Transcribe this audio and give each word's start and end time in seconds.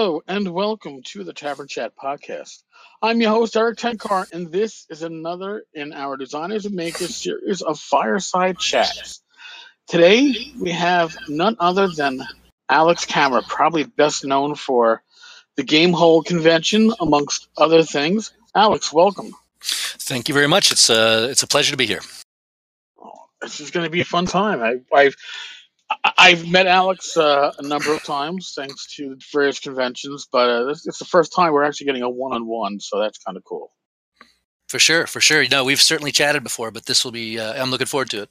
Hello 0.00 0.22
and 0.26 0.54
welcome 0.54 1.02
to 1.02 1.24
the 1.24 1.34
Tavern 1.34 1.68
Chat 1.68 1.92
podcast. 1.94 2.62
I'm 3.02 3.20
your 3.20 3.32
host, 3.32 3.54
Erik 3.54 3.76
Tenkar, 3.76 4.32
and 4.32 4.50
this 4.50 4.86
is 4.88 5.02
another 5.02 5.64
in 5.74 5.92
our 5.92 6.16
Designers 6.16 6.64
and 6.64 6.74
Makers 6.74 7.14
series 7.14 7.60
of 7.60 7.78
fireside 7.78 8.58
chats. 8.58 9.20
Today, 9.88 10.54
we 10.58 10.70
have 10.70 11.14
none 11.28 11.54
other 11.60 11.86
than 11.86 12.22
Alex 12.70 13.04
Kammer, 13.04 13.46
probably 13.46 13.84
best 13.84 14.24
known 14.24 14.54
for 14.54 15.02
the 15.56 15.64
Gamehole 15.64 16.24
convention, 16.24 16.94
amongst 16.98 17.48
other 17.58 17.82
things. 17.82 18.32
Alex, 18.54 18.90
welcome. 18.94 19.34
Thank 19.60 20.30
you 20.30 20.34
very 20.34 20.48
much. 20.48 20.72
It's 20.72 20.88
a, 20.88 21.28
it's 21.28 21.42
a 21.42 21.46
pleasure 21.46 21.72
to 21.72 21.76
be 21.76 21.84
here. 21.84 22.00
Oh, 22.98 23.26
this 23.42 23.60
is 23.60 23.70
going 23.70 23.84
to 23.84 23.90
be 23.90 24.00
a 24.00 24.06
fun 24.06 24.24
time. 24.24 24.62
I, 24.62 24.76
I've 24.96 25.16
I've 26.04 26.48
met 26.48 26.66
Alex 26.66 27.16
uh, 27.16 27.52
a 27.58 27.62
number 27.62 27.92
of 27.92 28.02
times 28.04 28.52
thanks 28.54 28.94
to 28.96 29.16
various 29.32 29.58
conventions, 29.58 30.28
but 30.30 30.48
uh, 30.48 30.68
it's, 30.68 30.86
it's 30.86 30.98
the 30.98 31.04
first 31.04 31.32
time 31.34 31.52
we're 31.52 31.64
actually 31.64 31.86
getting 31.86 32.02
a 32.02 32.10
one-on-one, 32.10 32.80
so 32.80 33.00
that's 33.00 33.18
kind 33.18 33.36
of 33.36 33.44
cool. 33.44 33.72
For 34.68 34.78
sure, 34.78 35.06
for 35.06 35.20
sure. 35.20 35.44
No, 35.48 35.64
we've 35.64 35.80
certainly 35.80 36.12
chatted 36.12 36.44
before, 36.44 36.70
but 36.70 36.86
this 36.86 37.04
will 37.04 37.10
be. 37.10 37.40
Uh, 37.40 37.60
I'm 37.60 37.70
looking 37.70 37.88
forward 37.88 38.10
to 38.10 38.22
it. 38.22 38.30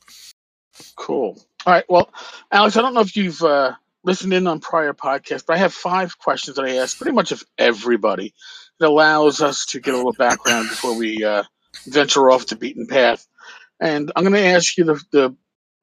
Cool. 0.96 1.38
All 1.66 1.74
right. 1.74 1.84
Well, 1.90 2.10
Alex, 2.52 2.78
I 2.78 2.82
don't 2.82 2.94
know 2.94 3.02
if 3.02 3.18
you've 3.18 3.42
uh, 3.42 3.74
listened 4.04 4.32
in 4.32 4.48
on 4.48 4.62
prior 4.62 4.94
podcasts, 4.94 5.44
but 5.46 5.56
I 5.56 5.60
have 5.60 5.74
five 5.74 6.18
questions 6.18 6.56
that 6.56 6.64
I 6.64 6.78
ask 6.78 6.98
pretty 6.98 7.12
much 7.12 7.34
of 7.34 7.44
everybody. 7.58 8.34
It 8.80 8.86
allows 8.86 9.42
us 9.42 9.66
to 9.68 9.82
get 9.82 9.94
a 9.94 9.98
little 9.98 10.14
background 10.14 10.70
before 10.70 10.96
we 10.98 11.26
uh, 11.26 11.44
venture 11.86 12.32
off 12.32 12.46
the 12.46 12.56
beaten 12.56 12.88
path. 12.88 13.28
And 13.82 14.10
I'm 14.16 14.24
going 14.24 14.34
to 14.34 14.40
ask 14.40 14.78
you 14.78 14.86
the, 14.86 15.04
the 15.12 15.36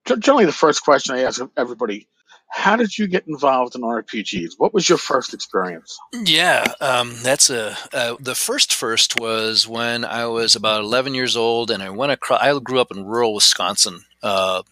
generally 0.06 0.46
the 0.46 0.52
first 0.52 0.82
question 0.82 1.14
I 1.14 1.22
ask 1.22 1.40
everybody 1.56 2.08
how 2.48 2.76
did 2.76 2.96
you 2.96 3.06
get 3.06 3.26
involved 3.26 3.74
in 3.74 3.82
RPGs? 3.82 4.52
What 4.56 4.72
was 4.72 4.88
your 4.88 4.98
first 4.98 5.34
experience? 5.34 5.98
Yeah, 6.12 6.72
um, 6.80 7.14
that's 7.22 7.50
a 7.50 7.76
uh, 7.92 8.16
the 8.20 8.34
first 8.34 8.72
first 8.72 9.20
was 9.20 9.66
when 9.66 10.04
I 10.04 10.26
was 10.26 10.54
about 10.54 10.82
11 10.82 11.14
years 11.14 11.36
old, 11.36 11.70
and 11.70 11.82
I 11.82 11.90
went 11.90 12.12
across. 12.12 12.40
I 12.40 12.58
grew 12.58 12.80
up 12.80 12.90
in 12.90 13.04
rural 13.04 13.34
Wisconsin, 13.34 14.04
uh, 14.22 14.62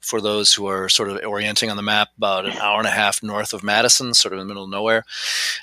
for 0.00 0.20
those 0.20 0.52
who 0.52 0.66
are 0.66 0.88
sort 0.88 1.10
of 1.10 1.20
orienting 1.24 1.70
on 1.70 1.76
the 1.76 1.82
map, 1.82 2.08
about 2.16 2.46
an 2.46 2.52
hour 2.52 2.78
and 2.78 2.86
a 2.86 2.90
half 2.90 3.22
north 3.22 3.52
of 3.52 3.62
Madison, 3.62 4.14
sort 4.14 4.32
of 4.32 4.40
in 4.40 4.46
the 4.46 4.48
middle 4.48 4.64
of 4.64 4.70
nowhere. 4.70 5.04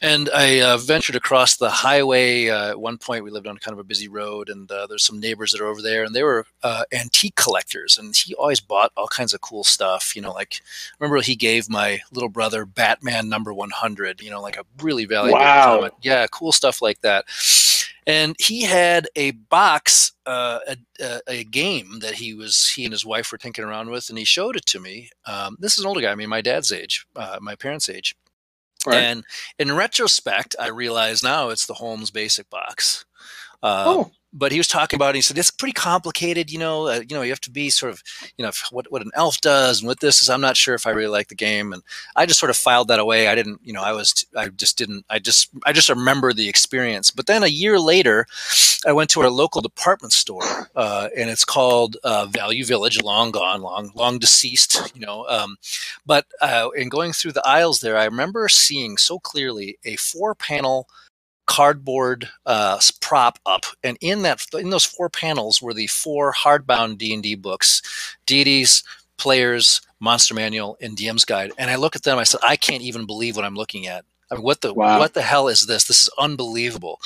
And 0.02 0.30
I 0.34 0.62
uh, 0.62 0.78
ventured 0.78 1.16
across 1.16 1.58
the 1.58 1.70
highway. 1.70 2.50
Uh, 2.50 2.70
at 2.70 2.80
one 2.80 2.98
point, 2.98 3.24
we 3.24 3.32
lived 3.32 3.48
on 3.48 3.58
kind 3.58 3.74
of 3.74 3.80
a 3.80 3.84
busy 3.84 4.08
road, 4.08 4.50
and 4.50 4.72
uh, 4.72 4.88
there's 4.88 5.06
some 5.06 5.20
neighbors 5.20 5.52
that 5.52 5.62
are 5.62 5.68
over 5.68 5.82
there, 5.82 6.04
and 6.04 6.16
they 6.16 6.24
were 6.24 6.46
uh, 6.64 6.84
antique 6.92 7.36
collectors. 7.36 7.98
And 7.98 8.16
he 8.16 8.36
always 8.36 8.60
bought 8.60 8.92
all 8.96 9.08
kinds 9.08 9.34
of 9.34 9.42
cool 9.42 9.64
stuff. 9.64 10.16
You 10.16 10.22
know, 10.22 10.32
like 10.32 10.62
remember 11.00 11.22
he 11.22 11.36
gave 11.36 11.70
my 11.70 12.02
little 12.12 12.30
brother 12.30 12.66
Batman 12.66 13.30
number 13.30 13.54
100. 13.54 14.22
You 14.22 14.30
know, 14.30 14.42
like 14.42 14.58
a 14.58 14.66
really 14.82 15.06
valuable 15.06 15.40
wow. 15.40 15.78
comic. 15.78 15.94
Yeah, 16.02 16.28
cool 16.28 16.52
stuff 16.52 16.82
like 16.82 17.02
that 17.02 17.26
and 18.08 18.36
he 18.40 18.64
had 18.64 19.08
a 19.16 19.32
box, 19.32 20.14
uh, 20.26 20.60
a, 21.00 21.22
a, 21.28 21.44
game 21.44 22.00
that 22.00 22.16
he 22.16 22.34
was 22.34 22.70
he 22.70 22.86
and 22.86 22.94
his 22.94 23.06
wife 23.06 23.32
were 23.32 23.38
tinkering 23.38 23.68
around 23.68 23.90
with, 23.92 24.10
and 24.10 24.18
he 24.18 24.24
showed 24.24 24.56
it 24.56 24.66
to 24.68 24.80
me. 24.80 25.10
Um, 25.26 25.58
this 25.60 25.78
is 25.78 25.84
an 25.84 25.88
older 25.88 26.02
guy, 26.02 26.12
I 26.12 26.16
mean, 26.16 26.30
my 26.30 26.42
dad's 26.42 26.72
age, 26.72 27.06
uh, 27.16 27.38
my 27.42 27.56
parents' 27.56 27.90
age. 27.90 28.16
Right. 28.86 28.98
And 28.98 29.26
in 29.60 29.76
retrospect, 29.76 30.56
I 30.58 30.70
realize 30.70 31.22
now 31.22 31.50
it's 31.50 31.66
the 31.66 31.74
Holmes 31.74 32.10
Basic 32.10 32.50
box. 32.50 33.06
Uh, 33.62 33.84
oh 33.88 34.12
but 34.38 34.52
he 34.52 34.58
was 34.60 34.68
talking 34.68 34.98
about 34.98 35.16
it. 35.16 35.18
He 35.18 35.22
said 35.22 35.38
it's 35.38 35.52
pretty 35.52 35.74
complicated. 35.74 36.52
You 36.52 36.60
know, 36.60 36.88
uh, 36.88 37.02
you 37.08 37.16
know, 37.16 37.24
you 37.24 37.32
have 37.32 37.42
to 37.42 37.52
be 37.52 37.70
sort 37.70 37.92
of, 37.92 38.04
you 38.38 38.46
know, 38.46 38.52
what 38.72 38.92
what 38.92 39.02
an 39.02 39.12
elf 39.16 39.42
does 39.42 39.82
and 39.82 39.88
what 39.88 40.00
this 40.00 40.22
is. 40.22 40.30
I'm 40.30 40.42
not 40.42 40.58
sure 40.58 40.76
if 40.76 40.86
I 40.86 40.92
really 40.92 41.08
like 41.10 41.28
the 41.28 41.36
game, 41.36 41.74
and 41.74 41.82
I 42.16 42.26
just 42.26 42.40
sort 42.40 42.50
of 42.50 42.58
filed 42.58 42.88
that 42.90 43.00
away. 43.00 43.28
I 43.28 43.36
didn't, 43.36 43.60
you 43.64 43.74
know, 43.74 43.82
I 43.82 43.94
was, 43.94 44.26
I 44.36 44.50
just 44.50 44.78
didn't, 44.78 45.06
I 45.10 45.20
just, 45.20 45.50
I 45.66 45.74
just 45.74 45.90
remember 45.90 46.34
the 46.34 46.48
experience. 46.48 47.12
But 47.12 47.26
then 47.26 47.44
a 47.44 47.48
year 47.48 47.80
later, 47.80 48.26
I 48.86 48.94
went 48.94 49.10
to 49.12 49.22
our 49.22 49.30
local 49.30 49.62
department 49.62 50.14
store, 50.14 50.70
uh, 50.76 51.10
and 51.18 51.30
it's 51.30 51.46
called 51.46 51.98
uh, 52.04 52.28
Value 52.28 52.66
Village, 52.66 53.02
long 53.02 53.32
gone, 53.32 53.62
long, 53.62 53.92
long 53.96 54.20
deceased. 54.20 54.92
You 54.94 55.02
know, 55.06 55.26
um, 55.28 55.58
but 56.06 56.26
uh, 56.42 56.70
in 56.76 56.90
going 56.90 57.14
through 57.14 57.34
the 57.34 57.48
aisles 57.48 57.80
there, 57.80 57.98
I 57.98 58.06
remember 58.06 58.48
seeing 58.50 58.98
so 58.98 59.20
clearly 59.20 59.78
a 59.84 59.96
four 59.96 60.36
panel 60.36 60.88
cardboard 61.48 62.30
uh, 62.46 62.80
prop 63.02 63.40
up, 63.46 63.66
and 63.84 63.98
in 64.02 64.22
that 64.22 64.46
in 64.54 64.70
those 64.70 64.86
four 64.86 65.10
panels 65.10 65.62
were 65.62 65.74
the 65.74 65.88
four 65.88 66.34
hardbound 66.34 66.98
D 67.00 67.14
and 67.14 67.24
D 67.24 67.36
books, 67.36 67.82
deities, 68.26 68.84
players, 69.18 69.82
monster 70.00 70.34
manual, 70.34 70.78
and 70.82 70.96
DM's 70.96 71.26
guide. 71.26 71.52
And 71.58 71.72
I 71.72 71.76
look 71.76 71.96
at 71.96 72.04
them, 72.04 72.18
I 72.18 72.24
said, 72.24 72.42
I 72.44 72.56
can't 72.56 72.84
even 72.84 73.06
believe 73.06 73.36
what 73.36 73.46
I'm 73.46 73.56
looking 73.56 73.88
at. 73.88 74.06
I 74.30 74.36
mean, 74.36 74.44
what 74.44 74.62
the 74.62 74.74
wow. 74.74 75.00
what 75.00 75.14
the 75.14 75.22
hell 75.22 75.48
is 75.48 75.66
this? 75.66 75.86
This 75.86 76.04
is 76.04 76.10
unbelievable. 76.20 77.00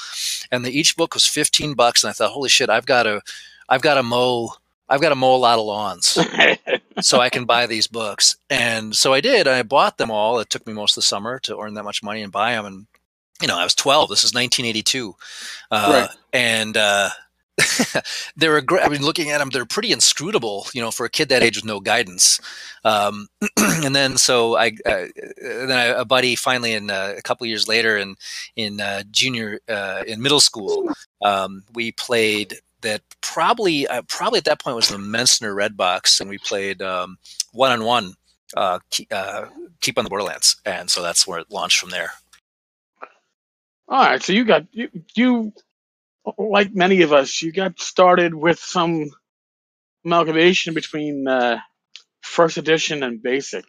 And 0.51 0.65
the, 0.65 0.71
each 0.71 0.97
book 0.97 1.13
was 1.13 1.27
15 1.27 1.73
bucks, 1.75 2.03
and 2.03 2.09
I 2.09 2.13
thought, 2.13 2.31
holy 2.31 2.49
shit, 2.49 2.69
I've 2.69 2.85
got 2.85 3.03
to, 3.03 3.21
I've 3.69 3.81
got 3.81 3.95
to 3.95 4.03
mow, 4.03 4.53
I've 4.89 5.01
got 5.01 5.09
to 5.09 5.15
mow 5.15 5.35
a 5.35 5.37
lot 5.37 5.59
of 5.59 5.65
lawns. 5.65 6.17
so 7.01 7.19
I 7.19 7.29
can 7.29 7.45
buy 7.45 7.67
these 7.67 7.87
books. 7.87 8.37
And 8.49 8.95
so 8.95 9.13
I 9.13 9.21
did. 9.21 9.47
I 9.47 9.63
bought 9.63 9.97
them 9.97 10.11
all. 10.11 10.39
It 10.39 10.49
took 10.49 10.65
me 10.65 10.73
most 10.73 10.93
of 10.93 10.95
the 11.03 11.07
summer 11.07 11.39
to 11.39 11.59
earn 11.59 11.75
that 11.75 11.83
much 11.83 12.03
money 12.03 12.21
and 12.21 12.31
buy 12.31 12.53
them. 12.53 12.65
And 12.65 12.87
you 13.41 13.47
know, 13.47 13.57
I 13.57 13.63
was 13.63 13.75
12. 13.75 14.09
This 14.09 14.23
is 14.23 14.33
1982. 14.33 15.15
Uh, 15.71 16.07
right. 16.07 16.17
And 16.33 16.77
uh, 16.77 17.09
they 18.35 18.49
were 18.49 18.61
great. 18.61 18.85
I 18.85 18.89
mean, 18.89 19.01
looking 19.03 19.31
at 19.31 19.39
them, 19.39 19.49
they're 19.49 19.65
pretty 19.65 19.91
inscrutable, 19.91 20.67
you 20.73 20.81
know, 20.81 20.91
for 20.91 21.05
a 21.05 21.09
kid 21.09 21.29
that 21.29 21.43
age 21.43 21.57
with 21.57 21.65
no 21.65 21.79
guidance. 21.79 22.39
Um, 22.83 23.27
and 23.57 23.95
then, 23.95 24.17
so 24.17 24.57
I, 24.57 24.67
uh, 24.85 25.05
then 25.41 25.71
I, 25.71 25.85
a 25.85 26.05
buddy 26.05 26.35
finally, 26.35 26.73
in 26.73 26.89
uh, 26.89 27.13
a 27.17 27.21
couple 27.21 27.47
years 27.47 27.67
later, 27.67 27.97
in 27.97 28.15
in 28.55 28.81
uh, 28.81 29.03
junior, 29.11 29.59
uh, 29.67 30.03
in 30.07 30.21
middle 30.21 30.39
school, 30.39 30.89
um, 31.23 31.63
we 31.73 31.91
played 31.91 32.55
that 32.81 33.01
probably, 33.21 33.85
probably 34.07 34.39
at 34.39 34.45
that 34.45 34.59
point 34.59 34.75
was 34.75 34.89
the 34.89 34.97
Mentzer 34.97 35.53
Red 35.55 35.77
Box, 35.77 36.19
and 36.19 36.29
we 36.29 36.39
played 36.39 36.81
one 36.81 37.71
on 37.71 37.83
one, 37.83 38.13
keep 38.89 39.13
on 39.13 40.03
the 40.03 40.09
Borderlands, 40.09 40.55
and 40.65 40.89
so 40.89 41.03
that's 41.03 41.27
where 41.27 41.39
it 41.39 41.51
launched 41.51 41.79
from 41.79 41.91
there. 41.91 42.13
All 43.87 44.03
right, 44.03 44.23
so 44.23 44.33
you 44.33 44.45
got 44.45 44.67
you 44.71 44.89
you 45.15 45.53
like 46.37 46.73
many 46.75 47.01
of 47.01 47.13
us, 47.13 47.41
you 47.41 47.51
got 47.51 47.79
started 47.79 48.33
with 48.33 48.59
some 48.59 49.11
amalgamation 50.05 50.73
between 50.73 51.27
uh, 51.27 51.59
first 52.21 52.57
edition 52.57 53.03
and 53.03 53.21
basic. 53.21 53.65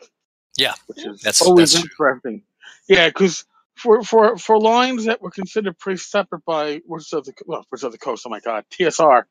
Yeah, 0.58 0.74
which 0.86 1.04
is 1.06 1.20
that's 1.22 1.42
always 1.42 1.72
that's 1.72 1.84
interesting. 1.84 2.42
True. 2.88 2.96
Yeah, 2.96 3.08
because 3.08 3.44
for 3.76 4.02
for 4.02 4.38
for 4.38 4.60
lines 4.60 5.06
that 5.06 5.22
were 5.22 5.30
considered 5.30 5.78
pretty 5.78 5.98
separate 5.98 6.44
by 6.44 6.80
Wizards 6.86 7.14
of 7.14 7.24
the 7.24 7.32
well, 7.46 7.66
Wizards 7.72 7.84
of 7.84 7.92
the 7.92 7.98
Coast. 7.98 8.24
Oh 8.26 8.30
my 8.30 8.40
God, 8.40 8.64
TSR. 8.70 9.24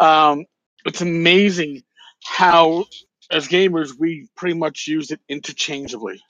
Um, 0.00 0.46
it's 0.84 1.00
amazing 1.00 1.82
how, 2.24 2.86
as 3.30 3.48
gamers, 3.48 3.92
we 3.98 4.28
pretty 4.36 4.56
much 4.56 4.86
use 4.86 5.10
it 5.10 5.20
interchangeably. 5.28 6.20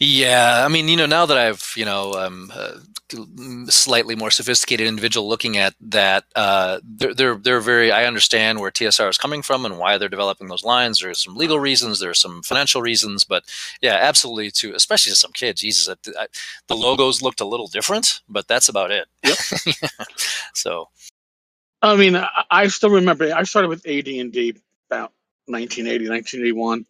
Yeah, 0.00 0.64
I 0.64 0.68
mean, 0.68 0.88
you 0.88 0.96
know, 0.96 1.06
now 1.06 1.26
that 1.26 1.36
I've, 1.36 1.72
you 1.76 1.84
know, 1.84 2.12
um, 2.12 2.52
uh, 2.54 2.74
slightly 3.68 4.14
more 4.14 4.30
sophisticated 4.30 4.86
individual 4.86 5.28
looking 5.28 5.56
at 5.56 5.74
that, 5.80 6.24
uh, 6.36 6.78
they're, 6.84 7.14
they're 7.14 7.34
they're 7.36 7.60
very. 7.60 7.90
I 7.90 8.04
understand 8.04 8.60
where 8.60 8.70
TSR 8.70 9.08
is 9.10 9.18
coming 9.18 9.42
from 9.42 9.64
and 9.64 9.76
why 9.76 9.98
they're 9.98 10.08
developing 10.08 10.46
those 10.46 10.62
lines. 10.62 11.00
There's 11.00 11.24
some 11.24 11.36
legal 11.36 11.58
reasons, 11.58 11.98
there's 11.98 12.20
some 12.20 12.42
financial 12.42 12.80
reasons, 12.80 13.24
but 13.24 13.42
yeah, 13.80 13.98
absolutely. 14.00 14.52
To 14.52 14.74
especially 14.74 15.10
to 15.10 15.16
some 15.16 15.32
kids, 15.32 15.62
Jesus, 15.62 15.88
I, 15.88 15.94
I, 16.16 16.26
the 16.68 16.76
logos 16.76 17.20
looked 17.20 17.40
a 17.40 17.46
little 17.46 17.66
different, 17.66 18.20
but 18.28 18.46
that's 18.46 18.68
about 18.68 18.92
it. 18.92 19.08
Yep. 19.24 19.36
so, 20.54 20.90
I 21.82 21.96
mean, 21.96 22.14
I, 22.14 22.28
I 22.50 22.66
still 22.68 22.90
remember. 22.90 23.34
I 23.34 23.42
started 23.42 23.68
with 23.68 23.84
AD&D 23.84 24.54
about 24.90 25.12
1980, 25.46 26.08
1981, 26.08 26.86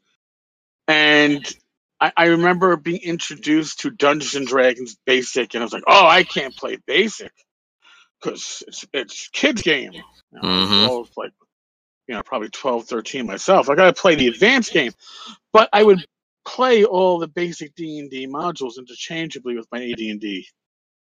and 0.88 1.54
I, 2.00 2.12
I 2.16 2.24
remember 2.26 2.76
being 2.76 3.00
introduced 3.02 3.80
to 3.80 3.90
Dungeons 3.90 4.34
and 4.34 4.46
Dragons 4.46 4.96
Basic, 5.04 5.54
and 5.54 5.62
I 5.62 5.64
was 5.64 5.72
like, 5.72 5.84
"Oh, 5.86 6.06
I 6.06 6.22
can't 6.22 6.56
play 6.56 6.78
Basic 6.86 7.32
because 8.20 8.62
it's 8.66 8.86
it's 8.92 9.28
kids 9.28 9.62
game." 9.62 9.92
You 9.92 10.02
know, 10.32 10.40
mm-hmm. 10.42 10.72
I 10.72 10.88
was 10.88 11.10
like, 11.16 11.32
you 12.06 12.14
know, 12.14 12.22
probably 12.22 12.50
12, 12.50 12.86
13 12.86 13.26
myself. 13.26 13.68
I 13.68 13.74
got 13.74 13.94
to 13.94 14.00
play 14.00 14.14
the 14.14 14.28
advanced 14.28 14.72
game, 14.72 14.92
but 15.52 15.68
I 15.72 15.82
would 15.82 16.04
play 16.44 16.84
all 16.84 17.18
the 17.18 17.28
basic 17.28 17.74
D 17.74 17.98
and 17.98 18.10
D 18.10 18.26
modules 18.26 18.78
interchangeably 18.78 19.56
with 19.56 19.66
my 19.72 19.82
AD 19.82 20.00
and 20.00 20.20
D 20.20 20.46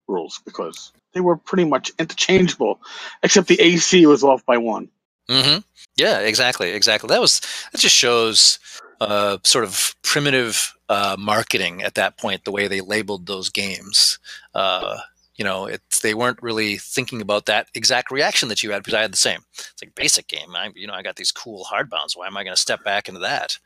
rules 0.06 0.40
because 0.44 0.92
they 1.12 1.20
were 1.20 1.36
pretty 1.36 1.64
much 1.64 1.92
interchangeable, 1.98 2.80
except 3.22 3.48
the 3.48 3.60
AC 3.60 4.06
was 4.06 4.22
off 4.22 4.44
by 4.44 4.58
one. 4.58 4.90
Mm-hmm. 5.28 5.60
Yeah, 5.96 6.20
exactly, 6.20 6.70
exactly. 6.70 7.08
That 7.08 7.20
was 7.20 7.40
that 7.72 7.80
just 7.80 7.96
shows 7.96 8.58
uh, 9.00 9.38
sort 9.44 9.64
of 9.64 9.94
primitive 10.02 10.74
uh, 10.88 11.16
marketing 11.18 11.82
at 11.82 11.94
that 11.94 12.18
point, 12.18 12.44
the 12.44 12.52
way 12.52 12.68
they 12.68 12.80
labeled 12.80 13.26
those 13.26 13.48
games. 13.48 14.18
Uh, 14.54 14.98
you 15.36 15.44
know, 15.44 15.66
it's 15.66 16.00
they 16.00 16.14
weren't 16.14 16.42
really 16.42 16.76
thinking 16.76 17.20
about 17.20 17.46
that 17.46 17.68
exact 17.74 18.10
reaction 18.10 18.48
that 18.48 18.62
you 18.62 18.70
had 18.70 18.82
because 18.82 18.94
I 18.94 19.02
had 19.02 19.12
the 19.12 19.16
same. 19.16 19.40
It's 19.52 19.82
like 19.82 19.94
basic 19.94 20.28
game. 20.28 20.54
I, 20.54 20.70
you 20.74 20.86
know, 20.86 20.94
I 20.94 21.02
got 21.02 21.16
these 21.16 21.32
cool 21.32 21.64
hardbounds. 21.64 22.16
Why 22.16 22.26
am 22.26 22.36
I 22.36 22.44
going 22.44 22.54
to 22.54 22.60
step 22.60 22.84
back 22.84 23.08
into 23.08 23.20
that? 23.20 23.58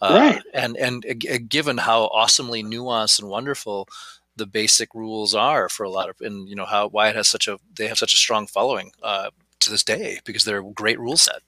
Uh, 0.00 0.32
right. 0.34 0.42
And 0.52 0.76
and 0.76 1.06
uh, 1.08 1.38
given 1.48 1.78
how 1.78 2.04
awesomely 2.06 2.64
nuanced 2.64 3.20
and 3.20 3.28
wonderful 3.28 3.88
the 4.34 4.46
basic 4.46 4.94
rules 4.94 5.34
are 5.34 5.68
for 5.68 5.84
a 5.84 5.90
lot 5.90 6.08
of, 6.08 6.16
and 6.20 6.48
you 6.48 6.56
know 6.56 6.64
how 6.64 6.88
why 6.88 7.08
it 7.08 7.14
has 7.14 7.28
such 7.28 7.46
a 7.46 7.58
they 7.76 7.86
have 7.86 7.98
such 7.98 8.14
a 8.14 8.16
strong 8.16 8.48
following 8.48 8.90
uh, 9.02 9.30
to 9.60 9.70
this 9.70 9.84
day 9.84 10.18
because 10.24 10.44
they're 10.44 10.58
a 10.58 10.72
great 10.72 10.98
rule 10.98 11.16
set. 11.16 11.42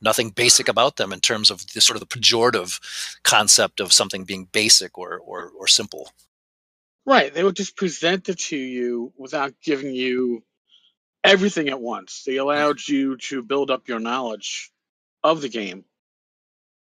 Nothing 0.00 0.30
basic 0.30 0.68
about 0.68 0.96
them 0.96 1.12
in 1.12 1.20
terms 1.20 1.50
of 1.50 1.66
the 1.72 1.80
sort 1.80 1.96
of 1.96 2.00
the 2.00 2.18
pejorative 2.18 2.80
concept 3.22 3.80
of 3.80 3.92
something 3.92 4.24
being 4.24 4.48
basic 4.52 4.98
or 4.98 5.18
or, 5.18 5.50
or 5.58 5.66
simple. 5.66 6.10
Right. 7.06 7.32
They 7.32 7.44
would 7.44 7.56
just 7.56 7.76
present 7.76 8.28
it 8.28 8.38
to 8.38 8.56
you 8.56 9.12
without 9.16 9.54
giving 9.62 9.94
you 9.94 10.42
everything 11.22 11.68
at 11.68 11.80
once. 11.80 12.24
They 12.26 12.36
allowed 12.36 12.86
you 12.86 13.16
to 13.28 13.42
build 13.42 13.70
up 13.70 13.88
your 13.88 14.00
knowledge 14.00 14.72
of 15.22 15.40
the 15.40 15.48
game 15.48 15.84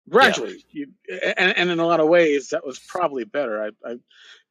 gradually. 0.10 0.64
Yeah. 0.72 0.86
You, 1.08 1.22
and, 1.38 1.58
and, 1.58 1.70
in 1.70 1.80
a 1.80 1.86
lot 1.86 2.00
of 2.00 2.08
ways, 2.08 2.50
that 2.50 2.66
was 2.66 2.80
probably 2.80 3.26
better. 3.26 3.64
I, 3.64 3.90
I 3.90 3.96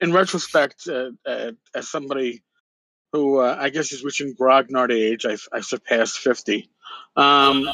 in 0.00 0.12
retrospect, 0.12 0.88
uh, 0.88 1.10
uh, 1.24 1.52
as 1.74 1.88
somebody 1.88 2.42
who 3.12 3.38
uh, 3.38 3.56
I 3.58 3.70
guess 3.70 3.92
is 3.92 4.04
reaching 4.04 4.34
grognard 4.34 4.92
age, 4.92 5.24
I've, 5.24 5.46
I've 5.52 5.64
surpassed 5.64 6.18
50. 6.18 6.68
Um, 7.16 7.68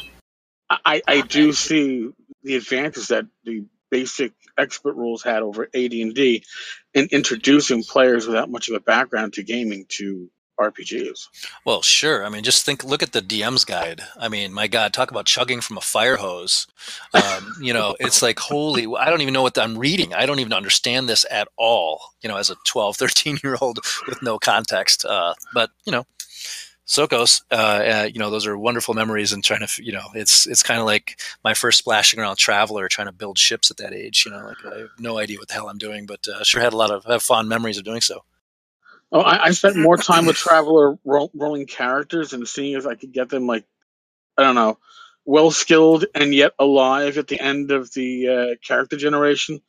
I, 0.69 1.01
I 1.07 1.21
do 1.21 1.53
see 1.53 2.09
the 2.43 2.55
advantage 2.55 3.07
that 3.07 3.25
the 3.43 3.65
basic 3.89 4.33
expert 4.57 4.95
rules 4.95 5.23
had 5.23 5.43
over 5.43 5.65
AD&D 5.65 6.43
in 6.93 7.07
introducing 7.11 7.83
players 7.83 8.27
without 8.27 8.49
much 8.49 8.69
of 8.69 8.75
a 8.75 8.79
background 8.79 9.33
to 9.33 9.43
gaming 9.43 9.85
to 9.89 10.29
RPGs. 10.59 11.27
Well, 11.65 11.81
sure. 11.81 12.25
I 12.25 12.29
mean, 12.29 12.43
just 12.43 12.65
think, 12.65 12.83
look 12.83 13.03
at 13.03 13.11
the 13.11 13.21
DM's 13.21 13.65
guide. 13.65 14.01
I 14.17 14.29
mean, 14.29 14.53
my 14.53 14.67
God, 14.67 14.93
talk 14.93 15.11
about 15.11 15.25
chugging 15.25 15.61
from 15.61 15.77
a 15.77 15.81
fire 15.81 16.17
hose. 16.17 16.67
Um, 17.13 17.55
you 17.61 17.73
know, 17.73 17.95
it's 17.99 18.21
like, 18.21 18.39
holy, 18.39 18.87
I 18.97 19.09
don't 19.09 19.21
even 19.21 19.33
know 19.33 19.41
what 19.41 19.57
I'm 19.57 19.77
reading. 19.77 20.13
I 20.13 20.25
don't 20.25 20.39
even 20.39 20.53
understand 20.53 21.09
this 21.09 21.25
at 21.29 21.47
all, 21.57 22.01
you 22.21 22.29
know, 22.29 22.37
as 22.37 22.49
a 22.49 22.55
12, 22.65 22.95
13 22.97 23.39
year 23.43 23.57
old 23.59 23.79
with 24.07 24.21
no 24.21 24.37
context. 24.37 25.05
Uh, 25.05 25.33
but, 25.53 25.71
you 25.85 25.91
know, 25.91 26.05
SOCOS, 26.85 27.43
uh, 27.51 27.55
uh, 27.55 28.09
you 28.11 28.19
know, 28.19 28.29
those 28.29 28.45
are 28.45 28.57
wonderful 28.57 28.93
memories 28.93 29.31
and 29.31 29.43
trying 29.43 29.65
to, 29.65 29.83
you 29.83 29.93
know, 29.93 30.07
it's, 30.15 30.45
it's 30.45 30.63
kind 30.63 30.79
of 30.79 30.85
like 30.85 31.19
my 31.43 31.53
first 31.53 31.77
splashing 31.77 32.19
around 32.19 32.35
Traveller 32.35 32.87
trying 32.89 33.07
to 33.07 33.13
build 33.13 33.37
ships 33.37 33.71
at 33.71 33.77
that 33.77 33.93
age, 33.93 34.25
you 34.25 34.31
know, 34.31 34.45
like 34.45 34.57
I 34.65 34.79
have 34.79 34.89
no 34.99 35.17
idea 35.17 35.39
what 35.39 35.47
the 35.47 35.53
hell 35.53 35.69
I'm 35.69 35.77
doing, 35.77 36.05
but 36.05 36.27
uh, 36.27 36.43
sure 36.43 36.61
had 36.61 36.73
a 36.73 36.77
lot 36.77 36.91
of 36.91 37.05
have 37.05 37.23
fond 37.23 37.47
memories 37.47 37.77
of 37.77 37.85
doing 37.85 38.01
so. 38.01 38.23
Oh, 39.13 39.21
I, 39.21 39.45
I 39.45 39.51
spent 39.51 39.77
more 39.77 39.95
time 39.95 40.25
with 40.25 40.35
Traveller 40.35 40.97
ro- 41.05 41.31
rolling 41.33 41.67
characters 41.67 42.33
and 42.33 42.47
seeing 42.47 42.73
if 42.73 42.85
I 42.85 42.95
could 42.95 43.13
get 43.13 43.29
them 43.29 43.47
like, 43.47 43.65
I 44.37 44.43
don't 44.43 44.55
know, 44.55 44.77
well 45.23 45.51
skilled 45.51 46.05
and 46.13 46.33
yet 46.33 46.53
alive 46.59 47.17
at 47.17 47.27
the 47.27 47.39
end 47.39 47.71
of 47.71 47.93
the 47.93 48.27
uh, 48.27 48.55
character 48.65 48.97
generation 48.97 49.61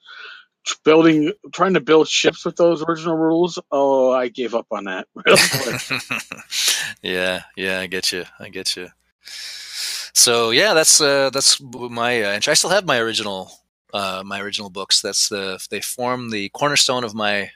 building 0.85 1.33
trying 1.53 1.75
to 1.75 1.81
build 1.81 2.09
ships 2.09 2.45
with 2.45 2.57
those 2.57 2.83
original 2.83 3.17
rules? 3.17 3.59
Oh 3.71 4.13
i 4.13 4.29
gave 4.29 4.55
up 4.55 4.67
on 4.71 4.85
that. 4.85 5.07
Yeah 7.03 7.43
yeah 7.57 7.81
i 7.81 7.87
get 7.87 8.13
you. 8.13 8.25
I 8.39 8.49
get 8.49 8.77
you. 8.77 8.89
So 10.13 10.51
yeah 10.51 10.75
that's 10.75 11.01
uh 11.01 11.31
that's 11.31 11.61
my 11.61 12.23
uh, 12.23 12.39
i 12.47 12.55
still 12.55 12.71
have 12.71 12.87
my 12.87 12.99
original 12.99 13.51
uh 13.93 14.23
my 14.25 14.41
original 14.41 14.71
books. 14.71 15.01
That's 15.01 15.29
the 15.29 15.59
they 15.71 15.81
form 15.81 16.31
the 16.31 16.49
cornerstone 16.51 17.05
of 17.05 17.15
my 17.15 17.51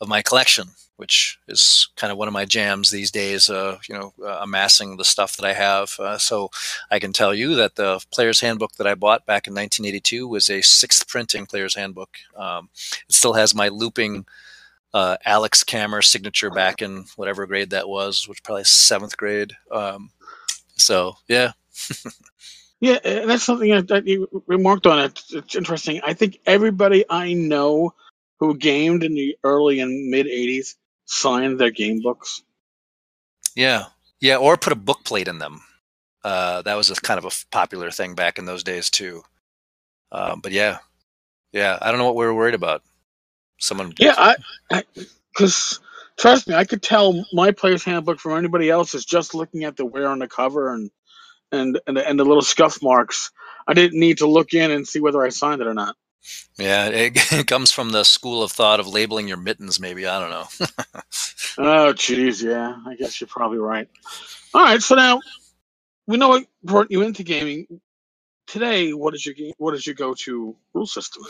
of 0.00 0.08
my 0.08 0.22
collection 0.22 0.68
which 0.96 1.38
is 1.48 1.88
kind 1.96 2.12
of 2.12 2.18
one 2.18 2.28
of 2.28 2.34
my 2.34 2.44
jams 2.44 2.90
these 2.90 3.10
days. 3.10 3.50
Uh, 3.50 3.78
you 3.88 3.94
know, 3.94 4.12
uh, 4.24 4.38
amassing 4.42 4.96
the 4.96 5.04
stuff 5.04 5.36
that 5.36 5.46
I 5.46 5.52
have. 5.52 5.98
Uh, 5.98 6.18
so 6.18 6.50
I 6.90 6.98
can 6.98 7.12
tell 7.12 7.34
you 7.34 7.54
that 7.56 7.74
the 7.74 8.04
Player's 8.12 8.40
Handbook 8.40 8.72
that 8.76 8.86
I 8.86 8.94
bought 8.94 9.26
back 9.26 9.46
in 9.46 9.54
1982 9.54 10.28
was 10.28 10.48
a 10.48 10.62
sixth 10.62 11.08
printing 11.08 11.46
Player's 11.46 11.74
Handbook. 11.74 12.16
Um, 12.36 12.68
it 13.08 13.14
still 13.14 13.34
has 13.34 13.54
my 13.54 13.68
looping 13.68 14.26
uh, 14.92 15.16
Alex 15.24 15.64
Kammer 15.64 16.02
signature 16.04 16.50
back 16.50 16.80
in 16.80 17.06
whatever 17.16 17.46
grade 17.46 17.70
that 17.70 17.88
was, 17.88 18.28
which 18.28 18.44
probably 18.44 18.64
seventh 18.64 19.16
grade. 19.16 19.52
Um, 19.72 20.10
so 20.76 21.16
yeah. 21.26 21.52
yeah, 22.80 22.98
and 23.02 23.28
that's 23.28 23.42
something 23.42 23.70
that, 23.86 24.06
you 24.06 24.44
remarked 24.46 24.86
on. 24.86 25.10
It's 25.32 25.56
interesting. 25.56 26.00
I 26.04 26.14
think 26.14 26.38
everybody 26.46 27.04
I 27.10 27.32
know 27.32 27.94
who 28.46 28.56
gamed 28.56 29.04
in 29.04 29.14
the 29.14 29.36
early 29.44 29.80
and 29.80 30.10
mid 30.10 30.26
80s 30.26 30.74
signed 31.06 31.58
their 31.58 31.70
game 31.70 32.00
books. 32.00 32.42
Yeah, 33.54 33.86
yeah, 34.20 34.36
or 34.36 34.56
put 34.56 34.72
a 34.72 34.76
book 34.76 35.04
plate 35.04 35.28
in 35.28 35.38
them. 35.38 35.60
Uh, 36.24 36.62
that 36.62 36.74
was 36.74 36.90
a 36.90 36.94
kind 36.96 37.18
of 37.18 37.24
a 37.24 37.30
popular 37.50 37.90
thing 37.90 38.14
back 38.14 38.38
in 38.38 38.46
those 38.46 38.64
days 38.64 38.90
too. 38.90 39.22
Um, 40.10 40.40
but 40.40 40.52
yeah, 40.52 40.78
yeah, 41.52 41.78
I 41.80 41.90
don't 41.90 41.98
know 41.98 42.06
what 42.06 42.16
we 42.16 42.24
were 42.24 42.34
worried 42.34 42.54
about. 42.54 42.82
Someone. 43.60 43.92
Yeah, 43.98 44.34
I 44.70 44.82
because 45.32 45.80
trust 46.18 46.48
me, 46.48 46.54
I 46.54 46.64
could 46.64 46.82
tell 46.82 47.24
my 47.32 47.52
player's 47.52 47.84
handbook 47.84 48.18
from 48.18 48.36
anybody 48.36 48.70
else 48.70 48.94
else's 48.94 49.04
just 49.04 49.34
looking 49.34 49.64
at 49.64 49.76
the 49.76 49.84
wear 49.86 50.08
on 50.08 50.18
the 50.18 50.28
cover 50.28 50.72
and 50.72 50.90
and 51.52 51.80
and 51.86 51.96
the, 51.96 52.08
and 52.08 52.18
the 52.18 52.24
little 52.24 52.42
scuff 52.42 52.82
marks. 52.82 53.30
I 53.66 53.74
didn't 53.74 53.98
need 54.00 54.18
to 54.18 54.26
look 54.26 54.54
in 54.54 54.70
and 54.70 54.86
see 54.86 55.00
whether 55.00 55.22
I 55.22 55.30
signed 55.30 55.60
it 55.60 55.66
or 55.66 55.74
not. 55.74 55.96
Yeah, 56.58 56.88
it, 56.88 57.12
it, 57.32 57.46
comes 57.46 57.70
from 57.70 57.90
the 57.90 58.04
school 58.04 58.42
of 58.42 58.52
thought 58.52 58.80
of 58.80 58.86
labeling 58.86 59.28
your 59.28 59.36
mittens. 59.36 59.80
Maybe 59.80 60.06
I 60.06 60.20
don't 60.20 60.30
know. 60.30 60.46
oh, 61.58 61.92
jeez, 61.92 62.42
yeah, 62.42 62.76
I 62.86 62.94
guess 62.94 63.20
you're 63.20 63.28
probably 63.28 63.58
right. 63.58 63.88
All 64.52 64.62
right, 64.62 64.82
so 64.82 64.94
now 64.94 65.20
we 66.06 66.16
know 66.16 66.28
what 66.28 66.46
brought 66.62 66.90
you 66.90 67.02
into 67.02 67.22
gaming. 67.22 67.66
Today, 68.46 68.92
what 68.92 69.14
is 69.14 69.24
your 69.24 69.34
game? 69.34 69.54
What 69.58 69.74
is 69.74 69.86
your 69.86 69.94
go-to 69.94 70.54
rule 70.74 70.86
system? 70.86 71.24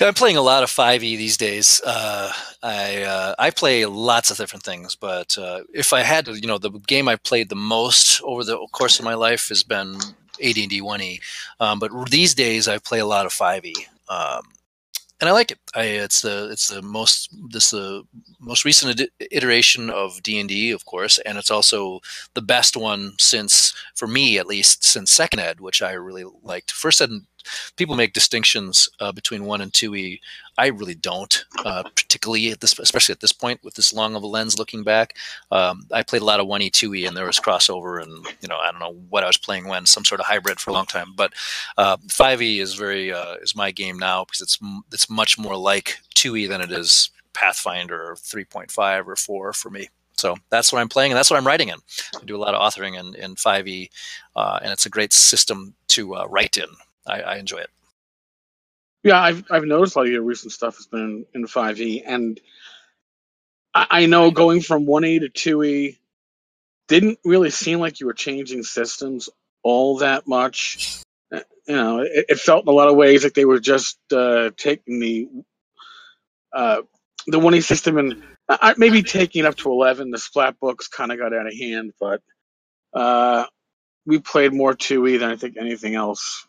I'm 0.00 0.14
playing 0.14 0.36
a 0.36 0.42
lot 0.42 0.62
of 0.62 0.70
5e 0.70 1.00
these 1.00 1.36
days. 1.36 1.80
Uh, 1.84 2.32
I 2.62 3.02
uh, 3.02 3.34
I 3.38 3.50
play 3.50 3.86
lots 3.86 4.30
of 4.30 4.36
different 4.36 4.64
things, 4.64 4.96
but 4.96 5.36
uh, 5.38 5.60
if 5.72 5.92
I 5.92 6.00
had 6.00 6.26
to, 6.26 6.34
you 6.34 6.46
know, 6.46 6.58
the 6.58 6.70
game 6.70 7.08
I 7.08 7.16
played 7.16 7.48
the 7.48 7.56
most 7.56 8.20
over 8.22 8.44
the 8.44 8.58
course 8.72 8.98
of 8.98 9.04
my 9.04 9.14
life 9.14 9.48
has 9.48 9.62
been 9.62 9.96
AD&D 10.42 10.80
1e. 10.80 11.20
Um, 11.60 11.78
but 11.78 11.90
these 12.10 12.34
days, 12.34 12.68
I 12.68 12.78
play 12.78 12.98
a 12.98 13.06
lot 13.06 13.26
of 13.26 13.32
5e. 13.32 13.72
Um, 14.12 14.42
and 15.20 15.28
I 15.28 15.32
like 15.32 15.52
it. 15.52 15.58
I, 15.72 15.84
it's 15.84 16.20
the 16.20 16.48
it's 16.50 16.66
the 16.66 16.82
most 16.82 17.32
this 17.50 17.70
the 17.70 18.02
most 18.40 18.64
recent 18.64 19.00
iteration 19.30 19.88
of 19.88 20.20
D 20.24 20.40
and 20.40 20.48
D, 20.48 20.72
of 20.72 20.84
course, 20.84 21.20
and 21.20 21.38
it's 21.38 21.50
also 21.50 22.00
the 22.34 22.42
best 22.42 22.76
one 22.76 23.12
since, 23.18 23.72
for 23.94 24.08
me 24.08 24.36
at 24.38 24.48
least, 24.48 24.82
since 24.84 25.12
Second 25.12 25.38
Ed, 25.38 25.60
which 25.60 25.80
I 25.80 25.92
really 25.92 26.24
liked. 26.42 26.72
First 26.72 27.00
Ed 27.00 27.10
people 27.76 27.96
make 27.96 28.12
distinctions 28.12 28.88
uh, 29.00 29.12
between 29.12 29.44
one 29.44 29.60
and 29.60 29.72
two 29.72 29.94
E. 29.94 30.20
I 30.58 30.66
really 30.66 30.94
don't, 30.94 31.44
uh, 31.64 31.82
particularly 31.82 32.50
at 32.50 32.60
this, 32.60 32.78
especially 32.78 33.12
at 33.12 33.20
this 33.20 33.32
point 33.32 33.64
with 33.64 33.74
this 33.74 33.92
long 33.92 34.14
of 34.14 34.22
a 34.22 34.26
lens 34.26 34.58
looking 34.58 34.82
back. 34.82 35.16
Um, 35.50 35.86
I 35.90 36.02
played 36.02 36.22
a 36.22 36.26
lot 36.26 36.40
of 36.40 36.46
one 36.46 36.62
E, 36.62 36.70
two 36.70 36.94
E, 36.94 37.06
and 37.06 37.16
there 37.16 37.26
was 37.26 37.40
crossover, 37.40 38.02
and 38.02 38.26
you 38.40 38.48
know 38.48 38.58
I 38.58 38.70
don't 38.70 38.80
know 38.80 39.00
what 39.08 39.24
I 39.24 39.26
was 39.26 39.36
playing 39.36 39.68
when, 39.68 39.86
some 39.86 40.04
sort 40.04 40.20
of 40.20 40.26
hybrid 40.26 40.60
for 40.60 40.70
a 40.70 40.74
long 40.74 40.86
time. 40.86 41.12
But 41.16 41.32
uh, 41.78 41.96
five 42.08 42.40
uh, 42.40 42.44
E 42.44 42.60
is 42.60 42.74
very 42.74 43.12
uh, 43.12 43.34
is 43.36 43.56
my 43.56 43.70
game 43.70 43.98
now 43.98 44.24
because 44.24 44.40
it's 44.40 44.58
it's 44.92 45.08
much 45.08 45.38
more 45.38 45.56
like 45.56 45.98
two 46.14 46.36
E 46.36 46.46
than 46.46 46.60
it 46.60 46.72
is 46.72 47.10
Pathfinder 47.32 48.10
or 48.10 48.16
three 48.16 48.44
point 48.44 48.70
five 48.70 49.08
or 49.08 49.16
four 49.16 49.52
for 49.52 49.70
me. 49.70 49.88
So 50.16 50.36
that's 50.50 50.72
what 50.72 50.80
I'm 50.80 50.88
playing, 50.88 51.12
and 51.12 51.18
that's 51.18 51.30
what 51.30 51.36
I'm 51.36 51.46
writing 51.46 51.68
in. 51.68 51.78
I 52.20 52.24
do 52.24 52.36
a 52.36 52.38
lot 52.38 52.54
of 52.54 52.60
authoring 52.60 52.98
in, 52.98 53.14
in 53.16 53.34
5e, 53.34 53.90
uh, 54.36 54.60
and 54.62 54.72
it's 54.72 54.86
a 54.86 54.90
great 54.90 55.12
system 55.12 55.74
to 55.88 56.14
uh, 56.14 56.26
write 56.28 56.56
in. 56.56 56.68
I, 57.06 57.20
I 57.22 57.36
enjoy 57.36 57.58
it. 57.58 57.70
Yeah, 59.02 59.20
I've 59.20 59.44
I've 59.50 59.64
noticed 59.64 59.96
a 59.96 60.00
lot 60.00 60.06
of 60.06 60.12
your 60.12 60.22
recent 60.22 60.52
stuff 60.52 60.76
has 60.76 60.86
been 60.86 61.26
in 61.34 61.46
five 61.46 61.80
E, 61.80 62.02
and 62.06 62.40
I, 63.74 63.86
I 63.90 64.06
know 64.06 64.30
going 64.30 64.60
from 64.60 64.86
one 64.86 65.04
E 65.04 65.18
to 65.20 65.28
two 65.28 65.62
E 65.64 65.98
didn't 66.88 67.18
really 67.24 67.50
seem 67.50 67.80
like 67.80 68.00
you 68.00 68.06
were 68.06 68.12
changing 68.14 68.62
systems 68.62 69.28
all 69.62 69.98
that 69.98 70.28
much. 70.28 71.02
Uh, 71.32 71.40
you 71.66 71.76
know, 71.76 72.00
it, 72.00 72.26
it 72.28 72.38
felt 72.38 72.64
in 72.64 72.68
a 72.68 72.72
lot 72.72 72.88
of 72.88 72.96
ways 72.96 73.24
like 73.24 73.34
they 73.34 73.44
were 73.44 73.60
just 73.60 73.98
uh, 74.12 74.50
taking 74.56 75.00
the 75.00 75.28
uh, 76.52 76.82
the 77.26 77.38
one 77.40 77.54
E 77.54 77.60
system 77.60 77.98
and 77.98 78.22
uh, 78.48 78.74
maybe 78.76 79.02
taking 79.02 79.44
it 79.44 79.46
up 79.46 79.56
to 79.56 79.70
eleven. 79.70 80.10
The 80.10 80.18
splat 80.18 80.60
books 80.60 80.88
kind 80.88 81.12
of 81.12 81.18
got 81.18 81.34
out 81.34 81.46
of 81.46 81.54
hand, 81.58 81.92
but 82.00 82.22
uh, 82.94 83.46
we 84.06 84.20
played 84.20 84.52
more 84.52 84.74
two 84.74 85.06
E 85.06 85.16
than 85.16 85.30
I 85.30 85.36
think 85.36 85.56
anything 85.58 85.94
else. 85.96 86.46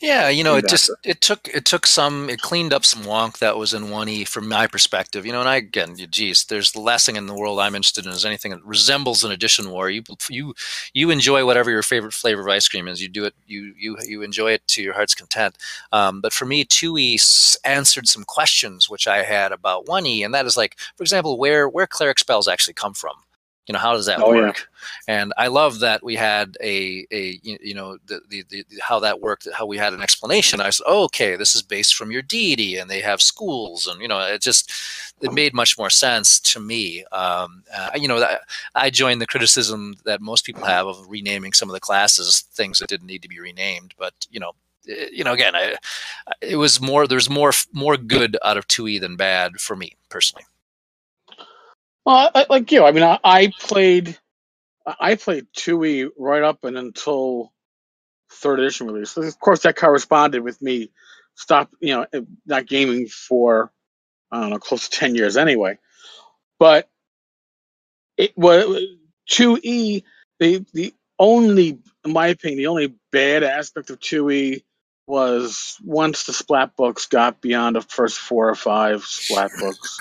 Yeah, 0.00 0.30
you 0.30 0.42
know, 0.44 0.56
it 0.56 0.66
just 0.66 0.90
it 1.04 1.20
took 1.20 1.46
it 1.52 1.66
took 1.66 1.86
some 1.86 2.30
it 2.30 2.40
cleaned 2.40 2.72
up 2.72 2.86
some 2.86 3.02
wonk 3.02 3.38
that 3.38 3.58
was 3.58 3.74
in 3.74 3.90
one 3.90 4.08
e 4.08 4.24
from 4.24 4.48
my 4.48 4.66
perspective. 4.66 5.26
You 5.26 5.32
know, 5.32 5.40
and 5.40 5.48
I 5.48 5.56
again, 5.56 5.94
geez, 6.10 6.44
there's 6.46 6.72
the 6.72 6.80
last 6.80 7.04
thing 7.04 7.16
in 7.16 7.26
the 7.26 7.34
world 7.34 7.60
I'm 7.60 7.74
interested 7.74 8.06
in 8.06 8.12
is 8.12 8.24
anything 8.24 8.50
that 8.52 8.64
resembles 8.64 9.24
an 9.24 9.30
edition 9.30 9.70
war. 9.70 9.90
You 9.90 10.02
you 10.30 10.54
you 10.94 11.10
enjoy 11.10 11.44
whatever 11.44 11.70
your 11.70 11.82
favorite 11.82 12.14
flavor 12.14 12.40
of 12.40 12.48
ice 12.48 12.66
cream 12.66 12.88
is. 12.88 13.02
You 13.02 13.08
do 13.08 13.26
it. 13.26 13.34
You 13.46 13.74
you 13.76 13.98
you 14.02 14.22
enjoy 14.22 14.52
it 14.52 14.66
to 14.68 14.82
your 14.82 14.94
heart's 14.94 15.14
content. 15.14 15.58
Um, 15.92 16.22
but 16.22 16.32
for 16.32 16.46
me, 16.46 16.64
two 16.64 16.96
e 16.96 17.18
answered 17.64 18.08
some 18.08 18.24
questions 18.24 18.88
which 18.88 19.06
I 19.06 19.22
had 19.22 19.52
about 19.52 19.86
one 19.86 20.06
e, 20.06 20.22
and 20.22 20.32
that 20.32 20.46
is 20.46 20.56
like, 20.56 20.78
for 20.96 21.02
example, 21.02 21.36
where 21.38 21.68
where 21.68 21.86
cleric 21.86 22.18
spells 22.18 22.48
actually 22.48 22.74
come 22.74 22.94
from 22.94 23.16
you 23.70 23.72
know 23.72 23.78
how 23.78 23.92
does 23.92 24.06
that 24.06 24.20
oh, 24.20 24.34
work? 24.34 24.68
Yeah. 25.06 25.20
and 25.20 25.32
i 25.36 25.46
love 25.46 25.78
that 25.78 26.02
we 26.02 26.16
had 26.16 26.56
a 26.60 27.06
a 27.12 27.38
you 27.40 27.72
know 27.72 27.98
the, 28.06 28.20
the, 28.28 28.42
the 28.50 28.64
how 28.82 28.98
that 28.98 29.20
worked 29.20 29.46
how 29.54 29.64
we 29.64 29.76
had 29.76 29.92
an 29.92 30.02
explanation. 30.02 30.60
I 30.60 30.70
said 30.70 30.86
oh, 30.88 31.04
okay 31.04 31.36
this 31.36 31.54
is 31.54 31.62
based 31.62 31.94
from 31.94 32.10
your 32.10 32.20
deity 32.20 32.78
and 32.78 32.90
they 32.90 33.00
have 33.00 33.22
schools 33.22 33.86
and 33.86 34.02
you 34.02 34.08
know 34.08 34.18
it 34.18 34.42
just 34.42 34.72
it 35.20 35.32
made 35.32 35.54
much 35.54 35.78
more 35.78 35.90
sense 35.90 36.40
to 36.40 36.58
me. 36.58 37.04
Um, 37.12 37.62
uh, 37.72 37.90
you 37.94 38.08
know 38.08 38.18
i 38.74 38.90
joined 38.90 39.20
the 39.20 39.32
criticism 39.34 39.94
that 40.04 40.20
most 40.20 40.44
people 40.44 40.64
have 40.64 40.88
of 40.88 41.08
renaming 41.08 41.52
some 41.52 41.68
of 41.68 41.74
the 41.74 41.86
classes 41.88 42.40
things 42.52 42.80
that 42.80 42.88
didn't 42.88 43.06
need 43.06 43.22
to 43.22 43.28
be 43.28 43.38
renamed 43.38 43.94
but 43.96 44.14
you 44.32 44.40
know 44.40 44.52
eh, 44.88 45.06
you 45.12 45.22
know 45.22 45.32
again 45.32 45.54
I, 45.54 45.76
it 46.40 46.56
was 46.56 46.80
more 46.80 47.06
there's 47.06 47.30
more 47.30 47.52
more 47.72 47.96
good 47.96 48.36
out 48.44 48.56
of 48.56 48.66
2e 48.66 49.00
than 49.00 49.14
bad 49.14 49.60
for 49.60 49.76
me 49.76 49.96
personally 50.08 50.44
well, 52.04 52.30
I, 52.34 52.46
like 52.48 52.70
you, 52.72 52.84
I 52.84 52.92
mean, 52.92 53.04
I, 53.04 53.18
I 53.22 53.52
played, 53.60 54.18
I 54.86 55.14
played 55.16 55.46
E 55.68 56.06
right 56.18 56.42
up 56.42 56.64
and 56.64 56.78
until 56.78 57.52
third 58.32 58.60
edition 58.60 58.86
release. 58.86 59.16
Of 59.16 59.38
course, 59.40 59.60
that 59.62 59.76
corresponded 59.76 60.42
with 60.42 60.60
me 60.62 60.90
stop, 61.34 61.70
you 61.80 61.94
know, 61.94 62.06
eh, 62.12 62.20
not 62.46 62.66
gaming 62.66 63.08
for 63.08 63.72
I 64.30 64.40
don't 64.40 64.50
know, 64.50 64.58
close 64.58 64.88
to 64.88 64.98
ten 64.98 65.14
years 65.14 65.36
anyway. 65.36 65.78
But 66.58 66.88
it 68.16 68.36
was 68.36 68.82
two 69.28 69.58
E. 69.62 70.02
The 70.38 70.64
the 70.72 70.94
only, 71.18 71.78
in 72.04 72.12
my 72.12 72.28
opinion, 72.28 72.58
the 72.58 72.68
only 72.68 72.94
bad 73.12 73.42
aspect 73.42 73.90
of 73.90 74.00
two 74.00 74.30
E 74.30 74.64
was 75.06 75.76
once 75.84 76.24
the 76.24 76.32
splat 76.32 76.76
books 76.76 77.06
got 77.06 77.40
beyond 77.40 77.76
the 77.76 77.82
first 77.82 78.18
four 78.18 78.48
or 78.48 78.54
five 78.54 79.04
splat 79.04 79.50
books. 79.60 79.98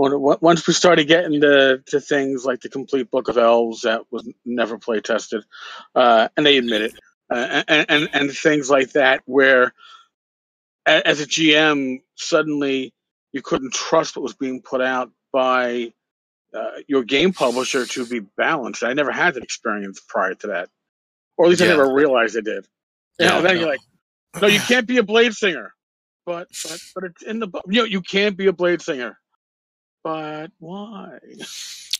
Once 0.00 0.66
we 0.66 0.72
started 0.72 1.06
getting 1.06 1.40
to, 1.40 1.82
to 1.86 2.00
things 2.00 2.44
like 2.44 2.60
the 2.60 2.68
complete 2.68 3.10
book 3.10 3.28
of 3.28 3.36
elves 3.36 3.82
that 3.82 4.02
was 4.10 4.28
never 4.44 4.78
play 4.78 5.00
tested 5.00 5.44
uh, 5.94 6.28
and 6.36 6.46
they 6.46 6.56
admit 6.58 6.82
it 6.82 6.94
uh, 7.30 7.62
and, 7.68 7.86
and, 7.88 8.08
and 8.12 8.30
things 8.32 8.70
like 8.70 8.92
that 8.92 9.22
where 9.26 9.72
as 10.86 11.20
a 11.20 11.26
gm 11.26 12.00
suddenly 12.16 12.94
you 13.32 13.42
couldn't 13.42 13.72
trust 13.72 14.16
what 14.16 14.22
was 14.22 14.34
being 14.34 14.62
put 14.62 14.80
out 14.80 15.10
by 15.32 15.92
uh, 16.54 16.80
your 16.88 17.04
game 17.04 17.32
publisher 17.32 17.86
to 17.86 18.04
be 18.06 18.20
balanced. 18.36 18.82
I 18.82 18.92
never 18.92 19.12
had 19.12 19.34
that 19.34 19.44
experience 19.44 20.00
prior 20.08 20.34
to 20.34 20.48
that. 20.48 20.68
Or 21.36 21.46
at 21.46 21.50
least 21.50 21.60
yeah. 21.60 21.68
i 21.68 21.70
never 21.70 21.92
realized 21.92 22.36
i 22.36 22.40
did. 22.40 22.66
Yeah, 23.18 23.36
and 23.36 23.46
then 23.46 23.54
no. 23.54 23.60
you're 23.60 23.70
like 23.70 23.80
no 24.40 24.48
you 24.48 24.60
can't 24.60 24.86
be 24.86 24.98
a 24.98 25.02
blade 25.02 25.34
singer. 25.34 25.72
But 26.26 26.48
but 26.64 26.80
but 26.94 27.04
it's 27.04 27.22
in 27.22 27.38
the 27.38 27.46
book 27.46 27.64
you 27.68 27.80
know 27.80 27.84
you 27.84 28.02
can't 28.02 28.36
be 28.36 28.46
a 28.46 28.52
blade 28.52 28.82
singer 28.82 29.18
but 30.02 30.50
why? 30.58 31.18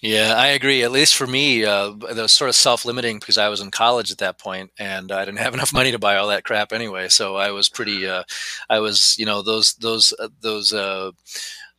Yeah, 0.03 0.35
I 0.35 0.49
agree. 0.49 0.83
At 0.83 0.93
least 0.93 1.15
for 1.15 1.27
me, 1.27 1.65
uh, 1.65 1.91
that 1.91 2.17
was 2.17 2.33
sort 2.33 2.49
of 2.49 2.55
self-limiting 2.55 3.19
because 3.19 3.37
I 3.37 3.49
was 3.49 3.61
in 3.61 3.71
college 3.71 4.11
at 4.11 4.19
that 4.19 4.39
point, 4.39 4.71
and 4.79 5.13
I 5.13 5.25
didn't 5.27 5.39
have 5.41 5.55
enough 5.55 5.75
money 5.75 5.93
to 5.93 5.99
buy 5.99 6.17
all 6.17 6.29
that 6.29 6.45
crap 6.45 6.73
anyway. 6.73 7.09
So 7.09 7.37
I 7.37 7.51
was 7.51 7.69
pretty. 7.69 8.07
Uh, 8.07 8.25
I 8.71 8.81
was, 8.81 9.19
you 9.19 9.27
know, 9.27 9.43
those 9.43 9.75
those 9.75 10.15
uh, 10.19 10.29
those. 10.41 10.73
Uh, 10.73 11.11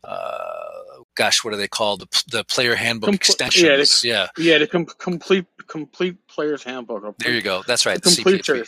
uh, 0.04 1.04
gosh, 1.14 1.44
what 1.44 1.54
are 1.54 1.58
they 1.58 1.68
called? 1.68 2.02
The, 2.02 2.24
the 2.32 2.44
player 2.44 2.76
handbook 2.76 3.14
extensions. 3.14 4.04
Yeah, 4.04 4.26
the, 4.26 4.38
yeah, 4.40 4.52
yeah, 4.52 4.58
the 4.58 4.68
com- 4.68 4.86
complete 4.86 5.46
complete 5.68 6.16
player's 6.28 6.64
handbook. 6.64 7.04
Complete, 7.04 7.26
there 7.26 7.36
you 7.36 7.42
go. 7.42 7.64
That's 7.66 7.86
right. 7.86 8.02
The 8.02 8.10
complete 8.10 8.68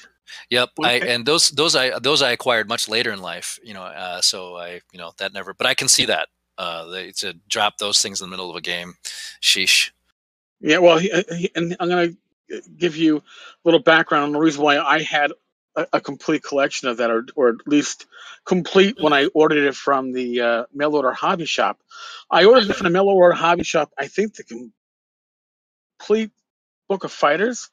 Yep. 0.49 0.69
I 0.81 0.93
and 0.93 1.25
those 1.25 1.49
those 1.49 1.75
I 1.75 1.97
those 1.99 2.21
I 2.21 2.31
acquired 2.31 2.67
much 2.67 2.87
later 2.87 3.11
in 3.11 3.19
life. 3.19 3.59
You 3.63 3.73
know, 3.73 3.83
uh, 3.83 4.21
so 4.21 4.57
I 4.57 4.81
you 4.91 4.99
know 4.99 5.11
that 5.17 5.33
never. 5.33 5.53
But 5.53 5.67
I 5.67 5.73
can 5.73 5.87
see 5.87 6.05
that 6.05 6.27
uh, 6.57 6.85
they, 6.85 7.11
to 7.11 7.33
drop 7.47 7.77
those 7.77 8.01
things 8.01 8.21
in 8.21 8.29
the 8.29 8.31
middle 8.31 8.49
of 8.49 8.55
a 8.55 8.61
game. 8.61 8.95
Sheesh. 9.41 9.91
Yeah, 10.59 10.79
well, 10.79 10.97
he, 10.97 11.11
he, 11.35 11.51
and 11.55 11.75
I'm 11.79 11.89
going 11.89 12.17
to 12.49 12.61
give 12.77 12.95
you 12.95 13.17
a 13.17 13.21
little 13.65 13.81
background 13.81 14.25
on 14.25 14.31
the 14.31 14.39
reason 14.39 14.63
why 14.63 14.77
I 14.77 15.01
had 15.01 15.31
a, 15.75 15.87
a, 15.93 16.01
complete 16.01 16.43
collection 16.43 16.87
of 16.87 16.97
that, 16.97 17.09
or, 17.09 17.25
or 17.35 17.49
at 17.49 17.67
least 17.67 18.05
complete 18.45 18.97
when 19.01 19.13
I 19.13 19.25
ordered 19.33 19.65
it 19.65 19.75
from 19.75 20.13
the 20.13 20.41
uh, 20.41 20.63
mail 20.73 20.95
order 20.95 21.11
hobby 21.11 21.45
shop. 21.45 21.79
I 22.29 22.45
ordered 22.45 22.69
it 22.69 22.75
from 22.75 22.85
the 22.85 22.91
mail 22.91 23.09
order 23.09 23.35
hobby 23.35 23.63
shop. 23.63 23.91
I 23.97 24.07
think 24.07 24.35
the 24.35 24.71
complete 25.99 26.31
book 26.87 27.03
of 27.03 27.11
fighters 27.11 27.69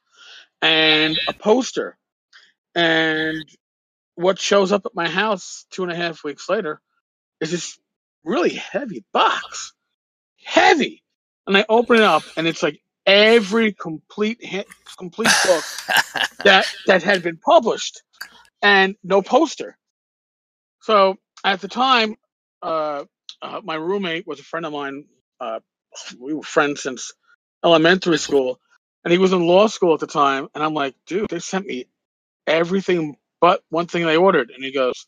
and 0.61 1.17
a 1.27 1.33
poster. 1.33 1.97
And 2.75 3.45
what 4.15 4.39
shows 4.39 4.71
up 4.71 4.85
at 4.85 4.95
my 4.95 5.09
house 5.09 5.65
two 5.71 5.83
and 5.83 5.91
a 5.91 5.95
half 5.95 6.23
weeks 6.23 6.49
later 6.49 6.81
is 7.39 7.51
this 7.51 7.79
really 8.23 8.55
heavy 8.55 9.05
box, 9.13 9.73
heavy. 10.43 11.03
And 11.47 11.57
I 11.57 11.65
open 11.69 11.97
it 11.97 12.03
up, 12.03 12.23
and 12.37 12.47
it's 12.47 12.63
like 12.63 12.81
every 13.05 13.73
complete 13.73 14.39
complete 14.97 15.29
book 15.45 15.63
that 16.45 16.67
that 16.87 17.03
had 17.03 17.23
been 17.23 17.37
published, 17.37 18.01
and 18.61 18.95
no 19.03 19.21
poster. 19.21 19.77
So 20.81 21.17
at 21.43 21.61
the 21.61 21.67
time, 21.67 22.15
uh, 22.61 23.05
uh, 23.41 23.61
my 23.63 23.75
roommate 23.75 24.27
was 24.27 24.39
a 24.39 24.43
friend 24.43 24.65
of 24.65 24.73
mine. 24.73 25.05
Uh, 25.39 25.59
we 26.19 26.33
were 26.33 26.43
friends 26.43 26.83
since 26.83 27.13
elementary 27.65 28.17
school, 28.17 28.59
and 29.05 29.11
he 29.11 29.17
was 29.17 29.33
in 29.33 29.47
law 29.47 29.67
school 29.67 29.93
at 29.95 29.99
the 29.99 30.07
time. 30.07 30.47
And 30.55 30.63
I'm 30.63 30.73
like, 30.73 30.95
dude, 31.07 31.29
they 31.29 31.39
sent 31.39 31.65
me 31.67 31.87
everything 32.47 33.17
but 33.41 33.63
one 33.69 33.87
thing 33.87 34.05
they 34.05 34.17
ordered. 34.17 34.51
And 34.51 34.63
he 34.63 34.71
goes, 34.71 35.05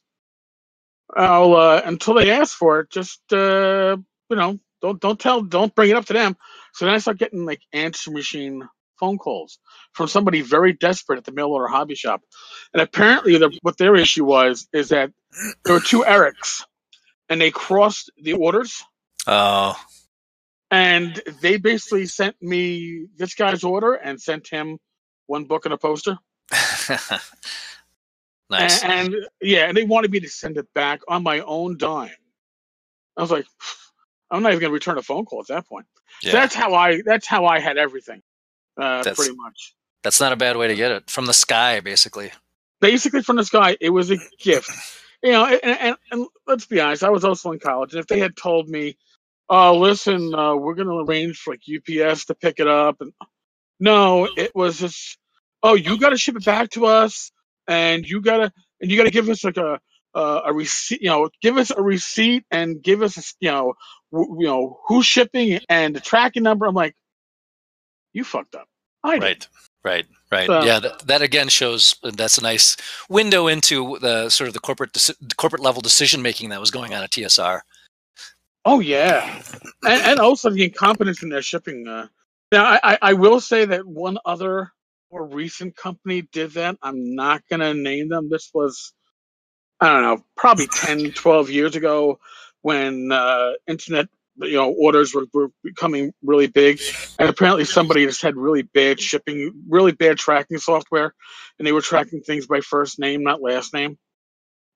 I'll 1.15 1.53
uh, 1.55 1.81
until 1.85 2.15
they 2.15 2.31
ask 2.31 2.55
for 2.57 2.81
it, 2.81 2.89
just 2.89 3.21
uh, 3.31 3.97
you 4.29 4.35
know, 4.35 4.59
don't 4.81 4.99
don't 4.99 5.19
tell, 5.19 5.41
don't 5.41 5.73
bring 5.75 5.89
it 5.89 5.95
up 5.95 6.05
to 6.05 6.13
them. 6.13 6.35
So 6.73 6.85
then 6.85 6.93
I 6.93 6.97
start 6.97 7.19
getting 7.19 7.45
like 7.45 7.61
answer 7.71 8.11
machine 8.11 8.67
phone 8.99 9.17
calls 9.17 9.59
from 9.93 10.07
somebody 10.07 10.41
very 10.41 10.73
desperate 10.73 11.17
at 11.17 11.25
the 11.25 11.31
mail 11.31 11.47
order 11.47 11.67
hobby 11.67 11.95
shop, 11.95 12.21
and 12.73 12.81
apparently 12.81 13.37
the, 13.37 13.57
what 13.61 13.77
their 13.77 13.95
issue 13.95 14.25
was 14.25 14.67
is 14.73 14.89
that 14.89 15.11
there 15.65 15.75
were 15.75 15.81
two 15.81 16.03
Erics, 16.03 16.63
and 17.29 17.39
they 17.39 17.51
crossed 17.51 18.11
the 18.21 18.33
orders. 18.33 18.83
Oh. 19.27 19.75
And 20.71 21.21
they 21.41 21.57
basically 21.57 22.07
sent 22.07 22.35
me 22.41 23.05
this 23.15 23.35
guy's 23.35 23.63
order 23.63 23.93
and 23.93 24.19
sent 24.19 24.47
him 24.47 24.79
one 25.27 25.45
book 25.45 25.65
and 25.65 25.73
a 25.73 25.77
poster. 25.77 26.17
Nice. 28.49 28.83
And, 28.83 29.13
and, 29.13 29.25
yeah, 29.41 29.67
and 29.67 29.75
they 29.75 29.83
wanted 29.83 30.11
me 30.11 30.19
to 30.21 30.29
send 30.29 30.57
it 30.57 30.67
back 30.73 31.01
on 31.07 31.23
my 31.23 31.39
own 31.41 31.77
dime. 31.77 32.11
I 33.17 33.21
was 33.21 33.31
like, 33.31 33.45
I'm 34.31 34.41
not 34.41 34.49
even 34.49 34.61
going 34.61 34.71
to 34.71 34.73
return 34.73 34.97
a 34.97 35.03
phone 35.03 35.25
call 35.25 35.41
at 35.41 35.47
that 35.47 35.67
point. 35.67 35.85
Yeah. 36.23 36.31
So 36.31 36.37
that's 36.37 36.55
how 36.55 36.73
I 36.73 37.01
that's 37.03 37.27
how 37.27 37.45
I 37.45 37.59
had 37.59 37.77
everything, 37.77 38.21
uh, 38.79 39.03
pretty 39.03 39.35
much. 39.35 39.75
That's 40.03 40.19
not 40.19 40.31
a 40.33 40.35
bad 40.35 40.57
way 40.57 40.67
to 40.67 40.75
get 40.75 40.91
it 40.91 41.09
from 41.09 41.25
the 41.25 41.33
sky, 41.33 41.79
basically. 41.79 42.31
Basically 42.81 43.21
from 43.21 43.37
the 43.37 43.45
sky, 43.45 43.77
it 43.79 43.89
was 43.89 44.11
a 44.11 44.17
gift. 44.39 44.69
You 45.21 45.31
know, 45.31 45.45
and, 45.45 45.77
and, 45.79 45.95
and, 46.11 46.27
let's 46.45 46.65
be 46.65 46.81
honest, 46.81 47.03
I 47.03 47.09
was 47.09 47.23
also 47.23 47.51
in 47.51 47.59
college, 47.59 47.93
and 47.93 48.01
if 48.01 48.07
they 48.07 48.19
had 48.19 48.35
told 48.35 48.67
me, 48.67 48.97
"Oh, 49.49 49.77
listen, 49.77 50.33
uh, 50.33 50.55
we're 50.55 50.75
going 50.75 50.89
to 50.89 50.99
arrange 51.09 51.37
for 51.37 51.53
like 51.53 51.61
UPS 51.61 52.25
to 52.25 52.35
pick 52.35 52.59
it 52.59 52.67
up," 52.67 52.99
and 52.99 53.13
no, 53.79 54.27
it 54.35 54.53
was 54.53 54.79
just, 54.79 55.17
"Oh, 55.61 55.75
you 55.75 55.97
got 55.97 56.09
to 56.09 56.17
ship 56.17 56.35
it 56.35 56.45
back 56.45 56.71
to 56.71 56.87
us." 56.87 57.31
And 57.67 58.07
you 58.07 58.21
gotta 58.21 58.51
and 58.81 58.91
you 58.91 58.97
gotta 58.97 59.11
give 59.11 59.29
us 59.29 59.43
like 59.43 59.57
a 59.57 59.79
uh, 60.15 60.41
a 60.45 60.53
receipt, 60.53 61.01
you 61.01 61.09
know, 61.09 61.29
give 61.41 61.57
us 61.57 61.71
a 61.71 61.81
receipt 61.81 62.45
and 62.51 62.81
give 62.81 63.01
us, 63.01 63.35
you 63.39 63.49
know, 63.49 63.73
w- 64.11 64.41
you 64.41 64.47
know 64.47 64.79
who's 64.87 65.05
shipping 65.05 65.59
and 65.69 65.95
the 65.95 65.99
tracking 65.99 66.43
number. 66.43 66.65
I'm 66.65 66.75
like, 66.75 66.95
you 68.13 68.23
fucked 68.23 68.55
up. 68.55 68.67
I 69.03 69.17
right, 69.17 69.39
did. 69.39 69.47
right, 69.83 70.05
right. 70.31 70.47
So, 70.47 70.63
yeah, 70.63 70.79
that, 70.79 71.07
that, 71.07 71.21
again 71.21 71.49
shows 71.49 71.95
that's 72.03 72.37
a 72.37 72.43
nice 72.43 72.77
window 73.09 73.47
into 73.47 73.97
the 73.99 74.29
sort 74.29 74.47
of 74.47 74.53
the 74.53 74.59
corporate 74.59 74.93
deci- 74.93 75.35
corporate 75.35 75.61
level 75.61 75.81
decision 75.81 76.21
making 76.21 76.49
that 76.49 76.59
was 76.59 76.71
going 76.71 76.93
on 76.93 77.03
at 77.03 77.11
TSR. 77.11 77.61
Oh 78.65 78.79
yeah, 78.79 79.41
and, 79.83 80.01
and 80.03 80.19
also 80.19 80.49
the 80.49 80.63
incompetence 80.63 81.21
in 81.23 81.29
their 81.29 81.41
shipping. 81.41 81.87
Uh, 81.87 82.07
now, 82.51 82.79
I, 82.83 82.97
I 83.01 83.13
will 83.13 83.41
say 83.41 83.65
that 83.65 83.85
one 83.85 84.19
other 84.25 84.71
more 85.13 85.27
recent 85.27 85.75
company 85.75 86.23
did 86.23 86.51
that. 86.53 86.77
I'm 86.81 87.15
not 87.15 87.43
going 87.49 87.59
to 87.59 87.73
name 87.73 88.09
them. 88.09 88.29
This 88.29 88.49
was, 88.53 88.93
I 89.79 89.87
don't 89.89 90.01
know, 90.01 90.25
probably 90.35 90.67
10, 90.73 91.11
12 91.11 91.49
years 91.49 91.75
ago 91.75 92.19
when 92.61 93.11
uh, 93.11 93.51
internet 93.67 94.07
you 94.37 94.53
know 94.53 94.71
orders 94.71 95.13
were, 95.13 95.25
were 95.31 95.49
becoming 95.63 96.11
really 96.23 96.47
big, 96.47 96.79
and 97.19 97.29
apparently 97.29 97.65
somebody 97.65 98.03
just 98.05 98.23
had 98.23 98.35
really 98.35 98.63
bad 98.63 98.99
shipping, 98.99 99.51
really 99.69 99.91
bad 99.91 100.17
tracking 100.17 100.57
software, 100.57 101.13
and 101.59 101.67
they 101.67 101.71
were 101.71 101.81
tracking 101.81 102.21
things 102.21 102.47
by 102.47 102.61
first 102.61 102.97
name, 102.97 103.21
not 103.23 103.43
last 103.43 103.75
name. 103.75 103.95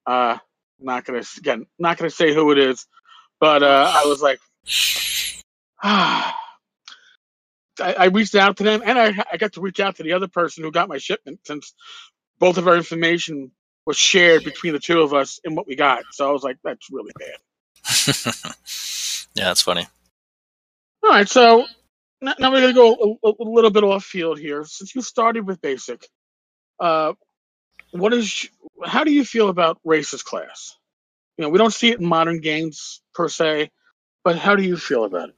Uh, 0.06 0.38
not 0.78 1.04
gonna 1.04 1.22
again, 1.38 1.66
not 1.76 1.98
gonna 1.98 2.10
say 2.10 2.32
who 2.32 2.52
it 2.52 2.58
is, 2.58 2.86
but 3.40 3.64
uh, 3.64 3.92
I 3.96 4.04
was 4.06 4.22
like, 4.22 4.38
ah. 5.82 6.47
I, 7.80 7.92
I 7.92 8.04
reached 8.06 8.34
out 8.34 8.56
to 8.58 8.64
them, 8.64 8.82
and 8.84 8.98
I, 8.98 9.24
I 9.32 9.36
got 9.36 9.54
to 9.54 9.60
reach 9.60 9.80
out 9.80 9.96
to 9.96 10.02
the 10.02 10.12
other 10.12 10.28
person 10.28 10.64
who 10.64 10.70
got 10.70 10.88
my 10.88 10.98
shipment 10.98 11.40
since 11.44 11.74
both 12.38 12.58
of 12.58 12.68
our 12.68 12.76
information 12.76 13.50
was 13.86 13.96
shared 13.96 14.44
between 14.44 14.74
the 14.74 14.78
two 14.78 15.00
of 15.00 15.14
us 15.14 15.40
in 15.44 15.54
what 15.54 15.66
we 15.66 15.74
got. 15.74 16.04
So 16.12 16.28
I 16.28 16.32
was 16.32 16.42
like, 16.42 16.58
that's 16.62 16.90
really 16.90 17.12
bad. 17.18 18.14
yeah, 19.34 19.44
that's 19.44 19.62
funny. 19.62 19.86
All 21.02 21.10
right, 21.10 21.28
so 21.28 21.64
now 22.20 22.34
we're 22.38 22.60
going 22.60 22.68
to 22.68 22.72
go 22.74 23.18
a, 23.24 23.28
a, 23.28 23.44
little 23.44 23.70
bit 23.70 23.84
off 23.84 24.04
field 24.04 24.38
here. 24.38 24.64
Since 24.64 24.94
you 24.94 25.02
started 25.02 25.46
with 25.46 25.60
basic, 25.60 26.06
uh, 26.80 27.14
what 27.92 28.12
is 28.12 28.48
how 28.84 29.04
do 29.04 29.12
you 29.12 29.24
feel 29.24 29.48
about 29.48 29.80
racist 29.86 30.24
class? 30.24 30.76
You 31.36 31.44
know, 31.44 31.48
we 31.48 31.58
don't 31.58 31.72
see 31.72 31.90
it 31.90 32.00
in 32.00 32.06
modern 32.06 32.40
games 32.40 33.00
per 33.14 33.28
se, 33.28 33.70
but 34.24 34.36
how 34.36 34.56
do 34.56 34.62
you 34.62 34.76
feel 34.76 35.04
about 35.04 35.30
it? 35.30 35.36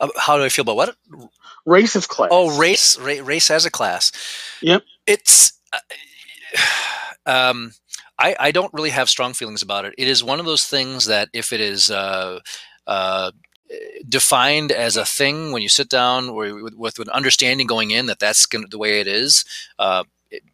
Uh, 0.00 0.08
how 0.16 0.36
do 0.36 0.44
I 0.44 0.48
feel 0.48 0.62
about 0.62 0.76
what? 0.76 0.96
Racist 1.66 2.08
class. 2.08 2.30
Oh, 2.32 2.58
race, 2.58 2.98
ra- 2.98 3.22
race 3.22 3.50
as 3.50 3.66
a 3.66 3.70
class. 3.70 4.12
Yep. 4.62 4.82
It's. 5.06 5.52
Uh, 5.72 5.78
um, 7.26 7.72
I, 8.18 8.36
I 8.38 8.50
don't 8.52 8.72
really 8.72 8.90
have 8.90 9.08
strong 9.08 9.32
feelings 9.32 9.62
about 9.62 9.84
it. 9.84 9.94
It 9.98 10.06
is 10.08 10.22
one 10.22 10.38
of 10.38 10.46
those 10.46 10.64
things 10.64 11.06
that 11.06 11.28
if 11.32 11.52
it 11.52 11.60
is 11.60 11.90
uh, 11.90 12.40
uh, 12.86 13.32
defined 14.08 14.70
as 14.70 14.96
a 14.96 15.04
thing 15.04 15.50
when 15.52 15.62
you 15.62 15.68
sit 15.68 15.88
down 15.88 16.34
with, 16.34 16.74
with 16.76 16.98
an 16.98 17.08
understanding 17.10 17.66
going 17.66 17.90
in 17.90 18.06
that 18.06 18.18
that's 18.18 18.46
gonna, 18.46 18.66
the 18.68 18.78
way 18.78 19.00
it 19.00 19.06
is, 19.06 19.44
uh, 19.78 20.04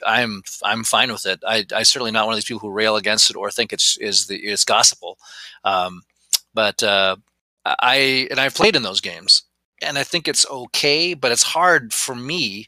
I'm 0.05 0.43
I'm 0.65 0.83
fine 0.83 1.13
with 1.13 1.27
it. 1.27 1.41
I 1.47 1.65
I 1.73 1.85
certainly 1.85 2.11
not 2.11 2.27
one 2.27 2.35
of 2.35 2.37
these 2.37 2.45
people 2.45 2.61
who 2.61 2.71
rail 2.71 2.97
against 2.97 3.31
it 3.31 3.37
or 3.37 3.51
think 3.51 3.73
it's 3.73 3.97
is 3.99 4.27
the 4.27 4.37
it's 4.37 4.65
gospel. 4.65 5.19
Um, 5.65 6.03
but 6.55 6.83
uh, 6.83 7.17
I 7.81 8.29
and 8.31 8.41
I've 8.41 8.55
played 8.55 8.77
in 8.77 8.83
those 8.83 9.01
games, 9.01 9.43
and 9.83 9.99
I 9.99 10.05
think 10.05 10.29
it's 10.29 10.49
okay. 10.51 11.15
But 11.15 11.33
it's 11.33 11.43
hard 11.43 11.93
for 11.93 12.15
me 12.15 12.67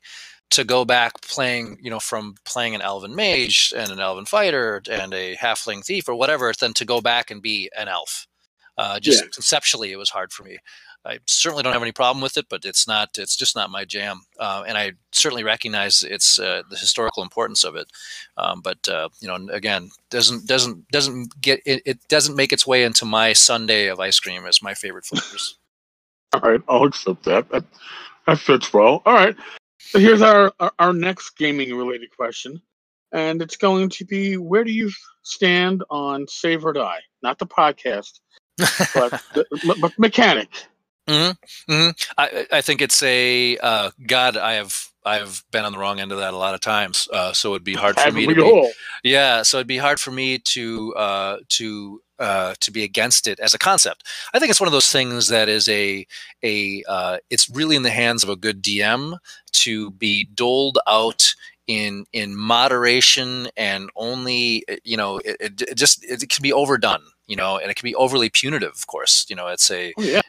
to 0.50 0.64
go 0.64 0.84
back 0.84 1.20
playing, 1.22 1.78
you 1.80 1.90
know, 1.90 2.00
from 2.00 2.34
playing 2.44 2.74
an 2.74 2.82
elven 2.82 3.14
mage 3.14 3.72
and 3.76 3.90
an 3.90 4.00
elven 4.00 4.24
fighter 4.24 4.82
and 4.90 5.14
a 5.14 5.36
halfling 5.36 5.84
thief 5.84 6.08
or 6.08 6.14
whatever, 6.14 6.52
than 6.58 6.74
to 6.74 6.84
go 6.84 7.00
back 7.00 7.30
and 7.30 7.40
be 7.40 7.70
an 7.76 7.88
elf. 7.88 8.26
Uh, 8.76 8.98
just 8.98 9.22
yeah. 9.22 9.28
conceptually, 9.32 9.92
it 9.92 9.96
was 9.96 10.10
hard 10.10 10.32
for 10.32 10.42
me. 10.42 10.58
I 11.04 11.18
certainly 11.26 11.62
don't 11.62 11.72
have 11.72 11.82
any 11.82 11.92
problem 11.92 12.22
with 12.22 12.36
it, 12.36 12.46
but 12.50 12.64
it's 12.64 12.86
not. 12.86 13.16
It's 13.16 13.36
just 13.36 13.56
not 13.56 13.70
my 13.70 13.84
jam, 13.84 14.20
uh, 14.38 14.64
and 14.66 14.76
I 14.76 14.92
certainly 15.12 15.44
recognize 15.44 16.02
it's 16.02 16.38
uh, 16.38 16.62
the 16.68 16.76
historical 16.76 17.22
importance 17.22 17.64
of 17.64 17.74
it. 17.74 17.90
Um, 18.36 18.60
but 18.60 18.86
uh, 18.88 19.08
you 19.20 19.28
know, 19.28 19.52
again, 19.52 19.90
doesn't 20.10 20.46
doesn't 20.46 20.88
doesn't 20.88 21.40
get 21.40 21.62
it, 21.64 21.82
it, 21.86 22.08
Doesn't 22.08 22.36
make 22.36 22.52
its 22.52 22.66
way 22.66 22.84
into 22.84 23.06
my 23.06 23.32
sundae 23.32 23.86
of 23.86 23.98
ice 23.98 24.20
cream 24.20 24.44
as 24.46 24.62
my 24.62 24.74
favorite 24.74 25.06
flavors. 25.06 25.58
All 26.34 26.40
right, 26.40 26.60
I'll 26.68 26.84
accept 26.84 27.24
that. 27.24 27.48
That, 27.50 27.64
that 28.26 28.38
fits 28.38 28.72
well. 28.72 29.02
All 29.06 29.14
right, 29.14 29.36
so 29.90 29.98
here's 29.98 30.22
our, 30.22 30.52
our, 30.60 30.72
our 30.78 30.92
next 30.92 31.30
gaming 31.30 31.74
related 31.74 32.14
question. 32.16 32.60
And 33.12 33.42
it's 33.42 33.56
going 33.56 33.88
to 33.88 34.04
be 34.04 34.36
where 34.36 34.62
do 34.62 34.70
you 34.70 34.90
stand 35.22 35.82
on 35.90 36.28
Save 36.28 36.64
or 36.64 36.72
Die? 36.72 37.00
Not 37.22 37.38
the 37.40 37.46
podcast, 37.46 38.20
but, 38.58 39.20
the, 39.34 39.76
but 39.80 39.98
mechanic. 39.98 40.48
Mm-hmm. 41.08 41.72
Mm-hmm. 41.72 41.90
I, 42.18 42.46
I 42.52 42.60
think 42.60 42.82
it's 42.82 43.02
a 43.02 43.56
uh, 43.58 43.90
God. 44.06 44.36
I 44.36 44.54
have 44.54 44.90
I've 45.04 45.42
been 45.50 45.64
on 45.64 45.72
the 45.72 45.78
wrong 45.78 45.98
end 45.98 46.12
of 46.12 46.18
that 46.18 46.34
a 46.34 46.36
lot 46.36 46.54
of 46.54 46.60
times, 46.60 47.08
uh, 47.12 47.32
so 47.32 47.50
it'd 47.50 47.64
be 47.64 47.74
hard 47.74 47.98
for 47.98 48.12
me 48.12 48.26
to 48.26 48.34
be, 48.34 48.72
yeah. 49.02 49.42
So 49.42 49.56
it'd 49.56 49.66
be 49.66 49.78
hard 49.78 49.98
for 49.98 50.10
me 50.10 50.38
to 50.38 50.94
uh, 50.94 51.38
to 51.48 52.02
uh, 52.18 52.54
to 52.60 52.70
be 52.70 52.84
against 52.84 53.26
it 53.26 53.40
as 53.40 53.54
a 53.54 53.58
concept. 53.58 54.06
I 54.34 54.38
think 54.38 54.50
it's 54.50 54.60
one 54.60 54.68
of 54.68 54.72
those 54.72 54.92
things 54.92 55.28
that 55.28 55.48
is 55.48 55.68
a 55.68 56.06
a 56.42 56.84
uh, 56.86 57.18
it's 57.30 57.48
really 57.48 57.76
in 57.76 57.82
the 57.82 57.90
hands 57.90 58.22
of 58.22 58.28
a 58.28 58.36
good 58.36 58.62
DM 58.62 59.16
to 59.52 59.90
be 59.92 60.24
doled 60.34 60.78
out 60.86 61.34
in 61.66 62.04
in 62.12 62.36
moderation 62.36 63.48
and 63.56 63.90
only 63.94 64.64
you 64.84 64.96
know 64.96 65.18
it, 65.18 65.36
it, 65.40 65.62
it 65.62 65.74
just 65.76 66.04
it 66.04 66.28
can 66.28 66.42
be 66.42 66.52
overdone 66.52 67.02
you 67.28 67.36
know 67.36 67.58
and 67.58 67.70
it 67.70 67.76
can 67.76 67.86
be 67.86 67.94
overly 67.94 68.28
punitive 68.28 68.72
of 68.72 68.86
course 68.88 69.24
you 69.28 69.36
know 69.36 69.46
it's 69.46 69.70
a 69.70 69.92
oh, 69.96 70.02
yeah 70.02 70.20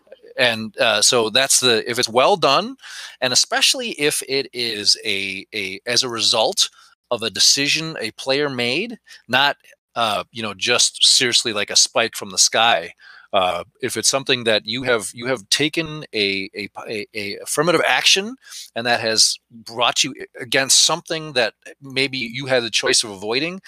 and 0.41 0.75
uh, 0.79 1.01
so 1.01 1.29
that's 1.29 1.59
the 1.59 1.89
if 1.89 1.99
it's 1.99 2.09
well 2.09 2.35
done 2.35 2.75
and 3.21 3.31
especially 3.31 3.89
if 3.91 4.23
it 4.27 4.47
is 4.51 4.97
a 5.05 5.45
a 5.53 5.79
as 5.85 6.03
a 6.03 6.09
result 6.09 6.69
of 7.11 7.21
a 7.21 7.29
decision 7.29 7.95
a 8.01 8.11
player 8.11 8.49
made 8.49 8.97
not 9.27 9.55
uh, 9.95 10.23
you 10.31 10.41
know 10.41 10.53
just 10.55 11.03
seriously 11.03 11.53
like 11.53 11.69
a 11.69 11.75
spike 11.75 12.15
from 12.15 12.31
the 12.31 12.37
sky 12.37 12.93
uh, 13.33 13.63
if 13.81 13.95
it's 13.95 14.09
something 14.09 14.43
that 14.43 14.65
you 14.65 14.83
have 14.83 15.11
you 15.13 15.27
have 15.27 15.47
taken 15.49 16.03
a, 16.13 16.49
a, 16.55 16.69
a, 17.15 17.37
affirmative 17.37 17.81
action 17.87 18.35
and 18.75 18.85
that 18.85 18.99
has 18.99 19.37
brought 19.49 20.03
you 20.03 20.13
against 20.39 20.79
something 20.79 21.33
that 21.33 21.53
maybe 21.81 22.17
you 22.17 22.47
had 22.47 22.63
the 22.63 22.69
choice 22.69 23.03
of 23.03 23.11
avoiding 23.11 23.61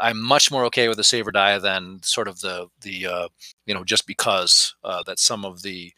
I'm 0.00 0.20
much 0.20 0.50
more 0.50 0.64
okay 0.66 0.88
with 0.88 0.96
the 0.96 1.04
save 1.04 1.26
or 1.26 1.32
die 1.32 1.58
than 1.58 2.00
sort 2.02 2.28
of 2.28 2.40
the 2.40 2.68
the 2.80 3.06
uh, 3.06 3.28
you 3.66 3.74
know 3.74 3.84
just 3.84 4.06
because 4.06 4.74
uh, 4.82 5.02
that 5.04 5.18
some 5.18 5.44
of 5.44 5.62
the 5.62 5.92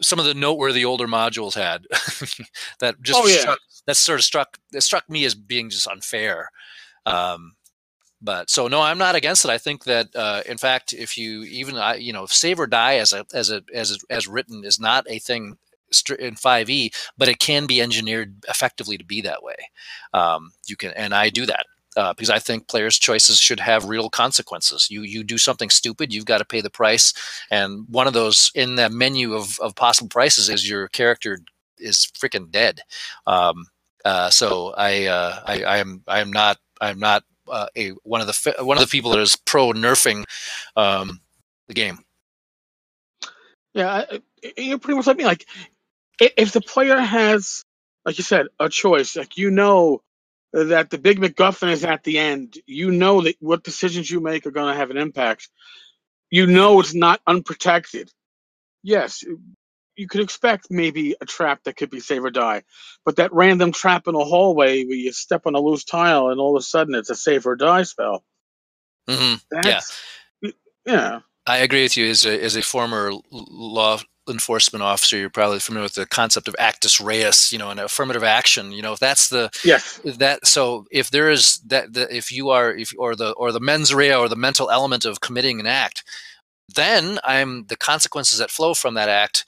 some 0.00 0.18
of 0.18 0.24
the 0.24 0.34
noteworthy 0.34 0.84
older 0.84 1.06
modules 1.06 1.54
had 1.54 1.84
that 2.78 3.00
just 3.02 3.20
oh, 3.20 3.26
yeah. 3.26 3.40
struck, 3.40 3.58
that 3.86 3.96
sort 3.96 4.20
of 4.20 4.24
struck 4.24 4.58
that 4.72 4.82
struck 4.82 5.08
me 5.10 5.24
as 5.24 5.34
being 5.34 5.68
just 5.70 5.88
unfair. 5.88 6.50
Um, 7.06 7.54
but 8.22 8.50
so 8.50 8.68
no, 8.68 8.82
I'm 8.82 8.98
not 8.98 9.14
against 9.14 9.44
it. 9.44 9.50
I 9.50 9.58
think 9.58 9.84
that 9.84 10.08
uh, 10.14 10.42
in 10.46 10.58
fact, 10.58 10.92
if 10.92 11.16
you 11.18 11.42
even 11.44 11.76
you 12.00 12.12
know 12.12 12.26
save 12.26 12.60
or 12.60 12.66
die 12.66 12.96
as 12.96 13.12
a 13.12 13.26
as 13.34 13.50
a 13.50 13.62
as 13.74 13.98
as 14.08 14.28
written 14.28 14.64
is 14.64 14.78
not 14.78 15.06
a 15.08 15.18
thing 15.18 15.56
in 16.20 16.36
5e, 16.36 16.94
but 17.18 17.28
it 17.28 17.40
can 17.40 17.66
be 17.66 17.82
engineered 17.82 18.44
effectively 18.48 18.96
to 18.96 19.04
be 19.04 19.20
that 19.22 19.42
way. 19.42 19.56
Um, 20.14 20.52
you 20.68 20.76
can, 20.76 20.92
and 20.92 21.12
I 21.12 21.30
do 21.30 21.46
that 21.46 21.66
uh, 21.96 22.12
because 22.14 22.30
I 22.30 22.38
think 22.38 22.68
players' 22.68 22.98
choices 22.98 23.38
should 23.38 23.60
have 23.60 23.88
real 23.88 24.10
consequences. 24.10 24.88
You 24.90 25.02
you 25.02 25.24
do 25.24 25.38
something 25.38 25.70
stupid, 25.70 26.12
you've 26.12 26.24
got 26.24 26.38
to 26.38 26.44
pay 26.44 26.60
the 26.60 26.70
price, 26.70 27.12
and 27.50 27.86
one 27.88 28.06
of 28.06 28.12
those 28.12 28.50
in 28.54 28.76
that 28.76 28.92
menu 28.92 29.34
of, 29.34 29.58
of 29.60 29.74
possible 29.74 30.08
prices 30.08 30.48
is 30.48 30.68
your 30.68 30.88
character 30.88 31.40
is 31.78 32.10
freaking 32.16 32.50
dead. 32.50 32.80
Um, 33.26 33.66
uh, 34.04 34.30
so 34.30 34.72
I, 34.76 35.06
uh, 35.06 35.40
I 35.46 35.62
I 35.62 35.76
am 35.78 36.02
I 36.06 36.20
am 36.20 36.32
not 36.32 36.58
I'm 36.80 36.98
not 36.98 37.24
uh, 37.48 37.66
a 37.76 37.90
one 38.04 38.20
of 38.20 38.26
the 38.26 38.54
one 38.60 38.76
of 38.76 38.82
the 38.82 38.90
people 38.90 39.10
that 39.12 39.20
is 39.20 39.36
pro 39.36 39.72
nerfing 39.72 40.24
um, 40.76 41.20
the 41.68 41.74
game. 41.74 41.98
Yeah, 43.74 44.04
you're 44.56 44.78
pretty 44.78 44.96
much 44.96 45.06
like 45.06 45.16
me. 45.16 45.24
Like 45.24 45.46
if 46.20 46.52
the 46.52 46.60
player 46.60 46.98
has, 46.98 47.64
like 48.04 48.18
you 48.18 48.24
said, 48.24 48.46
a 48.58 48.68
choice, 48.68 49.16
like 49.16 49.36
you 49.36 49.50
know 49.50 50.02
that 50.52 50.90
the 50.90 50.98
big 50.98 51.20
MacGuffin 51.20 51.72
is 51.72 51.84
at 51.84 52.04
the 52.04 52.18
end. 52.18 52.56
You 52.66 52.90
know 52.90 53.22
that 53.22 53.36
what 53.40 53.62
decisions 53.62 54.10
you 54.10 54.20
make 54.20 54.46
are 54.46 54.50
going 54.50 54.72
to 54.72 54.78
have 54.78 54.90
an 54.90 54.96
impact. 54.96 55.48
You 56.30 56.46
know 56.46 56.80
it's 56.80 56.94
not 56.94 57.20
unprotected. 57.26 58.10
Yes, 58.82 59.24
you 59.96 60.06
could 60.06 60.22
expect 60.22 60.68
maybe 60.70 61.14
a 61.20 61.26
trap 61.26 61.64
that 61.64 61.76
could 61.76 61.90
be 61.90 62.00
save 62.00 62.24
or 62.24 62.30
die, 62.30 62.62
but 63.04 63.16
that 63.16 63.32
random 63.32 63.72
trap 63.72 64.08
in 64.08 64.14
a 64.14 64.24
hallway 64.24 64.84
where 64.84 64.96
you 64.96 65.12
step 65.12 65.42
on 65.44 65.54
a 65.54 65.60
loose 65.60 65.84
tile 65.84 66.28
and 66.28 66.40
all 66.40 66.56
of 66.56 66.60
a 66.60 66.64
sudden 66.64 66.94
it's 66.94 67.10
a 67.10 67.14
save 67.14 67.46
or 67.46 67.56
die 67.56 67.82
spell. 67.82 68.24
Mm-hmm. 69.08 69.58
yeah, 69.64 69.80
yeah. 70.86 71.20
I 71.46 71.58
agree 71.58 71.82
with 71.82 71.96
you. 71.96 72.08
As 72.08 72.24
a 72.24 72.42
as 72.42 72.56
a 72.56 72.62
former 72.62 73.10
law 73.30 73.98
enforcement 74.30 74.82
officer, 74.82 75.16
you're 75.16 75.30
probably 75.30 75.58
familiar 75.58 75.84
with 75.84 75.94
the 75.94 76.06
concept 76.06 76.48
of 76.48 76.56
actus 76.58 77.00
reus, 77.00 77.52
you 77.52 77.58
know, 77.58 77.70
an 77.70 77.78
affirmative 77.78 78.24
action. 78.24 78.72
You 78.72 78.82
know, 78.82 78.92
if 78.92 78.98
that's 78.98 79.28
the 79.28 79.50
yes 79.64 80.00
that 80.04 80.46
so 80.46 80.86
if 80.90 81.10
there 81.10 81.30
is 81.30 81.58
that 81.66 81.92
the, 81.92 82.14
if 82.14 82.32
you 82.32 82.50
are 82.50 82.74
if 82.74 82.92
or 82.98 83.14
the 83.14 83.32
or 83.32 83.52
the 83.52 83.60
mens 83.60 83.92
rea 83.92 84.14
or 84.14 84.28
the 84.28 84.36
mental 84.36 84.70
element 84.70 85.04
of 85.04 85.20
committing 85.20 85.60
an 85.60 85.66
act, 85.66 86.04
then 86.74 87.18
I'm 87.24 87.66
the 87.66 87.76
consequences 87.76 88.38
that 88.38 88.50
flow 88.50 88.74
from 88.74 88.94
that 88.94 89.08
act 89.08 89.44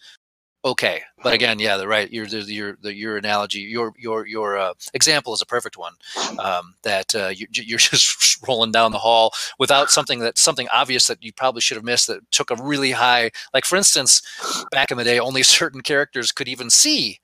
okay 0.64 1.02
but 1.22 1.32
again 1.32 1.58
yeah 1.58 1.76
the 1.76 1.88
right 1.88 2.12
your 2.12 2.24
your 2.26 2.76
the, 2.82 2.94
your 2.94 3.16
analogy 3.16 3.60
your 3.60 3.92
your 3.98 4.26
your 4.26 4.56
uh, 4.56 4.72
example 4.94 5.34
is 5.34 5.42
a 5.42 5.46
perfect 5.46 5.76
one 5.76 5.94
um, 6.38 6.74
that 6.82 7.14
uh, 7.14 7.28
you, 7.28 7.46
you're 7.50 7.78
just 7.78 8.46
rolling 8.46 8.70
down 8.70 8.92
the 8.92 8.98
hall 8.98 9.32
without 9.58 9.90
something 9.90 10.20
that 10.20 10.38
something 10.38 10.68
obvious 10.72 11.06
that 11.08 11.22
you 11.22 11.32
probably 11.32 11.60
should 11.60 11.76
have 11.76 11.84
missed 11.84 12.06
that 12.06 12.18
took 12.30 12.50
a 12.50 12.56
really 12.62 12.92
high 12.92 13.30
like 13.52 13.64
for 13.64 13.76
instance 13.76 14.22
back 14.70 14.90
in 14.90 14.98
the 14.98 15.04
day 15.04 15.18
only 15.18 15.42
certain 15.62 15.80
characters 15.80 16.32
could 16.32 16.48
even 16.48 16.70
see 16.70 17.18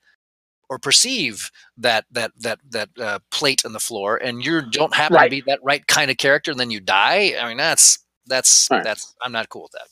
or 0.69 0.77
perceive 0.77 1.49
that 1.77 2.05
that 2.11 2.31
that 2.37 2.59
that 2.69 2.89
uh, 2.99 3.19
plate 3.31 3.63
in 3.65 3.73
the 3.73 3.79
floor 3.79 4.17
and 4.17 4.45
you 4.45 4.61
don't 4.69 4.93
happen 4.93 5.15
right. 5.15 5.25
to 5.25 5.29
be 5.29 5.41
that 5.41 5.59
right 5.63 5.87
kind 5.87 6.11
of 6.11 6.17
character 6.17 6.51
and 6.51 6.59
then 6.59 6.71
you 6.71 6.79
die 6.79 7.33
i 7.39 7.47
mean 7.47 7.57
that's 7.57 7.99
that's 8.27 8.67
right. 8.69 8.83
that's 8.83 9.15
i'm 9.23 9.31
not 9.31 9.49
cool 9.49 9.63
with 9.63 9.71
that 9.71 9.87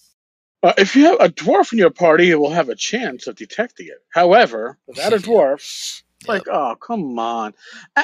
Uh, 0.63 0.73
if 0.77 0.95
you 0.95 1.05
have 1.05 1.21
a 1.21 1.29
dwarf 1.29 1.71
in 1.73 1.79
your 1.79 1.91
party, 1.91 2.31
it 2.31 2.39
will 2.39 2.51
have 2.51 2.69
a 2.69 2.75
chance 2.75 3.27
of 3.27 3.35
detecting 3.35 3.87
it. 3.87 3.99
However, 4.09 4.77
without 4.87 5.13
a 5.13 5.17
dwarf, 5.19 6.03
Yep. 6.23 6.29
like, 6.29 6.47
oh, 6.49 6.75
come 6.75 7.17
on. 7.19 7.53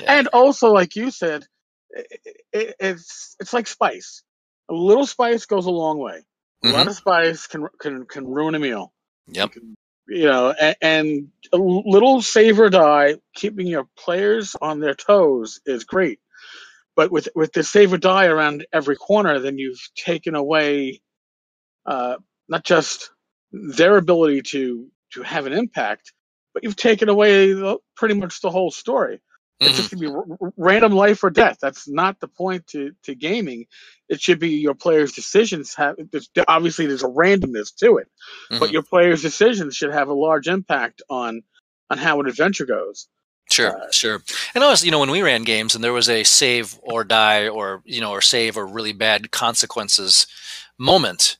And 0.07 0.27
also, 0.29 0.71
like 0.71 0.95
you 0.95 1.11
said, 1.11 1.45
i 1.95 2.03
i 2.55 2.73
it's 2.79 3.35
it's 3.39 3.53
like 3.53 3.67
spice. 3.67 4.23
A 4.69 4.73
little 4.73 5.05
spice 5.05 5.45
goes 5.45 5.65
a 5.67 5.71
long 5.71 5.99
way. 5.99 6.23
A 6.63 6.67
lot 6.69 6.87
Mhm. 6.87 6.89
of 6.89 6.95
spice 6.95 7.47
can 7.47 7.67
can 7.79 8.05
can 8.05 8.27
ruin 8.27 8.55
a 8.55 8.59
meal. 8.59 8.93
Yep. 9.27 9.55
You 10.07 10.25
know, 10.25 10.51
and, 10.51 10.75
and 10.81 11.29
a 11.53 11.57
little 11.57 12.21
save 12.21 12.59
or 12.59 12.69
die, 12.69 13.17
keeping 13.35 13.67
your 13.67 13.87
players 13.97 14.55
on 14.61 14.79
their 14.79 14.95
toes 14.95 15.61
is 15.65 15.85
great. 15.85 16.19
But 16.95 17.11
with 17.11 17.29
with 17.35 17.53
the 17.53 17.63
save 17.63 17.93
or 17.93 17.97
die 17.97 18.25
around 18.27 18.65
every 18.73 18.95
corner, 18.97 19.39
then 19.39 19.57
you've 19.57 19.81
taken 19.95 20.35
away 20.35 21.01
uh, 21.85 22.17
not 22.49 22.63
just 22.63 23.11
their 23.51 23.97
ability 23.97 24.41
to 24.43 24.89
to 25.13 25.23
have 25.23 25.45
an 25.45 25.53
impact, 25.53 26.13
but 26.53 26.63
you've 26.63 26.75
taken 26.75 27.09
away 27.09 27.53
the, 27.53 27.77
pretty 27.95 28.15
much 28.15 28.41
the 28.41 28.49
whole 28.51 28.71
story. 28.71 29.21
It's 29.63 29.75
Mhm. 29.75 29.77
just 29.77 29.91
gonna 29.91 30.01
be 30.01 30.07
r- 30.07 30.51
random 30.57 30.93
life 30.93 31.23
or 31.23 31.29
death. 31.29 31.57
That's 31.61 31.87
not 31.87 32.19
the 32.19 32.27
point 32.27 32.67
to, 32.67 32.93
to 33.03 33.15
gaming. 33.15 33.67
It 34.09 34.21
should 34.21 34.39
be 34.39 34.51
your 34.57 34.73
players' 34.75 35.13
decisions 35.13 35.75
have. 35.75 35.95
There's, 36.11 36.29
obviously, 36.47 36.87
there's 36.87 37.03
a 37.03 37.07
randomness 37.07 37.75
to 37.77 37.97
it, 37.97 38.09
but 38.59 38.69
Mhm. 38.69 38.73
your 38.73 38.83
players' 38.83 39.21
decisions 39.21 39.75
should 39.75 39.93
have 39.93 40.09
a 40.09 40.13
large 40.13 40.47
impact 40.47 41.01
on 41.09 41.43
on 41.91 41.97
how 41.99 42.19
an 42.19 42.27
adventure 42.27 42.65
goes. 42.65 43.07
Sure, 43.51 43.69
Uh, 43.69 43.91
sure. 43.91 44.23
And 44.55 44.63
always, 44.63 44.83
you 44.83 44.91
know, 44.91 44.99
when 44.99 45.11
we 45.11 45.21
ran 45.21 45.43
games 45.43 45.75
and 45.75 45.83
there 45.83 45.93
was 45.93 46.09
a 46.09 46.23
save 46.23 46.79
or 46.81 47.03
die 47.03 47.47
or, 47.47 47.83
you 47.85 48.01
know, 48.01 48.11
or 48.11 48.21
save 48.21 48.57
or 48.57 48.65
really 48.65 48.93
bad 48.93 49.31
consequences 49.31 50.27
moment, 50.79 51.37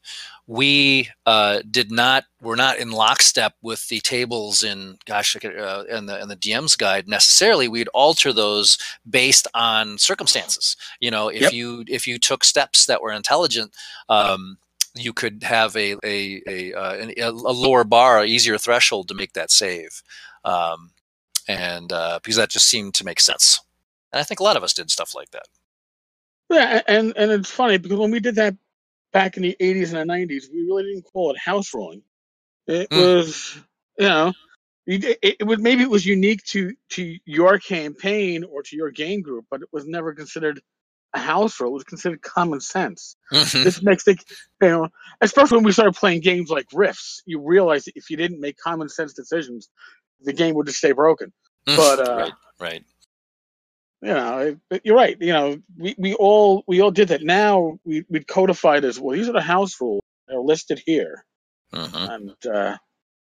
we 0.47 1.09
uh, 1.25 1.61
did 1.71 1.91
not, 1.91 2.25
we're 2.41 2.55
not 2.55 2.77
in 2.77 2.91
lockstep 2.91 3.53
with 3.61 3.87
the 3.87 3.99
tables 4.01 4.63
in, 4.63 4.97
gosh, 5.05 5.35
uh, 5.37 5.83
in 5.89 6.05
the, 6.05 6.21
in 6.21 6.27
the 6.27 6.35
DM's 6.35 6.75
guide 6.75 7.07
necessarily. 7.07 7.67
We'd 7.67 7.87
alter 7.89 8.33
those 8.33 8.77
based 9.09 9.47
on 9.53 9.97
circumstances. 9.97 10.75
You 10.99 11.11
know, 11.11 11.29
if 11.29 11.41
Yep. 11.41 11.53
you, 11.53 11.85
if 11.87 12.07
you 12.07 12.19
took 12.19 12.43
steps 12.43 12.85
that 12.87 13.01
were 13.01 13.11
intelligent, 13.13 13.73
um, 14.09 14.57
you 14.95 15.13
could 15.13 15.43
have 15.43 15.75
a, 15.75 15.95
a, 16.03 16.41
a, 16.47 16.73
uh, 16.73 17.07
a 17.17 17.31
lower 17.31 17.83
bar, 17.83 18.19
a 18.19 18.25
easier 18.25 18.57
threshold 18.57 19.07
to 19.07 19.15
make 19.15 19.33
that 19.33 19.49
save. 19.49 20.03
Um, 20.43 20.91
and 21.47 21.91
uh, 21.91 22.19
because 22.21 22.35
that 22.35 22.49
just 22.49 22.69
seemed 22.69 22.93
to 22.95 23.05
make 23.05 23.19
sense. 23.19 23.61
And 24.11 24.19
I 24.19 24.23
think 24.23 24.39
a 24.39 24.43
lot 24.43 24.57
of 24.57 24.63
us 24.63 24.73
did 24.73 24.91
stuff 24.91 25.15
like 25.15 25.31
that. 25.31 25.47
Yeah, 26.49 26.81
and 26.87 27.13
and 27.17 27.31
it's 27.31 27.49
funny 27.49 27.77
because 27.77 27.97
when 27.97 28.11
we 28.11 28.19
did 28.19 28.35
that 28.35 28.55
back 29.13 29.37
in 29.37 29.43
the 29.43 29.55
'80s 29.61 29.93
and 29.93 30.09
the 30.09 30.13
'90s, 30.13 30.45
we 30.51 30.63
really 30.63 30.83
didn't 30.83 31.03
call 31.13 31.31
it 31.31 31.37
house 31.39 31.73
rolling. 31.73 32.03
It 32.67 32.89
Mm. 32.91 32.97
was, 32.97 33.55
you 33.99 34.07
know, 34.09 34.33
it, 34.85 35.17
it 35.39 35.43
was 35.47 35.59
maybe 35.59 35.83
it 35.83 35.89
was 35.89 36.05
unique 36.05 36.43
to 36.49 36.73
to 36.91 37.17
your 37.25 37.59
campaign 37.59 38.43
or 38.43 38.63
to 38.63 38.75
your 38.75 38.91
game 38.91 39.21
group, 39.21 39.45
but 39.51 39.61
it 39.61 39.69
was 39.71 39.85
never 39.87 40.13
considered 40.13 40.61
a 41.13 41.19
house 41.19 41.59
rule. 41.59 41.71
It 41.71 41.75
was 41.75 41.83
considered 41.85 42.21
common 42.21 42.59
sense. 42.61 43.15
Mhm. 43.31 43.63
This 43.63 43.81
makes 43.83 44.07
it, 44.07 44.23
you 44.61 44.69
know, 44.69 44.89
especially 45.21 45.57
when 45.57 45.65
we 45.65 45.71
started 45.71 45.95
playing 45.95 46.21
games 46.21 46.49
like 46.49 46.67
Rifts, 46.73 47.23
you 47.25 47.39
realize 47.41 47.85
that 47.85 47.93
if 47.95 48.09
you 48.09 48.17
didn't 48.17 48.41
make 48.41 48.57
common 48.57 48.89
sense 48.89 49.13
decisions, 49.13 49.69
the 50.21 50.33
game 50.33 50.55
would 50.55 50.65
just 50.67 50.79
stay 50.79 50.91
broken. 50.91 51.31
But 51.75 51.99
uh, 51.99 52.15
right, 52.17 52.33
right. 52.59 52.83
You 54.03 54.13
know, 54.13 54.57
but 54.69 54.85
you're 54.85 54.97
right. 54.97 55.17
You 55.21 55.33
know, 55.33 55.59
we, 55.77 55.95
we 55.97 56.15
all 56.15 56.63
we 56.67 56.81
all 56.81 56.91
did 56.91 57.09
that. 57.09 57.23
Now 57.23 57.79
we 57.85 58.05
we 58.09 58.23
codified 58.23 58.85
as 58.85 58.99
well. 58.99 59.15
These 59.15 59.29
are 59.29 59.33
the 59.33 59.41
house 59.41 59.81
rules. 59.81 60.03
They're 60.27 60.41
listed 60.41 60.83
here, 60.85 61.25
hmm 61.73 61.85
and 61.93 62.35
uh, 62.45 62.77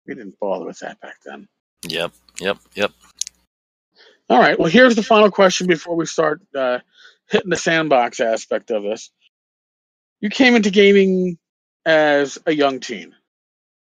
we 0.07 0.15
didn't 0.15 0.39
bother 0.39 0.65
with 0.65 0.79
that 0.79 1.01
back 1.01 1.17
then. 1.25 1.49
Yep, 1.87 2.13
yep, 2.39 2.57
yep. 2.75 2.91
All 4.29 4.39
right. 4.39 4.59
Well, 4.59 4.69
here's 4.69 4.95
the 4.95 5.03
final 5.03 5.31
question 5.31 5.67
before 5.67 5.95
we 5.95 6.05
start 6.05 6.41
uh, 6.57 6.79
hitting 7.29 7.51
the 7.51 7.57
sandbox 7.57 8.21
aspect 8.21 8.71
of 8.71 8.83
this. 8.83 9.11
You 10.21 10.29
came 10.29 10.55
into 10.55 10.71
gaming 10.71 11.37
as 11.85 12.39
a 12.45 12.53
young 12.53 12.79
teen. 12.79 13.15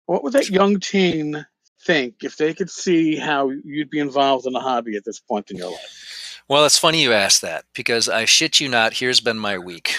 What 0.06 0.24
would 0.24 0.34
that 0.34 0.50
young 0.50 0.80
teen 0.80 1.46
think 1.86 2.24
if 2.24 2.36
they 2.36 2.54
could 2.54 2.70
see 2.70 3.16
how 3.16 3.50
you'd 3.50 3.90
be 3.90 4.00
involved 4.00 4.46
in 4.46 4.56
a 4.56 4.60
hobby 4.60 4.96
at 4.96 5.04
this 5.04 5.20
point 5.20 5.50
in 5.50 5.58
your 5.58 5.70
life? 5.70 6.13
Well, 6.46 6.66
it's 6.66 6.78
funny 6.78 7.02
you 7.02 7.14
asked 7.14 7.40
that 7.40 7.64
because 7.74 8.06
I 8.06 8.26
shit 8.26 8.60
you 8.60 8.68
not, 8.68 8.92
here's 8.92 9.20
been 9.20 9.38
my 9.38 9.56
week. 9.56 9.94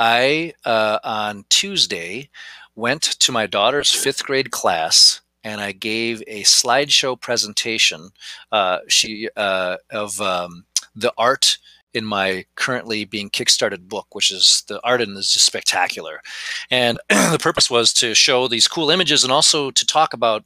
I, 0.00 0.52
uh, 0.64 0.98
on 1.04 1.44
Tuesday, 1.48 2.28
went 2.74 3.02
to 3.02 3.30
my 3.30 3.46
daughter's 3.46 3.92
fifth 3.92 4.24
grade 4.24 4.50
class 4.50 5.20
and 5.44 5.60
I 5.60 5.70
gave 5.70 6.24
a 6.26 6.42
slideshow 6.42 7.20
presentation 7.20 8.10
uh, 8.50 8.78
she, 8.88 9.28
uh, 9.36 9.76
of 9.90 10.20
um, 10.20 10.64
the 10.96 11.12
art 11.16 11.56
in 11.94 12.04
my 12.04 12.46
currently 12.56 13.04
being 13.04 13.30
kickstarted 13.30 13.88
book, 13.88 14.12
which 14.12 14.32
is 14.32 14.64
the 14.66 14.80
art 14.82 15.00
in 15.00 15.16
is 15.16 15.32
just 15.32 15.46
spectacular. 15.46 16.20
And 16.68 16.98
the 17.08 17.38
purpose 17.40 17.70
was 17.70 17.92
to 17.94 18.12
show 18.12 18.48
these 18.48 18.66
cool 18.66 18.90
images 18.90 19.22
and 19.22 19.32
also 19.32 19.70
to 19.70 19.86
talk 19.86 20.14
about 20.14 20.42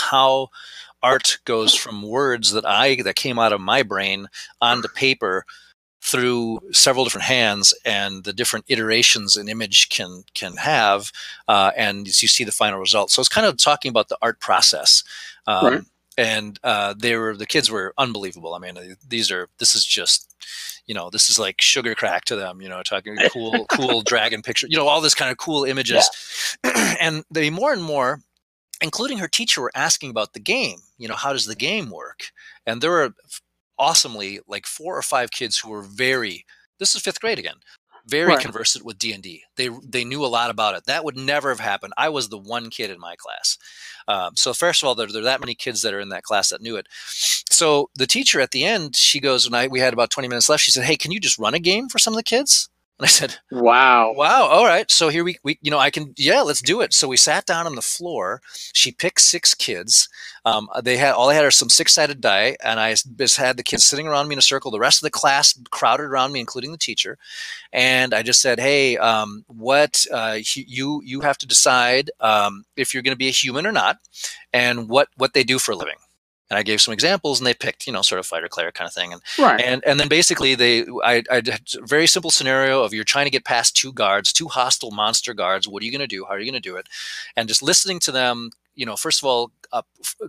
how 0.00 0.48
art 1.04 1.38
goes 1.44 1.74
from 1.74 2.02
words 2.02 2.52
that 2.52 2.64
I 2.66 2.96
that 3.02 3.16
came 3.16 3.38
out 3.38 3.52
of 3.52 3.60
my 3.60 3.82
brain 3.82 4.28
onto 4.60 4.88
paper 4.88 5.44
through 6.02 6.60
several 6.72 7.04
different 7.04 7.24
hands 7.24 7.72
and 7.84 8.24
the 8.24 8.32
different 8.32 8.66
iterations 8.68 9.36
an 9.36 9.48
image 9.48 9.88
can 9.88 10.22
can 10.34 10.56
have 10.56 11.10
uh, 11.48 11.70
and 11.76 12.06
as 12.08 12.20
you 12.22 12.28
see 12.28 12.44
the 12.44 12.52
final 12.52 12.78
result. 12.78 13.10
So 13.10 13.20
it's 13.20 13.28
kind 13.36 13.46
of 13.46 13.56
talking 13.56 13.88
about 13.90 14.08
the 14.08 14.18
art 14.20 14.38
process 14.40 15.02
um, 15.46 15.64
Right. 15.64 15.82
and 16.18 16.58
uh, 16.62 16.94
they 16.98 17.16
were 17.16 17.36
the 17.36 17.46
kids 17.46 17.70
were 17.70 17.94
unbelievable. 17.96 18.54
I 18.54 18.58
mean 18.58 18.76
these 19.08 19.30
are 19.30 19.48
this 19.58 19.74
is 19.74 19.84
just 19.84 20.34
you 20.86 20.94
know 20.94 21.08
this 21.10 21.30
is 21.30 21.38
like 21.38 21.60
sugar 21.62 21.94
crack 21.94 22.26
to 22.26 22.36
them 22.36 22.60
you 22.60 22.68
know 22.68 22.82
talking 22.82 23.16
cool 23.32 23.64
cool 23.70 24.02
dragon 24.12 24.42
picture 24.42 24.66
you 24.68 24.76
know 24.76 24.86
all 24.88 25.00
this 25.00 25.14
kind 25.14 25.30
of 25.32 25.38
cool 25.38 25.64
images. 25.64 26.04
And 27.00 27.24
they 27.30 27.50
more 27.50 27.72
and 27.72 27.82
more 27.82 28.20
including 28.84 29.18
her 29.18 29.28
teacher 29.28 29.60
were 29.62 29.72
asking 29.88 30.10
about 30.10 30.32
the 30.34 30.40
game 30.40 30.78
you 30.98 31.08
know 31.08 31.16
how 31.24 31.32
does 31.32 31.46
the 31.46 31.56
game 31.68 31.90
work? 31.90 32.20
And 32.66 32.80
there 32.80 32.90
were 32.92 33.10
awesomely 33.78 34.40
like 34.46 34.66
four 34.66 34.96
or 34.96 35.02
five 35.02 35.30
kids 35.30 35.58
who 35.58 35.70
were 35.70 35.82
very 35.82 36.44
this 36.78 36.94
is 36.94 37.02
fifth 37.02 37.20
grade 37.20 37.38
again 37.38 37.56
very 38.06 38.28
Right. 38.34 38.40
conversant 38.46 38.84
with 38.84 38.98
d&d 38.98 39.42
they 39.56 39.68
they 39.82 40.04
knew 40.04 40.24
a 40.24 40.34
lot 40.38 40.50
about 40.50 40.74
it. 40.76 40.84
That 40.86 41.04
would 41.04 41.16
never 41.16 41.48
have 41.48 41.60
happened. 41.60 41.94
I 41.96 42.08
was 42.10 42.28
the 42.28 42.38
one 42.38 42.68
kid 42.70 42.90
in 42.90 43.00
my 43.00 43.14
class. 43.16 43.58
Um, 44.06 44.36
so 44.36 44.52
first 44.52 44.82
of 44.82 44.86
all 44.86 44.94
there, 44.94 45.06
there 45.08 45.22
are 45.22 45.24
that 45.24 45.40
many 45.40 45.54
kids 45.54 45.82
that 45.82 45.94
are 45.94 46.00
in 46.00 46.10
that 46.10 46.22
class 46.22 46.50
that 46.50 46.60
knew 46.62 46.76
it. 46.76 46.86
So 47.50 47.88
the 47.96 48.06
teacher 48.06 48.40
at 48.40 48.50
the 48.52 48.64
end 48.64 48.94
she 48.96 49.20
goes 49.20 49.46
and 49.46 49.56
I, 49.56 49.66
we 49.68 49.80
had 49.80 49.92
about 49.94 50.10
20 50.10 50.28
minutes 50.28 50.48
left 50.48 50.62
she 50.62 50.70
said 50.70 50.84
hey 50.84 50.96
can 50.96 51.10
you 51.12 51.20
just 51.20 51.38
run 51.38 51.54
a 51.54 51.58
game 51.58 51.88
for 51.88 51.98
some 51.98 52.12
of 52.14 52.16
the 52.18 52.22
kids 52.22 52.68
and 52.98 53.06
i 53.06 53.08
said 53.08 53.36
Wow. 53.50 54.12
Wow. 54.12 54.46
All 54.48 54.64
right. 54.66 54.90
So 54.90 55.08
here 55.08 55.24
we, 55.24 55.36
we, 55.44 55.58
you 55.62 55.70
know, 55.70 55.78
I 55.78 55.90
can, 55.90 56.12
yeah, 56.16 56.42
let's 56.42 56.60
do 56.60 56.80
it. 56.80 56.92
So 56.92 57.08
we 57.08 57.16
sat 57.16 57.46
down 57.46 57.66
on 57.66 57.76
the 57.76 57.82
floor. 57.82 58.42
She 58.72 58.90
picked 58.92 59.20
six 59.20 59.54
kids. 59.54 60.08
Um, 60.44 60.68
they 60.82 60.96
had, 60.96 61.14
all 61.14 61.28
they 61.28 61.34
had 61.36 61.44
are 61.44 61.50
some 61.50 61.70
six 61.70 61.92
sided 61.94 62.20
die. 62.20 62.56
And 62.62 62.80
I 62.80 62.94
just 63.16 63.36
had 63.36 63.56
the 63.56 63.62
kids 63.62 63.84
sitting 63.84 64.06
around 64.08 64.28
me 64.28 64.34
in 64.34 64.38
a 64.38 64.42
circle. 64.42 64.70
The 64.70 64.80
rest 64.80 64.98
of 65.00 65.06
the 65.06 65.10
class 65.10 65.58
crowded 65.70 66.04
around 66.04 66.32
me, 66.32 66.40
including 66.40 66.72
the 66.72 66.78
teacher. 66.78 67.16
And 67.72 68.12
I 68.12 68.22
just 68.22 68.40
said, 68.42 68.58
Hey, 68.60 68.96
um, 68.98 69.44
what, 69.48 70.04
uh, 70.12 70.38
you, 70.54 71.00
you 71.04 71.20
have 71.20 71.38
to 71.38 71.46
decide, 71.46 72.10
um, 72.20 72.64
if 72.76 72.92
you're 72.92 73.02
going 73.02 73.14
to 73.14 73.18
be 73.18 73.28
a 73.28 73.32
human 73.32 73.66
or 73.66 73.72
not 73.72 73.98
and 74.52 74.88
what, 74.88 75.08
what 75.16 75.32
they 75.32 75.44
do 75.44 75.58
for 75.58 75.72
a 75.72 75.76
living. 75.76 75.96
And 76.50 76.58
I 76.58 76.62
gave 76.62 76.80
some 76.80 76.92
examples 76.92 77.40
and 77.40 77.46
they 77.46 77.54
picked, 77.54 77.86
you 77.86 77.92
know, 77.92 78.02
sort 78.02 78.18
of 78.18 78.26
fighter 78.26 78.48
cleric 78.48 78.74
kind 78.74 78.86
of 78.86 78.94
thing. 78.94 79.12
And 79.12 79.22
Right. 79.38 79.60
and 79.60 79.82
and 79.84 79.98
then 79.98 80.08
basically 80.08 80.54
they 80.54 80.84
I, 81.02 81.22
I 81.30 81.40
did 81.40 81.60
a 81.82 81.86
very 81.86 82.06
simple 82.06 82.30
scenario 82.30 82.82
of 82.82 82.92
you're 82.92 83.04
trying 83.04 83.26
to 83.26 83.30
get 83.30 83.44
past 83.44 83.76
two 83.76 83.92
guards 83.92 84.32
two 84.32 84.48
hostile 84.48 84.90
monster 84.90 85.34
guards 85.34 85.66
what 85.66 85.82
are 85.82 85.86
you 85.86 85.92
going 85.92 86.00
to 86.00 86.06
do 86.06 86.24
how 86.24 86.34
are 86.34 86.38
you 86.38 86.50
going 86.50 86.60
to 86.62 86.68
do 86.68 86.76
it 86.76 86.88
and 87.36 87.48
just 87.48 87.62
listening 87.62 87.98
to 88.00 88.12
them 88.12 88.50
you 88.74 88.86
know 88.86 88.96
first 88.96 89.22
of 89.22 89.26
all 89.26 89.50
uh, 89.72 89.82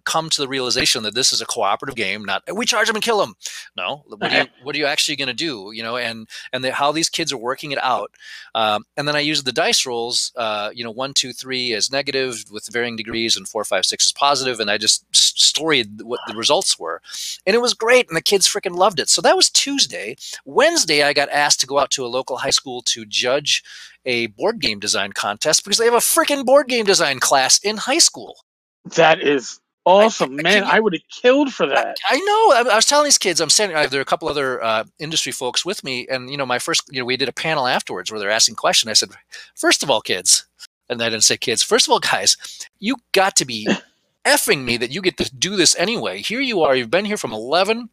come 0.06 0.30
to 0.30 0.42
the 0.42 0.48
realization 0.48 1.04
that 1.04 1.14
this 1.14 1.32
is 1.32 1.42
a 1.42 1.46
cooperative 1.46 1.96
game 1.96 2.24
not 2.24 2.44
we 2.54 2.66
charge 2.66 2.88
them 2.88 2.96
and 2.96 3.04
kill 3.04 3.20
them. 3.20 3.36
No 3.78 4.04
what 4.08 4.32
are 4.32 4.42
you 4.42 4.48
what 4.64 4.76
are 4.76 4.80
you 4.80 4.86
actually 4.86 5.16
going 5.16 5.28
to 5.28 5.34
do? 5.34 5.72
You 5.74 5.84
know 5.84 5.98
and 5.98 6.28
and 6.52 6.64
the, 6.64 6.72
how 6.72 6.92
these 6.92 7.10
kids 7.10 7.32
are 7.32 7.38
working 7.38 7.72
it 7.72 7.84
out. 7.84 8.12
Um, 8.54 8.86
and 8.98 9.08
then 9.08 9.16
i 9.16 9.20
used 9.20 9.46
the 9.46 9.52
dice 9.52 9.86
rolls 9.86 10.32
uh, 10.36 10.72
you 10.74 10.84
know 10.84 10.92
one 10.92 11.14
two 11.14 11.34
three 11.34 11.74
as 11.74 11.92
negative 11.92 12.46
with 12.52 12.68
varying 12.72 12.96
degrees 12.96 13.38
and 13.38 13.48
four 13.48 13.64
five 13.64 13.86
six 13.86 14.06
as 14.06 14.12
positive 14.12 14.60
and 14.60 14.70
i 14.72 14.78
just 14.78 15.06
storied 15.36 16.02
what 16.02 16.20
the 16.28 16.36
results 16.36 16.80
were. 16.80 17.02
And 17.46 17.56
it 17.56 17.62
was 17.62 17.74
great 17.74 18.08
and 18.08 18.18
the 18.18 18.22
kids 18.22 18.48
freaking 18.48 18.76
loved 18.76 19.00
it. 19.00 19.10
So 19.10 19.22
that 19.22 19.36
was 19.36 19.50
tuesday. 19.50 20.16
Wednesday 20.46 21.04
i 21.04 21.14
got 21.14 21.30
asked 21.30 21.60
to 21.62 21.68
go 21.68 21.80
out 21.80 21.92
to 21.92 22.06
a 22.06 22.08
local 22.08 22.38
high 22.38 22.50
school 22.50 22.82
to 22.84 23.06
judge 23.06 23.64
a 24.06 24.28
board 24.28 24.60
game 24.60 24.80
design 24.80 25.12
contest 25.14 25.64
because 25.64 25.78
they 25.78 25.86
have 25.86 25.94
a 25.94 25.98
freaking 25.98 26.46
board 26.46 26.68
game 26.68 26.86
design 26.86 27.20
class 27.20 27.60
in 27.60 27.78
high 27.78 27.98
school 28.00 28.38
That 28.96 29.22
is 29.22 29.60
awesome, 29.86 30.40
I- 30.40 30.44
man. 30.44 30.64
you- 30.64 30.70
I 30.70 30.80
would 30.80 30.94
have 30.94 31.02
killed 31.22 31.54
for 31.54 31.68
that. 31.68 31.96
I 32.08 32.18
know. 32.20 32.70
I, 32.70 32.72
I 32.72 32.76
was 32.76 32.86
telling 32.86 33.06
these 33.06 33.18
kids, 33.18 33.40
I'm 33.42 33.50
standing. 33.50 33.78
I, 33.78 33.86
there 33.88 34.00
are 34.00 34.02
a 34.02 34.06
couple 34.06 34.28
other 34.28 34.64
uh, 34.64 34.84
industry 35.00 35.32
folks 35.32 35.64
with 35.66 35.84
me, 35.84 36.08
and 36.08 36.30
you 36.30 36.38
know, 36.38 36.46
my 36.46 36.60
first, 36.60 36.84
you 36.92 37.00
know, 37.00 37.06
we 37.06 37.18
did 37.18 37.30
a 37.30 37.34
panel 37.34 37.68
afterwards 37.68 38.12
where 38.12 38.20
they're 38.20 38.30
asking 38.32 38.56
questions. 38.56 38.90
I 38.90 38.94
said, 38.94 39.10
first 39.56 39.84
of 39.84 39.90
all, 39.92 40.02
kids, 40.02 40.46
and 40.90 41.02
I 41.02 41.10
didn't 41.10 41.24
say 41.24 41.38
kids. 41.38 41.62
First 41.64 41.88
of 41.88 41.92
all, 41.92 42.00
guys, 42.00 42.38
you 42.80 42.96
got 43.12 43.36
to 43.38 43.46
be 43.46 43.68
effing 44.26 44.64
me 44.64 44.78
that 44.78 44.92
you 44.92 45.02
get 45.02 45.18
to 45.18 45.36
do 45.36 45.56
this 45.56 45.76
anyway. 45.78 46.20
Here 46.22 46.42
you 46.42 46.62
are. 46.64 46.76
You've 46.76 46.90
been 46.92 47.06
here 47.06 47.18
from 47.18 47.32
11 47.34 47.90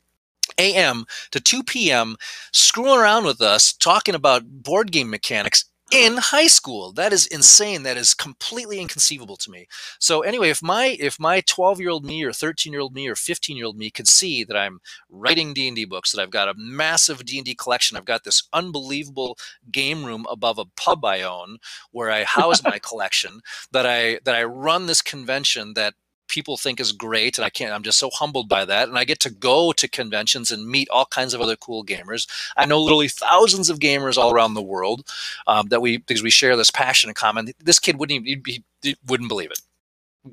a.m. 0.58 1.04
to 1.30 1.40
2 1.40 1.62
p.m. 1.62 2.16
screwing 2.52 2.98
around 2.98 3.24
with 3.24 3.40
us, 3.40 3.72
talking 3.72 4.14
about 4.14 4.44
board 4.62 4.92
game 4.92 5.10
mechanics 5.10 5.66
in 5.92 6.16
high 6.16 6.46
school. 6.46 6.92
That 6.92 7.12
is 7.12 7.26
insane. 7.26 7.82
That 7.82 7.98
is 7.98 8.14
completely 8.14 8.80
inconceivable 8.80 9.36
to 9.36 9.50
me. 9.50 9.66
So 10.00 10.22
anyway, 10.22 10.48
if 10.48 10.62
my 10.62 10.96
if 10.98 11.20
my 11.20 11.42
12 11.42 11.80
year 11.80 11.90
old 11.90 12.04
me 12.04 12.24
or 12.24 12.32
13 12.32 12.72
year 12.72 12.80
old 12.80 12.94
me 12.94 13.06
or 13.08 13.14
15 13.14 13.56
year 13.56 13.66
old 13.66 13.76
me 13.76 13.90
could 13.90 14.08
see 14.08 14.42
that 14.44 14.56
I'm 14.56 14.80
writing 15.10 15.52
D 15.52 15.68
and 15.68 15.76
D 15.76 15.84
books, 15.84 16.12
that 16.12 16.22
I've 16.22 16.30
got 16.30 16.48
a 16.48 16.54
massive 16.56 17.24
D 17.24 17.38
and 17.38 17.44
D 17.44 17.54
collection, 17.54 17.96
I've 17.96 18.06
got 18.06 18.24
this 18.24 18.48
unbelievable 18.52 19.36
game 19.70 20.04
room 20.04 20.26
above 20.30 20.58
a 20.58 20.64
pub 20.76 21.04
I 21.04 21.22
own 21.22 21.58
where 21.90 22.10
I 22.10 22.24
house 22.24 22.64
my 22.64 22.78
collection, 22.82 23.40
that 23.72 23.86
I 23.86 24.18
that 24.24 24.34
I 24.34 24.44
run 24.44 24.86
this 24.86 25.02
convention 25.02 25.74
that 25.74 25.94
people 26.32 26.56
think 26.56 26.80
is 26.80 26.92
great 26.92 27.36
and 27.36 27.44
i 27.44 27.50
can't 27.50 27.72
i'm 27.72 27.82
just 27.82 27.98
so 27.98 28.08
humbled 28.10 28.48
by 28.48 28.64
that 28.64 28.88
and 28.88 28.98
i 28.98 29.04
get 29.04 29.20
to 29.20 29.30
go 29.30 29.70
to 29.72 29.86
conventions 29.86 30.50
and 30.50 30.66
meet 30.66 30.88
all 30.88 31.04
kinds 31.04 31.34
of 31.34 31.40
other 31.40 31.56
cool 31.56 31.84
gamers. 31.84 32.26
I 32.56 32.66
know 32.66 32.80
literally 32.80 33.08
thousands 33.08 33.68
of 33.68 33.78
gamers 33.78 34.16
all 34.16 34.32
around 34.32 34.54
the 34.54 34.62
world 34.62 35.06
um, 35.46 35.68
that 35.68 35.82
we 35.82 35.98
because 35.98 36.22
we 36.22 36.30
share 36.30 36.56
this 36.56 36.70
passion 36.70 37.10
in 37.10 37.14
common. 37.14 37.52
This 37.62 37.78
kid 37.78 37.98
wouldn't 37.98 38.26
even 38.26 38.42
be 38.42 38.64
wouldn't 39.06 39.28
believe 39.28 39.50
it. 39.50 39.60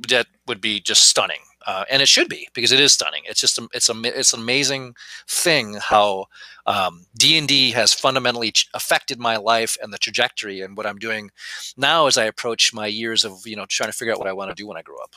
That 0.09 0.27
would 0.47 0.61
be 0.61 0.79
just 0.79 1.07
stunning 1.09 1.41
uh, 1.65 1.83
and 1.89 2.01
it 2.01 2.07
should 2.07 2.29
be 2.29 2.47
because 2.53 2.71
it 2.71 2.79
is 2.79 2.93
stunning. 2.93 3.23
It's 3.25 3.41
just 3.41 3.57
a, 3.57 3.67
it's 3.73 3.89
a 3.89 4.01
it's 4.03 4.33
an 4.33 4.39
amazing 4.39 4.95
thing 5.27 5.75
how 5.81 6.25
um, 6.65 7.05
d&d 7.17 7.71
has 7.71 7.93
fundamentally 7.93 8.53
affected 8.73 9.19
my 9.19 9.37
life 9.37 9.75
and 9.81 9.91
the 9.91 9.97
trajectory 9.97 10.61
and 10.61 10.77
what 10.77 10.85
i'm 10.85 10.99
doing 10.99 11.31
now 11.77 12.05
as 12.05 12.17
i 12.17 12.25
approach 12.25 12.73
my 12.73 12.85
years 12.85 13.25
of 13.25 13.39
you 13.45 13.55
know 13.55 13.65
trying 13.67 13.89
to 13.89 13.97
figure 13.97 14.13
out 14.13 14.19
what 14.19 14.27
i 14.27 14.33
want 14.33 14.49
to 14.49 14.55
do 14.55 14.67
when 14.67 14.77
i 14.77 14.81
grow 14.83 14.97
up 14.97 15.15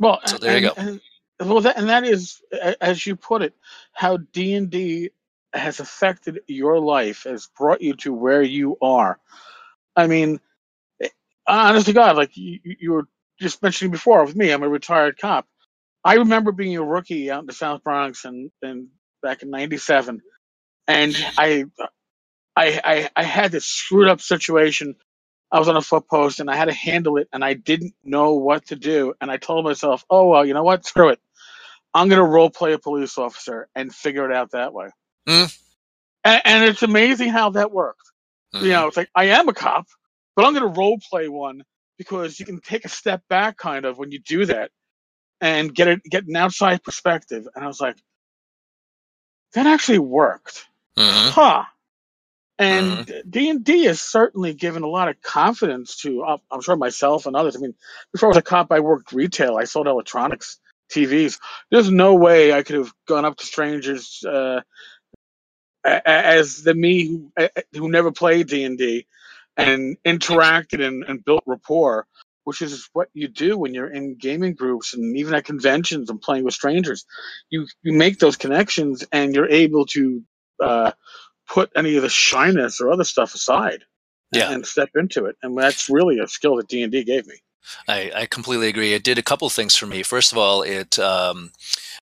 well, 0.00 0.20
so 0.24 0.38
there 0.38 0.56
and, 0.56 0.64
you 0.64 0.70
go. 0.70 0.74
And, 0.76 1.00
well, 1.48 1.60
that, 1.60 1.78
and 1.78 1.88
that 1.88 2.04
is, 2.04 2.42
as 2.80 3.06
you 3.06 3.16
put 3.16 3.42
it, 3.42 3.54
how 3.92 4.16
D 4.16 4.54
and 4.54 4.70
D 4.70 5.10
has 5.52 5.80
affected 5.80 6.40
your 6.48 6.78
life, 6.80 7.24
has 7.24 7.48
brought 7.56 7.82
you 7.82 7.94
to 7.94 8.12
where 8.12 8.42
you 8.42 8.76
are. 8.80 9.18
I 9.94 10.06
mean, 10.06 10.40
eh, 11.02 11.08
honest 11.46 11.86
to 11.86 11.92
God, 11.92 12.16
like 12.16 12.36
you, 12.36 12.60
you 12.64 12.92
were 12.92 13.08
just 13.40 13.62
mentioning 13.62 13.90
before 13.90 14.24
with 14.24 14.36
me, 14.36 14.50
I'm 14.50 14.62
a 14.62 14.68
retired 14.68 15.18
cop. 15.18 15.46
I 16.02 16.14
remember 16.14 16.52
being 16.52 16.76
a 16.76 16.84
rookie 16.84 17.30
out 17.30 17.40
in 17.40 17.46
the 17.46 17.52
South 17.52 17.82
Bronx 17.84 18.24
and, 18.24 18.50
and 18.62 18.88
back 19.22 19.42
in 19.42 19.50
'97, 19.50 20.22
and 20.88 21.16
I, 21.36 21.64
I, 22.56 22.80
I, 22.84 23.10
I 23.16 23.22
had 23.22 23.52
this 23.52 23.66
screwed 23.66 24.08
up 24.08 24.20
situation 24.20 24.94
I 25.52 25.58
was 25.58 25.68
on 25.68 25.76
a 25.76 25.82
foot 25.82 26.08
post 26.08 26.40
and 26.40 26.50
I 26.50 26.56
had 26.56 26.66
to 26.66 26.72
handle 26.72 27.16
it 27.16 27.28
and 27.32 27.44
I 27.44 27.54
didn't 27.54 27.94
know 28.04 28.34
what 28.34 28.66
to 28.66 28.76
do. 28.76 29.14
And 29.20 29.30
I 29.30 29.36
told 29.36 29.64
myself, 29.64 30.04
oh, 30.08 30.28
well, 30.28 30.46
you 30.46 30.54
know 30.54 30.62
what? 30.62 30.86
Screw 30.86 31.08
it. 31.08 31.20
I'm 31.92 32.08
going 32.08 32.22
to 32.22 32.28
role 32.28 32.50
play 32.50 32.72
a 32.72 32.78
police 32.78 33.18
officer 33.18 33.68
and 33.74 33.92
figure 33.92 34.30
it 34.30 34.34
out 34.34 34.52
that 34.52 34.72
way. 34.72 34.90
Mm. 35.28 35.58
And, 36.22 36.42
and, 36.44 36.64
it's 36.64 36.82
amazing 36.82 37.30
how 37.30 37.50
that 37.50 37.72
worked. 37.72 38.12
Mm. 38.54 38.62
You 38.62 38.68
know, 38.70 38.86
it's 38.86 38.96
like 38.96 39.10
I 39.14 39.26
am 39.26 39.48
a 39.48 39.54
cop, 39.54 39.86
but 40.36 40.44
I'm 40.44 40.54
going 40.54 40.72
to 40.72 40.78
role 40.78 41.00
play 41.10 41.28
one 41.28 41.62
because 41.98 42.38
you 42.38 42.46
can 42.46 42.60
take 42.60 42.84
a 42.84 42.88
step 42.88 43.22
back 43.28 43.56
kind 43.56 43.84
of 43.84 43.98
when 43.98 44.12
you 44.12 44.20
do 44.20 44.46
that 44.46 44.70
and 45.40 45.74
get 45.74 45.88
it, 45.88 46.02
get 46.04 46.26
an 46.26 46.36
outside 46.36 46.82
perspective. 46.84 47.48
And 47.54 47.64
I 47.64 47.66
was 47.66 47.80
like, 47.80 47.96
that 49.54 49.66
actually 49.66 49.98
worked. 49.98 50.66
Mm-hmm. 50.96 51.30
Huh. 51.30 51.64
And 52.60 53.06
mm-hmm. 53.06 53.30
D 53.30 53.48
and 53.48 53.64
D 53.64 53.84
has 53.84 54.02
certainly 54.02 54.52
given 54.52 54.82
a 54.82 54.86
lot 54.86 55.08
of 55.08 55.22
confidence 55.22 55.96
to, 56.02 56.22
uh, 56.22 56.36
I'm 56.50 56.60
sure 56.60 56.76
myself 56.76 57.24
and 57.24 57.34
others. 57.34 57.56
I 57.56 57.58
mean, 57.58 57.74
before 58.12 58.26
I 58.26 58.30
was 58.30 58.36
a 58.36 58.42
cop, 58.42 58.70
I 58.70 58.80
worked 58.80 59.12
retail. 59.12 59.56
I 59.56 59.64
sold 59.64 59.86
electronics, 59.86 60.58
TVs. 60.92 61.38
There's 61.70 61.90
no 61.90 62.16
way 62.16 62.52
I 62.52 62.62
could 62.62 62.76
have 62.76 62.92
gone 63.08 63.24
up 63.24 63.38
to 63.38 63.46
strangers 63.46 64.22
uh, 64.28 64.60
as 65.84 66.62
the 66.62 66.74
me 66.74 67.06
who, 67.06 67.32
who 67.72 67.88
never 67.88 68.12
played 68.12 68.48
D 68.48 68.64
and 68.64 68.76
D 68.76 69.06
and 69.56 69.96
interacted 70.04 70.86
and, 70.86 71.02
and 71.04 71.24
built 71.24 71.42
rapport, 71.46 72.06
which 72.44 72.60
is 72.60 72.90
what 72.92 73.08
you 73.14 73.28
do 73.28 73.56
when 73.56 73.72
you're 73.72 73.90
in 73.90 74.16
gaming 74.16 74.52
groups 74.52 74.92
and 74.92 75.16
even 75.16 75.32
at 75.32 75.46
conventions 75.46 76.10
and 76.10 76.20
playing 76.20 76.44
with 76.44 76.52
strangers. 76.52 77.06
You 77.48 77.66
you 77.82 77.94
make 77.94 78.18
those 78.18 78.36
connections 78.36 79.02
and 79.10 79.34
you're 79.34 79.48
able 79.48 79.86
to 79.86 80.22
uh, 80.62 80.92
put 81.50 81.70
any 81.76 81.96
of 81.96 82.02
the 82.02 82.08
shyness 82.08 82.80
or 82.80 82.90
other 82.90 83.04
stuff 83.04 83.34
aside 83.34 83.82
yeah. 84.32 84.52
and 84.52 84.64
step 84.64 84.90
into 84.94 85.26
it. 85.26 85.36
And 85.42 85.58
that's 85.58 85.90
really 85.90 86.18
a 86.20 86.28
skill 86.28 86.56
that 86.56 86.68
D 86.68 86.82
and 86.82 86.92
D 86.92 87.04
gave 87.04 87.26
me. 87.26 87.34
I, 87.86 88.10
I, 88.14 88.26
completely 88.26 88.68
agree. 88.68 88.94
It 88.94 89.04
did 89.04 89.18
a 89.18 89.22
couple 89.22 89.48
things 89.50 89.76
for 89.76 89.86
me. 89.86 90.02
First 90.02 90.32
of 90.32 90.38
all, 90.38 90.62
it 90.62 90.98
um, 90.98 91.52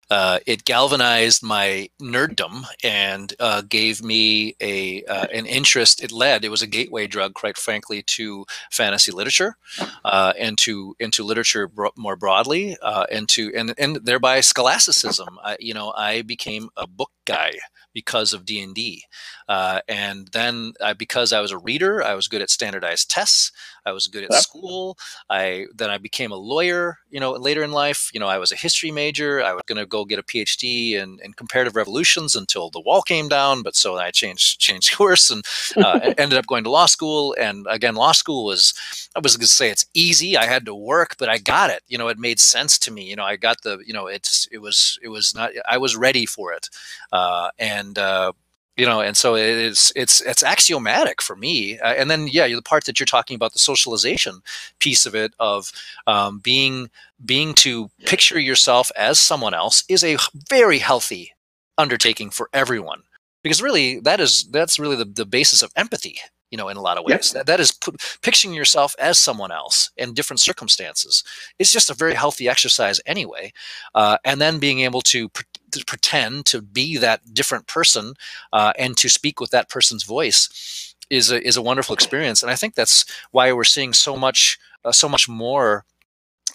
uh, 0.08 0.38
it 0.46 0.64
galvanized 0.64 1.42
my 1.42 1.90
nerddom 2.00 2.64
and 2.84 3.34
uh, 3.40 3.62
gave 3.68 4.02
me 4.02 4.54
a 4.60 5.04
uh, 5.04 5.26
an 5.32 5.46
interest. 5.46 6.02
It 6.02 6.12
led. 6.12 6.44
It 6.44 6.50
was 6.50 6.62
a 6.62 6.66
gateway 6.66 7.08
drug, 7.08 7.34
quite 7.34 7.58
frankly, 7.58 8.02
to 8.02 8.46
fantasy 8.70 9.10
literature 9.10 9.56
uh, 10.04 10.32
and 10.38 10.56
to 10.58 10.94
into 11.00 11.24
literature 11.24 11.66
bro- 11.66 11.92
more 11.96 12.16
broadly, 12.16 12.76
uh, 12.80 13.06
and 13.10 13.28
to 13.30 13.52
and 13.54 13.74
and 13.78 13.96
thereby 13.96 14.40
scholasticism. 14.40 15.38
I, 15.42 15.56
you 15.58 15.74
know, 15.74 15.92
I 15.94 16.22
became 16.22 16.70
a 16.76 16.86
book 16.86 17.10
guy 17.26 17.58
because 17.98 18.32
of 18.32 18.44
D&D. 18.44 19.02
Uh, 19.48 19.80
and 19.88 20.28
then 20.28 20.72
I, 20.80 20.92
because 20.92 21.32
I 21.32 21.40
was 21.40 21.50
a 21.50 21.58
reader, 21.58 22.00
I 22.00 22.14
was 22.14 22.28
good 22.28 22.40
at 22.40 22.48
standardized 22.48 23.10
tests. 23.10 23.50
I 23.88 23.92
was 23.92 24.06
good 24.06 24.24
at 24.24 24.34
school. 24.34 24.98
I 25.30 25.66
then 25.74 25.90
I 25.90 25.98
became 25.98 26.32
a 26.32 26.36
lawyer. 26.36 26.98
You 27.10 27.20
know, 27.20 27.32
later 27.32 27.62
in 27.62 27.72
life, 27.72 28.10
you 28.12 28.20
know, 28.20 28.28
I 28.28 28.38
was 28.38 28.52
a 28.52 28.56
history 28.56 28.90
major. 28.90 29.42
I 29.42 29.52
was 29.52 29.62
going 29.66 29.78
to 29.78 29.86
go 29.86 30.04
get 30.04 30.18
a 30.18 30.22
PhD 30.22 30.92
in, 30.92 31.18
in 31.24 31.32
comparative 31.32 31.76
revolutions 31.76 32.36
until 32.36 32.70
the 32.70 32.80
wall 32.80 33.02
came 33.02 33.28
down. 33.28 33.62
But 33.62 33.74
so 33.76 33.96
I 33.96 34.10
changed 34.10 34.60
changed 34.66 34.94
course 34.94 35.30
and 35.30 35.44
uh, 35.76 36.00
ended 36.18 36.38
up 36.38 36.46
going 36.46 36.64
to 36.64 36.70
law 36.70 36.86
school. 36.86 37.34
And 37.38 37.66
again, 37.70 37.94
law 37.94 38.12
school 38.12 38.44
was 38.44 38.74
I 39.16 39.20
was 39.20 39.36
going 39.36 39.48
to 39.48 39.54
say 39.54 39.70
it's 39.70 39.86
easy. 39.94 40.36
I 40.36 40.46
had 40.46 40.66
to 40.66 40.74
work, 40.74 41.16
but 41.18 41.28
I 41.28 41.38
got 41.38 41.70
it. 41.70 41.82
You 41.88 41.98
know, 41.98 42.08
it 42.08 42.18
made 42.18 42.40
sense 42.40 42.78
to 42.80 42.90
me. 42.90 43.04
You 43.04 43.16
know, 43.16 43.24
I 43.24 43.36
got 43.36 43.62
the 43.62 43.78
you 43.86 43.94
know 43.94 44.06
it's 44.06 44.46
it 44.52 44.58
was 44.58 44.98
it 45.02 45.08
was 45.08 45.34
not 45.34 45.50
I 45.68 45.78
was 45.78 45.96
ready 45.96 46.26
for 46.26 46.52
it. 46.52 46.68
Uh, 47.12 47.50
and 47.58 47.98
uh, 47.98 48.32
you 48.78 48.86
know 48.86 49.00
and 49.00 49.16
so 49.16 49.34
it's 49.34 49.92
it's 49.96 50.20
it's 50.22 50.42
axiomatic 50.42 51.20
for 51.20 51.36
me. 51.36 51.78
Uh, 51.80 51.94
and 51.98 52.10
then 52.10 52.28
yeah 52.28 52.46
the 52.46 52.62
part 52.62 52.84
that 52.84 52.98
you're 52.98 53.06
talking 53.06 53.34
about 53.34 53.52
the 53.52 53.58
socialization 53.58 54.40
piece 54.78 55.04
of 55.04 55.14
it 55.14 55.34
of 55.38 55.72
um, 56.06 56.38
being 56.38 56.88
being 57.22 57.52
to 57.54 57.90
picture 58.06 58.38
yourself 58.38 58.90
as 58.96 59.18
someone 59.18 59.52
else 59.52 59.84
is 59.88 60.04
a 60.04 60.16
very 60.48 60.78
healthy 60.78 61.32
undertaking 61.76 62.30
for 62.30 62.48
everyone. 62.52 63.02
Because 63.42 63.60
really 63.60 64.00
that 64.00 64.20
is 64.20 64.44
that's 64.50 64.78
really 64.78 64.96
the, 64.96 65.04
the 65.04 65.26
basis 65.26 65.62
of 65.62 65.72
empathy 65.76 66.18
you 66.50 66.56
know 66.56 66.68
in 66.68 66.76
a 66.76 66.82
lot 66.82 66.98
of 66.98 67.04
ways. 67.04 67.32
That, 67.32 67.46
that 67.46 67.60
is 67.60 67.72
put, 67.72 67.96
picturing 68.22 68.54
yourself 68.54 68.94
as 68.98 69.18
someone 69.18 69.50
else 69.50 69.90
in 69.96 70.14
different 70.14 70.40
circumstances. 70.40 71.24
It's 71.58 71.72
just 71.72 71.90
a 71.90 71.94
very 71.94 72.14
healthy 72.14 72.48
exercise 72.48 73.00
anyway. 73.06 73.52
Uh, 73.94 74.18
and 74.24 74.40
then 74.40 74.58
being 74.58 74.80
able 74.80 75.02
to 75.02 75.28
to 75.72 75.84
pretend 75.84 76.46
to 76.46 76.62
be 76.62 76.96
that 76.96 77.34
different 77.34 77.66
person 77.66 78.14
uh, 78.52 78.72
and 78.78 78.96
to 78.96 79.08
speak 79.08 79.40
with 79.40 79.50
that 79.50 79.68
person's 79.68 80.04
voice 80.04 80.94
is 81.10 81.30
a, 81.30 81.46
is 81.46 81.56
a 81.56 81.62
wonderful 81.62 81.94
experience. 81.94 82.42
And 82.42 82.50
I 82.50 82.56
think 82.56 82.74
that's 82.74 83.04
why 83.30 83.52
we're 83.52 83.64
seeing 83.64 83.92
so 83.92 84.16
much 84.16 84.58
uh, 84.84 84.92
so 84.92 85.08
much 85.08 85.28
more 85.28 85.84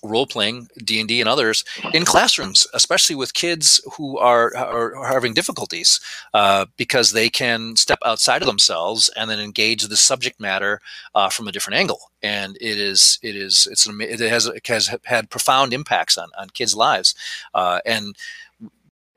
role 0.03 0.27
playing 0.27 0.67
D 0.83 0.99
and 0.99 1.07
D 1.07 1.21
and 1.21 1.29
others 1.29 1.63
in 1.93 2.05
classrooms, 2.05 2.67
especially 2.73 3.15
with 3.15 3.33
kids 3.33 3.81
who 3.97 4.17
are 4.17 4.55
are, 4.55 4.95
are 4.95 5.13
having 5.13 5.33
difficulties 5.33 5.99
uh, 6.33 6.65
because 6.77 7.11
they 7.11 7.29
can 7.29 7.75
step 7.75 7.99
outside 8.05 8.41
of 8.41 8.47
themselves 8.47 9.09
and 9.15 9.29
then 9.29 9.39
engage 9.39 9.83
the 9.83 9.95
subject 9.97 10.39
matter 10.39 10.81
uh, 11.15 11.29
from 11.29 11.47
a 11.47 11.51
different 11.51 11.77
angle. 11.77 12.11
And 12.21 12.57
it 12.61 12.77
is 12.77 13.19
it 13.21 13.35
is 13.35 13.67
it's 13.71 13.85
an, 13.85 14.01
it 14.01 14.19
has 14.19 14.45
it 14.45 14.67
has 14.67 14.95
had 15.03 15.29
profound 15.29 15.73
impacts 15.73 16.17
on 16.17 16.29
on 16.37 16.49
kids' 16.49 16.75
lives. 16.75 17.15
Uh, 17.53 17.79
and 17.85 18.15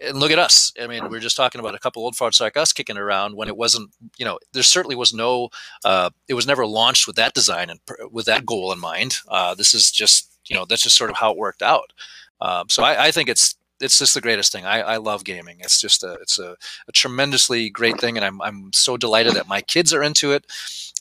and 0.01 0.19
look 0.19 0.31
at 0.31 0.39
us. 0.39 0.73
I 0.81 0.87
mean, 0.87 1.09
we 1.09 1.17
are 1.17 1.21
just 1.21 1.37
talking 1.37 1.59
about 1.59 1.75
a 1.75 1.79
couple 1.79 2.03
old 2.03 2.15
farts 2.15 2.41
like 2.41 2.57
us 2.57 2.73
kicking 2.73 2.99
around 2.99 3.37
when 3.37 3.49
it 3.49 3.57
wasn't, 3.57 3.91
you 4.19 4.25
know, 4.25 4.39
there 4.53 4.63
certainly 4.63 4.97
was 4.97 5.15
no, 5.15 5.49
uh, 5.85 6.11
it 6.29 6.35
was 6.35 6.47
never 6.47 6.67
launched 6.67 7.07
with 7.07 7.17
that 7.17 7.35
design 7.35 7.71
and 7.71 7.81
with 8.11 8.27
that 8.27 8.45
goal 8.45 8.73
in 8.73 8.81
mind. 8.81 9.19
Uh, 9.29 9.55
this 9.55 9.75
is 9.75 9.91
just, 9.91 10.31
you 10.47 10.57
know, 10.57 10.65
that's 10.65 10.83
just 10.83 10.97
sort 10.97 11.11
of 11.11 11.17
how 11.17 11.33
it 11.33 11.39
worked 11.39 11.63
out. 11.63 11.93
Um, 12.41 12.69
so 12.69 12.83
I, 12.83 13.07
I, 13.07 13.11
think 13.11 13.31
it's 13.31 13.55
it's 13.81 13.99
just 13.99 14.15
the 14.15 14.21
greatest 14.21 14.53
thing. 14.53 14.67
I, 14.67 14.81
I 14.81 14.97
love 14.99 15.25
gaming. 15.25 15.57
It's 15.61 15.81
just 15.81 16.05
a 16.05 16.13
it's 16.21 16.39
a, 16.39 16.57
a, 16.87 16.93
tremendously 16.93 17.71
great 17.71 17.99
thing, 17.99 18.17
and 18.17 18.25
I'm 18.27 18.43
I'm 18.43 18.73
so 18.75 18.99
delighted 18.99 19.35
that 19.35 19.49
my 19.49 19.63
kids 19.63 19.95
are 19.95 20.03
into 20.03 20.33
it, 20.33 20.45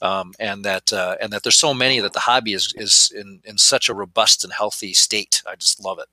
um, 0.01 0.33
and 0.39 0.63
that 0.63 0.93
uh, 0.93 1.17
and 1.21 1.33
that 1.33 1.43
there's 1.43 1.57
so 1.57 1.73
many 1.73 1.99
that 1.99 2.13
the 2.13 2.21
hobby 2.21 2.53
is 2.53 2.73
is 2.77 3.11
in 3.13 3.41
in 3.43 3.57
such 3.57 3.89
a 3.89 3.93
robust 3.93 4.45
and 4.45 4.53
healthy 4.53 4.93
state. 4.93 5.43
I 5.45 5.55
just 5.55 5.83
love 5.83 5.99
it. 5.99 6.07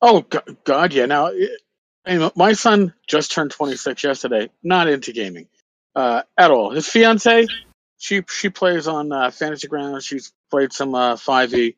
Oh 0.00 0.24
God, 0.64 0.92
yeah. 0.92 1.06
Now 1.06 1.32
my 2.36 2.54
son 2.54 2.94
just 3.08 3.32
turned 3.32 3.52
26 3.52 4.04
yesterday. 4.04 4.50
Not 4.62 4.88
into 4.88 5.12
gaming 5.12 5.48
uh, 5.96 6.24
at 6.38 6.52
all. 6.52 6.72
His 6.72 6.88
fiance, 6.88 7.50
she 7.98 8.22
she 8.30 8.50
plays 8.50 8.88
on 8.88 9.12
uh, 9.12 9.30
Fantasy 9.32 9.68
Grounds. 9.68 10.06
She's 10.06 10.32
played 10.50 10.72
some 10.72 10.94
uh, 10.94 11.16
5e, 11.16 11.76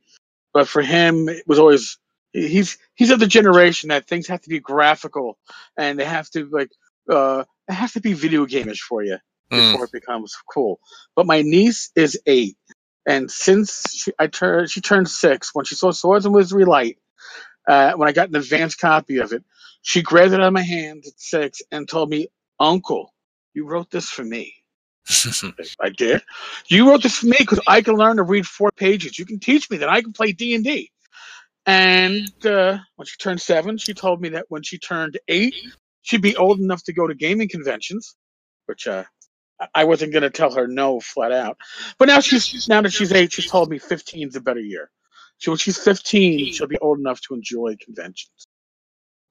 but 0.54 0.68
for 0.68 0.82
him, 0.82 1.28
it 1.30 1.44
was 1.48 1.60
always 1.60 1.98
he's 2.32 2.78
he's 2.94 3.10
of 3.12 3.20
the 3.20 3.28
generation 3.28 3.90
that 3.90 4.06
things 4.08 4.28
have 4.28 4.42
to 4.42 4.50
be 4.50 4.60
graphical 4.60 5.38
and 5.76 5.98
they 5.98 6.04
have 6.06 6.30
to 6.30 6.48
like 6.52 6.70
uh 7.10 7.44
it 7.68 7.74
has 7.74 7.94
to 7.94 8.00
be 8.00 8.14
video 8.14 8.46
gameish 8.46 8.80
for 8.80 9.02
you 9.04 9.18
Mm. 9.52 9.72
before 9.72 9.84
it 9.86 9.92
becomes 9.92 10.36
cool. 10.52 10.80
But 11.16 11.26
my 11.26 11.42
niece 11.42 11.90
is 11.96 12.20
eight, 12.26 12.56
and 13.06 13.30
since 13.30 13.94
she, 13.94 14.12
I 14.18 14.28
turned 14.28 14.70
she 14.70 14.80
turned 14.80 15.08
six 15.08 15.50
when 15.54 15.64
she 15.66 15.74
saw 15.76 15.90
Swords 15.92 16.26
and 16.26 16.34
Wizardry 16.34 16.66
Light, 16.66 16.98
uh, 17.68 17.94
when 17.94 18.08
I 18.08 18.12
got 18.12 18.30
an 18.30 18.36
advanced 18.36 18.80
copy 18.80 19.18
of 19.18 19.32
it, 19.32 19.44
she 19.82 20.02
grabbed 20.02 20.32
it 20.34 20.40
out 20.40 20.48
of 20.48 20.52
my 20.52 20.62
hand 20.62 21.04
at 21.06 21.18
six 21.18 21.62
and 21.72 21.88
told 21.88 22.10
me, 22.10 22.28
"Uncle, 22.60 23.14
you 23.54 23.66
wrote 23.68 23.90
this 23.90 24.08
for 24.08 24.24
me." 24.24 24.54
I 25.80 25.90
did. 25.90 26.22
You 26.68 26.88
wrote 26.90 27.02
this 27.02 27.18
for 27.18 27.26
me 27.26 27.36
because 27.38 27.60
I 27.66 27.82
can 27.82 27.96
learn 27.96 28.16
to 28.18 28.22
read 28.24 28.46
four 28.46 28.70
pages. 28.72 29.18
You 29.18 29.26
can 29.26 29.40
teach 29.40 29.70
me 29.70 29.78
that 29.78 29.88
I 29.88 30.02
can 30.02 30.12
play 30.12 30.32
D 30.32 30.54
and 30.54 30.64
D. 30.64 30.90
And 31.66 32.28
uh, 32.46 32.78
when 32.96 33.06
she 33.06 33.16
turned 33.18 33.40
seven, 33.40 33.78
she 33.78 33.94
told 33.94 34.20
me 34.20 34.30
that 34.30 34.46
when 34.50 34.62
she 34.62 34.78
turned 34.78 35.18
eight, 35.28 35.56
she'd 36.02 36.22
be 36.22 36.36
old 36.36 36.60
enough 36.60 36.82
to 36.84 36.92
go 36.94 37.06
to 37.06 37.14
gaming 37.14 37.48
conventions, 37.48 38.16
which 38.66 38.86
uh, 38.88 39.04
I- 39.60 39.68
I 39.76 39.84
wasn't 39.84 40.12
going 40.12 40.22
to 40.24 40.30
tell 40.30 40.54
her 40.54 40.66
no 40.68 41.00
flat 41.00 41.32
out. 41.32 41.58
But 41.98 42.08
now 42.08 42.20
she's 42.20 42.56
now 42.68 42.82
that 42.82 42.92
she's 42.92 43.12
eight, 43.12 43.32
she's 43.32 43.46
told 43.46 43.70
me 43.70 43.78
15 43.78 44.28
is 44.28 44.36
a 44.36 44.40
better 44.40 44.60
year. 44.60 44.90
So 45.38 45.52
when 45.52 45.58
she's 45.58 45.78
15, 45.78 46.52
she'll 46.52 46.68
be 46.68 46.78
old 46.78 46.98
enough 46.98 47.20
to 47.22 47.34
enjoy 47.34 47.76
conventions. 47.84 48.46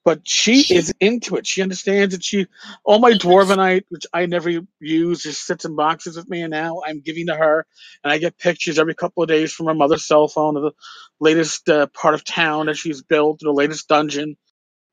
But 0.09 0.27
she 0.27 0.65
is 0.73 0.91
into 0.99 1.35
it. 1.35 1.45
She 1.45 1.61
understands 1.61 2.15
that 2.15 2.23
she 2.23 2.47
all 2.83 2.97
my 2.97 3.11
dwarvenite, 3.11 3.83
which 3.89 4.07
I 4.11 4.25
never 4.25 4.49
use, 4.79 5.21
just 5.21 5.45
sits 5.45 5.65
in 5.65 5.75
boxes 5.75 6.17
with 6.17 6.27
me, 6.27 6.41
and 6.41 6.49
now 6.49 6.81
I'm 6.83 7.01
giving 7.01 7.27
to 7.27 7.35
her, 7.35 7.67
and 8.03 8.11
I 8.11 8.17
get 8.17 8.35
pictures 8.39 8.79
every 8.79 8.95
couple 8.95 9.21
of 9.21 9.29
days 9.29 9.53
from 9.53 9.67
her 9.67 9.75
mother's 9.75 10.03
cell 10.03 10.27
phone 10.27 10.57
of 10.57 10.63
the 10.63 10.71
latest 11.19 11.69
uh, 11.69 11.85
part 11.93 12.15
of 12.15 12.23
town 12.23 12.65
that 12.65 12.77
she's 12.77 13.03
built, 13.03 13.41
the 13.41 13.51
latest 13.51 13.87
dungeon. 13.87 14.35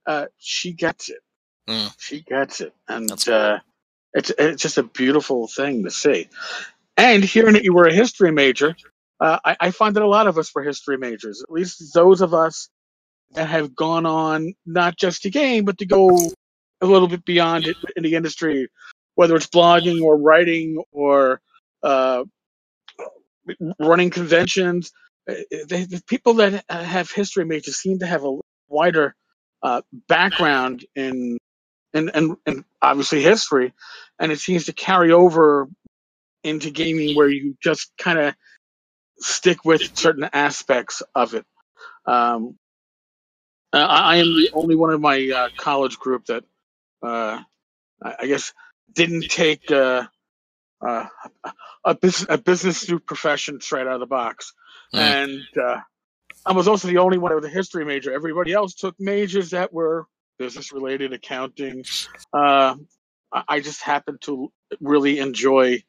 Uh, 0.06 0.26
she 0.36 0.74
gets 0.74 1.08
it. 1.08 1.20
Mm. 1.66 1.94
She 1.98 2.20
gets 2.20 2.60
it, 2.60 2.74
and 2.86 3.10
uh, 3.26 3.60
it's 4.12 4.30
it's 4.38 4.60
just 4.60 4.76
a 4.76 4.82
beautiful 4.82 5.48
thing 5.48 5.84
to 5.84 5.90
see. 5.90 6.28
And 6.98 7.24
hearing 7.24 7.54
that 7.54 7.64
you 7.64 7.72
were 7.72 7.86
a 7.86 7.94
history 7.94 8.32
major, 8.32 8.76
uh, 9.18 9.38
I, 9.42 9.56
I 9.60 9.70
find 9.70 9.96
that 9.96 10.02
a 10.02 10.08
lot 10.08 10.26
of 10.26 10.36
us 10.36 10.54
were 10.54 10.62
history 10.62 10.98
majors. 10.98 11.42
At 11.42 11.50
least 11.50 11.94
those 11.94 12.20
of 12.20 12.34
us 12.34 12.68
that 13.32 13.48
have 13.48 13.74
gone 13.74 14.06
on 14.06 14.54
not 14.64 14.96
just 14.96 15.22
to 15.22 15.30
game, 15.30 15.64
but 15.64 15.78
to 15.78 15.86
go 15.86 16.08
a 16.80 16.86
little 16.86 17.08
bit 17.08 17.24
beyond 17.24 17.66
it 17.66 17.76
in 17.96 18.02
the 18.02 18.14
industry, 18.14 18.68
whether 19.14 19.36
it's 19.36 19.46
blogging 19.46 20.02
or 20.02 20.16
writing 20.16 20.82
or 20.92 21.40
uh, 21.82 22.24
running 23.78 24.10
conventions. 24.10 24.92
Uh, 25.28 25.34
The, 25.68 26.02
people 26.06 26.34
that 26.34 26.64
have 26.68 27.10
history 27.10 27.44
majors 27.44 27.76
seem 27.76 27.98
to 28.00 28.06
have 28.06 28.24
a 28.24 28.38
wider 28.68 29.14
uh, 29.62 29.82
background 30.08 30.84
in, 30.94 31.38
in, 31.94 32.10
in, 32.10 32.36
in 32.46 32.64
obviously 32.80 33.22
history, 33.22 33.72
and 34.18 34.30
it 34.32 34.38
seems 34.38 34.66
to 34.66 34.72
carry 34.72 35.12
over 35.12 35.68
into 36.44 36.70
gaming 36.70 37.16
where 37.16 37.28
you 37.28 37.56
just 37.62 37.90
kind 37.98 38.18
of 38.18 38.34
stick 39.18 39.64
with 39.64 39.96
certain 39.96 40.28
aspects 40.32 41.02
of 41.14 41.34
it. 41.34 41.44
Um, 42.06 42.56
uh, 43.76 43.86
I 43.88 44.14
I 44.14 44.16
am 44.18 44.36
the 44.36 44.50
only 44.54 44.76
one 44.76 44.94
in 44.94 45.00
my 45.02 45.30
uh, 45.34 45.50
college 45.56 45.98
group 45.98 46.26
that 46.26 46.44
uh, 47.02 47.40
I 48.02 48.14
I 48.20 48.26
guess 48.28 48.52
didn't 48.92 49.28
take 49.30 49.70
uh, 49.70 50.04
uh, 50.86 51.06
a 51.84 51.94
business 51.96 52.26
a 52.30 52.38
business 52.38 52.84
through 52.84 53.00
profession 53.00 53.60
straight 53.60 53.86
out 53.86 53.94
of 53.94 54.00
the 54.00 54.06
box, 54.06 54.52
Mm. 54.94 55.16
and 55.16 55.42
uh, 55.62 55.80
I 56.46 56.52
was 56.52 56.68
also 56.68 56.88
the 56.88 56.98
only 56.98 57.18
one 57.18 57.34
with 57.34 57.44
a 57.44 57.48
history 57.50 57.84
major. 57.84 58.12
Everybody 58.12 58.52
else 58.52 58.74
took 58.74 58.96
majors 58.98 59.50
that 59.50 59.72
were 59.72 60.06
business 60.38 60.72
related, 60.72 61.12
accounting. 61.12 61.86
Uh, 62.32 62.76
I 63.32 63.44
I 63.48 63.60
just 63.60 63.82
happened 63.82 64.20
to 64.22 64.52
really 64.80 65.18
enjoy 65.20 65.84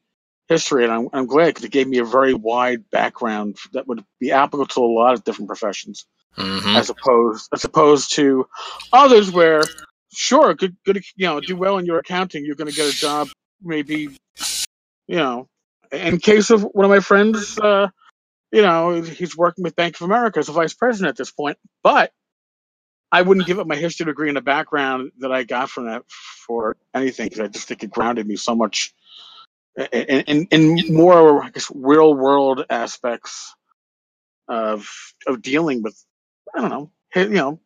history, 0.49 0.83
and 0.85 0.93
I'm, 0.93 1.09
I'm 1.13 1.27
glad 1.27 1.47
because 1.47 1.65
it 1.65 1.71
gave 1.71 1.87
me 1.87 1.99
a 1.99 2.05
very 2.05 2.33
wide 2.33 2.89
background 2.91 3.57
that 3.73 3.87
would 3.87 4.03
be 4.19 4.31
applicable 4.31 4.67
to 4.67 4.81
a 4.81 4.85
lot 4.93 5.13
of 5.15 5.23
different 5.23 5.49
professions 5.49 6.05
Mhm. 6.35 6.75
as 6.77 6.89
opposed 6.89 7.49
as 7.53 7.63
opposed 7.65 8.13
to 8.15 8.47
others 8.93 9.31
where 9.31 9.61
sure 10.13 10.53
good 10.53 10.75
good 10.85 11.03
you 11.15 11.27
know 11.27 11.41
do 11.41 11.55
well 11.55 11.77
in 11.77 11.85
your 11.85 11.99
accounting 11.99 12.45
you're 12.45 12.55
going 12.55 12.69
to 12.69 12.75
get 12.75 12.93
a 12.93 12.97
job 12.97 13.27
maybe 13.61 14.09
you 15.07 15.15
know 15.15 15.47
in 15.91 16.19
case 16.19 16.49
of 16.49 16.63
one 16.63 16.85
of 16.85 16.91
my 16.91 16.99
friends 16.99 17.57
uh 17.59 17.87
you 18.51 18.61
know 18.61 19.01
he's 19.01 19.37
working 19.37 19.63
with 19.63 19.75
bank 19.75 19.95
of 19.95 20.01
america 20.03 20.39
as 20.39 20.49
a 20.49 20.53
vice 20.53 20.73
president 20.73 21.09
at 21.09 21.17
this 21.17 21.31
point 21.31 21.57
but 21.83 22.11
i 23.11 23.21
wouldn't 23.21 23.47
give 23.47 23.59
up 23.59 23.67
my 23.67 23.75
history 23.75 24.05
degree 24.05 24.29
and 24.29 24.37
the 24.37 24.41
background 24.41 25.11
that 25.19 25.31
i 25.31 25.43
got 25.43 25.69
from 25.69 25.85
that 25.85 26.03
for 26.09 26.77
anything 26.93 27.27
because 27.27 27.41
i 27.41 27.47
just 27.47 27.67
think 27.67 27.83
it 27.83 27.91
grounded 27.91 28.27
me 28.27 28.35
so 28.35 28.55
much 28.55 28.93
in, 29.77 30.21
in, 30.21 30.47
in 30.51 30.95
more 30.95 31.43
I 31.43 31.49
guess, 31.51 31.71
real 31.73 32.13
world 32.13 32.65
aspects 32.69 33.53
of 34.47 34.87
of 35.27 35.41
dealing 35.41 35.83
with 35.83 35.97
I 36.55 36.61
don't 36.61 36.69
know 36.69 36.91
you 37.15 37.29
know 37.29 37.59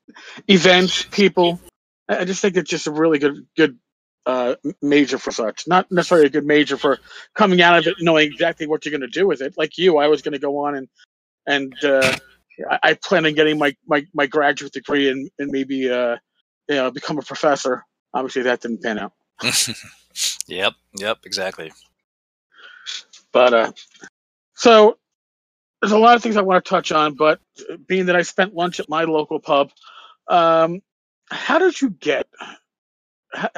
events 0.48 1.04
people 1.04 1.60
I 2.08 2.26
just 2.26 2.42
think 2.42 2.58
it's 2.58 2.70
just 2.70 2.88
a 2.88 2.92
really 2.92 3.20
good 3.20 3.46
good 3.56 3.78
uh, 4.26 4.56
major 4.82 5.18
for 5.18 5.32
such 5.32 5.68
not 5.68 5.92
necessarily 5.92 6.28
a 6.28 6.30
good 6.30 6.46
major 6.46 6.78
for 6.78 7.00
coming 7.34 7.62
out 7.62 7.80
of 7.80 7.88
it 7.88 7.96
knowing 8.00 8.28
exactly 8.28 8.68
what 8.68 8.86
you're 8.86 8.92
going 8.92 9.02
to 9.02 9.20
do 9.20 9.28
with 9.28 9.42
it 9.42 9.56
like 9.58 9.78
you 9.80 9.98
I 9.98 10.08
was 10.08 10.22
going 10.22 10.34
to 10.34 10.40
go 10.40 10.66
on 10.66 10.76
and 10.76 10.88
and 11.48 11.74
uh, 11.84 12.16
I, 12.70 12.80
I 12.84 12.94
plan 12.94 13.26
on 13.26 13.34
getting 13.34 13.58
my, 13.58 13.76
my, 13.88 14.06
my 14.14 14.28
graduate 14.28 14.74
degree 14.74 15.10
and, 15.10 15.30
and 15.40 15.50
maybe 15.52 15.90
uh, 15.90 16.18
you 16.70 16.76
know 16.76 16.92
become 16.92 17.18
a 17.18 17.24
professor 17.24 17.84
obviously 18.14 18.44
that 18.44 18.62
didn't 18.62 18.84
pan 18.84 19.00
out 19.00 19.14
yep. 20.48 20.74
Yep. 20.98 21.20
Exactly. 21.26 21.72
But 23.32 23.54
uh, 23.54 23.72
so 24.56 24.98
there's 25.82 25.94
a 25.94 26.00
lot 26.00 26.16
of 26.16 26.24
things 26.24 26.38
I 26.38 26.42
want 26.42 26.64
to 26.64 26.70
touch 26.70 26.92
on, 26.92 27.16
but 27.16 27.40
being 27.88 28.08
that 28.08 28.16
I 28.16 28.24
spent 28.24 28.56
lunch 28.56 28.80
at 28.80 28.90
my 28.90 29.04
local 29.06 29.40
pub, 29.40 29.72
um, 30.28 30.82
how 31.30 31.60
did 31.60 31.82
you 31.82 31.90
get? 31.92 32.28
ha- 33.34 33.52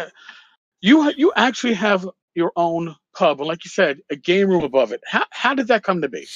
You 0.81 1.11
you 1.17 1.33
actually 1.35 1.75
have 1.75 2.07
your 2.35 2.51
own 2.55 2.95
pub, 3.15 3.39
and 3.39 3.47
like 3.47 3.65
you 3.65 3.69
said, 3.69 3.99
a 4.09 4.15
game 4.15 4.49
room 4.49 4.63
above 4.63 4.91
it. 4.91 5.01
How 5.05 5.25
how 5.31 5.53
did 5.55 5.67
that 5.67 5.83
come 5.83 6.01
to 6.01 6.09
be? 6.09 6.27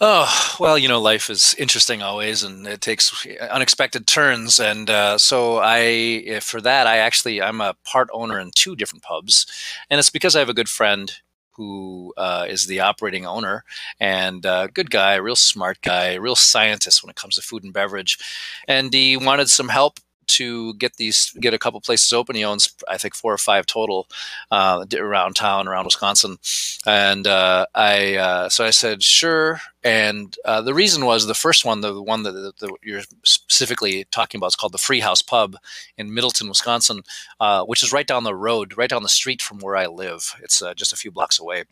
Oh, 0.00 0.56
well, 0.60 0.76
you 0.78 0.88
know, 0.88 1.00
life 1.00 1.30
is 1.30 1.54
interesting 1.58 2.02
always, 2.02 2.42
and 2.42 2.66
it 2.66 2.80
takes 2.80 3.26
unexpected 3.40 4.06
turns. 4.06 4.58
And 4.58 4.90
uh, 4.90 5.16
so, 5.16 5.58
I, 5.58 5.78
eh, 6.26 6.40
for 6.40 6.60
that, 6.60 6.88
I 6.88 6.98
actually, 6.98 7.40
I'm 7.40 7.60
a 7.60 7.76
part 7.84 8.10
owner 8.12 8.40
in 8.40 8.50
two 8.52 8.74
different 8.74 9.04
pubs. 9.04 9.46
And 9.90 10.00
it's 10.00 10.10
because 10.10 10.34
I 10.34 10.40
have 10.40 10.48
a 10.48 10.54
good 10.54 10.68
friend 10.68 11.12
who 11.56 12.12
uh, 12.16 12.46
is 12.48 12.66
the 12.66 12.80
operating 12.80 13.26
owner 13.26 13.64
and 14.00 14.44
uh, 14.46 14.66
good 14.68 14.90
guy, 14.90 15.14
real 15.16 15.36
smart 15.36 15.80
guy, 15.82 16.14
real 16.14 16.36
scientist 16.36 17.02
when 17.02 17.10
it 17.10 17.16
comes 17.16 17.36
to 17.36 17.42
food 17.42 17.64
and 17.64 17.72
beverage. 17.72 18.18
And 18.66 18.92
he 18.92 19.16
wanted 19.16 19.48
some 19.48 19.68
help 19.68 20.00
to 20.28 20.74
get 20.74 20.96
these, 20.96 21.30
get 21.40 21.54
a 21.54 21.58
couple 21.58 21.80
places 21.80 22.12
open. 22.12 22.36
He 22.36 22.44
owns, 22.44 22.74
I 22.88 22.98
think, 22.98 23.14
four 23.14 23.32
or 23.32 23.38
five 23.38 23.66
total 23.66 24.08
uh, 24.50 24.84
around 24.96 25.34
town, 25.34 25.68
around 25.68 25.84
Wisconsin. 25.84 26.38
And 26.86 27.26
uh, 27.26 27.66
I, 27.74 28.16
uh, 28.16 28.48
so 28.48 28.64
I 28.64 28.70
said, 28.70 29.02
sure. 29.02 29.60
And 29.84 30.36
uh, 30.44 30.62
the 30.62 30.74
reason 30.74 31.04
was 31.04 31.26
the 31.26 31.34
first 31.34 31.64
one, 31.64 31.80
the 31.80 32.00
one 32.02 32.22
that, 32.22 32.32
that, 32.32 32.58
that 32.58 32.70
you're 32.82 33.02
specifically 33.24 34.04
talking 34.10 34.38
about, 34.38 34.48
is 34.48 34.56
called 34.56 34.72
the 34.72 34.78
Free 34.78 35.00
House 35.00 35.22
Pub 35.22 35.56
in 35.96 36.14
Middleton, 36.14 36.48
Wisconsin, 36.48 37.02
uh, 37.40 37.64
which 37.64 37.82
is 37.82 37.92
right 37.92 38.06
down 38.06 38.24
the 38.24 38.34
road, 38.34 38.76
right 38.76 38.90
down 38.90 39.02
the 39.02 39.08
street 39.08 39.42
from 39.42 39.58
where 39.58 39.76
I 39.76 39.86
live. 39.86 40.34
It's 40.42 40.62
uh, 40.62 40.74
just 40.74 40.92
a 40.92 40.96
few 40.96 41.10
blocks 41.10 41.38
away. 41.38 41.64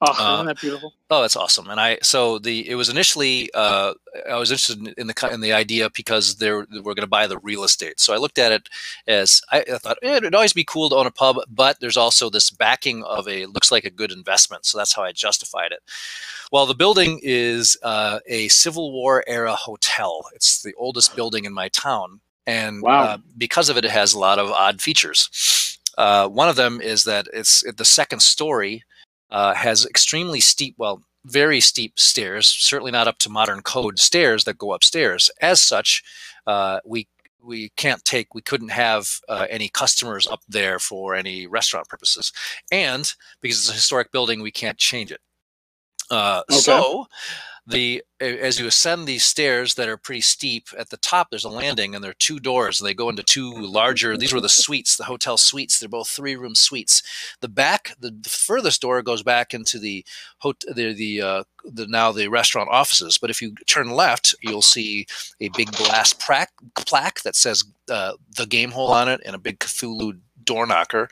Oh, 0.00 0.12
Uh, 0.16 0.34
isn't 0.34 0.46
that 0.46 0.60
beautiful? 0.60 0.94
Oh, 1.10 1.22
that's 1.22 1.34
awesome! 1.34 1.68
And 1.70 1.80
I 1.80 1.98
so 2.02 2.38
the 2.38 2.68
it 2.68 2.76
was 2.76 2.88
initially 2.88 3.50
uh, 3.52 3.94
I 4.30 4.36
was 4.36 4.52
interested 4.52 4.78
in- 4.78 4.94
in 4.96 5.06
the 5.08 5.28
in 5.32 5.40
the 5.40 5.52
idea 5.52 5.90
because 5.90 6.36
they're 6.36 6.66
we're 6.70 6.94
going 6.94 6.98
to 6.98 7.06
buy 7.08 7.26
the 7.26 7.38
real 7.38 7.64
estate. 7.64 7.98
So 7.98 8.14
I 8.14 8.18
looked 8.18 8.38
at 8.38 8.52
it 8.52 8.68
as 9.08 9.42
I, 9.50 9.64
I 9.74 9.78
thought 9.78 9.98
eh, 10.02 10.16
it'd 10.18 10.36
always 10.36 10.52
be 10.52 10.62
cool 10.62 10.88
to 10.90 10.96
own 10.96 11.06
a 11.06 11.10
pub, 11.10 11.38
but 11.48 11.80
there's 11.80 11.96
also 11.96 12.30
this 12.30 12.48
backing 12.50 13.02
of 13.04 13.26
a 13.26 13.46
looks 13.46 13.72
like 13.72 13.84
a 13.84 13.90
good 13.90 14.12
investment. 14.12 14.66
So 14.66 14.78
that's 14.78 14.94
how 14.94 15.02
I 15.02 15.10
justified 15.10 15.72
it. 15.72 15.80
Well, 16.52 16.66
the 16.66 16.74
building 16.76 17.18
is 17.22 17.76
uh, 17.82 18.20
a 18.28 18.46
Civil 18.48 18.92
War 18.92 19.24
era 19.26 19.56
hotel. 19.56 20.26
It's 20.34 20.62
the 20.62 20.74
oldest 20.78 21.16
building 21.16 21.44
in 21.44 21.52
my 21.52 21.68
town, 21.70 22.20
and 22.46 22.82
Wow. 22.82 23.02
uh, 23.02 23.18
because 23.36 23.68
of 23.68 23.76
it, 23.76 23.84
it 23.84 23.90
has 23.90 24.12
a 24.12 24.18
lot 24.18 24.38
of 24.38 24.50
odd 24.52 24.80
features. 24.80 25.28
Uh, 25.98 26.28
one 26.28 26.48
of 26.48 26.54
them 26.54 26.80
is 26.80 27.02
that 27.04 27.26
it's 27.32 27.64
the 27.76 27.84
second 27.84 28.20
story 28.22 28.84
uh, 29.30 29.54
has 29.54 29.86
extremely 29.86 30.40
steep, 30.40 30.74
well, 30.78 31.02
very 31.24 31.60
steep 31.60 31.98
stairs, 31.98 32.48
certainly 32.48 32.92
not 32.92 33.08
up 33.08 33.18
to 33.18 33.28
modern 33.30 33.60
code 33.62 33.98
stairs 33.98 34.44
that 34.44 34.58
go 34.58 34.72
upstairs. 34.72 35.30
As 35.40 35.60
such, 35.60 36.02
uh, 36.46 36.80
we 36.84 37.08
we 37.42 37.70
can't 37.76 38.04
take, 38.04 38.34
we 38.34 38.42
couldn't 38.42 38.70
have 38.70 39.20
uh, 39.28 39.46
any 39.48 39.68
customers 39.68 40.26
up 40.26 40.40
there 40.48 40.78
for 40.78 41.14
any 41.14 41.46
restaurant 41.46 41.88
purposes, 41.88 42.32
and 42.72 43.12
because 43.40 43.58
it's 43.58 43.70
a 43.70 43.74
historic 43.74 44.10
building, 44.12 44.42
we 44.42 44.50
can't 44.50 44.78
change 44.78 45.12
it. 45.12 45.20
Uh, 46.10 46.42
Okay. 46.50 46.60
So 46.60 47.06
the 47.68 48.02
as 48.18 48.58
you 48.58 48.66
ascend 48.66 49.06
these 49.06 49.24
stairs 49.24 49.74
that 49.74 49.88
are 49.88 49.96
pretty 49.96 50.22
steep 50.22 50.68
at 50.76 50.88
the 50.88 50.96
top 50.96 51.28
there's 51.30 51.44
a 51.44 51.50
landing 51.50 51.94
and 51.94 52.02
there 52.02 52.10
are 52.10 52.18
two 52.18 52.40
doors. 52.40 52.80
And 52.80 52.88
they 52.88 52.94
go 52.94 53.10
into 53.10 53.22
two 53.22 53.52
larger 53.52 54.16
these 54.16 54.32
were 54.32 54.40
the 54.40 54.48
suites 54.48 54.96
the 54.96 55.04
hotel 55.04 55.36
suites. 55.36 55.78
They're 55.78 55.88
both 55.88 56.08
three 56.08 56.34
room 56.34 56.54
suites. 56.54 57.02
The 57.40 57.48
back 57.48 57.92
the, 58.00 58.10
the 58.10 58.30
furthest 58.30 58.80
door 58.80 59.02
goes 59.02 59.22
back 59.22 59.52
into 59.52 59.78
the 59.78 60.04
hot 60.38 60.64
the 60.72 60.94
the, 60.94 61.20
uh, 61.20 61.44
the 61.64 61.86
now 61.86 62.10
the 62.10 62.28
restaurant 62.28 62.70
offices. 62.70 63.18
But 63.18 63.30
if 63.30 63.42
you 63.42 63.54
turn 63.66 63.90
left 63.90 64.34
you'll 64.40 64.62
see 64.62 65.06
a 65.40 65.50
big 65.50 65.70
glass 65.72 66.12
plaque 66.12 66.52
plaque 66.74 67.22
that 67.22 67.36
says 67.36 67.64
uh, 67.90 68.14
the 68.36 68.46
game 68.46 68.70
hole 68.70 68.92
on 68.92 69.08
it 69.08 69.20
and 69.26 69.34
a 69.36 69.38
big 69.38 69.58
cthulhu 69.58 70.20
door 70.42 70.66
knocker. 70.66 71.08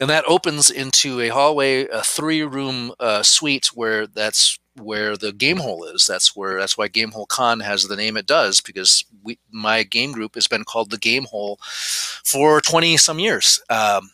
And 0.00 0.08
that 0.08 0.24
opens 0.26 0.70
into 0.70 1.20
a 1.20 1.28
hallway 1.28 1.86
a 1.86 2.02
three 2.02 2.42
room 2.42 2.92
uh, 2.98 3.22
suite 3.22 3.66
where 3.74 4.06
that's 4.06 4.58
where 4.80 5.16
the 5.16 5.32
game 5.32 5.58
hole 5.58 5.84
is. 5.84 6.06
That's 6.06 6.34
where 6.34 6.58
that's 6.58 6.78
why 6.78 6.88
Gamehole 6.88 7.28
Con 7.28 7.60
has 7.60 7.84
the 7.84 7.96
name 7.96 8.16
it 8.16 8.26
does 8.26 8.60
because 8.60 9.04
we, 9.22 9.38
my 9.50 9.82
game 9.82 10.12
group 10.12 10.34
has 10.34 10.46
been 10.46 10.64
called 10.64 10.90
the 10.90 10.98
Game 10.98 11.24
Hole 11.24 11.58
for 11.62 12.60
twenty 12.60 12.96
some 12.96 13.18
years. 13.18 13.60
Um, 13.70 14.10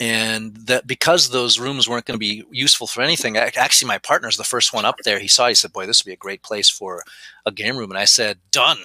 and 0.00 0.56
that 0.66 0.86
because 0.86 1.30
those 1.30 1.58
rooms 1.58 1.88
weren't 1.88 2.04
going 2.04 2.14
to 2.14 2.18
be 2.18 2.44
useful 2.52 2.86
for 2.86 3.02
anything, 3.02 3.36
ac- 3.36 3.56
actually, 3.56 3.88
my 3.88 3.98
partner's 3.98 4.36
the 4.36 4.44
first 4.44 4.72
one 4.72 4.84
up 4.84 4.96
there. 5.04 5.18
He 5.18 5.28
saw, 5.28 5.48
he 5.48 5.54
said, 5.54 5.72
"Boy, 5.72 5.86
this 5.86 6.02
would 6.04 6.08
be 6.08 6.14
a 6.14 6.16
great 6.16 6.42
place 6.42 6.70
for 6.70 7.02
a 7.46 7.50
game 7.50 7.76
room." 7.76 7.90
And 7.90 7.98
I 7.98 8.04
said, 8.04 8.38
"Done." 8.50 8.78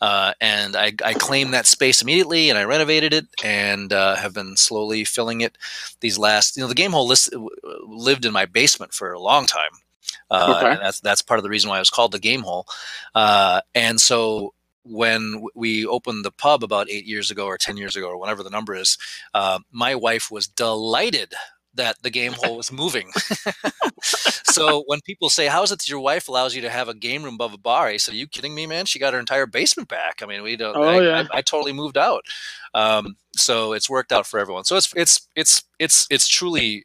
Uh, 0.00 0.32
and 0.40 0.74
I, 0.74 0.92
I 1.04 1.14
claimed 1.14 1.54
that 1.54 1.66
space 1.66 2.02
immediately, 2.02 2.50
and 2.50 2.58
I 2.58 2.64
renovated 2.64 3.14
it, 3.14 3.26
and 3.44 3.92
uh, 3.92 4.16
have 4.16 4.34
been 4.34 4.56
slowly 4.56 5.04
filling 5.04 5.42
it. 5.42 5.56
These 6.00 6.18
last, 6.18 6.56
you 6.56 6.62
know, 6.62 6.68
the 6.68 6.74
game 6.74 6.90
hole 6.92 7.06
list, 7.06 7.32
lived 7.86 8.24
in 8.24 8.32
my 8.32 8.44
basement 8.46 8.92
for 8.92 9.12
a 9.12 9.20
long 9.20 9.46
time. 9.46 9.70
Uh, 10.32 10.54
Okay. 10.56 10.70
and 10.72 10.80
that's 10.80 11.00
that's 11.00 11.20
part 11.22 11.38
of 11.38 11.44
the 11.44 11.50
reason 11.50 11.68
why 11.68 11.76
it 11.76 11.80
was 11.80 11.90
called 11.90 12.12
the 12.12 12.18
game 12.18 12.40
hole. 12.42 12.66
Uh, 13.14 13.60
and 13.74 14.00
so 14.00 14.54
when 14.84 15.44
we 15.54 15.86
opened 15.86 16.24
the 16.24 16.32
pub 16.32 16.64
about 16.64 16.90
eight 16.90 17.04
years 17.04 17.30
ago 17.30 17.46
or 17.46 17.58
ten 17.58 17.76
years 17.76 17.94
ago 17.96 18.08
or 18.08 18.16
whatever 18.18 18.42
the 18.42 18.50
number 18.50 18.74
is, 18.74 18.96
uh, 19.34 19.58
my 19.70 19.94
wife 19.94 20.30
was 20.30 20.48
delighted 20.48 21.34
that 21.74 22.02
the 22.02 22.10
game 22.10 22.32
hole 22.32 22.56
was 22.56 22.72
moving. 22.72 23.10
so 24.02 24.84
when 24.86 25.00
people 25.02 25.28
say, 25.30 25.46
"How 25.46 25.62
is 25.62 25.72
it 25.72 25.78
that 25.78 25.88
your 25.88 26.00
wife 26.00 26.28
allows 26.28 26.54
you 26.54 26.62
to 26.62 26.70
have 26.70 26.88
a 26.88 26.94
game 26.94 27.22
room 27.22 27.34
above 27.34 27.54
a 27.54 27.58
bar?" 27.58 27.86
I 27.88 27.96
said, 27.96 28.14
"Are 28.14 28.16
you 28.18 28.26
kidding 28.26 28.54
me, 28.54 28.66
man? 28.66 28.86
She 28.86 28.98
got 28.98 29.12
her 29.12 29.20
entire 29.20 29.46
basement 29.46 29.88
back. 29.88 30.20
I 30.22 30.26
mean, 30.26 30.42
we 30.42 30.56
don't. 30.56 30.76
Oh, 30.76 30.82
I, 30.82 31.00
yeah. 31.02 31.26
I, 31.32 31.38
I 31.38 31.42
totally 31.42 31.72
moved 31.72 31.96
out. 31.96 32.24
Um, 32.74 33.16
so 33.36 33.72
it's 33.72 33.88
worked 33.88 34.12
out 34.12 34.26
for 34.26 34.38
everyone. 34.38 34.64
So 34.64 34.76
it's 34.76 34.92
it's 34.96 35.28
it's 35.36 35.62
it's 35.78 36.06
it's 36.10 36.28
truly 36.28 36.84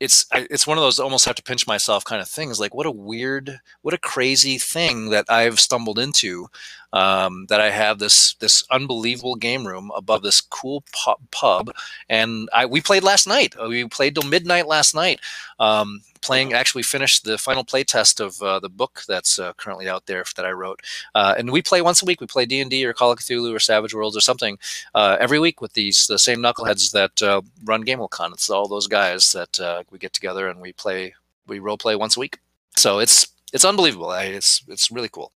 it's 0.00 0.26
it's 0.32 0.66
one 0.66 0.78
of 0.78 0.82
those 0.82 1.00
almost 1.00 1.24
have 1.24 1.34
to 1.34 1.42
pinch 1.42 1.66
myself 1.66 2.04
kind 2.04 2.22
of 2.22 2.28
things 2.28 2.60
like 2.60 2.74
what 2.74 2.86
a 2.86 2.90
weird 2.90 3.60
what 3.82 3.94
a 3.94 3.98
crazy 3.98 4.58
thing 4.58 5.10
that 5.10 5.24
i've 5.28 5.58
stumbled 5.58 5.98
into 5.98 6.46
um, 6.92 7.46
that 7.48 7.60
i 7.60 7.70
have 7.70 7.98
this 7.98 8.34
this 8.34 8.64
unbelievable 8.70 9.34
game 9.34 9.66
room 9.66 9.90
above 9.96 10.22
this 10.22 10.40
cool 10.40 10.84
pub, 11.30 11.70
and 12.08 12.48
i 12.52 12.66
we 12.66 12.80
played 12.80 13.02
last 13.02 13.26
night 13.26 13.54
Uh, 13.60 13.68
we 13.68 13.86
played 13.86 14.14
till 14.14 14.28
midnight 14.28 14.66
last 14.66 14.94
night 14.94 15.20
um, 15.60 16.00
playing 16.20 16.52
actually 16.52 16.82
finished 16.82 17.24
the 17.24 17.38
final 17.38 17.64
play 17.64 17.84
test 17.84 18.20
of 18.20 18.40
uh, 18.42 18.58
the 18.58 18.68
book 18.68 19.02
that's 19.06 19.38
uh, 19.38 19.52
currently 19.54 19.88
out 19.88 20.06
there 20.06 20.24
that 20.36 20.44
i 20.44 20.50
wrote 20.50 20.80
uh, 21.14 21.34
and 21.38 21.50
we 21.50 21.62
play 21.62 21.80
once 21.80 22.02
a 22.02 22.04
week 22.04 22.20
we 22.20 22.26
play 22.26 22.44
d&d 22.46 22.84
or 22.84 22.92
call 22.92 23.12
of 23.12 23.18
cthulhu 23.18 23.54
or 23.54 23.58
savage 23.60 23.94
worlds 23.94 24.16
or 24.16 24.20
something 24.20 24.58
uh, 24.94 25.16
every 25.20 25.38
week 25.38 25.60
with 25.60 25.72
these 25.74 26.06
the 26.06 26.18
same 26.18 26.38
knuckleheads 26.38 26.92
that 26.92 27.22
uh, 27.22 27.40
run 27.64 27.84
Gamehole 27.84 28.10
Con. 28.10 28.32
It's 28.32 28.50
all 28.50 28.68
those 28.68 28.86
guys 28.86 29.32
that 29.32 29.60
uh, 29.60 29.82
we 29.90 29.98
get 29.98 30.12
together 30.12 30.48
and 30.48 30.60
we 30.60 30.72
play, 30.72 31.14
we 31.46 31.58
role 31.58 31.78
play 31.78 31.96
once 31.96 32.16
a 32.16 32.20
week. 32.20 32.38
So 32.76 32.98
it's 32.98 33.28
it's 33.52 33.64
unbelievable. 33.64 34.10
I, 34.10 34.24
it's 34.24 34.62
it's 34.68 34.90
really 34.90 35.08
cool. 35.08 35.32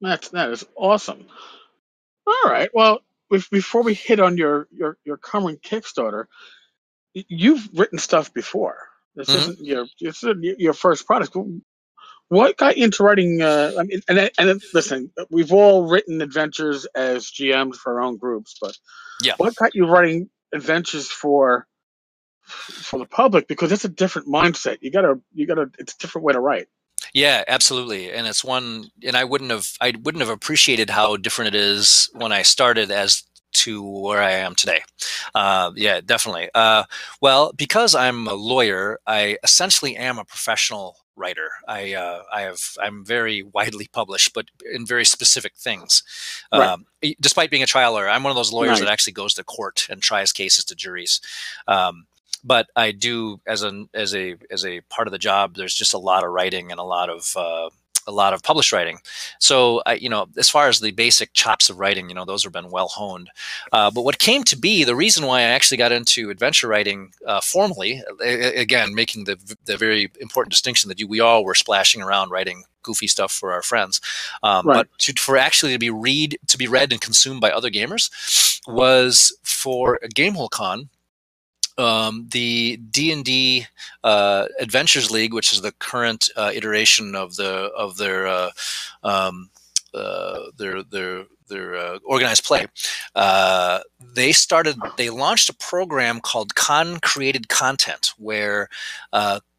That's 0.00 0.30
that 0.30 0.50
is 0.50 0.66
awesome. 0.76 1.26
All 2.26 2.50
right. 2.50 2.70
Well, 2.74 3.00
if, 3.30 3.50
before 3.50 3.82
we 3.82 3.94
hit 3.94 4.20
on 4.20 4.38
your 4.38 4.68
your 4.72 4.98
your 5.04 5.18
current 5.18 5.62
Kickstarter, 5.62 6.26
you've 7.14 7.68
written 7.74 7.98
stuff 7.98 8.34
before. 8.34 8.78
This 9.16 9.30
Mhm. 9.30 9.36
isn't 9.36 9.60
your 9.64 9.86
this 10.00 10.22
isn't 10.24 10.44
your 10.60 10.74
first 10.74 11.06
product. 11.06 11.36
What 12.28 12.58
got 12.58 12.76
you 12.78 12.84
into 12.86 13.04
writing? 13.04 13.42
Uh, 13.42 13.72
I 13.78 13.84
mean, 13.84 14.00
and 14.08 14.18
and 14.18 14.30
and 14.38 14.62
listen, 14.74 15.12
we've 15.30 15.52
all 15.52 15.88
written 15.88 16.22
adventures 16.22 16.86
as 16.96 17.30
GMs 17.30 17.76
for 17.76 17.94
our 17.94 18.02
own 18.02 18.18
groups, 18.18 18.56
but 18.60 18.76
Yeah. 19.24 19.34
what 19.38 19.56
got 19.56 19.74
you 19.76 19.86
writing 19.86 20.30
adventures 20.52 21.08
for 21.08 21.68
for 22.44 22.98
the 23.00 23.06
public? 23.06 23.48
Because 23.48 23.72
it's 23.72 23.84
a 23.86 23.90
different 23.90 24.28
mindset. 24.28 24.78
You 24.82 24.90
gotta 24.92 25.20
you 25.34 25.46
gotta. 25.46 25.70
It's 25.78 25.94
a 25.94 25.98
different 25.98 26.24
way 26.26 26.34
to 26.34 26.40
write. 26.40 26.68
Yeah, 27.14 27.44
absolutely. 27.48 28.12
And 28.12 28.26
it's 28.26 28.44
one, 28.44 28.90
and 29.04 29.16
I 29.16 29.24
wouldn't 29.24 29.50
have 29.50 29.72
I 29.80 29.92
wouldn't 30.02 30.22
have 30.22 30.30
appreciated 30.30 30.90
how 30.90 31.16
different 31.16 31.54
it 31.54 31.58
is 31.58 32.08
when 32.14 32.32
I 32.32 32.42
started 32.42 32.90
as 32.90 33.24
to 33.52 33.82
where 33.82 34.22
I 34.22 34.30
am 34.32 34.54
today. 34.54 34.80
Uh, 35.34 35.72
yeah, 35.74 36.00
definitely. 36.00 36.50
Uh, 36.54 36.84
well, 37.20 37.52
because 37.56 37.94
I'm 37.94 38.28
a 38.28 38.34
lawyer, 38.34 39.00
I 39.06 39.38
essentially 39.42 39.96
am 39.96 40.18
a 40.18 40.24
professional 40.24 40.96
writer. 41.16 41.50
I 41.68 41.94
uh, 41.94 42.22
I 42.32 42.42
have 42.42 42.60
I'm 42.80 43.04
very 43.04 43.42
widely 43.42 43.88
published, 43.92 44.32
but 44.34 44.46
in 44.72 44.86
very 44.86 45.04
specific 45.04 45.54
things. 45.56 46.02
Right. 46.52 46.68
Um, 46.68 46.86
despite 47.20 47.50
being 47.50 47.62
a 47.62 47.66
trial 47.66 47.92
lawyer, 47.92 48.08
I'm 48.08 48.22
one 48.22 48.30
of 48.30 48.36
those 48.36 48.52
lawyers 48.52 48.78
Right. 48.78 48.86
that 48.86 48.92
actually 48.92 49.14
goes 49.14 49.34
to 49.34 49.44
court 49.44 49.86
and 49.90 50.00
tries 50.00 50.32
cases 50.32 50.64
to 50.66 50.74
juries. 50.74 51.20
Um, 51.66 52.06
but 52.44 52.68
I 52.76 52.92
do 52.92 53.40
as 53.46 53.62
an 53.62 53.88
as 53.94 54.14
a 54.14 54.36
as 54.50 54.64
a 54.64 54.80
part 54.82 55.08
of 55.08 55.12
the 55.12 55.18
job. 55.18 55.54
There's 55.56 55.74
just 55.74 55.94
a 55.94 55.98
lot 55.98 56.24
of 56.24 56.30
writing 56.30 56.70
and 56.70 56.80
a 56.80 56.84
lot 56.84 57.08
of 57.10 57.32
uh, 57.36 57.70
a 58.06 58.12
lot 58.12 58.32
of 58.32 58.42
published 58.42 58.72
writing. 58.72 58.98
So 59.38 59.82
I, 59.84 59.94
you 59.94 60.08
know, 60.08 60.26
as 60.38 60.48
far 60.48 60.68
as 60.68 60.80
the 60.80 60.90
basic 60.90 61.32
chops 61.34 61.68
of 61.68 61.78
writing, 61.78 62.08
you 62.08 62.14
know, 62.14 62.24
those 62.24 62.42
have 62.44 62.52
been 62.52 62.70
well 62.70 62.88
honed. 62.88 63.30
Uh, 63.72 63.90
but 63.90 64.02
what 64.02 64.18
came 64.18 64.42
to 64.44 64.56
be 64.56 64.84
the 64.84 64.96
reason 64.96 65.26
why 65.26 65.40
I 65.40 65.42
actually 65.42 65.76
got 65.76 65.92
into 65.92 66.30
adventure 66.30 66.66
writing 66.66 67.12
uh, 67.26 67.40
formally, 67.42 68.02
again, 68.20 68.94
making 68.94 69.24
the 69.24 69.36
the 69.66 69.76
very 69.76 70.10
important 70.20 70.50
distinction 70.50 70.88
that 70.88 70.98
you, 70.98 71.06
we 71.06 71.20
all 71.20 71.44
were 71.44 71.54
splashing 71.54 72.02
around 72.02 72.30
writing 72.30 72.64
goofy 72.82 73.06
stuff 73.06 73.30
for 73.30 73.52
our 73.52 73.60
friends, 73.62 74.00
um, 74.42 74.66
Right. 74.66 74.76
but 74.76 74.98
to, 75.00 75.12
for 75.20 75.36
actually 75.36 75.72
to 75.72 75.78
be 75.78 75.90
read 75.90 76.38
to 76.46 76.56
be 76.56 76.66
read 76.66 76.92
and 76.92 77.00
consumed 77.02 77.42
by 77.42 77.50
other 77.50 77.68
gamers 77.70 78.08
was 78.66 79.36
for 79.42 79.98
Gamehole 80.14 80.48
Con 80.50 80.88
um, 81.80 82.28
the 82.30 82.76
D 82.76 83.12
and 83.12 83.24
D 83.24 83.66
uh, 84.04 84.46
Adventures 84.60 85.10
League, 85.10 85.34
which 85.34 85.52
is 85.52 85.62
the 85.62 85.72
current 85.72 86.28
uh, 86.36 86.50
iteration 86.54 87.14
of 87.14 87.36
the 87.36 87.70
of 87.76 87.96
their 87.96 88.26
uh, 88.26 88.50
um, 89.02 89.50
uh, 89.94 90.40
their 90.56 90.82
their 90.82 91.24
their 91.48 91.76
uh, 91.76 91.98
organized 92.04 92.44
play. 92.44 92.66
They 94.14 94.32
started. 94.32 94.76
They 94.96 95.10
launched 95.10 95.48
a 95.48 95.54
program 95.54 96.20
called 96.20 96.54
Con 96.54 97.00
Created 97.00 97.48
Content, 97.48 98.12
where 98.18 98.68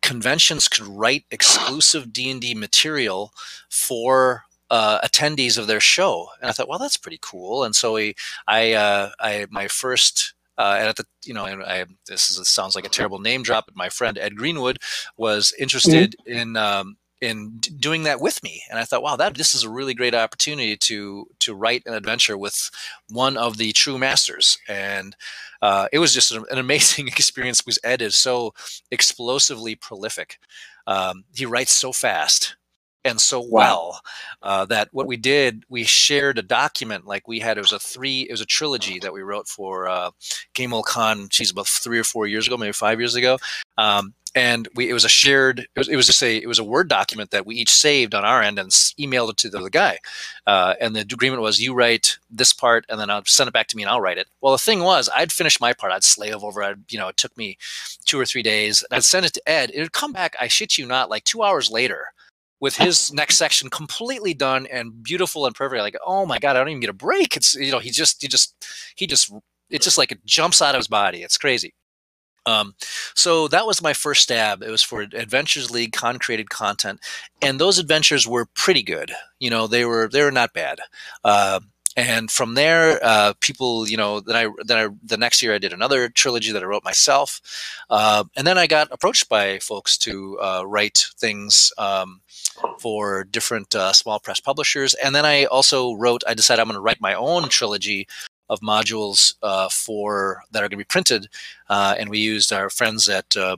conventions 0.02 0.68
could 0.68 0.88
write 0.88 1.26
exclusive 1.32 2.14
D 2.14 2.32
and 2.32 2.42
D 2.42 2.54
material 2.54 3.34
for 3.70 4.46
uh, 4.72 5.02
attendees 5.02 5.58
of 5.58 5.68
their 5.68 5.82
show, 5.82 6.30
and 6.40 6.50
I 6.50 6.54
thought, 6.54 6.70
well, 6.70 6.80
that's 6.80 6.98
pretty 6.98 7.20
cool. 7.22 7.66
And 7.66 7.76
so 7.76 7.94
we, 7.94 8.16
I, 8.48 8.72
uh, 8.72 9.12
I, 9.20 9.46
my 9.50 9.68
first 9.68 10.34
uh, 10.58 10.76
and 10.80 10.88
at 10.90 10.96
the 10.96 11.06
you 11.26 11.34
know, 11.34 11.46
and 11.46 11.64
I 11.64 11.86
this 12.08 12.30
is 12.30 12.50
sounds 12.50 12.76
like 12.76 12.86
a 12.86 12.90
terrible 12.90 13.20
name 13.20 13.44
drop, 13.44 13.66
but 13.66 13.76
my 13.76 13.90
friend 13.90 14.18
Ed 14.18 14.36
Greenwood 14.36 14.80
was 15.18 15.54
interested 15.58 16.16
in 16.26 16.56
um, 16.58 16.98
in 17.22 17.58
d- 17.60 17.72
doing 17.80 18.04
that 18.04 18.20
with 18.20 18.44
me, 18.44 18.64
and 18.70 18.80
I 18.80 18.84
thought, 18.84 19.04
wow, 19.04 19.16
that 19.16 19.36
this 19.36 19.54
is 19.54 19.64
a 19.64 19.70
really 19.70 19.94
great 19.94 20.16
opportunity 20.16 20.76
to 20.78 21.28
to 21.40 21.56
write 21.56 21.84
an 21.86 21.94
adventure 21.94 22.38
with 22.38 22.70
one 23.10 23.38
of 23.38 23.58
the 23.58 23.72
true 23.74 23.98
masters, 23.98 24.58
and 24.68 25.16
uh, 25.62 25.88
it 25.94 26.00
was 26.00 26.14
just 26.14 26.32
an, 26.32 26.46
an 26.52 26.58
amazing 26.58 27.08
experience 27.10 27.62
because 27.62 27.80
Ed 27.84 28.02
is 28.02 28.16
so 28.16 28.54
explosively 28.92 29.76
prolific. 29.76 30.38
Um, 30.88 31.24
he 31.34 31.46
writes 31.46 31.72
so 31.72 31.92
fast 31.94 32.56
and 33.04 33.20
so 33.20 33.44
well 33.48 34.02
uh, 34.42 34.66
that 34.66 34.90
what 34.92 35.08
we 35.08 35.18
did, 35.18 35.64
we 35.70 35.84
shared 35.84 36.38
a 36.38 36.44
document 36.44 37.06
like 37.06 37.28
we 37.28 37.40
had. 37.40 37.58
It 37.58 37.62
was 37.62 37.72
a 37.74 37.80
three, 37.80 38.22
it 38.22 38.32
was 38.32 38.42
a 38.42 38.46
trilogy 38.46 39.00
that 39.00 39.14
we 39.14 39.22
wrote 39.22 39.48
for 39.48 39.88
uh, 39.88 40.12
Gamehole 40.54 40.84
Con. 40.86 41.30
She's 41.32 41.52
about 41.52 41.68
three 41.68 42.00
or 42.00 42.04
four 42.04 42.28
years 42.28 42.48
ago, 42.48 42.58
maybe 42.58 42.72
five 42.74 43.00
years 43.00 43.16
ago. 43.16 43.38
Um, 43.78 44.14
and 44.34 44.70
we, 44.76 44.90
it 44.90 44.94
was 44.94 45.04
a 45.04 45.10
shared, 45.10 45.60
it 45.60 45.68
was, 45.76 45.90
it 45.90 45.96
was 45.98 46.06
just 46.06 46.24
a, 46.24 46.38
it 46.38 46.48
was 46.48 46.60
a 46.60 46.64
Word 46.64 46.88
document 46.88 47.32
that 47.32 47.46
we 47.46 47.56
each 47.56 47.72
saved 47.72 48.16
on 48.16 48.24
our 48.24 48.42
end 48.42 48.58
and 48.58 48.68
s- 48.68 48.94
emailed 48.98 49.30
it 49.30 49.38
to 49.38 49.50
the 49.50 49.58
other 49.60 49.70
guy. 49.70 49.98
Uh, 50.48 50.76
and 50.80 50.96
the 50.96 51.02
agreement 51.02 51.42
was 51.42 51.60
you 51.60 51.74
write 51.74 52.18
this 52.30 52.54
part 52.54 52.86
and 52.88 52.98
then 53.00 53.10
I'll 53.10 53.26
send 53.26 53.50
it 53.50 53.54
back 53.54 53.68
to 53.68 53.76
me 53.78 53.84
and 53.84 53.90
I'll 53.90 54.00
write 54.00 54.18
it. 54.18 54.28
Well, 54.40 54.54
the 54.54 54.58
thing 54.58 54.84
was, 54.84 55.10
I'd 55.14 55.34
finish 55.34 55.60
my 55.60 55.74
part. 55.74 55.92
I'd 55.92 56.06
slave 56.06 56.44
over 56.44 56.62
it. 56.64 56.78
You 56.90 57.00
know, 57.00 57.10
it 57.10 57.18
took 57.18 57.36
me 57.38 57.58
two 58.06 58.20
or 58.20 58.26
three 58.26 58.44
days. 58.44 58.86
I'd 58.90 59.04
send 59.04 59.26
it 59.26 59.34
to 59.34 59.50
Ed. 59.50 59.72
It 59.74 59.82
would 59.82 59.92
come 59.92 60.14
back, 60.14 60.36
I 60.40 60.48
shit 60.48 60.78
you 60.78 60.86
not, 60.86 61.10
like 61.10 61.26
two 61.26 61.44
hours 61.44 61.70
later 61.70 62.14
with 62.62 62.78
his 62.78 63.12
next 63.12 63.36
section 63.38 63.70
completely 63.70 64.34
done 64.34 64.66
and 64.68 65.04
beautiful 65.04 65.46
and 65.46 65.56
perfect. 65.56 65.82
Like, 65.82 65.98
oh 66.06 66.26
my 66.26 66.40
God, 66.40 66.56
I 66.56 66.60
don't 66.60 66.70
even 66.70 66.80
get 66.80 66.90
a 66.90 66.94
break. 66.94 67.36
It's, 67.36 67.56
you 67.56 67.72
know, 67.72 67.80
he 67.80 67.90
just, 67.90 68.22
he 68.22 68.28
just, 68.28 68.56
he 68.96 69.08
just, 69.08 69.34
it's 69.70 69.84
just 69.84 69.98
like 69.98 70.12
it 70.12 70.26
jumps 70.26 70.62
out 70.62 70.76
of 70.76 70.80
his 70.80 70.88
body. 70.88 71.24
It's 71.24 71.38
crazy. 71.38 71.74
Um, 72.46 72.76
so 73.16 73.48
that 73.50 73.68
was 73.68 73.82
my 73.82 73.94
first 73.94 74.24
stab. 74.24 74.64
It 74.64 74.70
was 74.70 74.82
for 74.82 75.02
Adventures 75.02 75.70
League 75.70 75.92
con 75.92 76.18
created 76.18 76.50
content, 76.50 77.00
and 77.42 77.60
those 77.60 77.78
adventures 77.78 78.28
were 78.28 78.48
pretty 78.56 78.84
good. 78.84 79.12
You 79.40 79.50
know, 79.50 79.68
they 79.68 79.86
were 79.86 80.10
they 80.12 80.24
were 80.24 80.32
not 80.32 80.54
bad. 80.54 80.80
Uh, 81.24 81.60
and 81.96 82.32
from 82.32 82.56
there, 82.56 83.00
uh, 83.04 83.34
people, 83.42 83.88
you 83.88 83.98
know, 83.98 84.22
then 84.22 84.36
I 84.36 84.50
then 84.64 84.78
I 84.78 84.88
the 85.04 85.18
next 85.18 85.44
year 85.44 85.54
I 85.54 85.60
did 85.60 85.74
another 85.74 86.10
trilogy 86.10 86.52
that 86.52 86.64
I 86.64 86.66
wrote 86.66 86.84
myself, 86.84 87.42
uh, 87.90 88.24
and 88.36 88.48
then 88.48 88.58
I 88.58 88.66
got 88.66 88.88
approached 88.92 89.30
by 89.30 89.60
folks 89.60 89.98
to 90.00 90.40
uh, 90.40 90.64
write 90.66 91.06
things. 91.20 91.72
Um, 91.78 92.22
for 92.80 93.24
different 93.24 93.76
uh, 93.76 93.94
small 93.94 94.20
press 94.20 94.40
publishers. 94.40 94.94
And 94.96 95.16
then 95.16 95.26
I 95.26 95.46
also 95.46 95.94
wrote, 95.94 96.24
I 96.28 96.34
decided 96.34 96.62
I'm 96.62 96.68
going 96.68 96.76
to 96.76 96.82
write 96.82 97.02
my 97.02 97.14
own 97.14 97.50
trilogy 97.50 98.08
of 98.52 98.60
modules 98.60 99.36
uh, 99.42 99.70
for 99.70 100.44
that 100.52 100.60
are 100.60 100.68
going 100.68 100.72
to 100.72 100.78
be 100.78 100.84
printed, 100.84 101.30
uh, 101.70 101.96
and 101.98 102.10
we 102.10 102.20
used 102.20 102.52
our 102.52 102.70
friends 102.70 103.08
at 103.08 103.38
uh, 103.38 103.56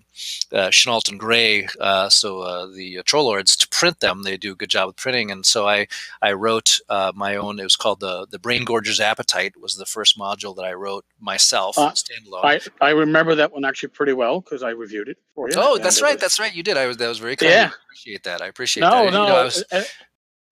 uh 0.51 0.69
Chenault 0.69 1.09
and 1.09 1.19
Gray, 1.19 1.67
uh, 1.79 2.09
so 2.09 2.41
uh, 2.41 2.67
the 2.67 3.01
Troll 3.03 3.25
Lords, 3.25 3.57
to 3.57 3.67
print 3.67 4.01
them. 4.01 4.21
They 4.21 4.37
do 4.37 4.51
a 4.51 4.55
good 4.55 4.69
job 4.69 4.85
with 4.85 4.95
printing, 4.95 5.31
and 5.31 5.47
so 5.47 5.67
I 5.67 5.87
I 6.21 6.33
wrote 6.33 6.79
my 7.15 7.35
own. 7.35 7.59
It 7.59 7.63
was 7.63 7.75
called 7.75 8.01
the 8.01 8.27
the 8.29 8.37
Brain 8.37 8.65
Gorger's 8.65 8.99
Appetite. 8.99 9.59
Was 9.59 9.75
the 9.75 9.87
first 9.87 10.15
module 10.15 10.55
that 10.57 10.65
I 10.65 10.73
wrote 10.73 11.05
myself 11.19 11.75
standalone. 11.75 12.43
I 12.43 12.59
I 12.79 12.91
remember 12.91 13.33
that 13.33 13.51
one 13.51 13.65
actually 13.65 13.89
pretty 13.89 14.13
well 14.13 14.41
because 14.41 14.61
I 14.61 14.69
reviewed 14.69 15.09
it 15.09 15.17
for 15.33 15.49
you. 15.49 15.55
Oh, 15.57 15.79
that's 15.79 16.03
right, 16.03 16.13
was, 16.13 16.21
that's 16.21 16.39
right. 16.39 16.53
You 16.53 16.61
did. 16.61 16.77
I 16.77 16.85
was 16.85 16.97
that 16.97 17.07
was 17.07 17.17
very 17.17 17.35
kind. 17.35 17.51
Yeah, 17.51 17.71
I 17.71 17.75
appreciate 17.87 18.23
that. 18.25 18.41
I 18.43 18.45
appreciate 18.45 18.81
no, 18.81 18.89
that. 18.89 19.11
No, 19.11 19.23
you 19.23 19.29
know. 19.29 19.43
Was, 19.43 19.63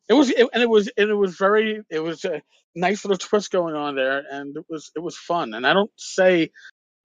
it 0.09 0.13
was, 0.13 0.29
it, 0.31 0.49
and 0.51 0.63
it 0.63 0.69
was, 0.69 0.89
and 0.97 1.09
it 1.11 1.15
was 1.15 1.35
very, 1.35 1.83
it 1.91 1.99
was. 1.99 2.25
Uh, 2.25 2.39
nice 2.75 3.05
little 3.05 3.17
twist 3.17 3.51
going 3.51 3.75
on 3.75 3.95
there, 3.95 4.23
and 4.29 4.55
it 4.55 4.65
was 4.69 4.91
it 4.95 4.99
was 4.99 5.17
fun. 5.17 5.53
And 5.53 5.65
I 5.65 5.73
don't 5.73 5.91
say 5.95 6.51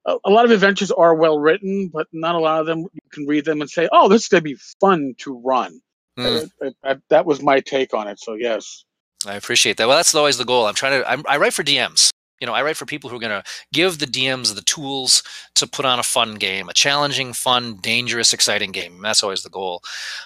a, 0.06 0.16
a 0.24 0.30
lot 0.30 0.44
of 0.44 0.50
adventures 0.50 0.90
are 0.90 1.14
well 1.14 1.38
written, 1.38 1.90
but 1.92 2.06
not 2.12 2.34
a 2.34 2.38
lot 2.38 2.60
of 2.60 2.66
them 2.66 2.80
you 2.80 3.10
can 3.12 3.26
read 3.26 3.44
them 3.44 3.60
and 3.60 3.70
say, 3.70 3.88
"Oh, 3.92 4.08
this 4.08 4.22
is 4.22 4.28
gonna 4.28 4.42
be 4.42 4.56
fun 4.80 5.14
to 5.18 5.40
run." 5.44 5.80
Mm. 6.18 6.50
that, 6.82 7.00
that 7.10 7.26
was 7.26 7.42
my 7.42 7.60
take 7.60 7.92
on 7.92 8.08
it. 8.08 8.18
So 8.18 8.34
yes, 8.34 8.84
I 9.26 9.34
appreciate 9.34 9.76
that. 9.76 9.88
Well, 9.88 9.96
that's 9.96 10.14
always 10.14 10.38
the 10.38 10.44
goal. 10.44 10.66
I'm 10.66 10.74
trying 10.74 11.00
to. 11.00 11.10
I'm, 11.10 11.22
I 11.28 11.36
write 11.36 11.54
for 11.54 11.64
DMs. 11.64 12.10
You 12.40 12.46
know, 12.46 12.52
I 12.52 12.62
write 12.62 12.76
for 12.76 12.84
people 12.84 13.08
who 13.08 13.16
are 13.16 13.20
going 13.20 13.30
to 13.30 13.44
give 13.72 13.98
the 13.98 14.06
DMs 14.06 14.54
the 14.54 14.60
tools 14.60 15.22
to 15.54 15.66
put 15.66 15.86
on 15.86 15.98
a 15.98 16.02
fun 16.02 16.34
game, 16.34 16.68
a 16.68 16.74
challenging, 16.74 17.32
fun, 17.32 17.76
dangerous, 17.76 18.34
exciting 18.34 18.72
game. 18.72 19.00
That's 19.00 19.22
always 19.22 19.42
the 19.42 19.48
goal. 19.48 19.82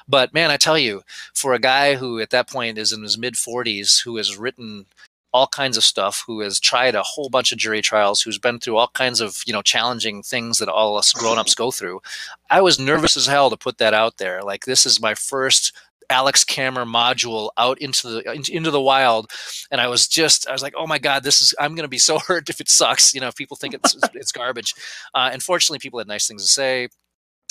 But 0.09 0.35
man, 0.35 0.51
I 0.51 0.57
tell 0.57 0.77
you, 0.77 1.03
for 1.35 1.55
a 1.55 1.61
guy 1.61 1.95
who 1.95 2.19
at 2.19 2.31
that 2.31 2.49
point 2.49 2.79
is 2.79 2.93
in 2.93 3.05
his 3.05 3.17
mid 3.17 3.35
40s, 3.35 4.03
who 4.03 4.17
has 4.17 4.37
written 4.37 4.87
all 5.33 5.47
kinds 5.47 5.77
of 5.77 5.85
stuff, 5.85 6.25
who 6.27 6.41
has 6.41 6.59
tried 6.61 6.95
a 6.95 7.03
whole 7.03 7.29
bunch 7.29 7.53
of 7.53 7.59
jury 7.59 7.83
trials, 7.83 8.21
who's 8.23 8.39
been 8.39 8.59
through 8.59 8.77
all 8.77 8.89
kinds 8.89 9.21
of 9.21 9.43
you 9.47 9.53
know 9.53 9.63
challenging 9.63 10.23
things 10.23 10.59
that 10.59 10.69
all 10.69 10.97
us 10.97 11.13
grown-ups 11.13 11.55
go 11.55 11.71
through. 11.71 12.01
I 12.51 12.61
was 12.61 12.79
nervous 12.79 13.17
as 13.17 13.27
hell 13.27 13.51
to 13.51 13.57
put 13.57 13.79
that 13.79 13.95
out 13.95 14.19
there. 14.19 14.43
Like 14.43 14.65
this 14.65 14.87
is 14.87 15.01
my 15.01 15.15
first 15.15 15.73
Alex 16.11 16.45
Kammer 16.45 16.85
module 16.85 17.51
out 17.57 17.79
into 17.81 18.09
the 18.09 18.53
into 18.53 18.71
the 18.71 18.81
wild, 18.81 19.31
and 19.71 19.81
I 19.81 19.87
was 19.87 20.09
just 20.09 20.49
I 20.49 20.53
was 20.53 20.63
like, 20.63 20.75
oh 20.77 20.87
my 20.87 20.99
god, 20.99 21.23
this 21.23 21.41
is 21.41 21.55
I'm 21.59 21.75
gonna 21.75 21.89
be 21.89 21.99
so 21.99 22.19
hurt 22.27 22.51
if 22.51 22.61
it 22.61 22.69
sucks. 22.69 23.15
You 23.15 23.21
know, 23.21 23.29
if 23.29 23.37
people 23.37 23.57
think 23.57 23.75
it's 23.75 23.97
it's 24.15 24.33
garbage. 24.33 24.75
Uh, 25.15 25.31
unfortunately, 25.33 25.79
people 25.79 26.01
had 26.01 26.09
nice 26.09 26.27
things 26.27 26.43
to 26.43 26.49
say 26.49 26.89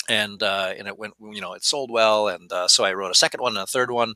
and 0.08 0.42
uh, 0.42 0.72
and 0.76 0.88
it 0.88 0.98
went 0.98 1.14
you 1.20 1.40
know 1.40 1.52
it 1.52 1.64
sold 1.64 1.90
well 1.90 2.28
and 2.28 2.50
uh, 2.52 2.66
so 2.68 2.84
I 2.84 2.92
wrote 2.92 3.10
a 3.10 3.14
second 3.14 3.40
one 3.40 3.56
and 3.56 3.62
a 3.62 3.66
third 3.66 3.90
one 3.90 4.14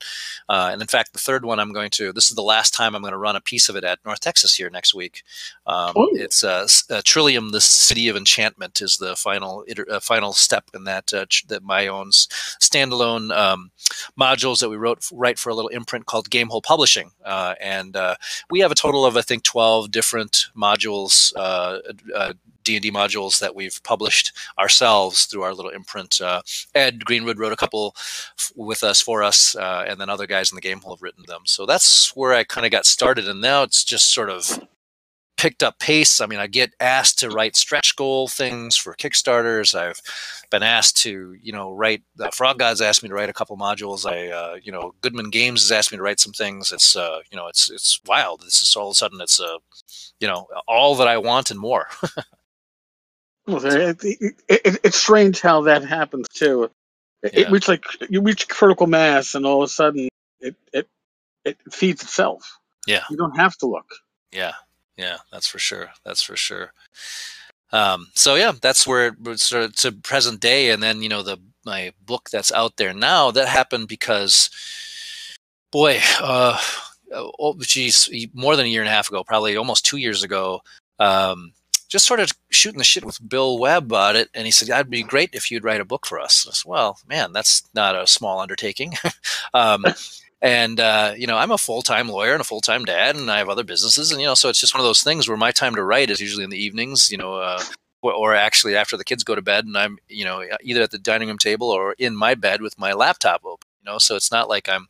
uh, 0.48 0.70
and 0.72 0.80
in 0.80 0.88
fact 0.88 1.12
the 1.12 1.18
third 1.18 1.44
one 1.44 1.60
I'm 1.60 1.72
going 1.72 1.90
to 1.90 2.12
this 2.12 2.30
is 2.30 2.36
the 2.36 2.42
last 2.42 2.72
time 2.72 2.94
I'm 2.94 3.02
going 3.02 3.12
to 3.12 3.18
run 3.18 3.36
a 3.36 3.40
piece 3.40 3.68
of 3.68 3.76
it 3.76 3.84
at 3.84 3.98
North 4.04 4.20
Texas 4.20 4.54
here 4.54 4.70
next 4.70 4.94
week. 4.94 5.22
Um, 5.66 5.92
it's 6.14 6.42
uh, 6.42 6.66
uh, 6.90 7.02
Trillium 7.04 7.50
the 7.50 7.60
City 7.60 8.08
of 8.08 8.16
Enchantment 8.16 8.80
is 8.80 8.96
the 8.96 9.16
final 9.16 9.64
uh, 9.90 10.00
final 10.00 10.32
step 10.32 10.70
in 10.74 10.84
that 10.84 11.08
that 11.48 11.62
my 11.62 11.86
own 11.86 12.10
standalone 12.10 13.36
um, 13.36 13.70
modules 14.18 14.60
that 14.60 14.70
we 14.70 14.76
wrote 14.76 15.06
write 15.12 15.38
for 15.38 15.50
a 15.50 15.54
little 15.54 15.68
imprint 15.68 16.06
called 16.06 16.30
Gamehole 16.30 16.62
Publishing 16.62 17.10
and 17.24 17.96
we 18.50 18.60
have 18.60 18.72
a 18.72 18.76
total 18.76 19.04
of 19.04 19.16
I 19.16 19.22
think 19.22 19.42
12 19.44 19.90
different 19.90 20.46
modules 20.56 21.32
D&D 22.64 22.90
modules 22.90 23.38
that 23.40 23.54
we've 23.54 23.80
published 23.84 24.32
ourselves 24.58 25.26
through 25.26 25.42
our 25.42 25.54
little 25.54 25.70
imprint. 25.70 26.20
Uh, 26.20 26.42
Ed 26.74 27.04
Greenwood 27.04 27.38
wrote 27.38 27.52
a 27.52 27.56
couple 27.56 27.94
with 28.56 28.82
us 28.82 29.00
for 29.00 29.22
us, 29.22 29.54
uh, 29.56 29.84
and 29.86 30.00
then 30.00 30.08
other 30.08 30.26
guys 30.26 30.50
in 30.50 30.56
the 30.56 30.62
game 30.62 30.80
have 30.80 31.02
written 31.02 31.24
them. 31.26 31.42
So 31.44 31.66
that's 31.66 32.14
where 32.16 32.32
I 32.32 32.44
kind 32.44 32.66
of 32.66 32.72
got 32.72 32.86
started, 32.86 33.28
and 33.28 33.40
now 33.40 33.62
it's 33.62 33.84
just 33.84 34.12
sort 34.12 34.30
of 34.30 34.60
picked 35.36 35.62
up 35.62 35.78
pace. 35.78 36.20
I 36.20 36.26
mean, 36.26 36.38
I 36.38 36.46
get 36.46 36.72
asked 36.80 37.18
to 37.20 37.28
write 37.28 37.56
stretch 37.56 37.96
goal 37.96 38.28
things 38.28 38.76
for 38.76 38.94
Kickstarters. 38.94 39.74
I've 39.74 40.00
been 40.50 40.62
asked 40.62 40.96
to, 41.02 41.36
you 41.42 41.52
know, 41.52 41.72
write. 41.72 42.02
Uh, 42.18 42.30
Frog 42.30 42.58
Gods 42.58 42.80
asked 42.80 43.02
me 43.02 43.08
to 43.08 43.14
write 43.14 43.28
a 43.28 43.34
couple 43.34 43.56
modules. 43.56 44.10
I, 44.10 44.30
uh, 44.30 44.56
you 44.62 44.72
know, 44.72 44.94
Goodman 45.00 45.30
Games 45.30 45.62
has 45.62 45.72
asked 45.72 45.92
me 45.92 45.98
to 45.98 46.02
write 46.02 46.20
some 46.20 46.32
things. 46.32 46.72
It's, 46.72 46.96
uh, 46.96 47.20
you 47.30 47.36
know, 47.36 47.46
it's 47.48 47.70
it's 47.70 48.00
wild. 48.06 48.42
It's 48.46 48.60
just 48.60 48.76
all 48.76 48.88
of 48.88 48.92
a 48.92 48.94
sudden 48.94 49.20
it's, 49.20 49.40
uh, 49.40 49.58
you 50.20 50.28
know, 50.28 50.46
all 50.66 50.94
that 50.96 51.08
I 51.08 51.18
want 51.18 51.50
and 51.50 51.60
more. 51.60 51.88
Well, 53.46 53.64
it, 53.64 54.02
it, 54.02 54.34
it, 54.48 54.80
it's 54.84 54.96
strange 54.96 55.40
how 55.40 55.62
that 55.62 55.84
happens 55.84 56.26
too. 56.28 56.70
It, 57.22 57.50
reaches 57.50 57.68
like 57.68 57.84
you 58.10 58.20
reach 58.20 58.48
critical 58.48 58.86
mass, 58.86 59.34
and 59.34 59.46
all 59.46 59.62
of 59.62 59.66
a 59.66 59.72
sudden, 59.72 60.08
it 60.40 60.56
it 60.72 60.88
it 61.44 61.58
feeds 61.70 62.02
itself. 62.02 62.58
Yeah, 62.86 63.04
you 63.10 63.16
don't 63.16 63.36
have 63.36 63.56
to 63.58 63.66
look. 63.66 63.86
Yeah, 64.30 64.52
yeah, 64.96 65.18
that's 65.32 65.46
for 65.46 65.58
sure. 65.58 65.90
That's 66.04 66.22
for 66.22 66.36
sure. 66.36 66.72
Um, 67.72 68.08
so 68.14 68.34
yeah, 68.34 68.52
that's 68.60 68.86
where 68.86 69.16
it 69.26 69.40
sort 69.40 69.64
of 69.64 69.76
to 69.76 69.92
present 69.92 70.40
day, 70.40 70.70
and 70.70 70.82
then 70.82 71.02
you 71.02 71.08
know 71.08 71.22
the 71.22 71.38
my 71.64 71.92
book 72.04 72.28
that's 72.30 72.52
out 72.52 72.76
there 72.76 72.92
now 72.92 73.30
that 73.30 73.48
happened 73.48 73.88
because, 73.88 74.50
boy, 75.72 76.00
uh, 76.20 76.58
oh 77.12 77.56
geez, 77.60 78.08
more 78.34 78.54
than 78.56 78.66
a 78.66 78.68
year 78.68 78.82
and 78.82 78.88
a 78.88 78.92
half 78.92 79.08
ago, 79.08 79.24
probably 79.24 79.56
almost 79.56 79.86
two 79.86 79.96
years 79.96 80.22
ago. 80.22 80.60
Um, 80.98 81.52
just 81.94 82.08
sort 82.08 82.18
of 82.18 82.32
shooting 82.50 82.78
the 82.78 82.84
shit 82.84 83.04
with 83.04 83.28
Bill 83.28 83.56
Webb 83.56 83.84
about 83.84 84.16
it, 84.16 84.28
and 84.34 84.46
he 84.46 84.50
said, 84.50 84.68
I'd 84.68 84.90
be 84.90 85.04
great 85.04 85.30
if 85.32 85.48
you'd 85.48 85.62
write 85.62 85.80
a 85.80 85.84
book 85.84 86.06
for 86.06 86.18
us." 86.18 86.44
I 86.44 86.52
said, 86.52 86.68
"Well, 86.68 86.98
man, 87.06 87.32
that's 87.32 87.62
not 87.72 87.94
a 87.94 88.04
small 88.08 88.40
undertaking." 88.40 88.94
um, 89.54 89.84
and 90.42 90.80
uh, 90.80 91.14
you 91.16 91.28
know, 91.28 91.36
I'm 91.36 91.52
a 91.52 91.58
full 91.58 91.82
time 91.82 92.08
lawyer 92.08 92.32
and 92.32 92.40
a 92.40 92.50
full 92.52 92.60
time 92.60 92.84
dad, 92.84 93.14
and 93.14 93.30
I 93.30 93.38
have 93.38 93.48
other 93.48 93.62
businesses, 93.62 94.10
and 94.10 94.20
you 94.20 94.26
know, 94.26 94.34
so 94.34 94.48
it's 94.48 94.58
just 94.58 94.74
one 94.74 94.80
of 94.80 94.86
those 94.86 95.04
things 95.04 95.28
where 95.28 95.36
my 95.36 95.52
time 95.52 95.76
to 95.76 95.84
write 95.84 96.10
is 96.10 96.20
usually 96.20 96.42
in 96.42 96.50
the 96.50 96.62
evenings. 96.62 97.12
You 97.12 97.18
know. 97.18 97.36
Uh, 97.36 97.62
or 98.02 98.34
actually 98.34 98.76
after 98.76 98.98
the 98.98 99.04
kids 99.04 99.24
go 99.24 99.34
to 99.34 99.40
bed 99.40 99.64
and 99.64 99.78
I'm, 99.78 99.96
you 100.10 100.26
know, 100.26 100.44
either 100.62 100.82
at 100.82 100.90
the 100.90 100.98
dining 100.98 101.28
room 101.28 101.38
table 101.38 101.70
or 101.70 101.94
in 101.98 102.14
my 102.14 102.34
bed 102.34 102.60
with 102.60 102.78
my 102.78 102.92
laptop 102.92 103.46
open 103.46 103.66
you 103.80 103.90
know 103.90 103.96
so 103.96 104.14
it's 104.14 104.30
not 104.30 104.46
like 104.46 104.68
i'm 104.68 104.88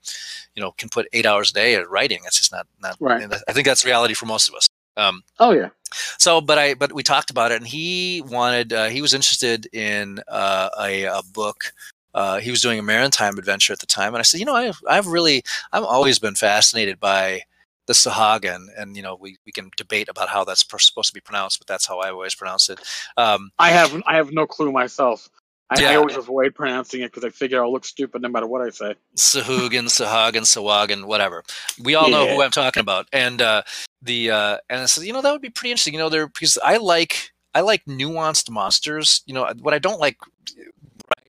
you 0.56 0.60
know 0.60 0.72
can 0.72 0.88
put 0.88 1.06
eight 1.12 1.24
hours 1.24 1.52
a 1.52 1.54
day 1.54 1.76
at 1.76 1.88
writing 1.88 2.22
it's 2.26 2.38
just 2.38 2.50
not 2.50 2.66
not 2.82 2.96
right. 2.98 3.32
i 3.46 3.52
think 3.52 3.66
that's 3.68 3.84
reality 3.84 4.14
for 4.14 4.26
most 4.26 4.48
of 4.48 4.56
us 4.56 4.66
um, 4.96 5.22
oh 5.38 5.52
yeah. 5.52 5.70
So, 6.18 6.40
but 6.40 6.58
I 6.58 6.74
but 6.74 6.92
we 6.92 7.02
talked 7.02 7.30
about 7.30 7.52
it, 7.52 7.56
and 7.56 7.66
he 7.66 8.22
wanted 8.26 8.72
uh, 8.72 8.86
he 8.86 9.02
was 9.02 9.14
interested 9.14 9.66
in 9.72 10.20
uh, 10.28 10.68
a, 10.80 11.04
a, 11.04 11.22
book. 11.32 11.72
Uh, 12.14 12.38
he 12.38 12.50
was 12.50 12.62
doing 12.62 12.78
a 12.78 12.82
maritime 12.82 13.38
adventure 13.38 13.72
at 13.72 13.80
the 13.80 13.86
time, 13.86 14.14
and 14.14 14.20
I 14.20 14.22
said, 14.22 14.40
you 14.40 14.46
know, 14.46 14.54
I've 14.54 14.80
I've 14.88 15.06
really 15.06 15.42
I've 15.72 15.84
always 15.84 16.18
been 16.18 16.34
fascinated 16.34 17.00
by 17.00 17.42
the 17.86 17.92
Sahuagin, 17.92 18.68
and 18.78 18.96
you 18.96 19.02
know, 19.02 19.16
we, 19.20 19.36
we 19.44 19.52
can 19.52 19.70
debate 19.76 20.08
about 20.08 20.28
how 20.28 20.44
that's 20.44 20.60
supposed 20.60 21.08
to 21.08 21.14
be 21.14 21.20
pronounced, 21.20 21.58
but 21.58 21.66
that's 21.66 21.86
how 21.86 21.98
I 21.98 22.10
always 22.10 22.34
pronounce 22.34 22.68
it. 22.70 22.80
Um, 23.16 23.50
I 23.58 23.70
have 23.70 24.02
I 24.06 24.16
have 24.16 24.32
no 24.32 24.46
clue 24.46 24.72
myself. 24.72 25.28
I, 25.70 25.80
yeah. 25.80 25.90
I 25.90 25.96
always 25.96 26.16
avoid 26.16 26.54
pronouncing 26.54 27.00
it 27.00 27.06
because 27.06 27.24
I 27.24 27.30
figure 27.30 27.62
I'll 27.62 27.72
look 27.72 27.84
stupid 27.84 28.20
no 28.20 28.28
matter 28.28 28.46
what 28.46 28.60
I 28.60 28.70
say. 28.70 28.94
Sahuagin, 29.16 29.84
Sahuagin, 29.84 30.42
Sahuagin, 30.42 31.06
whatever. 31.06 31.42
We 31.82 31.94
all 31.94 32.10
yeah. 32.10 32.16
know 32.16 32.34
who 32.34 32.42
I'm 32.42 32.50
talking 32.50 32.82
about. 32.82 33.08
And 33.12 33.40
uh, 33.40 33.62
the 34.02 34.30
uh, 34.30 34.58
and 34.68 34.82
I 34.82 34.86
said, 34.86 35.04
you 35.04 35.12
know, 35.12 35.22
that 35.22 35.32
would 35.32 35.42
be 35.42 35.50
pretty 35.50 35.70
interesting. 35.70 35.94
You 35.94 36.00
know, 36.00 36.08
there 36.10 36.26
because 36.26 36.58
I 36.62 36.76
like 36.76 37.32
I 37.54 37.62
like 37.62 37.84
nuanced 37.86 38.50
monsters. 38.50 39.22
You 39.26 39.34
know, 39.34 39.50
what 39.60 39.72
I 39.72 39.78
don't 39.78 40.00
like 40.00 40.18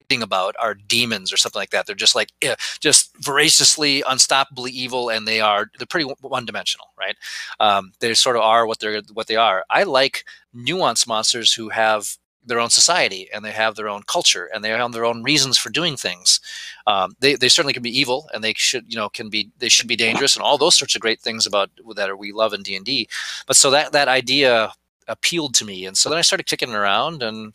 writing 0.09 0.21
about 0.21 0.55
are 0.59 0.73
demons 0.73 1.31
or 1.31 1.37
something 1.37 1.59
like 1.59 1.69
that. 1.69 1.87
They're 1.87 1.95
just 1.95 2.15
like 2.15 2.31
eh, 2.41 2.55
just 2.79 3.15
voraciously, 3.17 4.01
unstoppably 4.01 4.69
evil, 4.69 5.09
and 5.09 5.27
they 5.27 5.39
are 5.39 5.71
they're 5.77 5.87
pretty 5.87 6.11
one 6.21 6.45
dimensional, 6.45 6.87
right? 6.99 7.15
Um, 7.59 7.93
they 8.01 8.13
sort 8.13 8.35
of 8.35 8.41
are 8.41 8.67
what 8.67 8.79
they're 8.79 9.01
what 9.13 9.27
they 9.27 9.37
are. 9.37 9.63
I 9.69 9.83
like 9.83 10.25
nuanced 10.53 11.07
monsters 11.07 11.53
who 11.53 11.69
have 11.69 12.17
their 12.45 12.59
own 12.59 12.69
society 12.69 13.27
and 13.33 13.43
they 13.43 13.51
have 13.51 13.75
their 13.75 13.89
own 13.89 14.03
culture 14.03 14.49
and 14.53 14.63
they 14.63 14.69
have 14.69 14.91
their 14.91 15.05
own 15.05 15.23
reasons 15.23 15.57
for 15.57 15.69
doing 15.69 15.97
things. 15.97 16.39
Um, 16.87 17.15
they, 17.19 17.35
they 17.35 17.49
certainly 17.49 17.73
can 17.73 17.83
be 17.83 17.97
evil 17.97 18.29
and 18.33 18.43
they 18.43 18.53
should 18.55 18.85
you 18.87 18.97
know 18.97 19.09
can 19.09 19.29
be 19.29 19.49
they 19.59 19.69
should 19.69 19.87
be 19.87 19.95
dangerous 19.95 20.35
and 20.35 20.43
all 20.43 20.57
those 20.57 20.75
sorts 20.75 20.95
of 20.95 21.01
great 21.01 21.19
things 21.19 21.45
about 21.45 21.69
that 21.95 22.17
we 22.17 22.31
love 22.31 22.53
in 22.53 22.63
D 22.63 22.75
and 22.75 22.85
D. 22.85 23.07
But 23.47 23.55
so 23.55 23.69
that 23.71 23.91
that 23.91 24.07
idea 24.07 24.73
appealed 25.07 25.53
to 25.55 25.65
me 25.65 25.85
and 25.85 25.97
so 25.97 26.09
then 26.09 26.17
I 26.17 26.21
started 26.21 26.47
kicking 26.47 26.73
around 26.73 27.21
and 27.21 27.53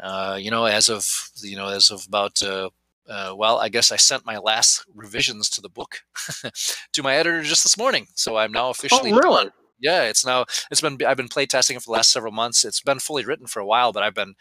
uh, 0.00 0.38
you 0.40 0.50
know 0.50 0.64
as 0.64 0.88
of 0.88 1.30
you 1.36 1.56
know 1.56 1.68
as 1.68 1.90
of 1.90 2.06
about 2.06 2.42
uh, 2.42 2.70
uh, 3.08 3.34
well, 3.36 3.58
I 3.58 3.68
guess 3.68 3.90
I 3.90 3.96
sent 3.96 4.24
my 4.24 4.38
last 4.38 4.84
revisions 4.94 5.50
to 5.50 5.60
the 5.60 5.68
book 5.68 6.02
to 6.92 7.02
my 7.02 7.16
editor 7.16 7.42
just 7.42 7.64
this 7.64 7.76
morning. 7.76 8.06
So 8.14 8.36
I'm 8.36 8.52
now 8.52 8.70
officially 8.70 9.12
oh, 9.12 9.16
really? 9.16 9.50
Yeah, 9.82 10.04
it's 10.04 10.24
now 10.24 10.46
it's 10.70 10.80
been 10.80 10.96
I've 11.04 11.16
been 11.16 11.28
play 11.28 11.44
testing 11.44 11.76
it 11.76 11.82
for 11.82 11.86
the 11.86 11.96
last 11.96 12.12
several 12.12 12.32
months. 12.32 12.64
It's 12.64 12.80
been 12.80 13.00
fully 13.00 13.24
written 13.24 13.46
for 13.46 13.60
a 13.60 13.66
while, 13.66 13.92
but 13.92 14.04
I've 14.04 14.14
been, 14.14 14.34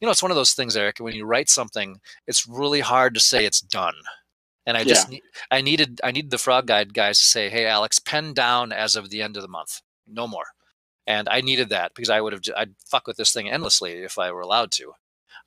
you 0.00 0.06
know, 0.06 0.10
it's 0.10 0.22
one 0.22 0.32
of 0.32 0.36
those 0.36 0.54
things, 0.54 0.76
Erik. 0.76 0.98
When 0.98 1.14
you 1.14 1.24
write 1.24 1.48
something, 1.48 2.00
it's 2.26 2.46
really 2.48 2.80
hard 2.80 3.14
to 3.14 3.20
say 3.20 3.46
it's 3.46 3.60
done. 3.60 3.94
And 4.66 4.76
I 4.76 4.84
just 4.84 5.10
yeah. 5.10 5.20
I 5.50 5.62
needed 5.62 6.00
I 6.02 6.10
needed 6.10 6.30
the 6.30 6.36
Frog 6.36 6.66
God 6.66 6.92
guys 6.92 7.18
to 7.20 7.24
say, 7.24 7.48
hey, 7.48 7.66
Alex, 7.66 7.98
pen 7.98 8.34
down 8.34 8.72
as 8.72 8.96
of 8.96 9.08
the 9.08 9.22
end 9.22 9.36
of 9.36 9.42
the 9.42 9.48
month, 9.48 9.80
no 10.06 10.26
more. 10.26 10.46
And 11.06 11.28
I 11.28 11.40
needed 11.40 11.70
that 11.70 11.92
because 11.94 12.10
I 12.10 12.20
would 12.20 12.32
have 12.34 12.42
I'd 12.56 12.74
fuck 12.84 13.06
with 13.06 13.16
this 13.16 13.32
thing 13.32 13.48
endlessly 13.48 13.92
if 13.92 14.18
I 14.18 14.32
were 14.32 14.42
allowed 14.42 14.72
to 14.72 14.92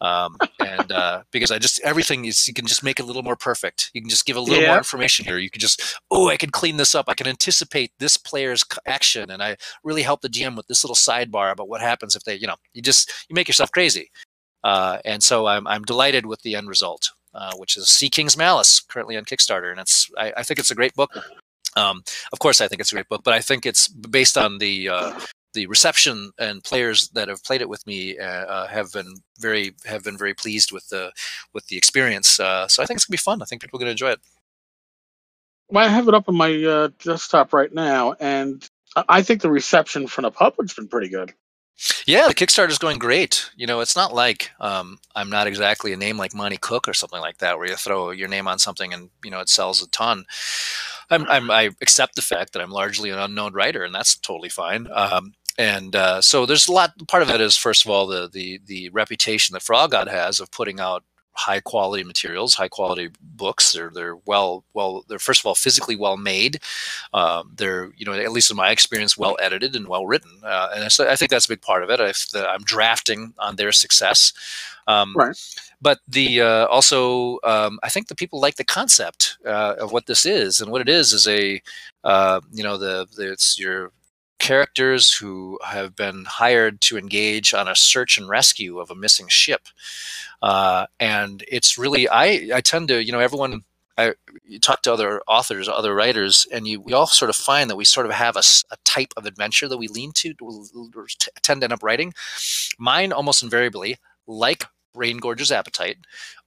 um, 0.02 0.36
and 0.60 0.92
uh, 0.92 1.22
because 1.32 1.52
I 1.52 1.60
just 1.60 1.80
everything 1.82 2.26
is 2.26 2.48
you 2.48 2.54
can 2.54 2.66
just 2.66 2.84
make 2.84 3.00
it 3.00 3.04
a 3.04 3.06
little 3.06 3.22
more 3.22 3.36
perfect. 3.36 3.92
You 3.94 4.02
can 4.02 4.10
just 4.10 4.26
give 4.26 4.36
a 4.36 4.42
little 4.42 4.62
yeah. 4.62 4.70
more 4.70 4.78
information 4.78 5.26
here. 5.26 5.38
You 5.38 5.52
can 5.52 5.62
just 5.62 6.00
oh 6.10 6.28
I 6.28 6.38
can 6.38 6.50
clean 6.50 6.78
this 6.78 6.96
up. 6.96 7.06
I 7.08 7.14
can 7.14 7.28
anticipate 7.28 7.92
this 8.00 8.18
player's 8.18 8.66
action, 8.86 9.30
and 9.30 9.44
I 9.44 9.58
really 9.84 10.02
help 10.02 10.22
the 10.22 10.30
GM 10.30 10.58
with 10.58 10.68
this 10.68 10.84
little 10.84 10.96
sidebar 10.96 11.52
about 11.52 11.70
what 11.70 11.82
happens 11.82 12.16
if 12.16 12.24
they 12.24 12.36
you 12.36 12.48
know 12.48 12.56
you 12.74 12.82
just 12.82 13.12
you 13.30 13.36
make 13.36 13.48
yourself 13.48 13.72
crazy. 13.72 14.10
Uh, 14.64 14.98
and 15.06 15.22
so 15.22 15.46
I'm 15.46 15.68
I'm 15.68 15.84
delighted 15.84 16.26
with 16.26 16.42
the 16.42 16.56
end 16.56 16.68
result, 16.68 17.12
uh, 17.36 17.54
which 17.58 17.78
is 17.78 17.88
Sea 17.88 18.10
King's 18.10 18.36
Malice, 18.36 18.80
currently 18.80 19.18
on 19.18 19.26
Kickstarter, 19.26 19.70
and 19.70 19.80
it's 19.80 20.10
I, 20.18 20.34
I 20.38 20.44
think 20.44 20.60
it's 20.60 20.72
a 20.72 20.76
great 20.76 20.96
book. 20.96 21.12
Um, 21.76 22.04
of 22.34 22.40
course, 22.40 22.60
I 22.60 22.68
think 22.68 22.82
it's 22.82 22.92
a 22.92 22.96
great 22.96 23.08
book, 23.08 23.22
but 23.24 23.36
I 23.36 23.40
think 23.40 23.66
it's 23.68 23.88
based 23.88 24.38
on 24.38 24.58
the 24.58 24.90
uh, 24.90 25.20
the 25.54 25.68
reception 25.68 26.32
and 26.40 26.64
players 26.64 27.10
that 27.10 27.28
have 27.28 27.44
played 27.44 27.62
it 27.62 27.70
with 27.70 27.86
me 27.86 28.18
uh, 28.18 28.24
uh, 28.24 28.68
have 28.68 28.92
been 28.92 29.16
very 29.40 29.76
have 29.86 30.04
been 30.04 30.18
very 30.18 30.34
pleased 30.34 30.72
with 30.72 30.88
the 30.90 31.12
with 31.54 31.68
the 31.68 31.78
experience. 31.78 32.40
Uh, 32.40 32.68
so 32.68 32.82
I 32.82 32.86
think 32.86 32.98
it's 32.98 33.06
gonna 33.06 33.14
be 33.14 33.18
fun. 33.18 33.42
I 33.42 33.46
think 33.46 33.62
people 33.62 33.78
are 33.78 33.82
gonna 33.82 33.92
enjoy 33.92 34.12
it. 34.12 34.20
Well, 35.70 35.86
I 35.86 35.90
have 35.90 36.08
it 36.08 36.14
up 36.14 36.28
on 36.28 36.36
my 36.36 36.64
uh, 36.64 36.90
desktop 37.04 37.54
right 37.54 37.74
now, 37.74 38.14
and 38.20 38.68
I 39.08 39.22
think 39.22 39.42
the 39.42 39.50
reception 39.50 40.08
from 40.08 40.24
the 40.24 40.32
public's 40.32 40.74
been 40.74 40.88
pretty 40.88 41.10
good. 41.10 41.34
Yeah, 42.06 42.28
the 42.28 42.36
Kickstarter 42.36 42.70
is 42.70 42.78
going 42.78 43.00
great. 43.00 43.50
You 43.56 43.66
know, 43.66 43.80
it's 43.80 43.96
not 43.96 44.14
like 44.14 44.52
um, 44.60 45.00
I'm 45.16 45.30
not 45.30 45.48
exactly 45.48 45.94
a 45.94 45.98
name 45.98 46.18
like 46.18 46.36
Monte 46.36 46.58
Cook 46.58 46.88
or 46.88 46.94
something 46.94 47.22
like 47.22 47.40
that, 47.40 47.58
where 47.58 47.68
you 47.68 47.76
throw 47.76 48.12
your 48.12 48.28
name 48.28 48.48
on 48.48 48.60
something 48.60 48.94
and 48.94 49.10
you 49.24 49.32
know 49.32 49.40
it 49.40 49.50
sells 49.50 49.82
a 49.82 49.90
ton. 49.90 50.26
I'm, 51.10 51.28
I'm, 51.28 51.52
i 51.52 51.64
accept 51.82 52.16
the 52.16 52.22
fact 52.22 52.54
that 52.54 52.62
I'm 52.62 52.72
largely 52.72 53.10
an 53.10 53.20
unknown 53.20 53.54
writer, 53.54 53.84
and 53.84 53.94
that's 53.94 54.16
totally 54.16 54.50
fine. 54.50 54.88
Um, 54.94 55.34
and 55.62 55.96
uh, 55.96 56.22
so 56.22 56.48
there's 56.48 56.68
a 56.68 56.72
lot. 56.72 56.94
Part 57.08 57.22
of 57.22 57.30
it 57.30 57.40
is 57.40 57.56
first 57.56 57.86
of 57.86 57.92
all 57.92 58.08
the 58.08 58.28
the 58.32 58.60
the 58.66 58.90
reputation 58.90 59.54
that 59.54 59.62
Frog 59.62 59.92
God 59.92 60.08
has 60.08 60.40
of 60.40 60.50
putting 60.50 60.80
out 60.80 61.04
high 61.34 61.60
quality 61.60 62.04
materials, 62.04 62.56
high 62.56 62.68
quality 62.68 63.12
books. 63.22 63.72
They're 63.72 63.92
they're 63.94 64.16
well 64.26 64.64
well 64.74 65.06
they're 65.08 65.20
first 65.20 65.42
of 65.42 65.46
all 65.46 65.54
physically 65.54 65.96
well 65.96 66.18
made. 66.18 66.60
Um, 67.14 67.52
they're 67.56 67.92
you 67.96 68.08
know 68.08 68.14
at 68.14 68.32
least 68.32 68.50
in 68.50 68.58
my 68.58 68.72
experience 68.72 69.16
well 69.16 69.38
edited 69.40 69.76
and 69.76 69.88
well 69.88 70.08
written, 70.08 70.32
uh, 70.44 70.70
and 70.76 70.92
so 70.92 71.08
I 71.08 71.16
think 71.16 71.30
that's 71.30 71.46
a 71.46 71.50
big 71.50 71.62
part 71.62 71.84
of 71.84 71.92
it. 71.92 72.00
I, 72.00 72.56
am 72.56 72.64
drafting 72.64 73.36
on 73.38 73.58
their 73.58 73.72
success. 73.72 74.34
Um, 74.88 75.14
right. 75.16 75.38
But 75.80 76.00
the 76.08 76.42
uh, 76.42 76.66
also 76.68 77.38
um, 77.44 77.80
I 77.84 77.90
think 77.90 78.08
the 78.08 78.16
people 78.16 78.40
like 78.40 78.56
the 78.56 78.64
concept 78.64 79.38
uh, 79.46 79.76
of 79.80 79.92
what 79.92 80.08
this 80.08 80.26
is, 80.26 80.60
and 80.60 80.72
what 80.72 80.82
it 80.82 80.90
is 80.90 81.14
is 81.14 81.28
a 81.28 81.62
uh, 82.04 82.42
you 82.52 82.64
know 82.64 82.78
the, 82.78 83.08
the 83.16 83.32
it's 83.32 83.60
your 83.60 83.92
characters 84.42 85.14
who 85.14 85.60
have 85.64 85.96
been 85.96 86.26
hired 86.26 86.82
to 86.82 86.98
engage 86.98 87.54
on 87.54 87.68
a 87.68 87.76
search 87.76 88.18
and 88.18 88.28
rescue 88.28 88.80
of 88.80 88.90
a 88.90 88.96
missing 88.96 89.28
ship. 89.30 89.68
Uh, 90.42 90.88
and 91.00 91.44
it's 91.48 91.78
really, 91.78 92.10
I, 92.10 92.50
I 92.54 92.62
tend 92.62 92.88
to, 92.88 93.02
you 93.02 93.12
know, 93.12 93.20
everyone, 93.20 93.62
I 93.98 94.16
you 94.44 94.60
talk 94.60 94.82
to 94.82 94.94
other 94.94 95.22
authors, 95.28 95.70
other 95.70 95.94
writers, 95.94 96.48
and 96.52 96.68
you 96.68 96.82
we 96.82 96.94
all 96.94 97.06
sort 97.06 97.30
of 97.30 97.36
find 97.36 97.70
that 97.70 97.76
we 97.76 97.86
sort 97.86 98.08
of 98.08 98.14
have 98.14 98.36
a, 98.36 98.44
a 98.72 98.78
type 98.84 99.14
of 99.16 99.26
adventure 99.26 99.68
that 99.68 99.78
we 99.78 99.88
lean 99.88 100.12
to, 100.14 100.34
tend 101.44 101.62
to 101.62 101.66
end 101.66 101.74
up 101.74 101.84
writing. 101.84 102.14
Mine 102.80 103.14
almost 103.14 103.44
invariably, 103.44 103.98
like 104.26 104.64
Brain 104.94 105.18
Gorger's 105.18 105.52
Appetite, 105.52 105.98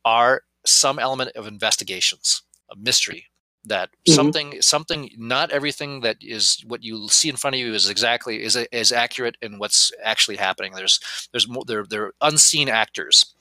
are 0.04 0.42
some 0.66 0.98
element 0.98 1.30
of 1.36 1.46
investigations, 1.46 2.42
a 2.70 2.76
mystery, 2.76 3.26
that 3.66 3.90
mm-hmm. 3.90 4.14
something 4.14 4.62
something 4.62 5.10
not 5.16 5.50
everything 5.50 6.00
that 6.00 6.16
is 6.20 6.62
what 6.66 6.82
you 6.82 7.08
see 7.08 7.28
in 7.28 7.36
front 7.36 7.54
of 7.54 7.60
you 7.60 7.72
is 7.74 7.88
exactly 7.88 8.42
is 8.42 8.56
is 8.72 8.92
accurate 8.92 9.36
in 9.42 9.58
what's 9.58 9.92
actually 10.02 10.36
happening. 10.36 10.72
There's 10.74 11.00
there's 11.32 11.48
more 11.48 11.64
there 11.66 11.84
there 11.88 12.04
are 12.06 12.14
unseen 12.20 12.68
actors. 12.68 13.34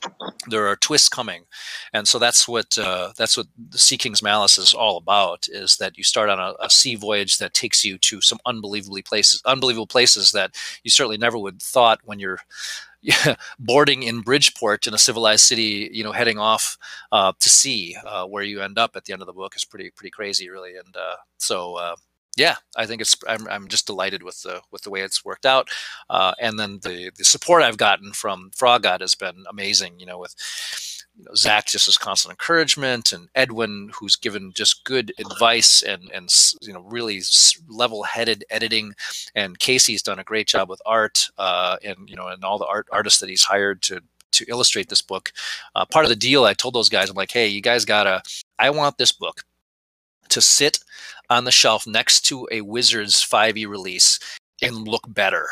There 0.48 0.66
are 0.66 0.76
twists 0.76 1.08
coming. 1.08 1.44
And 1.92 2.06
so 2.08 2.18
that's 2.18 2.48
what 2.48 2.78
uh, 2.78 3.12
that's 3.16 3.36
what 3.36 3.46
the 3.70 3.78
sea 3.78 3.96
king's 3.96 4.22
malice 4.22 4.58
is 4.58 4.74
all 4.74 4.96
about 4.96 5.46
is 5.48 5.76
that 5.76 5.96
you 5.98 6.04
start 6.04 6.30
on 6.30 6.38
a, 6.38 6.54
a 6.60 6.70
sea 6.70 6.94
voyage 6.94 7.38
that 7.38 7.54
takes 7.54 7.84
you 7.84 7.98
to 7.98 8.20
some 8.20 8.38
unbelievably 8.46 9.02
places 9.02 9.42
unbelievable 9.44 9.86
places 9.86 10.32
that 10.32 10.54
you 10.82 10.90
certainly 10.90 11.18
never 11.18 11.38
would 11.38 11.60
thought 11.60 12.00
when 12.04 12.18
you're 12.18 12.40
boarding 13.58 14.02
in 14.02 14.20
Bridgeport 14.20 14.86
in 14.86 14.94
a 14.94 14.98
civilized 14.98 15.44
city, 15.44 15.90
you 15.92 16.04
know, 16.04 16.12
heading 16.12 16.38
off 16.38 16.78
uh, 17.12 17.32
to 17.38 17.48
sea, 17.48 17.96
uh, 18.06 18.26
where 18.26 18.42
you 18.42 18.62
end 18.62 18.78
up 18.78 18.96
at 18.96 19.04
the 19.04 19.12
end 19.12 19.22
of 19.22 19.26
the 19.26 19.32
book 19.32 19.56
is 19.56 19.64
pretty 19.64 19.90
pretty 19.90 20.10
crazy, 20.10 20.48
really. 20.48 20.76
And 20.76 20.96
uh, 20.96 21.16
so, 21.38 21.76
uh, 21.76 21.96
yeah, 22.36 22.56
I 22.76 22.86
think 22.86 23.00
it's 23.00 23.16
I'm, 23.28 23.46
I'm 23.48 23.68
just 23.68 23.86
delighted 23.86 24.22
with 24.22 24.42
the 24.42 24.60
with 24.70 24.82
the 24.82 24.90
way 24.90 25.00
it's 25.00 25.24
worked 25.24 25.46
out, 25.46 25.68
uh, 26.10 26.34
and 26.40 26.58
then 26.58 26.80
the 26.82 27.10
the 27.16 27.24
support 27.24 27.62
I've 27.62 27.76
gotten 27.76 28.12
from 28.12 28.50
Frog 28.54 28.82
God 28.82 29.00
has 29.00 29.14
been 29.14 29.44
amazing. 29.48 29.98
You 29.98 30.06
know, 30.06 30.18
with 30.18 30.34
you 31.16 31.24
know, 31.24 31.34
Zach 31.34 31.66
just 31.66 31.88
as 31.88 31.96
constant 31.96 32.32
encouragement, 32.32 33.12
and 33.12 33.28
Edwin 33.34 33.90
who's 33.94 34.16
given 34.16 34.52
just 34.52 34.84
good 34.84 35.12
advice 35.18 35.82
and 35.82 36.10
and 36.12 36.28
you 36.62 36.72
know 36.72 36.80
really 36.80 37.22
level-headed 37.68 38.44
editing, 38.50 38.94
and 39.34 39.58
Casey's 39.58 40.02
done 40.02 40.18
a 40.18 40.24
great 40.24 40.48
job 40.48 40.68
with 40.68 40.82
art, 40.86 41.28
uh, 41.38 41.76
and 41.84 41.96
you 42.06 42.16
know 42.16 42.28
and 42.28 42.44
all 42.44 42.58
the 42.58 42.66
art 42.66 42.86
artists 42.90 43.20
that 43.20 43.28
he's 43.28 43.44
hired 43.44 43.82
to 43.82 44.00
to 44.34 44.44
illustrate 44.48 44.88
this 44.88 45.02
book. 45.02 45.32
Uh, 45.74 45.84
part 45.86 46.04
of 46.04 46.08
the 46.08 46.16
deal, 46.16 46.44
I 46.44 46.54
told 46.54 46.74
those 46.74 46.88
guys, 46.88 47.08
I'm 47.08 47.16
like, 47.16 47.30
hey, 47.30 47.46
you 47.46 47.60
guys 47.60 47.84
gotta, 47.84 48.22
I 48.58 48.70
want 48.70 48.98
this 48.98 49.12
book 49.12 49.44
to 50.28 50.40
sit 50.40 50.78
on 51.30 51.44
the 51.44 51.50
shelf 51.50 51.86
next 51.86 52.22
to 52.26 52.48
a 52.50 52.60
Wizards 52.60 53.24
5e 53.24 53.66
release 53.66 54.18
and 54.62 54.86
look 54.88 55.02
better. 55.08 55.46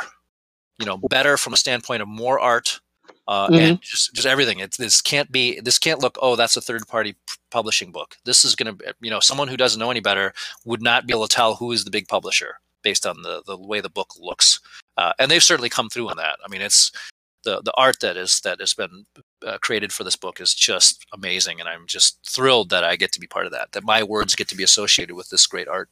You 0.79 0.87
know, 0.87 0.99
better 0.99 1.37
from 1.37 1.53
a 1.53 1.57
standpoint 1.57 2.03
of 2.03 2.09
more 2.09 2.41
art, 2.41 2.81
uh, 3.29 3.47
mm-hmm. 3.47 3.55
and 3.55 3.83
just 3.83 4.15
just 4.15 4.27
everything. 4.27 4.59
It's 4.59 4.77
this 4.77 5.01
can't 5.01 5.31
be 5.31 5.61
this 5.61 5.79
can't 5.79 6.01
look 6.01 6.19
oh 6.21 6.37
that's 6.37 6.57
a 6.57 6.61
third 6.61 6.87
party 6.89 7.13
p- 7.13 7.37
publishing 7.51 7.93
book. 7.93 8.17
This 8.25 8.45
is 8.45 8.55
going 8.55 8.77
to 8.77 8.95
you 9.01 9.11
know 9.11 9.21
someone 9.21 9.49
who 9.49 9.57
doesn't 9.57 9.79
know 9.79 9.91
any 9.91 10.01
better 10.01 10.33
would 10.65 10.83
not 10.83 11.07
be 11.07 11.13
able 11.13 11.29
to 11.29 11.35
tell 11.35 11.55
who 11.55 11.73
is 11.73 11.85
the 11.85 11.91
big 11.91 12.09
publisher 12.09 12.57
based 12.83 13.07
on 13.07 13.23
the 13.23 13.43
the 13.47 13.57
way 13.57 13.81
the 13.81 13.89
book 13.89 14.15
looks. 14.19 14.61
Uh, 14.97 15.13
and 15.19 15.31
they've 15.31 15.43
certainly 15.43 15.71
come 15.71 15.89
through 15.89 16.09
on 16.09 16.17
that. 16.17 16.39
I 16.45 16.49
mean, 16.49 16.61
it's 16.61 16.93
the 17.45 17.63
the 17.63 17.73
art 17.77 18.01
that 18.01 18.17
is 18.17 18.41
that 18.41 18.61
has 18.61 18.75
been 18.75 19.07
uh, 19.47 19.59
created 19.59 19.93
for 19.93 20.05
this 20.05 20.17
book 20.17 20.41
is 20.41 20.55
just 20.55 21.07
amazing, 21.13 21.61
and 21.61 21.69
I'm 21.69 21.87
just 21.87 22.19
thrilled 22.27 22.71
that 22.71 22.85
I 22.85 22.97
get 22.97 23.13
to 23.13 23.21
be 23.21 23.27
part 23.27 23.47
of 23.47 23.53
that. 23.53 23.73
That 23.73 23.85
my 23.85 24.03
words 24.03 24.35
get 24.35 24.49
to 24.49 24.57
be 24.57 24.65
associated 24.65 25.15
with 25.15 25.31
this 25.31 25.47
great 25.47 25.69
art. 25.69 25.89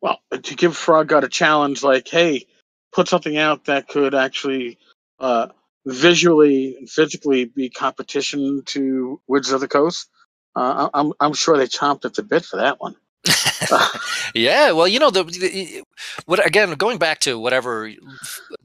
Well, 0.00 0.20
to 0.32 0.54
give 0.54 0.76
Frog 0.76 1.08
God 1.08 1.22
a 1.22 1.28
challenge, 1.28 1.84
like, 1.84 2.08
hey, 2.08 2.46
put 2.92 3.06
something 3.06 3.36
out 3.36 3.64
that 3.66 3.88
could 3.88 4.14
actually 4.14 4.78
uh, 5.20 5.48
visually 5.86 6.76
and 6.78 6.90
physically 6.90 7.46
be 7.46 7.70
competition 7.70 8.62
to 8.66 9.20
Wizards 9.28 9.52
of 9.52 9.60
the 9.62 9.68
Coast. 9.68 10.08
Uh, 10.56 10.90
I'm 10.94 11.12
I'm 11.20 11.34
sure 11.34 11.58
they 11.58 11.66
chomped 11.66 12.04
at 12.06 12.14
the 12.14 12.24
bit 12.24 12.44
for 12.44 12.58
that 12.58 12.80
one. 12.80 12.96
yeah, 14.34 14.72
well, 14.72 14.88
you 14.88 14.98
know 14.98 15.10
the, 15.10 15.22
the, 15.22 15.82
what 16.26 16.44
again 16.44 16.72
going 16.72 16.98
back 16.98 17.20
to 17.20 17.38
whatever 17.38 17.88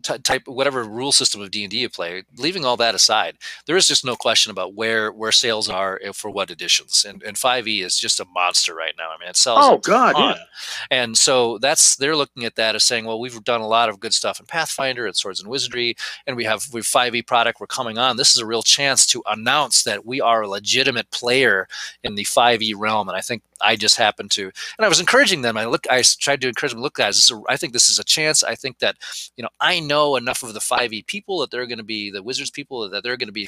t- 0.01 0.17
type 0.19 0.47
whatever 0.47 0.83
rule 0.83 1.11
system 1.11 1.41
of 1.41 1.51
D&D 1.51 1.77
you 1.77 1.89
play, 1.89 2.23
leaving 2.37 2.65
all 2.65 2.77
that 2.77 2.95
aside, 2.95 3.37
there 3.67 3.77
is 3.77 3.87
just 3.87 4.03
no 4.03 4.15
question 4.15 4.51
about 4.51 4.73
where 4.73 5.11
where 5.11 5.31
sales 5.31 5.69
are 5.69 5.99
eh, 6.03 6.11
for 6.11 6.31
what 6.31 6.49
editions. 6.49 7.05
And 7.07 7.21
and 7.21 7.37
5e 7.37 7.85
is 7.85 7.99
just 7.99 8.19
a 8.19 8.25
monster 8.25 8.73
right 8.73 8.93
now. 8.97 9.09
I 9.15 9.19
mean, 9.19 9.29
it 9.29 9.37
sells 9.37 9.59
Oh 9.61 9.77
god, 9.77 10.15
yeah. 10.17 10.43
And 10.89 11.17
so 11.17 11.59
that's 11.59 11.95
they're 11.95 12.15
looking 12.15 12.43
at 12.43 12.55
that 12.55 12.75
as 12.75 12.83
saying, 12.83 13.05
well, 13.05 13.19
we've 13.19 13.43
done 13.43 13.61
a 13.61 13.67
lot 13.67 13.89
of 13.89 13.99
good 13.99 14.13
stuff 14.13 14.39
in 14.39 14.47
Pathfinder 14.47 15.05
and 15.05 15.15
Swords 15.15 15.39
and 15.39 15.49
Wizardry 15.49 15.95
and 16.25 16.35
we 16.35 16.45
have 16.45 16.65
we 16.73 16.81
5e 16.81 17.27
product 17.27 17.59
we're 17.59 17.67
coming 17.67 17.99
on. 17.99 18.17
This 18.17 18.33
is 18.33 18.41
a 18.41 18.45
real 18.45 18.63
chance 18.63 19.05
to 19.07 19.21
announce 19.27 19.83
that 19.83 20.05
we 20.05 20.19
are 20.19 20.41
a 20.41 20.47
legitimate 20.47 21.11
player 21.11 21.67
in 22.03 22.15
the 22.15 22.25
5e 22.25 22.73
realm 22.75 23.07
and 23.07 23.15
I 23.15 23.21
think 23.21 23.43
I 23.61 23.75
just 23.75 23.97
happened 23.97 24.31
to, 24.31 24.43
and 24.43 24.85
I 24.85 24.87
was 24.87 24.99
encouraging 24.99 25.41
them. 25.41 25.57
I 25.57 25.65
look, 25.65 25.85
I 25.89 26.03
tried 26.19 26.41
to 26.41 26.47
encourage 26.47 26.73
them. 26.73 26.81
Look, 26.81 26.95
guys, 26.95 27.31
a, 27.31 27.41
I 27.49 27.57
think 27.57 27.73
this 27.73 27.89
is 27.89 27.99
a 27.99 28.03
chance. 28.03 28.43
I 28.43 28.55
think 28.55 28.79
that, 28.79 28.95
you 29.35 29.43
know, 29.43 29.49
I 29.59 29.79
know 29.79 30.15
enough 30.15 30.43
of 30.43 30.53
the 30.53 30.59
5e 30.59 31.07
people 31.07 31.39
that 31.39 31.51
they're 31.51 31.67
going 31.67 31.77
to 31.77 31.83
be 31.83 32.11
the 32.11 32.23
Wizards 32.23 32.51
people 32.51 32.89
that 32.89 33.03
they're 33.03 33.17
going 33.17 33.27
to 33.27 33.33
be 33.33 33.47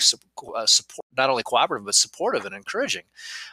uh, 0.55 0.65
support, 0.65 1.05
not 1.17 1.29
only 1.29 1.43
cooperative 1.43 1.85
but 1.85 1.95
supportive 1.95 2.45
and 2.45 2.55
encouraging. 2.55 3.03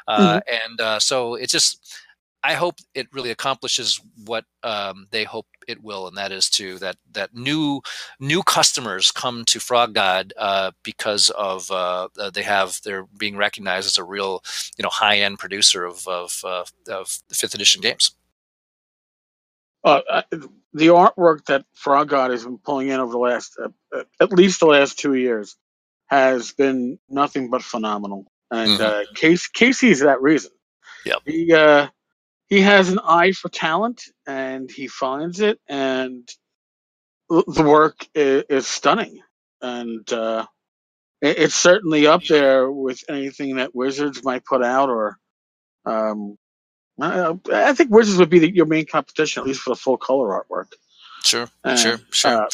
Uh, 0.08 0.40
mm-hmm. 0.40 0.70
And 0.70 0.80
uh, 0.80 0.98
so 0.98 1.34
it's 1.34 1.52
just, 1.52 2.05
I 2.46 2.54
hope 2.54 2.76
it 2.94 3.08
really 3.12 3.32
accomplishes 3.32 4.00
what 4.24 4.44
um, 4.62 5.08
they 5.10 5.24
hope 5.24 5.48
it 5.66 5.82
will, 5.82 6.06
and 6.06 6.16
that 6.16 6.30
is 6.30 6.48
to 6.50 6.78
that 6.78 6.94
that 7.12 7.34
new 7.34 7.80
new 8.20 8.44
customers 8.44 9.10
come 9.10 9.44
to 9.46 9.58
Frog 9.58 9.94
God 9.94 10.32
uh, 10.38 10.70
because 10.84 11.30
of 11.30 11.68
uh, 11.72 12.06
they 12.32 12.44
have 12.44 12.78
they're 12.84 13.06
being 13.18 13.36
recognized 13.36 13.88
as 13.88 13.98
a 13.98 14.04
real 14.04 14.44
you 14.78 14.84
know 14.84 14.90
high 14.90 15.18
end 15.18 15.40
producer 15.40 15.84
of 15.84 16.06
of, 16.06 16.40
uh, 16.44 16.64
of 16.88 17.18
fifth 17.32 17.54
edition 17.54 17.80
games. 17.80 18.12
Uh, 19.82 20.22
the 20.72 20.86
artwork 20.86 21.46
that 21.46 21.64
Frog 21.74 22.10
God 22.10 22.30
has 22.30 22.44
been 22.44 22.58
pulling 22.58 22.88
in 22.88 23.00
over 23.00 23.10
the 23.10 23.18
last, 23.18 23.58
uh, 23.60 24.02
at 24.20 24.32
least 24.32 24.60
the 24.60 24.66
last 24.66 25.00
two 25.00 25.14
years, 25.14 25.56
has 26.06 26.52
been 26.52 27.00
nothing 27.08 27.50
but 27.50 27.62
phenomenal. 27.62 28.30
And 28.52 28.80
uh, 28.80 29.00
Casey, 29.16 29.48
Casey 29.52 29.90
is 29.90 30.00
that 30.00 30.22
reason. 30.22 30.52
Yep. 31.04 31.18
He 31.26 31.52
uh, 31.52 31.88
he 32.48 32.62
has 32.62 32.90
an 32.90 33.00
eye 33.00 33.32
for 33.32 33.48
talent, 33.50 34.02
and 34.26 34.70
he 34.70 34.88
finds 34.88 35.40
it, 35.40 35.60
and 35.68 36.28
the 37.30 37.64
work 37.64 38.06
is, 38.14 38.44
is 38.50 38.66
stunning, 38.66 39.20
and 39.62 40.10
uh, 40.12 40.46
it, 41.22 41.38
it's 41.38 41.54
certainly 41.56 42.06
up 42.06 42.24
there 42.24 42.70
with 42.70 43.02
anything 43.08 43.56
that 43.56 43.74
Wizards 43.74 44.24
might 44.24 44.44
put 44.44 44.64
out, 44.64 44.90
or 44.90 45.18
um, 45.86 46.36
I, 47.00 47.34
I 47.52 47.74
think 47.74 47.90
Wizards 47.92 48.18
would 48.18 48.30
be 48.30 48.40
the, 48.40 48.54
your 48.54 48.66
main 48.66 48.86
competition, 48.86 49.42
at 49.42 49.46
least 49.48 49.60
for 49.62 49.70
the 49.70 49.76
full 49.76 49.98
color 49.98 50.28
artwork. 50.28 50.72
Sure, 51.26 51.48
And, 51.64 51.78
sure, 51.78 51.98
sure. 52.10 52.30
uh, 52.42 52.48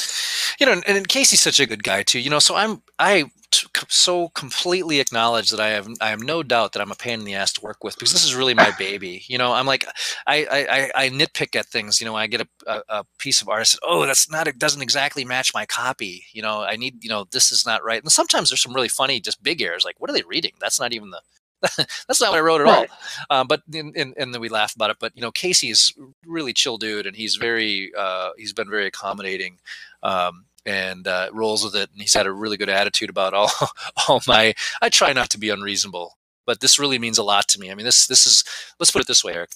you 0.58 0.66
know, 0.66 0.72
and, 0.72 0.84
and 0.86 1.08
Casey's 1.08 1.42
such 1.42 1.60
a 1.60 1.66
good 1.66 1.82
guy 1.82 2.02
too. 2.02 2.18
You 2.20 2.30
know, 2.30 2.38
so 2.38 2.54
I'm 2.56 2.82
I 2.98 3.24
t- 3.50 3.66
so 3.88 4.28
completely 4.30 4.98
acknowledge 5.00 5.50
that 5.50 5.60
I 5.60 5.68
have 5.70 5.88
I 6.00 6.08
have 6.10 6.22
no 6.22 6.42
doubt 6.42 6.72
that 6.72 6.80
I'm 6.82 6.90
a 6.90 6.96
pain 6.96 7.18
in 7.20 7.24
the 7.26 7.34
ass 7.34 7.52
to 7.54 7.60
work 7.60 7.84
with 7.84 7.96
because 7.96 8.12
this 8.12 8.24
is 8.24 8.34
really 8.34 8.54
my 8.54 8.70
baby. 8.78 9.24
You 9.28 9.38
know, 9.38 9.52
I'm 9.52 9.66
like 9.66 9.84
I 10.26 10.46
I, 10.50 10.66
I 10.96 11.04
I 11.06 11.10
nitpick 11.10 11.54
at 11.56 11.66
things. 11.66 12.00
You 12.00 12.06
know, 12.06 12.16
I 12.16 12.26
get 12.26 12.40
a, 12.40 12.48
a, 12.66 12.82
a 12.88 13.04
piece 13.18 13.42
of 13.42 13.48
art. 13.48 13.60
I 13.60 13.64
said, 13.64 13.80
oh, 13.82 14.06
that's 14.06 14.30
not 14.30 14.48
it 14.48 14.58
doesn't 14.58 14.82
exactly 14.82 15.24
match 15.24 15.52
my 15.54 15.66
copy. 15.66 16.24
You 16.32 16.42
know, 16.42 16.62
I 16.62 16.76
need 16.76 17.04
you 17.04 17.10
know 17.10 17.26
this 17.30 17.52
is 17.52 17.66
not 17.66 17.84
right. 17.84 18.02
And 18.02 18.10
sometimes 18.12 18.50
there's 18.50 18.62
some 18.62 18.74
really 18.74 18.88
funny 18.88 19.20
just 19.20 19.42
big 19.42 19.60
errors. 19.62 19.84
Like, 19.84 20.00
what 20.00 20.10
are 20.10 20.14
they 20.14 20.22
reading? 20.22 20.52
That's 20.60 20.80
not 20.80 20.92
even 20.94 21.10
the 21.10 21.20
that's 22.08 22.20
not 22.20 22.30
what 22.30 22.38
I 22.38 22.40
wrote 22.40 22.60
at 22.60 22.66
all, 22.66 22.86
Um, 23.30 23.46
but 23.46 23.62
and, 23.72 24.14
then 24.16 24.40
we 24.40 24.48
laugh 24.48 24.74
about 24.74 24.90
it. 24.90 24.96
But 24.98 25.12
you 25.14 25.22
know, 25.22 25.30
Casey 25.30 25.70
is 25.70 25.94
really 26.26 26.52
chill 26.52 26.76
dude, 26.76 27.06
and 27.06 27.16
he's 27.16 27.36
very 27.36 27.92
uh, 27.96 28.30
he's 28.36 28.52
been 28.52 28.68
very 28.68 28.86
accommodating. 28.86 29.58
Um, 30.02 30.46
and 30.64 31.08
uh, 31.08 31.28
rolls 31.32 31.64
with 31.64 31.74
it, 31.74 31.90
and 31.92 32.00
he's 32.00 32.14
had 32.14 32.26
a 32.26 32.32
really 32.32 32.56
good 32.56 32.68
attitude 32.68 33.10
about 33.10 33.34
all 33.34 33.50
all 34.08 34.20
my. 34.26 34.54
I 34.80 34.88
try 34.88 35.12
not 35.12 35.30
to 35.30 35.38
be 35.38 35.50
unreasonable, 35.50 36.18
but 36.46 36.60
this 36.60 36.78
really 36.78 36.98
means 36.98 37.18
a 37.18 37.24
lot 37.24 37.48
to 37.48 37.60
me. 37.60 37.70
I 37.70 37.74
mean, 37.74 37.86
this 37.86 38.06
this 38.06 38.26
is 38.26 38.44
let's 38.78 38.90
put 38.90 39.02
it 39.02 39.08
this 39.08 39.24
way, 39.24 39.34
Erik. 39.34 39.52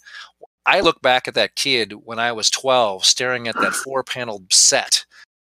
I 0.64 0.80
look 0.80 1.00
back 1.00 1.28
at 1.28 1.34
that 1.34 1.54
kid 1.54 1.92
when 1.92 2.18
I 2.18 2.32
was 2.32 2.50
12, 2.50 3.04
staring 3.04 3.46
at 3.46 3.54
that 3.54 3.72
four 3.72 4.02
panel 4.02 4.42
set 4.50 5.04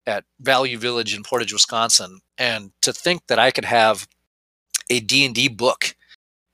at 0.06 0.26
Value 0.42 0.78
Village 0.78 1.16
in 1.16 1.24
Portage, 1.24 1.54
Wisconsin, 1.54 2.20
and 2.38 2.72
to 2.82 2.92
think 2.92 3.28
that 3.28 3.40
I 3.40 3.52
could 3.52 3.66
have 3.66 4.08
a 4.90 5.00
D 5.00 5.26
and 5.26 5.34
D 5.34 5.48
book 5.48 5.96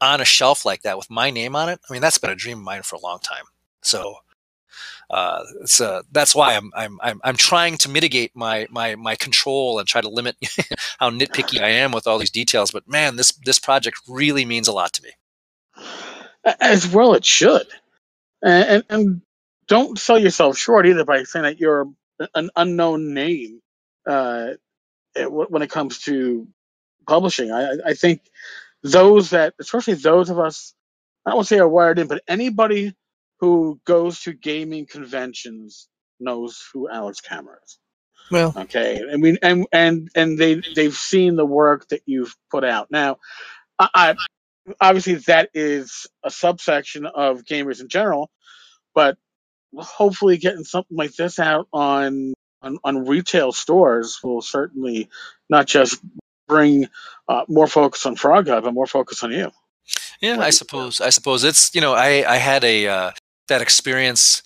on 0.01 0.21
a 0.21 0.25
shelf 0.25 0.65
like 0.65 0.83
that 0.83 0.97
with 0.97 1.11
my 1.11 1.31
name 1.31 1.55
on 1.55 1.69
it. 1.69 1.81
I 1.89 1.93
mean, 1.93 2.03
that's 2.03 2.19
been 2.19 2.31
a 2.31 2.35
dream 2.37 2.59
of 2.59 2.65
mine 2.65 2.83
for 2.83 2.97
a 2.97 3.01
long 3.01 3.19
time. 3.19 3.45
So 3.83 4.17
uh, 5.09 5.43
it's 5.61 5.81
uh, 5.81 6.03
that's 6.11 6.35
why 6.35 6.55
I'm, 6.55 6.71
I'm 6.75 6.99
I'm 7.03 7.21
I'm 7.23 7.37
trying 7.37 7.77
to 7.79 7.89
mitigate 7.89 8.35
my 8.35 8.67
my 8.71 8.95
my 8.95 9.15
control 9.15 9.79
and 9.79 9.87
try 9.87 10.01
to 10.01 10.09
limit 10.09 10.37
how 10.99 11.11
nitpicky 11.11 11.61
I 11.61 11.69
am 11.69 11.91
with 11.93 12.07
all 12.07 12.19
these 12.19 12.31
details. 12.31 12.71
But 12.71 12.87
man, 12.89 13.17
this 13.17 13.33
this 13.45 13.59
project 13.59 13.99
really 14.07 14.45
means 14.45 14.67
a 14.67 14.73
lot 14.73 14.93
to 14.93 15.03
me. 15.03 15.11
as 16.61 16.87
well 16.93 17.13
it 17.15 17.25
should 17.25 17.67
and, 18.43 18.65
and, 18.65 18.83
don't 19.67 19.99
sell 19.99 20.19
yourself 20.19 20.57
short 20.57 20.87
either 20.87 21.05
by 21.05 21.23
saying 21.23 21.43
that 21.43 21.59
you're 21.59 21.89
an 22.35 22.49
unknown 22.55 23.13
name 23.13 23.61
uh, 24.07 24.49
when 25.49 25.61
it 25.63 25.69
comes 25.71 25.99
to 25.99 26.47
publishing 27.07 27.51
I- 27.51 27.77
I 27.87 27.93
think 27.95 28.21
those 28.83 29.31
that 29.31 29.53
especially 29.59 29.95
those 29.95 30.29
of 30.29 30.39
us 30.39 30.73
i 31.25 31.29
don't 31.29 31.37
want 31.37 31.47
to 31.47 31.55
say 31.55 31.59
are 31.59 31.67
wired 31.67 31.99
in 31.99 32.07
but 32.07 32.23
anybody 32.27 32.93
who 33.39 33.79
goes 33.85 34.21
to 34.21 34.33
gaming 34.33 34.85
conventions 34.85 35.87
knows 36.19 36.63
who 36.73 36.89
alex 36.89 37.19
Kammer 37.21 37.57
is. 37.65 37.79
Well, 38.31 38.53
okay. 38.55 39.01
I 39.11 39.17
mean 39.17 39.37
and 39.41 39.67
and 39.71 40.09
and 40.15 40.37
they 40.37 40.61
they've 40.75 40.93
seen 40.93 41.35
the 41.35 41.45
work 41.45 41.87
that 41.89 42.01
you've 42.05 42.35
put 42.51 42.63
out. 42.63 42.89
Now 42.91 43.17
I, 43.79 43.89
I 43.93 44.15
obviously 44.81 45.15
that 45.15 45.49
is 45.53 46.07
a 46.23 46.31
subsection 46.31 47.05
of 47.07 47.43
gamers 47.43 47.81
in 47.81 47.89
general 47.89 48.29
but 48.95 49.17
hopefully 49.75 50.37
getting 50.37 50.65
something 50.65 50.97
like 50.97 51.13
this 51.15 51.39
out 51.39 51.67
on 51.73 52.33
on, 52.63 52.77
on 52.83 53.07
retail 53.07 53.51
stores 53.51 54.19
will 54.23 54.41
certainly 54.41 55.09
not 55.49 55.67
just 55.67 56.01
bring 56.51 56.87
uh, 57.27 57.43
more 57.47 57.67
focus 57.67 58.05
on 58.05 58.15
Frog 58.15 58.45
God, 58.45 58.63
but 58.63 58.73
more 58.73 58.87
focus 58.87 59.23
on 59.23 59.31
you 59.31 59.51
yeah, 60.21 60.39
I 60.39 60.51
suppose 60.51 61.01
I 61.01 61.09
suppose 61.09 61.43
it's 61.43 61.73
you 61.73 61.81
know 61.81 61.93
I 61.93 62.23
I 62.27 62.37
had 62.37 62.63
a 62.63 62.87
uh, 62.87 63.11
that 63.47 63.61
experience. 63.61 64.43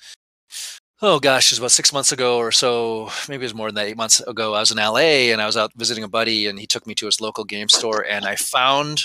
Oh 1.01 1.19
gosh, 1.19 1.47
it 1.47 1.53
was 1.53 1.59
about 1.59 1.71
six 1.71 1.91
months 1.91 2.11
ago 2.11 2.37
or 2.37 2.51
so. 2.51 3.09
Maybe 3.27 3.43
it 3.43 3.45
was 3.45 3.53
more 3.53 3.67
than 3.67 3.75
that. 3.75 3.87
Eight 3.87 3.97
months 3.97 4.21
ago, 4.21 4.53
I 4.53 4.61
was 4.61 4.71
in 4.71 4.77
LA 4.77 5.31
and 5.31 5.41
I 5.41 5.45
was 5.45 5.57
out 5.57 5.71
visiting 5.75 6.03
a 6.03 6.07
buddy, 6.07 6.47
and 6.47 6.57
he 6.57 6.65
took 6.65 6.87
me 6.87 6.95
to 6.95 7.05
his 7.05 7.19
local 7.19 7.43
game 7.43 7.67
store, 7.67 8.05
and 8.07 8.25
I 8.25 8.35
found 8.35 9.01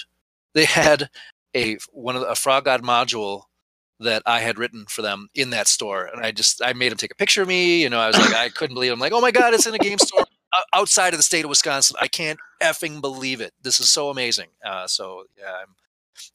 they 0.55 0.64
had 0.64 1.11
a 1.55 1.78
one 1.92 2.14
of 2.14 2.22
the, 2.22 2.28
a 2.28 2.36
Frog 2.36 2.64
God 2.66 2.82
module 2.82 3.44
that 3.98 4.22
I 4.24 4.40
had 4.40 4.59
written 4.59 4.86
for 4.88 5.03
them 5.03 5.28
in 5.34 5.51
that 5.51 5.66
store, 5.66 6.07
and 6.07 6.24
I 6.24 6.30
just 6.30 6.62
I 6.64 6.72
made 6.72 6.92
him 6.92 6.98
take 6.98 7.12
a 7.12 7.16
picture 7.16 7.42
of 7.42 7.48
me. 7.48 7.82
You 7.82 7.90
know, 7.90 7.98
I 7.98 8.07
was 8.07 8.16
like, 8.16 8.34
I 8.34 8.48
couldn't 8.48 8.74
believe. 8.74 8.92
It. 8.92 8.94
I'm 8.94 9.01
like, 9.01 9.12
oh 9.12 9.20
my 9.20 9.32
god, 9.32 9.53
it's 9.55 9.66
in 9.66 9.74
a 9.74 9.78
game 9.78 9.98
store 9.98 10.24
outside 10.74 11.14
of 11.14 11.18
the 11.18 11.24
state 11.24 11.44
of 11.44 11.48
Wisconsin. 11.48 11.96
I 12.01 12.09
can't 12.09 12.38
effing 12.62 13.01
believe 13.01 13.40
it. 13.40 13.53
This 13.62 13.80
is 13.80 13.90
so 13.90 14.11
amazing. 14.11 14.48
Uh, 14.64 14.86
so 14.86 15.24
yeah, 15.38 15.53
I'm 15.62 15.74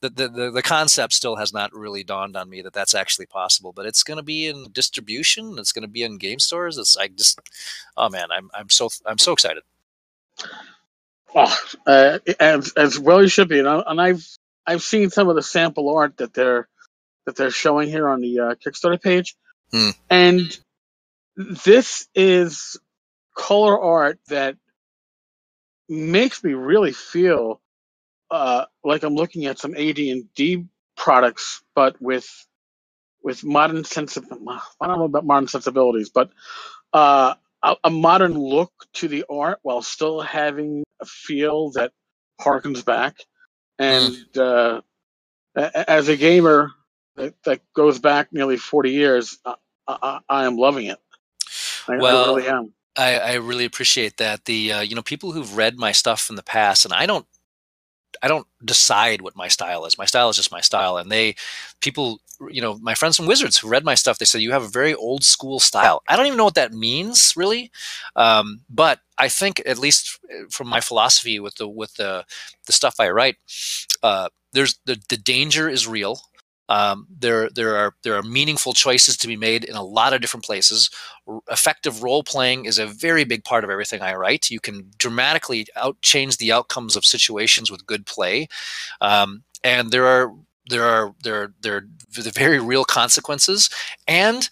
the, 0.01 0.09
the, 0.09 0.51
the, 0.51 0.61
concept 0.63 1.13
still 1.13 1.35
has 1.35 1.53
not 1.53 1.73
really 1.73 2.03
dawned 2.03 2.35
on 2.35 2.49
me 2.49 2.61
that 2.63 2.73
that's 2.73 2.95
actually 2.95 3.27
possible, 3.27 3.71
but 3.71 3.85
it's 3.85 4.03
going 4.03 4.17
to 4.17 4.23
be 4.23 4.47
in 4.47 4.71
distribution. 4.71 5.57
It's 5.59 5.71
going 5.71 5.83
to 5.83 5.87
be 5.87 6.03
in 6.03 6.17
game 6.17 6.39
stores. 6.39 6.77
It's 6.77 6.97
I 6.97 7.07
just, 7.09 7.39
oh 7.95 8.09
man, 8.09 8.27
I'm, 8.35 8.49
I'm 8.53 8.69
so, 8.69 8.89
I'm 9.05 9.19
so 9.19 9.33
excited. 9.33 9.63
oh, 11.35 11.57
uh, 11.85 12.19
as, 12.39 12.73
as 12.73 12.99
well 12.99 13.21
you 13.21 13.27
should 13.27 13.47
be 13.49 13.59
and, 13.59 13.67
I, 13.67 13.83
and 13.87 14.01
i've 14.01 14.27
i've 14.65 14.81
seen 14.81 15.09
some 15.09 15.29
of 15.29 15.35
the 15.35 15.43
sample 15.43 15.95
art 15.95 16.17
that 16.17 16.33
they're 16.33 16.67
that 17.25 17.35
they're 17.35 17.51
showing 17.51 17.89
here 17.89 18.07
on 18.07 18.21
the 18.21 18.39
uh, 18.39 18.55
kickstarter 18.55 19.01
page 19.01 19.35
Hmm. 19.71 19.89
and 20.09 20.59
this 21.37 22.07
is 22.15 22.77
color 23.35 23.79
art 23.81 24.19
that 24.29 24.57
makes 25.89 26.43
me 26.43 26.53
really 26.53 26.93
feel 26.93 27.61
uh, 28.31 28.65
like 28.83 29.03
I'm 29.03 29.15
looking 29.15 29.45
at 29.45 29.59
some 29.59 29.75
AD 29.75 29.99
and 29.99 30.33
D 30.35 30.65
products, 30.97 31.63
but 31.75 32.01
with 32.01 32.27
with 33.23 33.43
modern 33.43 33.83
sense 33.85 34.17
of 34.17 34.25
I 34.81 34.87
don't 34.87 34.99
know 34.99 35.05
about 35.05 35.25
modern 35.25 35.47
sensibilities, 35.47 36.09
but 36.09 36.31
uh, 36.93 37.35
a, 37.63 37.75
a 37.85 37.89
modern 37.91 38.33
look 38.33 38.71
to 38.95 39.07
the 39.07 39.25
art 39.29 39.59
while 39.63 39.81
still 39.81 40.21
having 40.21 40.83
a 41.01 41.05
feel 41.05 41.71
that 41.73 41.91
harkens 42.41 42.85
back. 42.85 43.17
And 43.79 44.15
uh, 44.37 44.81
a- 45.55 45.71
a- 45.75 45.89
as 45.91 46.09
a 46.09 46.17
gamer 46.17 46.71
that, 47.17 47.35
that 47.45 47.61
goes 47.75 47.99
back 47.99 48.33
nearly 48.33 48.57
40 48.57 48.91
years, 48.91 49.39
I, 49.45 49.55
I, 49.87 50.19
I 50.29 50.45
am 50.45 50.57
loving 50.57 50.87
it. 50.87 50.99
I, 51.87 51.93
Well, 51.97 52.23
I 52.23 52.37
really 52.37 52.47
am. 52.47 52.73
I, 52.97 53.17
I 53.17 53.33
really 53.35 53.65
appreciate 53.65 54.17
that. 54.17 54.45
The, 54.45 54.71
uh, 54.73 54.81
you 54.81 54.95
know, 54.95 55.01
people 55.01 55.31
who've 55.31 55.57
read 55.57 55.77
my 55.77 55.91
stuff 55.91 56.29
in 56.29 56.35
the 56.35 56.43
past, 56.43 56.85
and 56.85 56.93
I 56.93 57.05
don't, 57.05 57.25
I 58.23 58.27
don't 58.27 58.47
decide 58.63 59.21
what 59.21 59.35
my 59.35 59.47
style 59.49 59.85
is. 59.85 59.97
My 59.97 60.05
style 60.05 60.29
is 60.29 60.37
just 60.37 60.51
my 60.51 60.61
style. 60.61 60.97
And 60.97 61.11
they, 61.11 61.35
people, 61.81 62.19
you 62.49 62.61
know, 62.61 62.77
my 62.79 62.95
friends 62.95 63.17
from 63.17 63.27
Wizards 63.27 63.57
who 63.57 63.67
read 63.67 63.83
my 63.85 63.95
stuff, 63.95 64.17
they 64.17 64.25
said 64.25 64.41
you 64.41 64.51
have 64.51 64.63
a 64.63 64.67
very 64.69 64.95
old 64.95 65.23
school 65.23 65.59
style. 65.59 66.01
I 66.07 66.15
don't 66.15 66.25
even 66.25 66.37
know 66.37 66.45
what 66.45 66.55
that 66.55 66.73
means 66.73 67.33
really, 67.35 67.71
um, 68.15 68.61
but 68.69 68.99
I 69.17 69.27
think 69.29 69.61
at 69.65 69.77
least 69.77 70.19
uh, 70.33 70.45
from 70.49 70.67
my 70.67 70.79
philosophy 70.81 71.39
with 71.39 71.55
the 71.55 71.67
with 71.67 71.95
the 71.95 72.25
the 72.65 72.73
stuff 72.73 72.95
I 72.99 73.09
write, 73.09 73.37
uh, 74.03 74.29
there's 74.53 74.79
the 74.85 75.01
the 75.09 75.17
danger 75.17 75.69
is 75.69 75.87
real. 75.87 76.19
Um, 76.69 77.07
there 77.19 77.49
there 77.49 77.75
are 77.77 77.95
there 78.03 78.15
are 78.15 78.23
meaningful 78.23 78.73
choices 78.73 79.17
to 79.17 79.27
be 79.27 79.37
made 79.37 79.63
in 79.63 79.75
a 79.75 79.83
lot 79.83 80.13
of 80.13 80.21
different 80.21 80.45
places. 80.45 80.89
R- 81.27 81.39
effective 81.51 82.03
role 82.03 82.23
playing 82.23 82.65
is 82.65 82.79
a 82.79 82.87
very 82.87 83.23
big 83.23 83.43
part 83.43 83.63
of 83.63 83.69
everything 83.69 84.01
I 84.01 84.15
write. 84.15 84.49
You 84.49 84.59
can 84.59 84.91
dramatically 84.97 85.67
out 85.75 86.01
change 86.01 86.37
the 86.37 86.51
outcomes 86.51 86.95
of 86.95 87.05
situations 87.05 87.69
with 87.71 87.85
good 87.85 88.05
play, 88.05 88.47
um, 89.01 89.43
and 89.63 89.91
there 89.91 90.07
are 90.07 90.33
there 90.69 90.83
are 90.83 91.13
there 91.23 91.41
are, 91.41 91.53
there 91.61 91.77
are 91.77 91.87
v- 92.09 92.29
very 92.31 92.59
real 92.59 92.85
consequences 92.85 93.69
and 94.07 94.49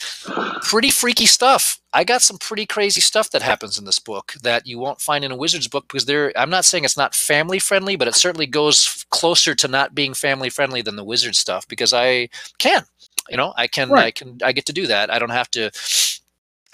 pretty 0.62 0.90
freaky 0.90 1.26
stuff. 1.26 1.80
I 1.94 2.04
got 2.04 2.22
some 2.22 2.38
pretty 2.38 2.66
crazy 2.66 3.02
stuff 3.02 3.30
that 3.32 3.42
happens 3.42 3.78
in 3.78 3.86
this 3.86 4.00
book 4.00 4.34
that 4.42 4.66
you 4.66 4.80
won't 4.80 5.02
find 5.02 5.24
in 5.24 5.32
a 5.32 5.36
wizard's 5.36 5.68
book 5.68 5.88
because 5.88 6.06
there. 6.06 6.32
I'm 6.36 6.50
not 6.50 6.66
saying 6.66 6.84
it's 6.84 6.98
not 6.98 7.16
family 7.16 7.60
friendly, 7.60 7.96
but 7.96 8.08
it 8.08 8.16
certainly 8.16 8.48
goes 8.48 9.06
closer 9.10 9.56
to 9.56 9.68
not 9.68 9.94
being 9.96 10.14
family 10.14 10.50
friendly 10.50 10.82
than 10.82 10.96
the 10.96 11.04
wizard 11.04 11.36
stuff 11.36 11.68
because 11.68 11.94
I 11.94 12.30
can, 12.58 12.84
you 13.30 13.38
know, 13.38 13.54
I 13.56 13.68
can, 13.68 13.92
I 13.94 14.12
can, 14.12 14.38
I 14.44 14.52
get 14.52 14.66
to 14.68 14.74
do 14.74 14.88
that. 14.88 15.12
I 15.12 15.20
don't 15.20 15.30
have 15.30 15.52
to 15.52 15.72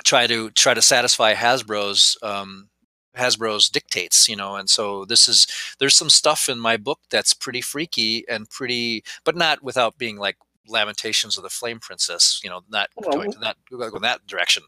try 0.03 0.27
to 0.27 0.49
try 0.51 0.73
to 0.73 0.81
satisfy 0.81 1.33
Hasbro's 1.33 2.17
um, 2.23 2.69
Hasbro's 3.17 3.69
dictates, 3.69 4.27
you 4.29 4.35
know. 4.35 4.55
And 4.55 4.69
so 4.69 5.05
this 5.05 5.27
is 5.27 5.47
there's 5.79 5.95
some 5.95 6.09
stuff 6.09 6.49
in 6.49 6.59
my 6.59 6.77
book 6.77 6.99
that's 7.09 7.33
pretty 7.33 7.61
freaky 7.61 8.27
and 8.27 8.49
pretty, 8.49 9.03
but 9.23 9.35
not 9.35 9.63
without 9.63 9.97
being 9.97 10.17
like 10.17 10.37
Lamentations 10.67 11.35
of 11.35 11.43
the 11.43 11.49
Flame 11.49 11.79
Princess. 11.79 12.39
You 12.43 12.49
know, 12.51 12.61
not 12.69 12.89
Well, 12.95 13.11
going 13.11 13.31
to 13.31 13.39
that 13.39 13.57
going 13.71 14.01
that 14.03 14.25
direction. 14.27 14.63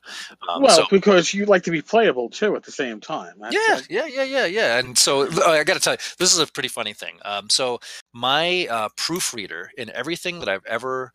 Um, 0.50 0.64
well, 0.64 0.76
so, 0.76 0.86
because 0.90 1.34
you 1.34 1.46
like 1.46 1.64
to 1.64 1.72
be 1.72 1.82
playable 1.82 2.30
too 2.30 2.56
at 2.56 2.64
the 2.64 2.72
same 2.72 3.00
time. 3.00 3.34
That's- 3.40 3.54
yeah, 3.54 3.76
that's- 3.76 3.90
yeah, 3.90 4.06
yeah, 4.08 4.24
yeah, 4.24 4.46
yeah. 4.46 4.80
And 4.80 4.98
so 4.98 5.28
I 5.46 5.64
got 5.64 5.76
to 5.76 5.80
tell 5.80 5.94
you, 5.94 6.00
this 6.18 6.34
is 6.34 6.40
a 6.40 6.48
pretty 6.48 6.70
funny 6.70 6.94
thing. 6.94 7.20
Um, 7.24 7.50
so 7.50 7.80
my 8.14 8.68
uh, 8.70 8.90
proofreader 8.98 9.70
in 9.78 9.92
everything 9.92 10.40
that 10.40 10.50
I've 10.50 10.66
ever 10.66 11.14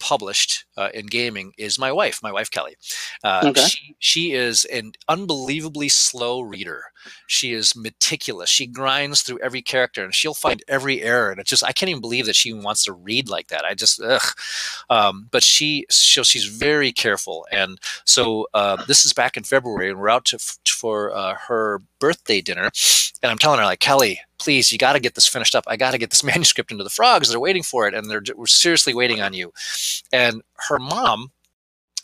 published 0.00 0.64
uh, 0.76 0.88
in 0.94 1.06
gaming 1.06 1.52
is 1.58 1.78
my 1.78 1.92
wife, 1.92 2.20
my 2.22 2.32
wife 2.32 2.50
Kelly. 2.50 2.76
Uh, 3.22 3.48
Okay. 3.48 3.60
she, 3.60 3.96
she 3.98 4.32
is 4.32 4.64
an 4.66 4.92
unbelievably 5.08 5.88
slow 5.88 6.40
reader. 6.40 6.82
She 7.26 7.52
is 7.52 7.76
meticulous. 7.76 8.50
She 8.50 8.66
grinds 8.66 9.22
through 9.22 9.38
every 9.40 9.62
character 9.62 10.04
and 10.04 10.14
she'll 10.14 10.34
find 10.34 10.62
every 10.68 11.02
error. 11.02 11.30
And 11.30 11.40
it's 11.40 11.50
just 11.50 11.64
I 11.64 11.72
can't 11.72 11.90
even 11.90 12.00
believe 12.00 12.26
that 12.26 12.36
she 12.36 12.52
wants 12.52 12.84
to 12.84 12.92
read 12.92 13.28
like 13.28 13.48
that. 13.48 13.64
I 13.64 13.74
just 13.74 14.00
ugh. 14.00 14.22
Um, 14.90 15.28
but 15.30 15.44
she 15.44 15.86
so 15.90 16.22
she's 16.22 16.44
very 16.44 16.92
careful. 16.92 17.46
And 17.50 17.78
so 18.04 18.48
uh, 18.54 18.84
this 18.86 19.04
is 19.04 19.12
back 19.12 19.36
in 19.36 19.44
February, 19.44 19.90
and 19.90 19.98
we're 19.98 20.08
out 20.08 20.24
to, 20.26 20.38
for 20.68 21.14
uh, 21.14 21.34
her 21.48 21.82
birthday 21.98 22.40
dinner. 22.40 22.70
And 23.22 23.30
I'm 23.30 23.38
telling 23.38 23.58
her 23.58 23.64
like 23.64 23.80
Kelly, 23.80 24.20
please, 24.38 24.70
you 24.70 24.78
got 24.78 24.92
to 24.92 25.00
get 25.00 25.14
this 25.14 25.26
finished 25.26 25.54
up. 25.54 25.64
I 25.66 25.76
got 25.76 25.92
to 25.92 25.98
get 25.98 26.10
this 26.10 26.24
manuscript 26.34 26.70
into 26.70 26.84
the 26.84 26.90
frogs. 26.90 27.28
They're 27.28 27.40
waiting 27.40 27.62
for 27.62 27.88
it, 27.88 27.94
and 27.94 28.10
they're 28.10 28.22
seriously 28.46 28.94
waiting 28.94 29.20
on 29.20 29.32
you. 29.32 29.52
And 30.12 30.42
her 30.68 30.78
mom 30.78 31.30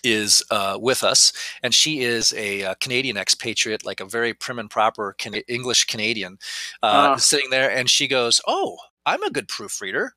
is 0.05 0.42
uh, 0.51 0.78
with 0.80 1.03
us, 1.05 1.32
and 1.62 1.74
she 1.74 2.01
is 2.01 2.32
a, 2.34 2.64
uh 2.64 2.74
Canadian 2.80 3.16
expatriate, 3.16 3.84
like 3.84 4.01
a 4.01 4.05
very 4.05 4.34
prim 4.34 4.59
and 4.59 4.70
proper 4.70 5.14
Can- 5.18 5.34
English 5.48 5.84
Canadian, 5.86 6.38
uh, 6.82 7.14
Ah. 7.14 7.16
sitting 7.16 7.51
there, 7.51 7.70
and 7.70 7.88
she 7.90 8.09
goes, 8.09 8.40
"Oh, 8.46 8.78
I'm 9.07 9.22
a 9.22 9.30
good 9.30 9.48
proofreader. 9.48 10.14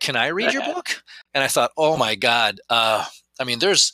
Can 0.00 0.16
I 0.16 0.28
read 0.28 0.52
your 0.52 0.64
book?" 0.64 1.02
And 1.34 1.44
I 1.44 1.48
thought, 1.48 1.72
"Oh 1.76 1.96
my 1.96 2.14
God! 2.14 2.60
Uh, 2.70 3.04
I 3.40 3.44
mean, 3.44 3.58
there's 3.60 3.92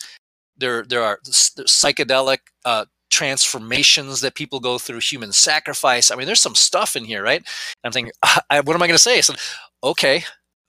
there 0.57 0.85
there 0.85 1.03
are 1.03 1.21
psychedelic." 1.25 2.39
Uh, 2.65 2.87
transformations 3.11 4.21
that 4.21 4.35
people 4.35 4.59
go 4.61 4.79
through 4.79 4.99
human 4.99 5.33
sacrifice 5.33 6.11
i 6.11 6.17
mean 6.17 6.27
there's 6.27 6.41
some 6.41 6.57
stuff 6.57 6.97
in 6.97 7.05
here 7.05 7.23
right 7.23 7.47
i'm 7.85 7.93
thinking 7.93 8.13
I, 8.51 8.61
what 8.61 8.75
am 8.75 8.83
i 8.83 8.87
going 8.89 8.97
to 8.97 9.03
say 9.03 9.17
i 9.17 9.21
said 9.21 9.37
okay 9.83 10.25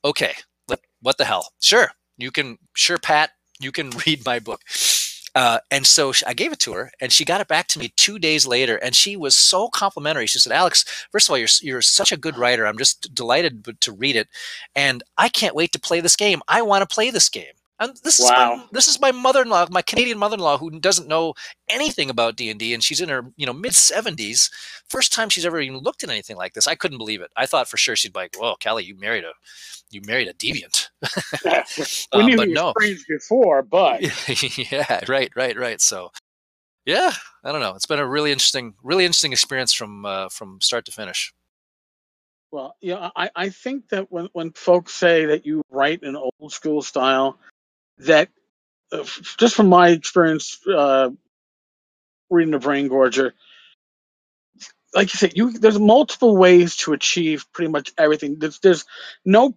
okay 0.05 0.33
what 1.01 1.17
the 1.17 1.25
hell 1.25 1.49
sure 1.61 1.91
you 2.17 2.31
can 2.31 2.57
sure 2.75 2.97
pat 2.99 3.31
you 3.59 3.71
can 3.71 3.89
read 4.05 4.25
my 4.25 4.39
book 4.39 4.61
uh, 5.37 5.59
and 5.69 5.85
so 5.85 6.11
sh- 6.11 6.23
I 6.25 6.33
gave 6.33 6.51
it 6.51 6.57
to 6.61 6.73
her, 6.73 6.91
and 6.99 7.11
she 7.11 7.23
got 7.23 7.41
it 7.41 7.47
back 7.47 7.67
to 7.67 7.77
me 7.77 7.93
two 7.95 8.17
days 8.17 8.47
later, 8.47 8.77
and 8.77 8.95
she 8.95 9.15
was 9.15 9.35
so 9.37 9.69
complimentary. 9.69 10.25
She 10.25 10.39
said, 10.39 10.51
"Alex, 10.51 10.83
first 11.11 11.27
of 11.27 11.31
all, 11.31 11.37
you're 11.37 11.47
you're 11.61 11.83
such 11.83 12.11
a 12.11 12.17
good 12.17 12.39
writer. 12.39 12.65
I'm 12.65 12.79
just 12.79 13.13
delighted 13.13 13.79
to 13.81 13.91
read 13.91 14.15
it, 14.15 14.29
and 14.75 15.03
I 15.15 15.29
can't 15.29 15.53
wait 15.53 15.73
to 15.73 15.79
play 15.79 15.99
this 15.99 16.15
game. 16.15 16.41
I 16.47 16.63
want 16.63 16.81
to 16.81 16.91
play 16.91 17.11
this 17.11 17.29
game." 17.29 17.53
And 17.79 17.95
this 18.03 18.19
is 18.19 18.25
my, 18.31 18.65
this 18.71 18.87
is 18.87 18.99
my 18.99 19.11
mother-in-law, 19.11 19.67
my 19.69 19.83
Canadian 19.83 20.17
mother-in-law, 20.17 20.57
who 20.57 20.79
doesn't 20.79 21.07
know 21.07 21.35
anything 21.69 22.09
about 22.09 22.35
D 22.35 22.49
and 22.49 22.59
D, 22.59 22.73
and 22.73 22.83
she's 22.83 22.99
in 22.99 23.09
her 23.09 23.31
you 23.35 23.45
know 23.45 23.53
mid 23.53 23.75
seventies. 23.75 24.49
First 24.89 25.13
time 25.13 25.29
she's 25.29 25.45
ever 25.45 25.59
even 25.59 25.77
looked 25.77 26.03
at 26.03 26.09
anything 26.09 26.37
like 26.37 26.53
this. 26.55 26.65
I 26.65 26.73
couldn't 26.73 26.97
believe 26.97 27.21
it. 27.21 27.29
I 27.37 27.45
thought 27.45 27.67
for 27.67 27.77
sure 27.77 27.95
she'd 27.95 28.13
be 28.13 28.21
like, 28.21 28.35
"Well, 28.39 28.55
Kelly, 28.55 28.85
you 28.85 28.97
married 28.97 29.23
a 29.23 29.33
you 29.91 30.01
married 30.03 30.29
a 30.29 30.33
deviant." 30.33 30.86
we 32.13 32.23
Um, 32.23 32.25
knew 32.25 32.37
but 32.37 32.47
he 32.47 32.53
was 32.53 32.55
no. 32.55 32.73
strange 32.77 33.05
before, 33.07 33.61
but 33.63 34.01
yeah, 34.71 35.01
right, 35.07 35.31
right, 35.35 35.57
right. 35.57 35.81
So, 35.81 36.11
yeah, 36.85 37.11
I 37.43 37.51
don't 37.51 37.61
know. 37.61 37.75
It's 37.75 37.85
been 37.85 37.99
a 37.99 38.07
really 38.07 38.31
interesting, 38.31 38.75
really 38.83 39.05
interesting 39.05 39.31
experience 39.31 39.73
from 39.73 40.05
uh, 40.05 40.29
from 40.29 40.59
start 40.61 40.85
to 40.85 40.91
finish. 40.91 41.33
Well, 42.51 42.75
yeah, 42.81 43.09
I, 43.15 43.29
I 43.35 43.49
think 43.49 43.89
that 43.89 44.11
when, 44.11 44.29
when 44.33 44.51
folks 44.53 44.93
say 44.93 45.25
that 45.27 45.45
you 45.45 45.63
write 45.69 46.03
in 46.03 46.15
old 46.15 46.51
school 46.51 46.81
style, 46.81 47.39
that 47.99 48.29
uh, 48.91 49.03
just 49.37 49.55
from 49.55 49.67
my 49.67 49.89
experience 49.89 50.59
uh, 50.67 51.09
reading 52.29 52.51
the 52.51 52.59
Brain 52.59 52.89
Gorger, 52.89 53.33
like 54.93 55.13
you 55.13 55.17
said, 55.17 55.33
you 55.35 55.51
there's 55.51 55.79
multiple 55.79 56.37
ways 56.37 56.77
to 56.77 56.93
achieve 56.93 57.45
pretty 57.51 57.69
much 57.69 57.91
everything. 57.97 58.39
There's, 58.39 58.59
there's 58.59 58.85
no 59.25 59.51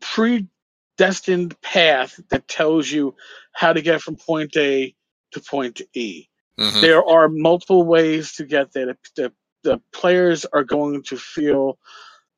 predestined 1.01 1.61
path 1.63 2.21
that 2.31 2.49
tells 2.49 2.91
you 2.91 3.17
how 3.53 3.73
to 3.73 3.83
get 3.83 4.03
from 4.03 4.17
point 4.17 4.57
A 4.57 4.95
to 5.33 5.41
point 5.41 5.83
E. 5.95 6.27
Mhm. 6.61 6.83
there 6.83 7.05
are 7.05 7.29
multiple 7.29 7.85
ways 7.85 8.35
to 8.35 8.47
get 8.47 8.73
there. 8.73 8.87
The, 8.87 8.99
the, 9.17 9.33
the 9.65 9.83
players 9.93 10.47
are 10.47 10.65
going 10.65 11.03
to 11.05 11.19
feel 11.19 11.79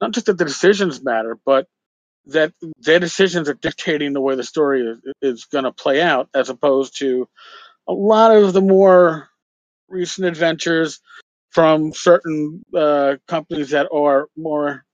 not 0.01 0.13
just 0.13 0.27
that 0.27 0.39
the 0.39 0.45
decisions 0.47 1.03
matter, 1.03 1.39
but 1.47 1.69
that 2.27 2.53
their 2.79 3.01
decisions 3.01 3.49
are 3.49 3.55
dictating 3.55 4.13
the 4.15 4.21
way 4.21 4.37
the 4.37 4.45
story 4.45 4.83
is, 4.87 5.01
is 5.23 5.45
going 5.47 5.65
to 5.65 5.73
play 5.73 6.03
out, 6.03 6.29
as 6.35 6.51
opposed 6.51 6.99
to 7.01 7.29
a 7.89 7.93
lot 7.95 8.37
of 8.37 8.53
the 8.55 8.63
more 8.63 9.29
recent 9.89 10.27
adventures 10.27 11.01
from 11.51 11.93
certain 11.95 12.63
uh, 12.77 13.17
companies 13.29 13.71
that 13.71 13.89
are 13.93 14.29
more 14.37 14.85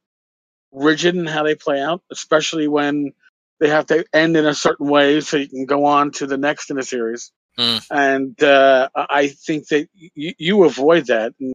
rigid 0.73 1.17
in 1.17 1.27
how 1.27 1.45
they 1.45 1.57
play 1.57 1.81
out, 1.81 2.03
especially 2.13 2.69
when 2.69 3.13
they 3.61 3.69
have 3.69 3.87
to 3.87 4.05
end 4.13 4.37
in 4.37 4.47
a 4.47 4.55
certain 4.55 4.89
way 4.89 5.21
so 5.21 5.37
you 5.37 5.49
can 5.49 5.67
go 5.67 5.85
on 5.85 6.11
to 6.13 6.27
the 6.27 6.37
next 6.37 6.71
in 6.71 6.77
the 6.77 6.83
series. 6.83 7.33
Mm. 7.59 7.87
And 7.91 8.43
uh, 8.43 8.89
I 8.95 9.29
think 9.29 9.69
that 9.69 9.89
you, 9.95 10.33
you 10.39 10.65
avoid 10.65 11.07
that. 11.07 11.35
And, 11.41 11.55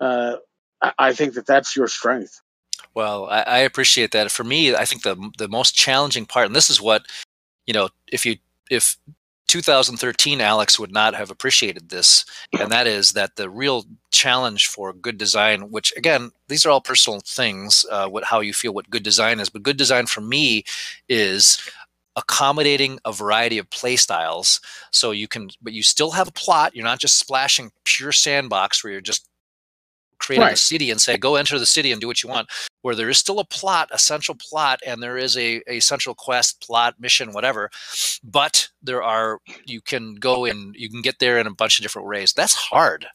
uh, 0.00 0.36
I- 0.82 0.92
I 0.98 1.12
think 1.12 1.34
that 1.34 1.46
that's 1.46 1.74
your 1.74 1.88
strength. 1.88 2.40
Well, 2.94 3.26
I, 3.26 3.42
I 3.42 3.58
appreciate 3.58 4.12
that. 4.12 4.30
For 4.30 4.44
me, 4.44 4.74
I 4.74 4.84
think 4.84 5.02
the 5.02 5.30
the 5.38 5.48
most 5.48 5.74
challenging 5.74 6.26
part, 6.26 6.46
and 6.46 6.54
this 6.56 6.70
is 6.70 6.80
what 6.80 7.06
you 7.66 7.74
know, 7.74 7.88
if 8.10 8.24
you 8.26 8.36
if 8.70 8.96
2013 9.48 10.40
Alex 10.40 10.78
would 10.78 10.92
not 10.92 11.14
have 11.14 11.30
appreciated 11.30 11.88
this, 11.88 12.24
and 12.58 12.70
that 12.70 12.86
is 12.86 13.12
that 13.12 13.36
the 13.36 13.50
real 13.50 13.84
challenge 14.10 14.68
for 14.68 14.92
good 14.92 15.18
design, 15.18 15.70
which 15.70 15.92
again, 15.96 16.30
these 16.48 16.64
are 16.64 16.70
all 16.70 16.80
personal 16.80 17.20
things, 17.26 17.84
uh, 17.90 18.06
what 18.08 18.24
how 18.24 18.40
you 18.40 18.52
feel 18.52 18.72
what 18.72 18.90
good 18.90 19.02
design 19.02 19.40
is, 19.40 19.48
but 19.48 19.62
good 19.62 19.76
design 19.76 20.06
for 20.06 20.20
me 20.20 20.64
is 21.08 21.58
accommodating 22.16 22.98
a 23.04 23.12
variety 23.12 23.58
of 23.58 23.70
play 23.70 23.94
styles 23.94 24.60
so 24.90 25.12
you 25.12 25.28
can 25.28 25.48
but 25.62 25.72
you 25.72 25.84
still 25.84 26.10
have 26.10 26.26
a 26.26 26.32
plot 26.32 26.74
you're 26.74 26.84
not 26.84 26.98
just 26.98 27.16
splashing 27.16 27.70
pure 27.84 28.10
sandbox 28.10 28.82
where 28.82 28.92
you're 28.92 29.00
just 29.00 29.28
creating 30.28 30.52
a 30.52 30.56
city 30.56 30.90
and 30.90 31.00
say 31.00 31.16
go 31.16 31.36
enter 31.36 31.58
the 31.58 31.64
city 31.64 31.90
and 31.90 32.00
do 32.02 32.06
what 32.06 32.22
you 32.22 32.28
want 32.28 32.48
where 32.82 32.94
there 32.94 33.08
is 33.08 33.16
still 33.16 33.38
a 33.38 33.44
plot 33.44 33.88
a 33.92 33.98
central 33.98 34.36
plot 34.38 34.78
and 34.86 35.02
there 35.02 35.16
is 35.16 35.36
a, 35.38 35.62
a 35.66 35.80
central 35.80 36.14
quest 36.14 36.60
plot 36.60 36.94
mission 37.00 37.32
whatever 37.32 37.70
but 38.22 38.68
there 38.82 39.02
are 39.02 39.40
you 39.66 39.80
can 39.80 40.14
go 40.16 40.44
in 40.44 40.72
you 40.76 40.90
can 40.90 41.00
get 41.00 41.18
there 41.18 41.38
in 41.38 41.46
a 41.46 41.54
bunch 41.54 41.78
of 41.78 41.82
different 41.82 42.06
ways. 42.08 42.32
That's 42.32 42.54
hard 42.54 43.06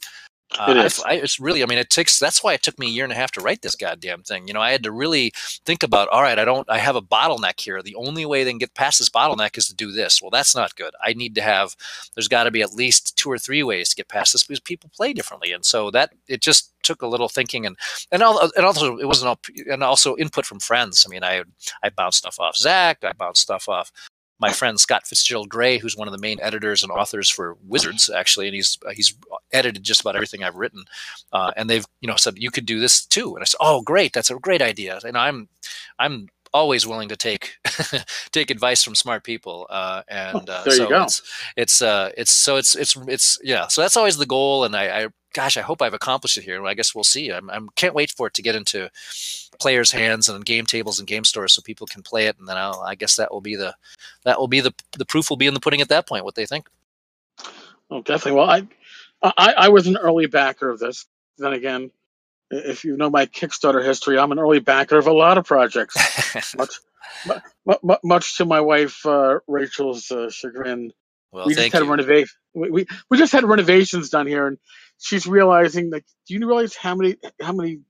uh, 0.59 0.73
It 0.85 0.99
I- 1.05 1.11
I, 1.11 1.13
it's 1.15 1.39
really 1.39 1.63
i 1.63 1.65
mean 1.65 1.77
it 1.79 1.89
takes 1.89 2.19
that's 2.19 2.43
why 2.43 2.53
it 2.53 2.61
took 2.63 2.77
me 2.79 2.87
a 2.87 2.89
year 2.89 3.03
and 3.03 3.11
a 3.13 3.15
half 3.15 3.31
to 3.31 3.41
write 3.41 3.61
this 3.61 3.75
goddamn 3.75 4.23
thing 4.23 4.47
you 4.47 4.53
know 4.53 4.61
i 4.61 4.71
had 4.71 4.83
to 4.83 4.91
really 4.91 5.31
think 5.65 5.83
about 5.83 6.07
all 6.09 6.21
right 6.21 6.37
i 6.39 6.45
don't 6.45 6.69
i 6.69 6.77
have 6.77 6.95
a 6.95 7.01
bottleneck 7.01 7.59
here. 7.59 7.81
The 7.81 7.95
only 7.95 8.25
way 8.25 8.43
they 8.43 8.51
can 8.51 8.57
get 8.59 8.73
past 8.75 8.99
this 8.99 9.09
bottleneck 9.09 9.57
is 9.57 9.67
to 9.67 9.75
do 9.75 9.91
this. 9.91 10.21
Well 10.21 10.31
that's 10.31 10.55
not 10.55 10.75
good. 10.75 10.93
I 11.03 11.13
need 11.13 11.35
to 11.35 11.41
have 11.41 11.75
there's 12.15 12.27
got 12.27 12.43
to 12.43 12.51
be 12.51 12.61
at 12.61 12.73
least 12.73 13.17
two 13.17 13.29
or 13.31 13.37
three 13.37 13.63
ways 13.63 13.89
to 13.89 13.95
get 13.95 14.07
past 14.09 14.33
this 14.33 14.43
because 14.43 14.59
people 14.59 14.89
play 14.95 15.13
differently. 15.13 15.51
And 15.53 15.65
so 15.65 15.89
that 15.91 16.11
it 16.27 16.41
just 16.41 16.71
took 16.83 17.01
a 17.01 17.07
little 17.07 17.29
thinking 17.29 17.65
and 17.65 17.77
and, 18.11 18.21
al- 18.21 18.51
and 18.55 18.65
also 18.65 18.97
it 18.97 19.05
wasn't 19.07 19.29
all 19.29 19.39
and 19.69 19.83
also 19.83 20.15
input 20.17 20.45
from 20.45 20.59
friends. 20.59 21.05
I 21.07 21.09
mean 21.09 21.23
i 21.23 21.43
i 21.83 21.89
bounced 21.89 22.19
stuff 22.19 22.39
off 22.39 22.57
zach. 22.57 22.97
I 23.03 23.13
bounced 23.13 23.41
stuff 23.41 23.67
off 23.69 23.91
my 24.39 24.51
friend 24.51 24.79
Scott 24.79 25.07
Fitzgerald 25.07 25.49
Gray, 25.49 25.77
who's 25.77 25.95
one 25.95 26.07
of 26.07 26.11
the 26.11 26.17
main 26.17 26.39
editors 26.41 26.83
and 26.83 26.91
authors 26.91 27.29
for 27.29 27.55
Wizards, 27.65 28.09
actually, 28.09 28.47
and 28.47 28.55
he's 28.55 28.77
he's 28.93 29.15
edited 29.51 29.83
just 29.83 30.01
about 30.01 30.15
everything 30.15 30.43
I've 30.43 30.55
written. 30.55 30.83
Uh, 31.31 31.51
and 31.55 31.69
they've 31.69 31.85
you 32.01 32.07
know 32.07 32.15
said 32.15 32.35
you 32.37 32.51
could 32.51 32.65
do 32.65 32.79
this 32.79 33.05
too, 33.05 33.35
and 33.35 33.41
I 33.41 33.45
said, 33.45 33.57
oh 33.59 33.81
great, 33.81 34.13
that's 34.13 34.31
a 34.31 34.35
great 34.35 34.61
idea. 34.61 34.99
And 35.03 35.17
I'm 35.17 35.49
I'm 35.99 36.27
always 36.53 36.85
willing 36.85 37.09
to 37.09 37.15
take 37.15 37.55
take 38.31 38.51
advice 38.51 38.83
from 38.83 38.95
smart 38.95 39.23
people. 39.23 39.67
Uh, 39.69 40.03
and 40.07 40.49
uh, 40.49 40.63
there 40.63 40.75
you 40.75 40.89
go. 40.89 41.03
it's 41.03 41.21
it's 41.57 41.81
uh 41.81 42.11
it's 42.17 42.31
so 42.31 42.57
it's 42.57 42.75
it's 42.75 42.95
it's 43.07 43.39
yeah. 43.43 43.67
So 43.67 43.81
that's 43.81 43.97
always 43.97 44.17
the 44.17 44.25
goal, 44.25 44.63
and 44.63 44.75
I, 44.75 45.03
I 45.03 45.07
gosh, 45.33 45.57
I 45.57 45.61
hope 45.61 45.81
I've 45.81 45.93
accomplished 45.93 46.37
it 46.37 46.43
here. 46.43 46.65
I 46.65 46.73
guess 46.73 46.95
we'll 46.95 47.03
see. 47.03 47.29
I'm, 47.31 47.49
I'm 47.49 47.69
can't 47.75 47.95
wait 47.95 48.11
for 48.11 48.27
it 48.27 48.33
to 48.35 48.41
get 48.41 48.55
into 48.55 48.89
players' 49.59 49.91
hands 49.91 50.29
and 50.29 50.45
game 50.45 50.65
tables 50.65 50.99
and 50.99 51.07
game 51.07 51.23
stores 51.23 51.53
so 51.53 51.61
people 51.61 51.87
can 51.87 52.03
play 52.03 52.27
it, 52.27 52.37
and 52.39 52.47
then 52.47 52.57
I'll, 52.57 52.81
I 52.85 52.95
guess 52.95 53.15
that 53.17 53.31
will 53.31 53.41
be 53.41 53.55
the 53.55 53.75
that 54.23 54.39
will 54.39 54.47
be 54.47 54.61
the 54.61 54.73
the 54.97 55.05
proof 55.05 55.29
will 55.29 55.37
be 55.37 55.47
in 55.47 55.53
the 55.53 55.59
pudding 55.59 55.81
at 55.81 55.89
that 55.89 56.07
point. 56.07 56.25
What 56.25 56.35
they 56.35 56.45
think. 56.45 56.67
Oh, 57.89 58.01
definitely. 58.01 58.39
Well, 58.39 58.49
I, 58.49 58.67
I, 59.21 59.53
I 59.57 59.69
was 59.69 59.87
an 59.87 59.97
early 59.97 60.25
backer 60.25 60.69
of 60.69 60.79
this. 60.79 61.05
Then 61.37 61.53
again, 61.53 61.91
if 62.49 62.83
you 62.85 62.97
know 62.97 63.09
my 63.09 63.25
Kickstarter 63.25 63.83
history, 63.83 64.17
I'm 64.17 64.31
an 64.31 64.39
early 64.39 64.59
backer 64.59 64.97
of 64.97 65.07
a 65.07 65.13
lot 65.13 65.37
of 65.37 65.45
projects. 65.45 65.95
much, 66.57 66.79
mu- 67.65 67.75
mu- 67.83 67.95
much 68.03 68.37
to 68.37 68.45
my 68.45 68.61
wife 68.61 69.05
uh, 69.05 69.39
Rachel's 69.47 70.11
uh, 70.11 70.29
chagrin. 70.29 70.91
well, 71.31 71.45
we 71.45 71.55
just 71.55 71.73
had 71.73 71.83
you. 71.83 71.89
renovation. 71.89 72.35
We, 72.53 72.69
we 72.69 72.85
we 73.09 73.17
just 73.17 73.33
had 73.33 73.43
renovations 73.43 74.09
done 74.09 74.27
here, 74.27 74.47
and 74.47 74.57
she's 75.03 75.27
realizing 75.27 75.91
like, 75.91 76.05
do 76.27 76.35
you 76.35 76.47
realize 76.47 76.75
how 76.77 76.95
many 76.95 77.17
how 77.41 77.53
many 77.53 77.81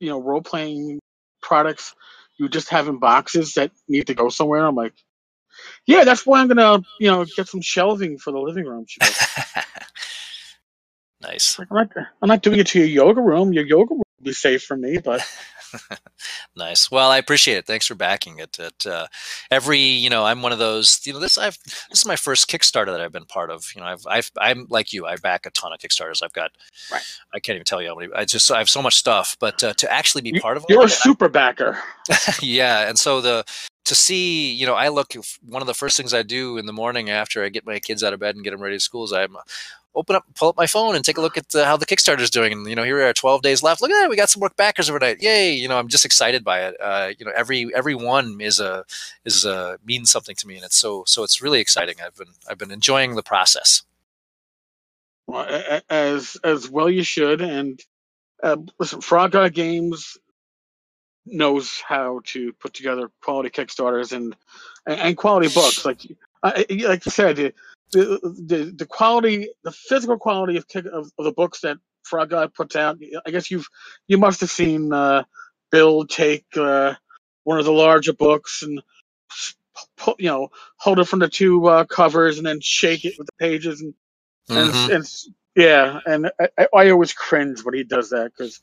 you 0.00 0.10
know 0.10 0.22
role 0.22 0.42
playing 0.42 1.00
products 1.42 1.94
you 2.38 2.48
just 2.50 2.70
have 2.70 2.88
in 2.88 2.98
boxes 3.00 3.54
that 3.54 3.72
need 3.88 4.08
to 4.08 4.14
go 4.14 4.30
somewhere? 4.30 4.66
I'm 4.66 4.76
like, 4.76 4.94
Yeah, 5.86 6.04
that's 6.04 6.24
why 6.26 6.40
I'm 6.40 6.48
gonna, 6.48 6.84
you 6.98 7.10
know, 7.10 7.26
get 7.36 7.48
some 7.48 7.60
shelving 7.60 8.18
for 8.18 8.32
the 8.32 8.38
living 8.38 8.64
room. 8.66 8.86
She 8.88 9.00
goes, 9.00 9.18
nice. 11.22 11.60
I'm 11.70 11.76
not, 11.76 11.90
I'm 12.22 12.28
not 12.28 12.42
doing 12.42 12.60
it 12.60 12.68
to 12.68 12.80
your 12.80 12.88
yoga 12.88 13.20
room. 13.22 13.52
Your 13.52 13.66
yoga 13.66 13.90
room 13.94 14.00
will 14.20 14.24
be 14.24 14.32
safe 14.34 14.64
for 14.64 14.76
me, 14.76 14.98
but 14.98 15.26
nice. 16.56 16.90
Well, 16.90 17.10
I 17.10 17.18
appreciate 17.18 17.56
it. 17.56 17.66
Thanks 17.66 17.86
for 17.86 17.94
backing 17.94 18.38
it. 18.38 18.58
It 18.58 18.86
uh, 18.86 19.06
every 19.50 19.78
you 19.78 20.10
know, 20.10 20.24
I'm 20.24 20.42
one 20.42 20.52
of 20.52 20.58
those. 20.58 21.00
You 21.04 21.12
know, 21.12 21.18
this 21.18 21.38
I've 21.38 21.58
this 21.62 22.00
is 22.00 22.06
my 22.06 22.16
first 22.16 22.50
Kickstarter 22.50 22.86
that 22.86 23.00
I've 23.00 23.12
been 23.12 23.24
part 23.24 23.50
of. 23.50 23.70
You 23.74 23.80
know, 23.80 23.86
I've 23.86 24.06
I've 24.06 24.30
I'm 24.38 24.66
like 24.70 24.92
you. 24.92 25.06
I 25.06 25.16
back 25.16 25.46
a 25.46 25.50
ton 25.50 25.72
of 25.72 25.78
Kickstarters. 25.78 26.22
I've 26.22 26.32
got. 26.32 26.50
Right. 26.90 27.02
I 27.32 27.40
can't 27.40 27.56
even 27.56 27.64
tell 27.64 27.82
you 27.82 27.88
how 27.88 27.94
many. 27.94 28.12
I 28.14 28.24
just 28.24 28.50
I 28.50 28.58
have 28.58 28.68
so 28.68 28.82
much 28.82 28.96
stuff, 28.96 29.36
but 29.40 29.62
uh, 29.62 29.74
to 29.74 29.92
actually 29.92 30.22
be 30.22 30.32
you, 30.34 30.40
part 30.40 30.56
of 30.56 30.64
you're 30.68 30.84
a 30.84 30.88
super 30.88 31.28
backer. 31.28 31.78
yeah, 32.42 32.88
and 32.88 32.98
so 32.98 33.20
the 33.20 33.44
to 33.88 33.94
see, 33.94 34.52
you 34.52 34.66
know, 34.66 34.74
I 34.74 34.88
look. 34.88 35.14
One 35.46 35.62
of 35.62 35.66
the 35.66 35.74
first 35.74 35.96
things 35.96 36.12
I 36.12 36.22
do 36.22 36.58
in 36.58 36.66
the 36.66 36.72
morning 36.72 37.08
after 37.08 37.42
I 37.42 37.48
get 37.48 37.66
my 37.66 37.78
kids 37.78 38.04
out 38.04 38.12
of 38.12 38.20
bed 38.20 38.34
and 38.34 38.44
get 38.44 38.50
them 38.50 38.60
ready 38.60 38.76
to 38.76 38.80
school 38.80 39.04
is 39.04 39.12
I'm 39.12 39.36
open 39.98 40.16
up, 40.16 40.24
pull 40.34 40.48
up 40.48 40.56
my 40.56 40.66
phone, 40.66 40.94
and 40.94 41.04
take 41.04 41.18
a 41.18 41.20
look 41.20 41.36
at 41.36 41.54
uh, 41.54 41.64
how 41.64 41.76
the 41.76 41.84
Kickstarter 41.84 42.20
is 42.20 42.30
doing. 42.30 42.52
And 42.52 42.66
you 42.66 42.76
know, 42.76 42.84
here 42.84 42.96
we 42.96 43.02
are, 43.02 43.12
12 43.12 43.42
days 43.42 43.62
left. 43.62 43.82
Look 43.82 43.90
at 43.90 44.00
that, 44.00 44.08
we 44.08 44.16
got 44.16 44.30
some 44.30 44.40
more 44.40 44.50
backers 44.56 44.88
overnight. 44.88 45.20
Yay! 45.20 45.52
You 45.52 45.68
know, 45.68 45.78
I'm 45.78 45.88
just 45.88 46.04
excited 46.04 46.44
by 46.44 46.60
it. 46.60 46.76
Uh, 46.80 47.12
you 47.18 47.26
know, 47.26 47.32
every 47.34 47.74
every 47.74 47.94
one 47.94 48.40
is 48.40 48.60
a 48.60 48.84
is 49.24 49.44
a 49.44 49.78
means 49.84 50.10
something 50.10 50.36
to 50.36 50.46
me, 50.46 50.56
and 50.56 50.64
it's 50.64 50.76
so 50.76 51.04
so 51.06 51.24
it's 51.24 51.42
really 51.42 51.60
exciting. 51.60 51.96
I've 52.04 52.16
been 52.16 52.34
I've 52.48 52.58
been 52.58 52.70
enjoying 52.70 53.16
the 53.16 53.22
process. 53.22 53.82
Well, 55.26 55.82
as 55.90 56.36
as 56.44 56.70
well 56.70 56.88
you 56.88 57.02
should. 57.02 57.40
And 57.42 57.80
uh, 58.42 58.56
listen, 58.78 59.00
Frog 59.00 59.32
God 59.32 59.52
Games 59.52 60.16
knows 61.26 61.82
how 61.86 62.20
to 62.24 62.52
put 62.54 62.72
together 62.72 63.10
quality 63.22 63.50
Kickstarters 63.50 64.12
and 64.12 64.34
and, 64.86 65.00
and 65.00 65.16
quality 65.16 65.48
books. 65.52 65.84
Like 65.84 66.00
uh, 66.42 66.52
like 66.68 67.04
you 67.04 67.10
said, 67.10 67.52
the, 67.92 68.20
the 68.46 68.72
the 68.76 68.86
quality, 68.86 69.50
the 69.64 69.72
physical 69.72 70.18
quality 70.18 70.56
of, 70.56 70.66
of, 70.74 71.10
of 71.18 71.24
the 71.24 71.32
books 71.32 71.60
that 71.60 71.78
Frog 72.02 72.30
God 72.30 72.54
puts 72.54 72.76
out. 72.76 72.98
I 73.26 73.30
guess 73.30 73.50
you've 73.50 73.68
you 74.06 74.18
must 74.18 74.40
have 74.40 74.50
seen 74.50 74.92
uh, 74.92 75.24
Bill 75.70 76.06
take 76.06 76.46
uh, 76.56 76.94
one 77.44 77.58
of 77.58 77.64
the 77.64 77.72
larger 77.72 78.12
books 78.12 78.62
and 78.62 78.82
you 80.18 80.28
know 80.28 80.48
hold 80.76 80.98
it 80.98 81.04
from 81.04 81.20
the 81.20 81.28
two 81.28 81.66
uh, 81.66 81.84
covers 81.84 82.38
and 82.38 82.46
then 82.46 82.60
shake 82.60 83.04
it 83.04 83.14
with 83.18 83.26
the 83.26 83.32
pages 83.38 83.80
and 83.80 83.94
and, 84.48 84.72
mm-hmm. 84.72 84.92
and 84.94 85.04
yeah, 85.54 86.00
and 86.06 86.30
I, 86.40 86.68
I, 86.72 86.90
always 86.90 87.12
cringe 87.12 87.62
when 87.62 87.74
he 87.74 87.84
does 87.84 88.10
that 88.10 88.32
because 88.36 88.62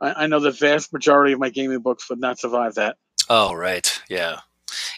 I, 0.00 0.24
I 0.24 0.26
know 0.26 0.38
the 0.38 0.52
vast 0.52 0.92
majority 0.92 1.32
of 1.32 1.40
my 1.40 1.48
gaming 1.48 1.80
books 1.80 2.08
would 2.08 2.20
not 2.20 2.38
survive 2.38 2.74
that. 2.74 2.96
Oh 3.28 3.54
right, 3.54 4.00
yeah. 4.08 4.40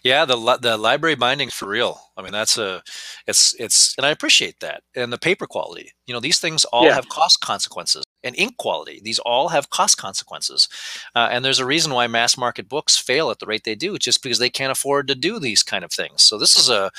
Yeah, 0.03 0.25
the 0.25 0.59
the 0.61 0.77
library 0.77 1.17
bindings 1.17 1.55
for 1.55 1.69
real. 1.69 2.01
I 2.17 2.23
mean, 2.23 2.33
that's 2.33 2.57
a, 2.57 2.83
it's 3.27 3.55
it's, 3.59 3.95
and 3.99 4.07
I 4.07 4.11
appreciate 4.11 4.61
that. 4.61 4.83
And 4.95 5.13
the 5.13 5.19
paper 5.19 5.47
quality. 5.47 5.93
You 6.07 6.15
know, 6.15 6.21
these 6.21 6.39
things 6.39 6.65
all 6.67 6.85
yeah. 6.85 6.95
have 6.95 7.09
cost 7.09 7.41
consequences. 7.41 8.05
And 8.25 8.35
ink 8.37 8.57
quality. 8.57 9.01
These 9.05 9.21
all 9.21 9.49
have 9.51 9.71
cost 9.71 9.99
consequences. 9.99 10.69
Uh, 11.15 11.29
and 11.31 11.45
there's 11.45 11.61
a 11.61 11.67
reason 11.67 11.93
why 11.93 12.09
mass 12.09 12.37
market 12.37 12.69
books 12.69 12.97
fail 12.97 13.31
at 13.31 13.39
the 13.39 13.47
rate 13.47 13.63
they 13.65 13.77
do, 13.77 13.99
just 13.99 14.21
because 14.21 14.41
they 14.41 14.51
can't 14.51 14.73
afford 14.73 15.07
to 15.09 15.15
do 15.15 15.39
these 15.39 15.63
kind 15.63 15.85
of 15.85 15.93
things. 15.93 16.23
So 16.23 16.37
this 16.37 16.57
is 16.57 16.69
a, 16.69 16.91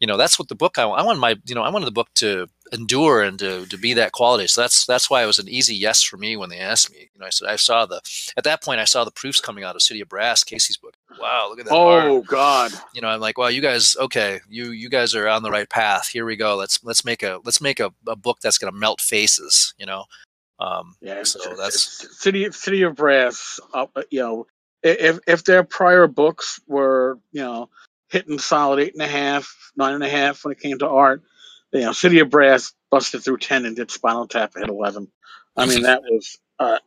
you 0.00 0.08
know, 0.08 0.16
that's 0.16 0.40
what 0.40 0.48
the 0.48 0.56
book 0.56 0.78
I, 0.78 0.82
I 0.84 1.02
want 1.04 1.20
my, 1.20 1.36
you 1.46 1.54
know, 1.54 1.62
I 1.62 1.70
wanted 1.70 1.86
the 1.86 1.92
book 1.92 2.08
to 2.16 2.48
endure 2.72 3.22
and 3.22 3.38
to, 3.38 3.66
to 3.66 3.76
be 3.76 3.92
that 3.94 4.12
quality. 4.12 4.46
So 4.46 4.62
that's 4.62 4.86
that's 4.86 5.10
why 5.10 5.22
it 5.22 5.26
was 5.26 5.38
an 5.38 5.48
easy 5.48 5.74
yes 5.74 6.02
for 6.02 6.16
me 6.16 6.36
when 6.36 6.48
they 6.48 6.58
asked 6.58 6.90
me. 6.90 7.10
You 7.12 7.20
know, 7.20 7.26
I 7.26 7.30
said 7.30 7.48
I 7.48 7.56
saw 7.56 7.86
the 7.86 8.00
at 8.36 8.44
that 8.44 8.62
point 8.62 8.80
I 8.80 8.84
saw 8.84 9.04
the 9.04 9.10
proofs 9.10 9.40
coming 9.40 9.64
out 9.64 9.76
of 9.76 9.82
City 9.82 10.00
of 10.00 10.08
Brass, 10.08 10.42
Casey's 10.42 10.76
book. 10.76 10.94
Wow, 11.20 11.48
look 11.50 11.60
at 11.60 11.66
that. 11.66 11.74
Oh. 11.74 12.22
God. 12.22 12.72
You 12.94 13.02
know, 13.02 13.08
I'm 13.08 13.20
like, 13.20 13.36
well, 13.38 13.50
you 13.50 13.60
guys, 13.60 13.96
okay, 13.98 14.40
you 14.48 14.70
you 14.70 14.88
guys 14.88 15.14
are 15.14 15.28
on 15.28 15.42
the 15.42 15.50
right 15.50 15.68
path. 15.68 16.08
Here 16.08 16.24
we 16.24 16.36
go. 16.36 16.56
Let's 16.56 16.82
let's 16.82 17.04
make 17.04 17.22
a 17.22 17.40
let's 17.44 17.60
make 17.60 17.80
a, 17.80 17.92
a 18.08 18.16
book 18.16 18.38
that's 18.42 18.58
gonna 18.58 18.72
melt 18.72 19.00
faces. 19.00 19.74
You 19.78 19.86
know. 19.86 20.04
Um, 20.58 20.94
yeah, 21.00 21.24
so 21.24 21.40
that's 21.56 22.20
City 22.20 22.50
City 22.52 22.82
of 22.82 22.94
Brass. 22.94 23.58
Uh, 23.74 23.86
you 24.10 24.20
know, 24.20 24.46
if 24.82 25.18
if 25.26 25.44
their 25.44 25.64
prior 25.64 26.06
books 26.06 26.60
were 26.68 27.18
you 27.32 27.42
know 27.42 27.68
hitting 28.08 28.38
solid 28.38 28.78
eight 28.78 28.92
and 28.92 29.02
a 29.02 29.08
half, 29.08 29.72
nine 29.76 29.94
and 29.94 30.04
a 30.04 30.08
half 30.08 30.44
when 30.44 30.52
it 30.52 30.60
came 30.60 30.78
to 30.78 30.88
art, 30.88 31.22
you 31.72 31.80
know, 31.80 31.92
City 31.92 32.20
of 32.20 32.30
Brass 32.30 32.72
busted 32.90 33.22
through 33.22 33.38
ten 33.38 33.64
and 33.64 33.76
did 33.76 33.90
Spinal 33.90 34.28
Tap 34.28 34.52
at 34.56 34.68
eleven. 34.68 35.10
I 35.56 35.66
mean, 35.66 35.82
that 35.82 36.02
was 36.02 36.38
uh, 36.58 36.78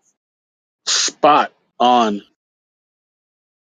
spot 0.88 1.52
on. 1.80 2.22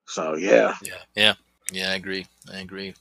So 0.06 0.36
yeah, 0.36 0.74
yeah, 0.82 0.94
yeah, 1.14 1.34
yeah. 1.72 1.90
I 1.90 1.94
agree. 1.94 2.26
I 2.52 2.58
agree. 2.58 2.94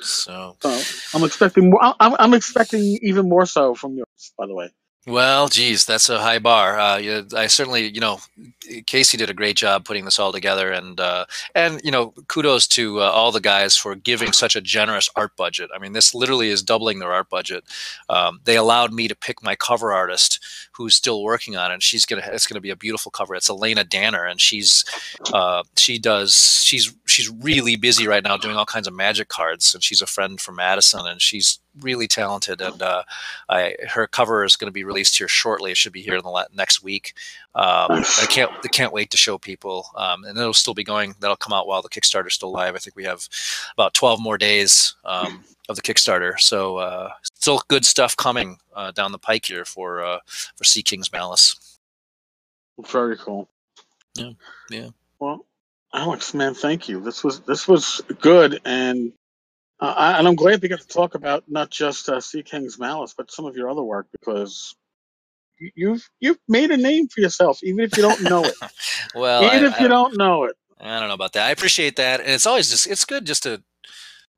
So, 0.00 0.56
so 0.60 0.82
I'm 1.14 1.24
expecting 1.24 1.70
more. 1.70 1.80
I'm, 1.82 2.16
I'm 2.18 2.34
expecting 2.34 2.98
even 3.02 3.28
more 3.28 3.46
so 3.46 3.74
from 3.74 3.96
yours. 3.96 4.32
By 4.38 4.46
the 4.46 4.54
way. 4.54 4.70
Well, 5.06 5.48
geez, 5.48 5.86
that's 5.86 6.10
a 6.10 6.18
high 6.20 6.38
bar. 6.38 6.78
Uh, 6.78 7.22
I 7.34 7.46
certainly, 7.46 7.88
you 7.88 8.00
know, 8.00 8.18
Casey 8.84 9.16
did 9.16 9.30
a 9.30 9.34
great 9.34 9.56
job 9.56 9.86
putting 9.86 10.04
this 10.04 10.18
all 10.18 10.30
together, 10.30 10.70
and 10.70 11.00
uh, 11.00 11.24
and 11.54 11.80
you 11.82 11.90
know, 11.90 12.12
kudos 12.28 12.66
to 12.68 13.00
uh, 13.00 13.04
all 13.04 13.32
the 13.32 13.40
guys 13.40 13.78
for 13.78 13.94
giving 13.94 14.32
such 14.32 14.56
a 14.56 14.60
generous 14.60 15.08
art 15.16 15.34
budget. 15.36 15.70
I 15.74 15.78
mean, 15.78 15.94
this 15.94 16.14
literally 16.14 16.50
is 16.50 16.62
doubling 16.62 16.98
their 16.98 17.12
art 17.12 17.30
budget. 17.30 17.64
Um, 18.10 18.40
they 18.44 18.56
allowed 18.56 18.92
me 18.92 19.08
to 19.08 19.16
pick 19.16 19.42
my 19.42 19.56
cover 19.56 19.90
artist, 19.90 20.38
who's 20.72 20.96
still 20.96 21.22
working 21.22 21.56
on 21.56 21.70
it. 21.70 21.74
And 21.74 21.82
she's 21.82 22.04
gonna, 22.04 22.22
it's 22.26 22.46
gonna 22.46 22.60
be 22.60 22.70
a 22.70 22.76
beautiful 22.76 23.10
cover. 23.10 23.34
It's 23.34 23.48
Elena 23.48 23.84
Danner, 23.84 24.26
and 24.26 24.38
she's, 24.38 24.84
uh, 25.32 25.62
she 25.78 25.98
does, 25.98 26.62
she's 26.62 26.94
she's 27.06 27.30
really 27.30 27.76
busy 27.76 28.06
right 28.06 28.22
now 28.22 28.36
doing 28.36 28.56
all 28.56 28.66
kinds 28.66 28.86
of 28.86 28.92
magic 28.94 29.28
cards, 29.28 29.74
and 29.74 29.82
she's 29.82 30.02
a 30.02 30.06
friend 30.06 30.42
from 30.42 30.56
Madison, 30.56 31.06
and 31.06 31.22
she's 31.22 31.58
really 31.78 32.08
talented, 32.08 32.60
and 32.60 32.80
uh, 32.82 33.02
I, 33.48 33.76
her 33.88 34.06
cover 34.06 34.44
is 34.44 34.56
going 34.56 34.68
to 34.68 34.72
be 34.72 34.84
released 34.84 35.18
here 35.18 35.28
shortly. 35.28 35.70
It 35.70 35.76
should 35.76 35.92
be 35.92 36.02
here 36.02 36.16
in 36.16 36.22
the 36.22 36.48
next 36.52 36.82
week. 36.82 37.14
Um, 37.54 37.88
I 37.90 38.26
can't 38.28 38.50
I 38.64 38.68
can't 38.68 38.92
wait 38.92 39.10
to 39.10 39.16
show 39.16 39.38
people, 39.38 39.86
um, 39.96 40.24
and 40.24 40.36
it'll 40.36 40.52
still 40.52 40.74
be 40.74 40.84
going. 40.84 41.14
That'll 41.20 41.36
come 41.36 41.52
out 41.52 41.66
while 41.66 41.82
the 41.82 41.88
Kickstarter's 41.88 42.34
still 42.34 42.52
live. 42.52 42.74
I 42.74 42.78
think 42.78 42.96
we 42.96 43.04
have 43.04 43.28
about 43.74 43.94
12 43.94 44.20
more 44.20 44.38
days 44.38 44.94
um, 45.04 45.44
of 45.68 45.76
the 45.76 45.82
Kickstarter, 45.82 46.38
so 46.38 46.76
uh, 46.78 47.10
still 47.34 47.62
good 47.68 47.84
stuff 47.84 48.16
coming 48.16 48.58
uh, 48.74 48.90
down 48.92 49.12
the 49.12 49.18
pike 49.18 49.46
here 49.46 49.64
for 49.64 50.04
uh, 50.04 50.18
for 50.56 50.64
Sea 50.64 50.82
King's 50.82 51.12
Malice. 51.12 51.78
Very 52.88 53.16
cool. 53.16 53.48
Yeah, 54.14 54.32
yeah. 54.70 54.88
Well, 55.18 55.46
Alex, 55.92 56.34
man, 56.34 56.54
thank 56.54 56.88
you. 56.88 57.00
This 57.00 57.24
was 57.24 57.40
this 57.40 57.66
was 57.66 58.00
good, 58.20 58.60
and 58.64 59.12
uh, 59.80 60.14
and 60.18 60.28
I'm 60.28 60.36
glad 60.36 60.62
we 60.62 60.68
got 60.68 60.80
to 60.80 60.86
talk 60.88 61.14
about 61.14 61.44
not 61.48 61.70
just 61.70 62.08
uh, 62.08 62.20
Sea 62.20 62.42
King's 62.42 62.78
Malice, 62.78 63.14
but 63.16 63.30
some 63.30 63.46
of 63.46 63.56
your 63.56 63.70
other 63.70 63.82
work 63.82 64.06
because 64.12 64.74
you've 65.74 66.08
you've 66.20 66.38
made 66.48 66.70
a 66.70 66.76
name 66.76 67.08
for 67.08 67.20
yourself, 67.20 67.60
even 67.62 67.80
if 67.80 67.96
you 67.96 68.02
don't 68.02 68.22
know 68.22 68.44
it. 68.44 68.54
well, 69.14 69.44
even 69.44 69.64
I, 69.64 69.68
if 69.68 69.74
I 69.80 69.82
you 69.82 69.88
don't 69.88 70.16
know 70.16 70.44
it. 70.44 70.56
I 70.80 70.98
don't 70.98 71.08
know 71.08 71.14
about 71.14 71.32
that. 71.34 71.46
I 71.46 71.50
appreciate 71.50 71.96
that, 71.96 72.20
and 72.20 72.30
it's 72.30 72.46
always 72.46 72.70
just 72.70 72.86
it's 72.86 73.04
good 73.04 73.24
just 73.24 73.42
to 73.44 73.62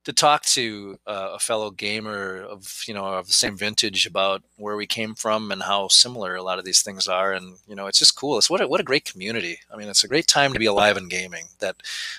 to 0.05 0.13
talk 0.13 0.43
to 0.45 0.99
uh, 1.07 1.31
a 1.35 1.39
fellow 1.39 1.71
gamer 1.71 2.43
of 2.43 2.83
you 2.89 2.95
know 2.95 3.05
of 3.05 3.27
the 3.27 3.33
same 3.33 3.57
vintage 3.57 4.05
about 4.07 4.43
where 4.57 4.77
we 4.77 4.87
came 4.87 5.15
from 5.15 5.53
and 5.53 5.63
how 5.63 5.89
similar 5.89 6.35
a 6.35 6.43
lot 6.43 6.59
of 6.59 6.65
these 6.65 6.83
things 6.83 7.07
are 7.07 7.33
and 7.33 7.59
you 7.69 7.75
know 7.75 7.87
it's 7.87 7.99
just 7.99 8.17
cool. 8.17 8.39
It's 8.39 8.51
what 8.51 8.61
a, 8.61 8.69
what 8.69 8.81
a 8.81 8.85
great 8.85 9.05
community. 9.05 9.59
I 9.73 9.77
mean 9.77 9.89
it's 9.89 10.05
a 10.05 10.09
great 10.09 10.27
time 10.27 10.53
to 10.53 10.59
be 10.59 10.67
alive 10.67 10.97
in 10.97 11.09
gaming 11.09 11.47
that 11.61 11.77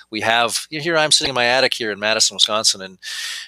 we 0.09 0.21
have. 0.21 0.67
You 0.69 0.79
know, 0.79 0.84
here 0.84 0.97
i'm 0.97 1.11
sitting 1.11 1.29
in 1.29 1.36
my 1.36 1.45
attic 1.45 1.73
here 1.73 1.91
in 1.91 1.99
madison 1.99 2.36
wisconsin 2.36 2.81
and 2.81 2.97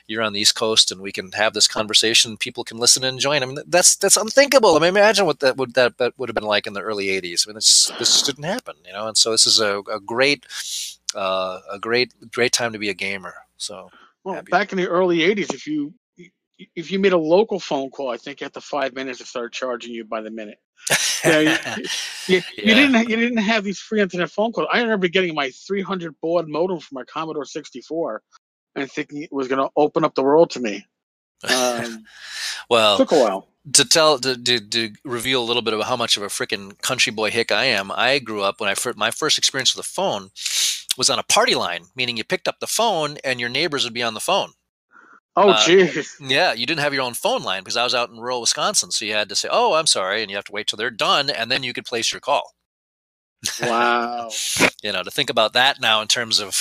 you're 0.07 0.23
on 0.23 0.33
the 0.33 0.39
east 0.39 0.55
coast 0.55 0.91
and 0.91 1.01
we 1.01 1.11
can 1.11 1.31
have 1.31 1.53
this 1.53 1.67
conversation. 1.67 2.37
People 2.37 2.63
can 2.63 2.77
listen 2.77 3.03
and 3.03 3.19
join. 3.19 3.41
I 3.41 3.45
mean 3.45 3.59
that's 3.67 3.95
that's 3.95 4.17
unthinkable. 4.17 4.75
I 4.75 4.79
mean 4.79 4.89
imagine 4.89 5.25
what 5.25 5.39
that 5.39 5.57
would 5.57 5.73
that, 5.75 5.97
that 5.97 6.13
would 6.17 6.29
have 6.29 6.35
been 6.35 6.43
like 6.43 6.67
in 6.67 6.73
the 6.73 6.81
early 6.81 7.07
80s 7.07 7.47
i 7.47 7.49
mean 7.49 7.55
this 7.55 7.91
this 7.99 8.21
didn't 8.21 8.43
happen 8.43 8.75
you 8.85 8.93
know 8.93 9.07
and 9.07 9.17
so 9.17 9.31
this 9.31 9.45
is 9.45 9.59
a, 9.59 9.79
a 9.91 9.99
great 9.99 10.45
uh, 11.15 11.59
a 11.71 11.79
great 11.79 12.13
great 12.31 12.51
time 12.51 12.73
to 12.73 12.79
be 12.79 12.89
a 12.89 12.93
gamer 12.93 13.33
so 13.57 13.89
well, 14.25 14.41
back 14.49 14.71
in 14.71 14.77
the 14.77 14.87
early 14.87 15.19
'80s, 15.19 15.53
if 15.53 15.67
you 15.67 15.93
if 16.75 16.91
you 16.91 16.99
made 16.99 17.13
a 17.13 17.17
local 17.17 17.59
phone 17.59 17.89
call, 17.89 18.09
I 18.09 18.17
think 18.17 18.41
after 18.41 18.59
five 18.59 18.93
minutes 18.93 19.21
it 19.21 19.27
started 19.27 19.51
charging 19.51 19.93
you 19.93 20.03
by 20.03 20.21
the 20.21 20.31
minute. 20.31 20.59
Yeah, 21.23 21.39
you, 21.39 21.87
you, 22.27 22.41
yeah. 22.55 22.75
didn't 22.75 23.09
you 23.09 23.15
didn't 23.15 23.37
have 23.37 23.63
these 23.63 23.79
free 23.79 23.99
internet 23.99 24.29
phone 24.29 24.51
calls. 24.51 24.67
I 24.71 24.81
remember 24.81 25.07
getting 25.07 25.33
my 25.33 25.49
300 25.49 26.13
baud 26.21 26.47
modem 26.47 26.79
from 26.79 26.97
my 26.97 27.03
Commodore 27.03 27.45
64 27.45 28.21
and 28.75 28.91
thinking 28.91 29.23
it 29.23 29.31
was 29.31 29.47
going 29.47 29.57
to 29.57 29.71
open 29.75 30.03
up 30.03 30.13
the 30.13 30.21
world 30.21 30.51
to 30.51 30.59
me. 30.59 30.85
Um, 31.49 32.05
well, 32.69 32.97
took 32.97 33.11
a 33.11 33.19
while 33.19 33.47
to 33.73 33.85
tell 33.85 34.19
to, 34.19 34.37
to, 34.37 34.59
to, 34.59 34.93
reveal 35.03 35.41
a 35.41 35.45
little 35.45 35.61
bit 35.61 35.73
of 35.73 35.81
how 35.81 35.95
much 35.95 36.17
of 36.17 36.23
a 36.23 36.27
freaking 36.27 36.79
country 36.81 37.11
boy 37.11 37.31
hick 37.31 37.51
I 37.51 37.65
am. 37.65 37.91
I 37.91 38.19
grew 38.19 38.41
up 38.41 38.59
when 38.59 38.69
I 38.69 38.75
first, 38.75 38.97
my 38.97 39.11
first 39.11 39.37
experience 39.37 39.75
with 39.75 39.85
a 39.85 39.89
phone 39.89 40.29
was 40.97 41.09
on 41.09 41.19
a 41.19 41.23
party 41.23 41.55
line, 41.55 41.85
meaning 41.95 42.17
you 42.17 42.23
picked 42.23 42.47
up 42.47 42.59
the 42.59 42.67
phone 42.67 43.17
and 43.23 43.39
your 43.39 43.49
neighbors 43.49 43.83
would 43.83 43.93
be 43.93 44.03
on 44.03 44.13
the 44.13 44.19
phone. 44.19 44.51
Oh, 45.35 45.51
jeez. 45.53 46.21
Uh, 46.21 46.27
yeah, 46.27 46.53
you 46.53 46.65
didn't 46.65 46.79
have 46.79 46.93
your 46.93 47.03
own 47.03 47.13
phone 47.13 47.43
line 47.43 47.61
because 47.61 47.75
I 47.75 47.83
was 47.83 47.93
out 47.93 48.09
in 48.09 48.17
rural 48.19 48.41
Wisconsin, 48.41 48.91
so 48.91 49.03
you 49.03 49.13
had 49.13 49.27
to 49.29 49.35
say, 49.35 49.49
"Oh, 49.51 49.73
I'm 49.73 49.87
sorry," 49.87 50.21
and 50.21 50.31
you 50.31 50.37
have 50.37 50.45
to 50.45 50.53
wait 50.53 50.67
till 50.67 50.77
they're 50.77 50.89
done, 50.89 51.29
and 51.29 51.51
then 51.51 51.61
you 51.63 51.73
could 51.73 51.85
place 51.85 52.11
your 52.13 52.21
call. 52.21 52.53
Wow. 53.61 54.29
you 54.81 54.91
know, 54.91 55.03
to 55.03 55.11
think 55.11 55.29
about 55.29 55.53
that 55.53 55.79
now 55.81 56.01
in 56.01 56.07
terms 56.07 56.39
of, 56.39 56.55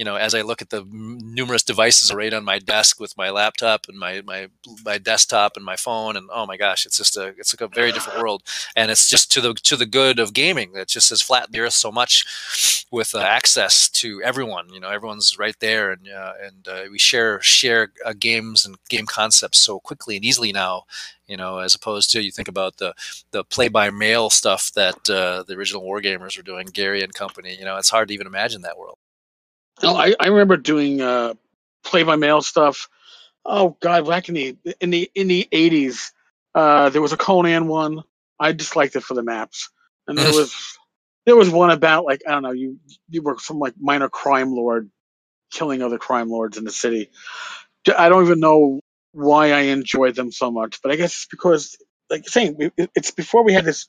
you 0.00 0.06
know, 0.06 0.16
as 0.16 0.34
I 0.34 0.40
look 0.40 0.62
at 0.62 0.70
the 0.70 0.82
numerous 0.90 1.62
devices 1.62 2.10
arrayed 2.10 2.32
on 2.32 2.42
my 2.42 2.58
desk 2.58 2.98
with 2.98 3.14
my 3.18 3.28
laptop 3.28 3.84
and 3.86 3.98
my 3.98 4.22
my 4.22 4.48
my 4.82 4.96
desktop 4.96 5.58
and 5.58 5.64
my 5.64 5.76
phone, 5.76 6.16
and 6.16 6.26
oh 6.32 6.46
my 6.46 6.56
gosh, 6.56 6.86
it's 6.86 6.96
just 6.96 7.18
a 7.18 7.34
it's 7.36 7.52
like 7.54 7.60
a 7.60 7.74
very 7.74 7.92
different 7.92 8.18
world, 8.18 8.42
and 8.74 8.90
it's 8.90 9.10
just 9.10 9.30
to 9.32 9.42
the 9.42 9.52
to 9.52 9.76
the 9.76 9.84
good 9.84 10.18
of 10.18 10.32
gaming 10.32 10.72
that 10.72 10.88
just 10.88 11.10
has 11.10 11.20
flattened 11.20 11.52
the 11.52 11.60
earth 11.60 11.74
so 11.74 11.92
much 11.92 12.86
with 12.90 13.14
uh, 13.14 13.18
access 13.18 13.90
to 13.90 14.22
everyone. 14.22 14.72
You 14.72 14.80
know, 14.80 14.88
everyone's 14.88 15.38
right 15.38 15.56
there, 15.60 15.92
and 15.92 16.08
uh, 16.08 16.32
and 16.42 16.66
uh, 16.66 16.82
we 16.90 16.98
share 16.98 17.38
share 17.42 17.92
uh, 18.06 18.14
games 18.18 18.64
and 18.64 18.76
game 18.88 19.04
concepts 19.06 19.60
so 19.60 19.80
quickly 19.80 20.16
and 20.16 20.24
easily 20.24 20.50
now 20.52 20.84
you 21.26 21.36
know, 21.36 21.58
as 21.58 21.76
opposed 21.76 22.10
to 22.10 22.22
you 22.22 22.32
think 22.32 22.48
about 22.48 22.78
the 22.78 22.94
the 23.32 23.44
play 23.44 23.68
by 23.68 23.90
mail 23.90 24.30
stuff 24.30 24.72
that 24.74 25.08
uh, 25.10 25.44
the 25.46 25.54
original 25.54 25.82
wargamers 25.82 26.36
were 26.36 26.42
doing, 26.42 26.66
Gary 26.72 27.02
and 27.02 27.14
company. 27.14 27.54
You 27.58 27.64
know, 27.66 27.76
it's 27.76 27.90
hard 27.90 28.08
to 28.08 28.14
even 28.14 28.26
imagine 28.26 28.62
that 28.62 28.78
world. 28.78 28.98
No, 29.82 29.96
I, 29.96 30.14
I 30.20 30.28
remember 30.28 30.56
doing 30.56 31.00
uh, 31.00 31.34
play 31.84 32.02
by 32.02 32.16
mail 32.16 32.42
stuff. 32.42 32.88
Oh 33.44 33.76
God, 33.80 34.06
back 34.06 34.28
in 34.28 34.34
the 34.34 34.56
in 34.80 34.90
the 34.90 35.10
in 35.14 35.28
the 35.28 35.48
eighties, 35.52 36.12
uh, 36.54 36.90
there 36.90 37.02
was 37.02 37.12
a 37.12 37.16
Conan 37.16 37.68
one. 37.68 38.02
I 38.38 38.52
just 38.52 38.76
liked 38.76 38.96
it 38.96 39.02
for 39.02 39.14
the 39.14 39.22
maps, 39.22 39.70
and 40.06 40.20
there 40.20 40.32
was 40.32 40.54
there 41.26 41.36
was 41.36 41.50
one 41.50 41.70
about 41.70 42.04
like 42.04 42.22
I 42.26 42.32
don't 42.32 42.42
know 42.42 42.52
you 42.52 42.78
you 43.08 43.22
were 43.22 43.36
some 43.38 43.58
like 43.58 43.74
minor 43.80 44.08
crime 44.08 44.54
lord 44.54 44.90
killing 45.50 45.82
other 45.82 45.98
crime 45.98 46.30
lords 46.30 46.58
in 46.58 46.64
the 46.64 46.72
city. 46.72 47.10
I 47.96 48.08
don't 48.08 48.24
even 48.24 48.40
know 48.40 48.80
why 49.12 49.52
I 49.52 49.60
enjoyed 49.62 50.14
them 50.14 50.32
so 50.32 50.50
much, 50.50 50.80
but 50.82 50.92
I 50.92 50.96
guess 50.96 51.12
it's 51.12 51.26
because 51.30 51.76
like 52.10 52.28
saying 52.28 52.72
it's 52.94 53.10
before 53.10 53.44
we 53.44 53.52
had 53.52 53.64
this 53.64 53.86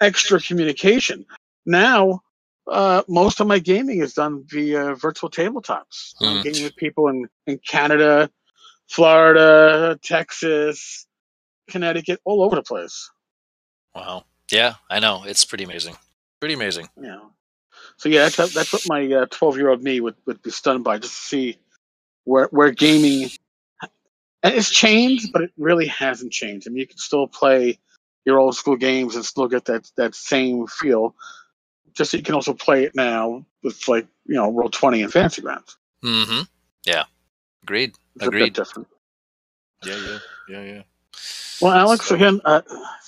extra 0.00 0.40
communication. 0.40 1.26
Now 1.66 2.22
uh, 2.70 3.02
most 3.08 3.40
of 3.40 3.46
my 3.46 3.58
gaming 3.58 4.00
is 4.00 4.14
done 4.14 4.44
via 4.46 4.94
virtual 4.94 5.30
tabletops. 5.30 6.14
Mm. 6.20 6.26
I'm 6.26 6.42
gaming 6.42 6.64
with 6.64 6.76
people 6.76 7.08
in, 7.08 7.28
in 7.46 7.58
Canada, 7.58 8.30
Florida, 8.88 9.98
Texas, 10.02 11.06
Connecticut, 11.68 12.20
all 12.24 12.42
over 12.42 12.56
the 12.56 12.62
place. 12.62 13.10
Wow. 13.94 14.24
Yeah, 14.50 14.74
I 14.90 15.00
know. 15.00 15.24
It's 15.24 15.44
pretty 15.44 15.64
amazing. 15.64 15.96
Pretty 16.40 16.54
amazing. 16.54 16.88
Yeah. 17.00 17.20
So 17.96 18.08
yeah, 18.08 18.28
that's 18.28 18.54
that's 18.54 18.72
what 18.72 18.82
my 18.88 19.26
twelve 19.30 19.54
uh, 19.54 19.58
year 19.58 19.68
old 19.68 19.82
me 19.82 20.00
would, 20.00 20.16
would 20.26 20.42
be 20.42 20.50
stunned 20.50 20.84
by, 20.84 20.98
just 20.98 21.14
to 21.14 21.20
see 21.22 21.58
where 22.24 22.48
where 22.50 22.70
gaming 22.70 23.30
and 24.42 24.54
it's 24.54 24.70
changed, 24.70 25.32
but 25.32 25.42
it 25.42 25.52
really 25.56 25.86
hasn't 25.86 26.32
changed. 26.32 26.66
I 26.66 26.70
mean, 26.70 26.80
you 26.80 26.86
can 26.86 26.98
still 26.98 27.26
play 27.26 27.78
your 28.24 28.38
old 28.38 28.56
school 28.56 28.76
games 28.76 29.14
and 29.14 29.24
still 29.24 29.48
get 29.48 29.66
that 29.66 29.90
that 29.96 30.14
same 30.14 30.66
feel 30.66 31.14
just 31.94 32.10
so 32.10 32.16
you 32.16 32.22
can 32.22 32.34
also 32.34 32.54
play 32.54 32.84
it 32.84 32.94
now 32.94 33.44
with 33.62 33.86
like 33.88 34.06
you 34.26 34.34
know 34.34 34.50
roll 34.52 34.70
twenty 34.70 35.02
and 35.02 35.12
Fantasy 35.12 35.42
Grounds. 35.42 35.76
Mm-hmm. 36.04 36.42
Yeah. 36.84 37.04
Agreed. 37.62 37.94
It's 38.16 38.26
Agreed. 38.26 38.54
different. 38.54 38.88
Yeah, 39.84 39.96
yeah, 39.96 40.18
yeah, 40.48 40.62
yeah. 40.62 40.82
Well, 41.60 41.72
Alex, 41.72 42.06
so, 42.06 42.14
again, 42.16 42.40
uh, 42.44 42.62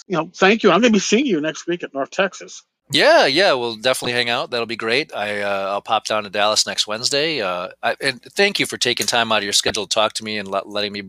you 0.07 0.16
know, 0.16 0.30
thank 0.35 0.62
you. 0.62 0.70
I'm 0.70 0.80
going 0.80 0.93
to 0.93 0.97
be 0.97 1.01
seeing 1.01 1.26
you 1.26 1.41
next 1.41 1.66
week 1.66 1.82
at 1.82 1.93
North 1.95 2.11
Texas. 2.11 2.62
Yeah, 2.91 3.24
yeah, 3.24 3.55
we'll 3.55 3.76
definitely 3.76 4.12
hang 4.12 4.28
out. 4.28 4.51
That'll 4.51 4.66
be 4.66 4.76
great. 4.76 5.14
I 5.14 5.41
uh, 5.41 5.68
I'll 5.70 5.80
pop 5.80 6.05
down 6.05 6.24
to 6.24 6.30
Dallas 6.30 6.66
next 6.66 6.87
Wednesday. 6.87 7.41
Uh, 7.41 7.68
I, 7.82 7.97
and 8.01 8.20
thank 8.22 8.61
you 8.61 8.66
for 8.66 8.76
taking 8.76 9.07
time 9.07 9.32
out 9.32 9.39
of 9.39 9.45
your 9.45 9.55
schedule 9.55 9.87
to 9.87 9.95
talk 9.95 10.12
to 10.14 10.24
me 10.24 10.37
and 10.37 10.49
let, 10.49 10.68
letting 10.68 10.93
me 10.93 11.05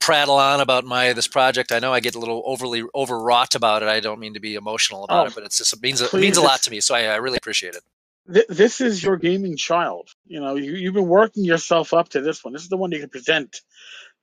prattle 0.00 0.34
on 0.34 0.60
about 0.60 0.84
my 0.84 1.12
this 1.12 1.28
project. 1.28 1.70
I 1.70 1.78
know 1.78 1.92
I 1.92 2.00
get 2.00 2.16
a 2.16 2.18
little 2.18 2.42
overly 2.44 2.82
overwrought 2.94 3.54
about 3.54 3.82
it. 3.82 3.88
I 3.88 4.00
don't 4.00 4.18
mean 4.18 4.34
to 4.34 4.40
be 4.40 4.56
emotional 4.56 5.04
about 5.04 5.26
oh, 5.26 5.28
it, 5.28 5.34
but 5.36 5.44
it's 5.44 5.58
just 5.58 5.72
it 5.72 5.80
means 5.80 6.00
it 6.00 6.12
means 6.12 6.36
a 6.36 6.42
lot 6.42 6.62
to 6.62 6.70
me. 6.70 6.80
So 6.80 6.96
I, 6.96 7.04
I 7.04 7.16
really 7.16 7.38
appreciate 7.38 7.76
it. 7.76 8.46
this 8.48 8.80
is 8.80 9.02
your 9.02 9.16
gaming 9.16 9.56
child. 9.56 10.10
You 10.26 10.40
know, 10.40 10.56
you, 10.56 10.74
you've 10.74 10.94
been 10.94 11.08
working 11.08 11.44
yourself 11.44 11.94
up 11.94 12.08
to 12.10 12.22
this 12.22 12.42
one. 12.42 12.54
This 12.54 12.62
is 12.62 12.70
the 12.70 12.76
one 12.76 12.90
you 12.90 12.98
can 12.98 13.08
present 13.08 13.60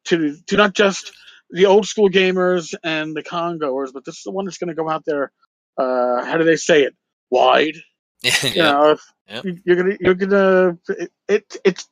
to 0.05 0.35
to 0.47 0.57
not 0.57 0.73
just 0.73 1.13
the 1.51 1.67
old 1.67 1.87
school 1.87 2.09
gamers 2.09 2.75
and 2.83 3.15
the 3.15 3.23
congoers, 3.23 3.93
but 3.93 4.03
this 4.03 4.17
is 4.17 4.23
the 4.23 4.31
one 4.31 4.43
that's 4.43 4.57
going 4.57 4.67
to 4.67 4.73
go 4.73 4.89
out 4.89 5.05
there 5.05 5.31
uh, 5.77 6.25
how 6.25 6.37
do 6.37 6.43
they 6.43 6.55
say 6.55 6.83
it? 6.83 6.95
Wide. 7.29 7.75
yeah. 8.23 8.33
You 8.43 8.61
know, 8.61 8.97
yep. 9.27 9.45
you're 9.65 9.75
gonna 9.75 9.97
you're 9.99 10.13
gonna 10.15 10.77
it, 10.89 11.11
it 11.27 11.57
it's 11.63 11.89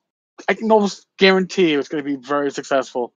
I 0.47 0.53
can 0.53 0.71
almost 0.71 1.05
guarantee 1.17 1.73
it's 1.73 1.89
going 1.89 2.03
to 2.03 2.09
be 2.09 2.15
very 2.15 2.51
successful 2.51 3.13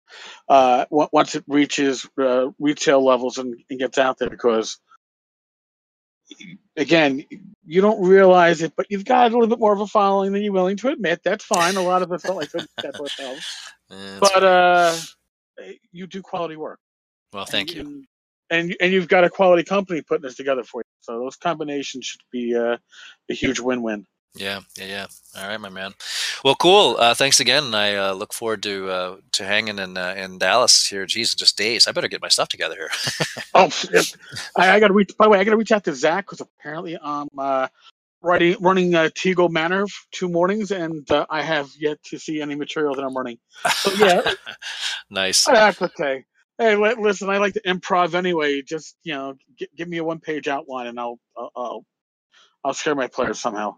uh, 0.49 0.87
once 0.91 1.35
it 1.35 1.45
reaches 1.47 2.09
uh, 2.19 2.49
retail 2.59 3.05
levels 3.05 3.39
and, 3.39 3.55
and, 3.71 3.79
gets 3.79 3.99
out 3.99 4.19
there. 4.19 4.31
Because 4.31 4.79
again, 6.77 7.25
you 7.65 7.81
don't 7.81 8.05
realize 8.05 8.63
it, 8.63 8.73
but 8.77 8.87
you've 8.91 9.05
got 9.05 9.31
a 9.31 9.35
little 9.35 9.47
bit 9.47 9.61
more 9.61 9.73
of 9.73 9.81
a 9.81 9.87
following 9.87 10.33
than 10.33 10.43
you're 10.43 10.53
willing 10.53 10.77
to 10.79 10.89
admit. 10.89 11.21
That's 11.23 11.45
fine. 11.45 11.77
A 11.77 11.83
lot 11.83 12.03
of 12.03 12.11
us 12.11 12.23
don't 12.23 12.37
like 12.37 12.51
to 12.51 12.67
admit 12.79 13.01
ourselves, 13.01 13.47
but 14.21 14.43
uh, 14.43 14.97
you 15.93 16.07
do 16.07 16.23
quality 16.23 16.57
work. 16.57 16.81
Well, 17.33 17.45
thank 17.45 17.75
you 17.75 18.05
and 18.53 18.76
and 18.80 18.92
you've 18.92 19.09
got 19.09 19.24
a 19.24 19.30
quality 19.30 19.64
company 19.64 20.03
putting 20.03 20.22
this 20.22 20.36
together 20.36 20.62
for 20.62 20.80
you. 20.80 20.90
So 21.00 21.18
those 21.18 21.36
combinations 21.36 22.07
should 22.07 22.20
be 22.30 22.55
uh, 22.55 22.76
a 23.30 23.34
huge 23.34 23.59
win-win. 23.59 24.07
Yeah, 24.34 24.61
yeah, 24.78 24.86
yeah. 24.86 25.07
All 25.36 25.48
right, 25.48 25.61
my 25.61 25.68
man. 25.68 25.92
Well, 26.44 26.55
cool. 26.55 26.96
Uh, 26.98 27.14
thanks 27.14 27.40
again. 27.40 27.74
I 27.74 27.96
uh, 27.96 28.12
look 28.12 28.32
forward 28.32 28.62
to 28.62 28.88
uh, 28.88 29.16
to 29.32 29.44
hanging 29.44 29.78
in 29.78 29.96
uh, 29.98 30.14
in 30.16 30.38
Dallas 30.38 30.86
here. 30.86 31.05
Geez, 31.07 31.34
just 31.34 31.59
days. 31.59 31.86
I 31.86 31.92
better 31.92 32.09
get 32.09 32.22
my 32.22 32.28
stuff 32.28 32.48
together 32.48 32.76
here. 32.76 32.90
oh, 33.55 33.70
I, 34.57 34.70
I 34.70 34.80
got 34.80 34.88
to 34.88 34.94
reach. 34.94 35.12
By 35.18 35.26
the 35.26 35.30
way, 35.30 35.38
I 35.38 35.44
got 35.44 35.50
to 35.50 35.57
reach 35.57 35.72
out 35.72 35.84
to 35.84 35.94
Zach 35.94 36.26
because 36.26 36.40
apparently 36.40 36.96
I'm 37.03 37.28
uh, 37.36 37.68
writing 38.22 38.57
running 38.61 38.94
uh, 38.94 39.11
Tegel 39.14 39.50
Manor 39.50 39.84
two 40.12 40.28
mornings, 40.28 40.70
and 40.70 41.11
uh, 41.11 41.26
I 41.28 41.42
have 41.42 41.70
yet 41.78 42.03
to 42.05 42.18
see 42.18 42.40
any 42.40 42.55
material 42.55 42.94
that 42.94 43.05
I'm 43.05 43.16
running. 43.16 43.38
So 43.70 43.92
yeah, 43.92 44.32
nice. 45.11 45.44
That's 45.44 45.82
okay 45.82 46.24
hey, 46.59 46.76
listen, 46.76 47.30
I 47.30 47.38
like 47.38 47.55
to 47.55 47.62
improv 47.62 48.14
anyway. 48.14 48.62
Just 48.62 48.96
you 49.03 49.14
know, 49.14 49.34
g- 49.59 49.68
give 49.76 49.88
me 49.88 49.98
a 49.98 50.05
one-page 50.05 50.48
outline, 50.48 50.86
and 50.86 50.98
I'll 50.98 51.18
I'll 51.36 51.84
I'll 52.64 52.74
scare 52.74 52.94
my 52.94 53.09
players 53.09 53.40
somehow. 53.40 53.76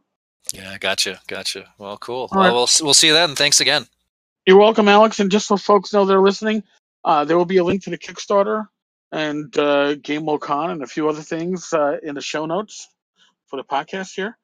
Yeah, 0.52 0.76
gotcha, 0.78 1.20
gotcha. 1.26 1.72
Well, 1.78 1.96
cool. 1.96 2.28
All 2.32 2.38
well, 2.38 2.42
right. 2.42 2.52
we'll 2.52 2.68
we'll 2.82 2.94
see 2.94 3.08
you 3.08 3.14
then. 3.14 3.34
Thanks 3.34 3.60
again. 3.60 3.86
You're 4.46 4.58
welcome, 4.58 4.88
Alex. 4.88 5.20
And 5.20 5.30
just 5.30 5.46
so 5.46 5.56
folks 5.56 5.92
know 5.92 6.04
they're 6.04 6.20
listening, 6.20 6.64
uh, 7.02 7.24
there 7.24 7.38
will 7.38 7.46
be 7.46 7.56
a 7.56 7.64
link 7.64 7.84
to 7.84 7.90
the 7.90 7.98
Kickstarter 7.98 8.66
and 9.10 9.56
uh, 9.56 9.94
Gamehole 9.94 10.40
Con 10.40 10.70
and 10.70 10.82
a 10.82 10.86
few 10.86 11.08
other 11.08 11.22
things 11.22 11.72
uh, 11.72 11.96
in 12.02 12.14
the 12.14 12.20
show 12.20 12.44
notes 12.44 12.88
for 13.46 13.56
the 13.56 13.64
podcast 13.64 14.14
here. 14.14 14.36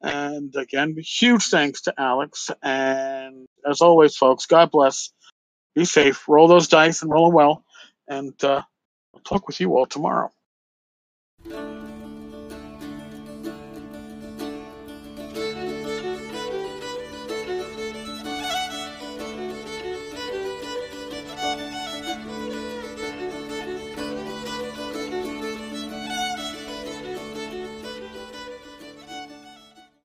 And 0.00 0.54
again, 0.54 0.96
huge 0.98 1.48
thanks 1.48 1.82
to 1.82 1.94
Alex. 1.98 2.50
And 2.62 3.46
as 3.68 3.80
always, 3.80 4.16
folks, 4.16 4.46
God 4.46 4.70
bless. 4.70 5.10
Be 5.74 5.84
safe. 5.84 6.28
Roll 6.28 6.46
those 6.46 6.68
dice 6.68 7.02
and 7.02 7.10
roll 7.10 7.26
them 7.26 7.34
well 7.34 7.64
and 8.08 8.34
uh, 8.44 8.62
I'll 9.14 9.20
talk 9.20 9.46
with 9.46 9.60
you 9.60 9.76
all 9.76 9.86
tomorrow. 9.86 10.30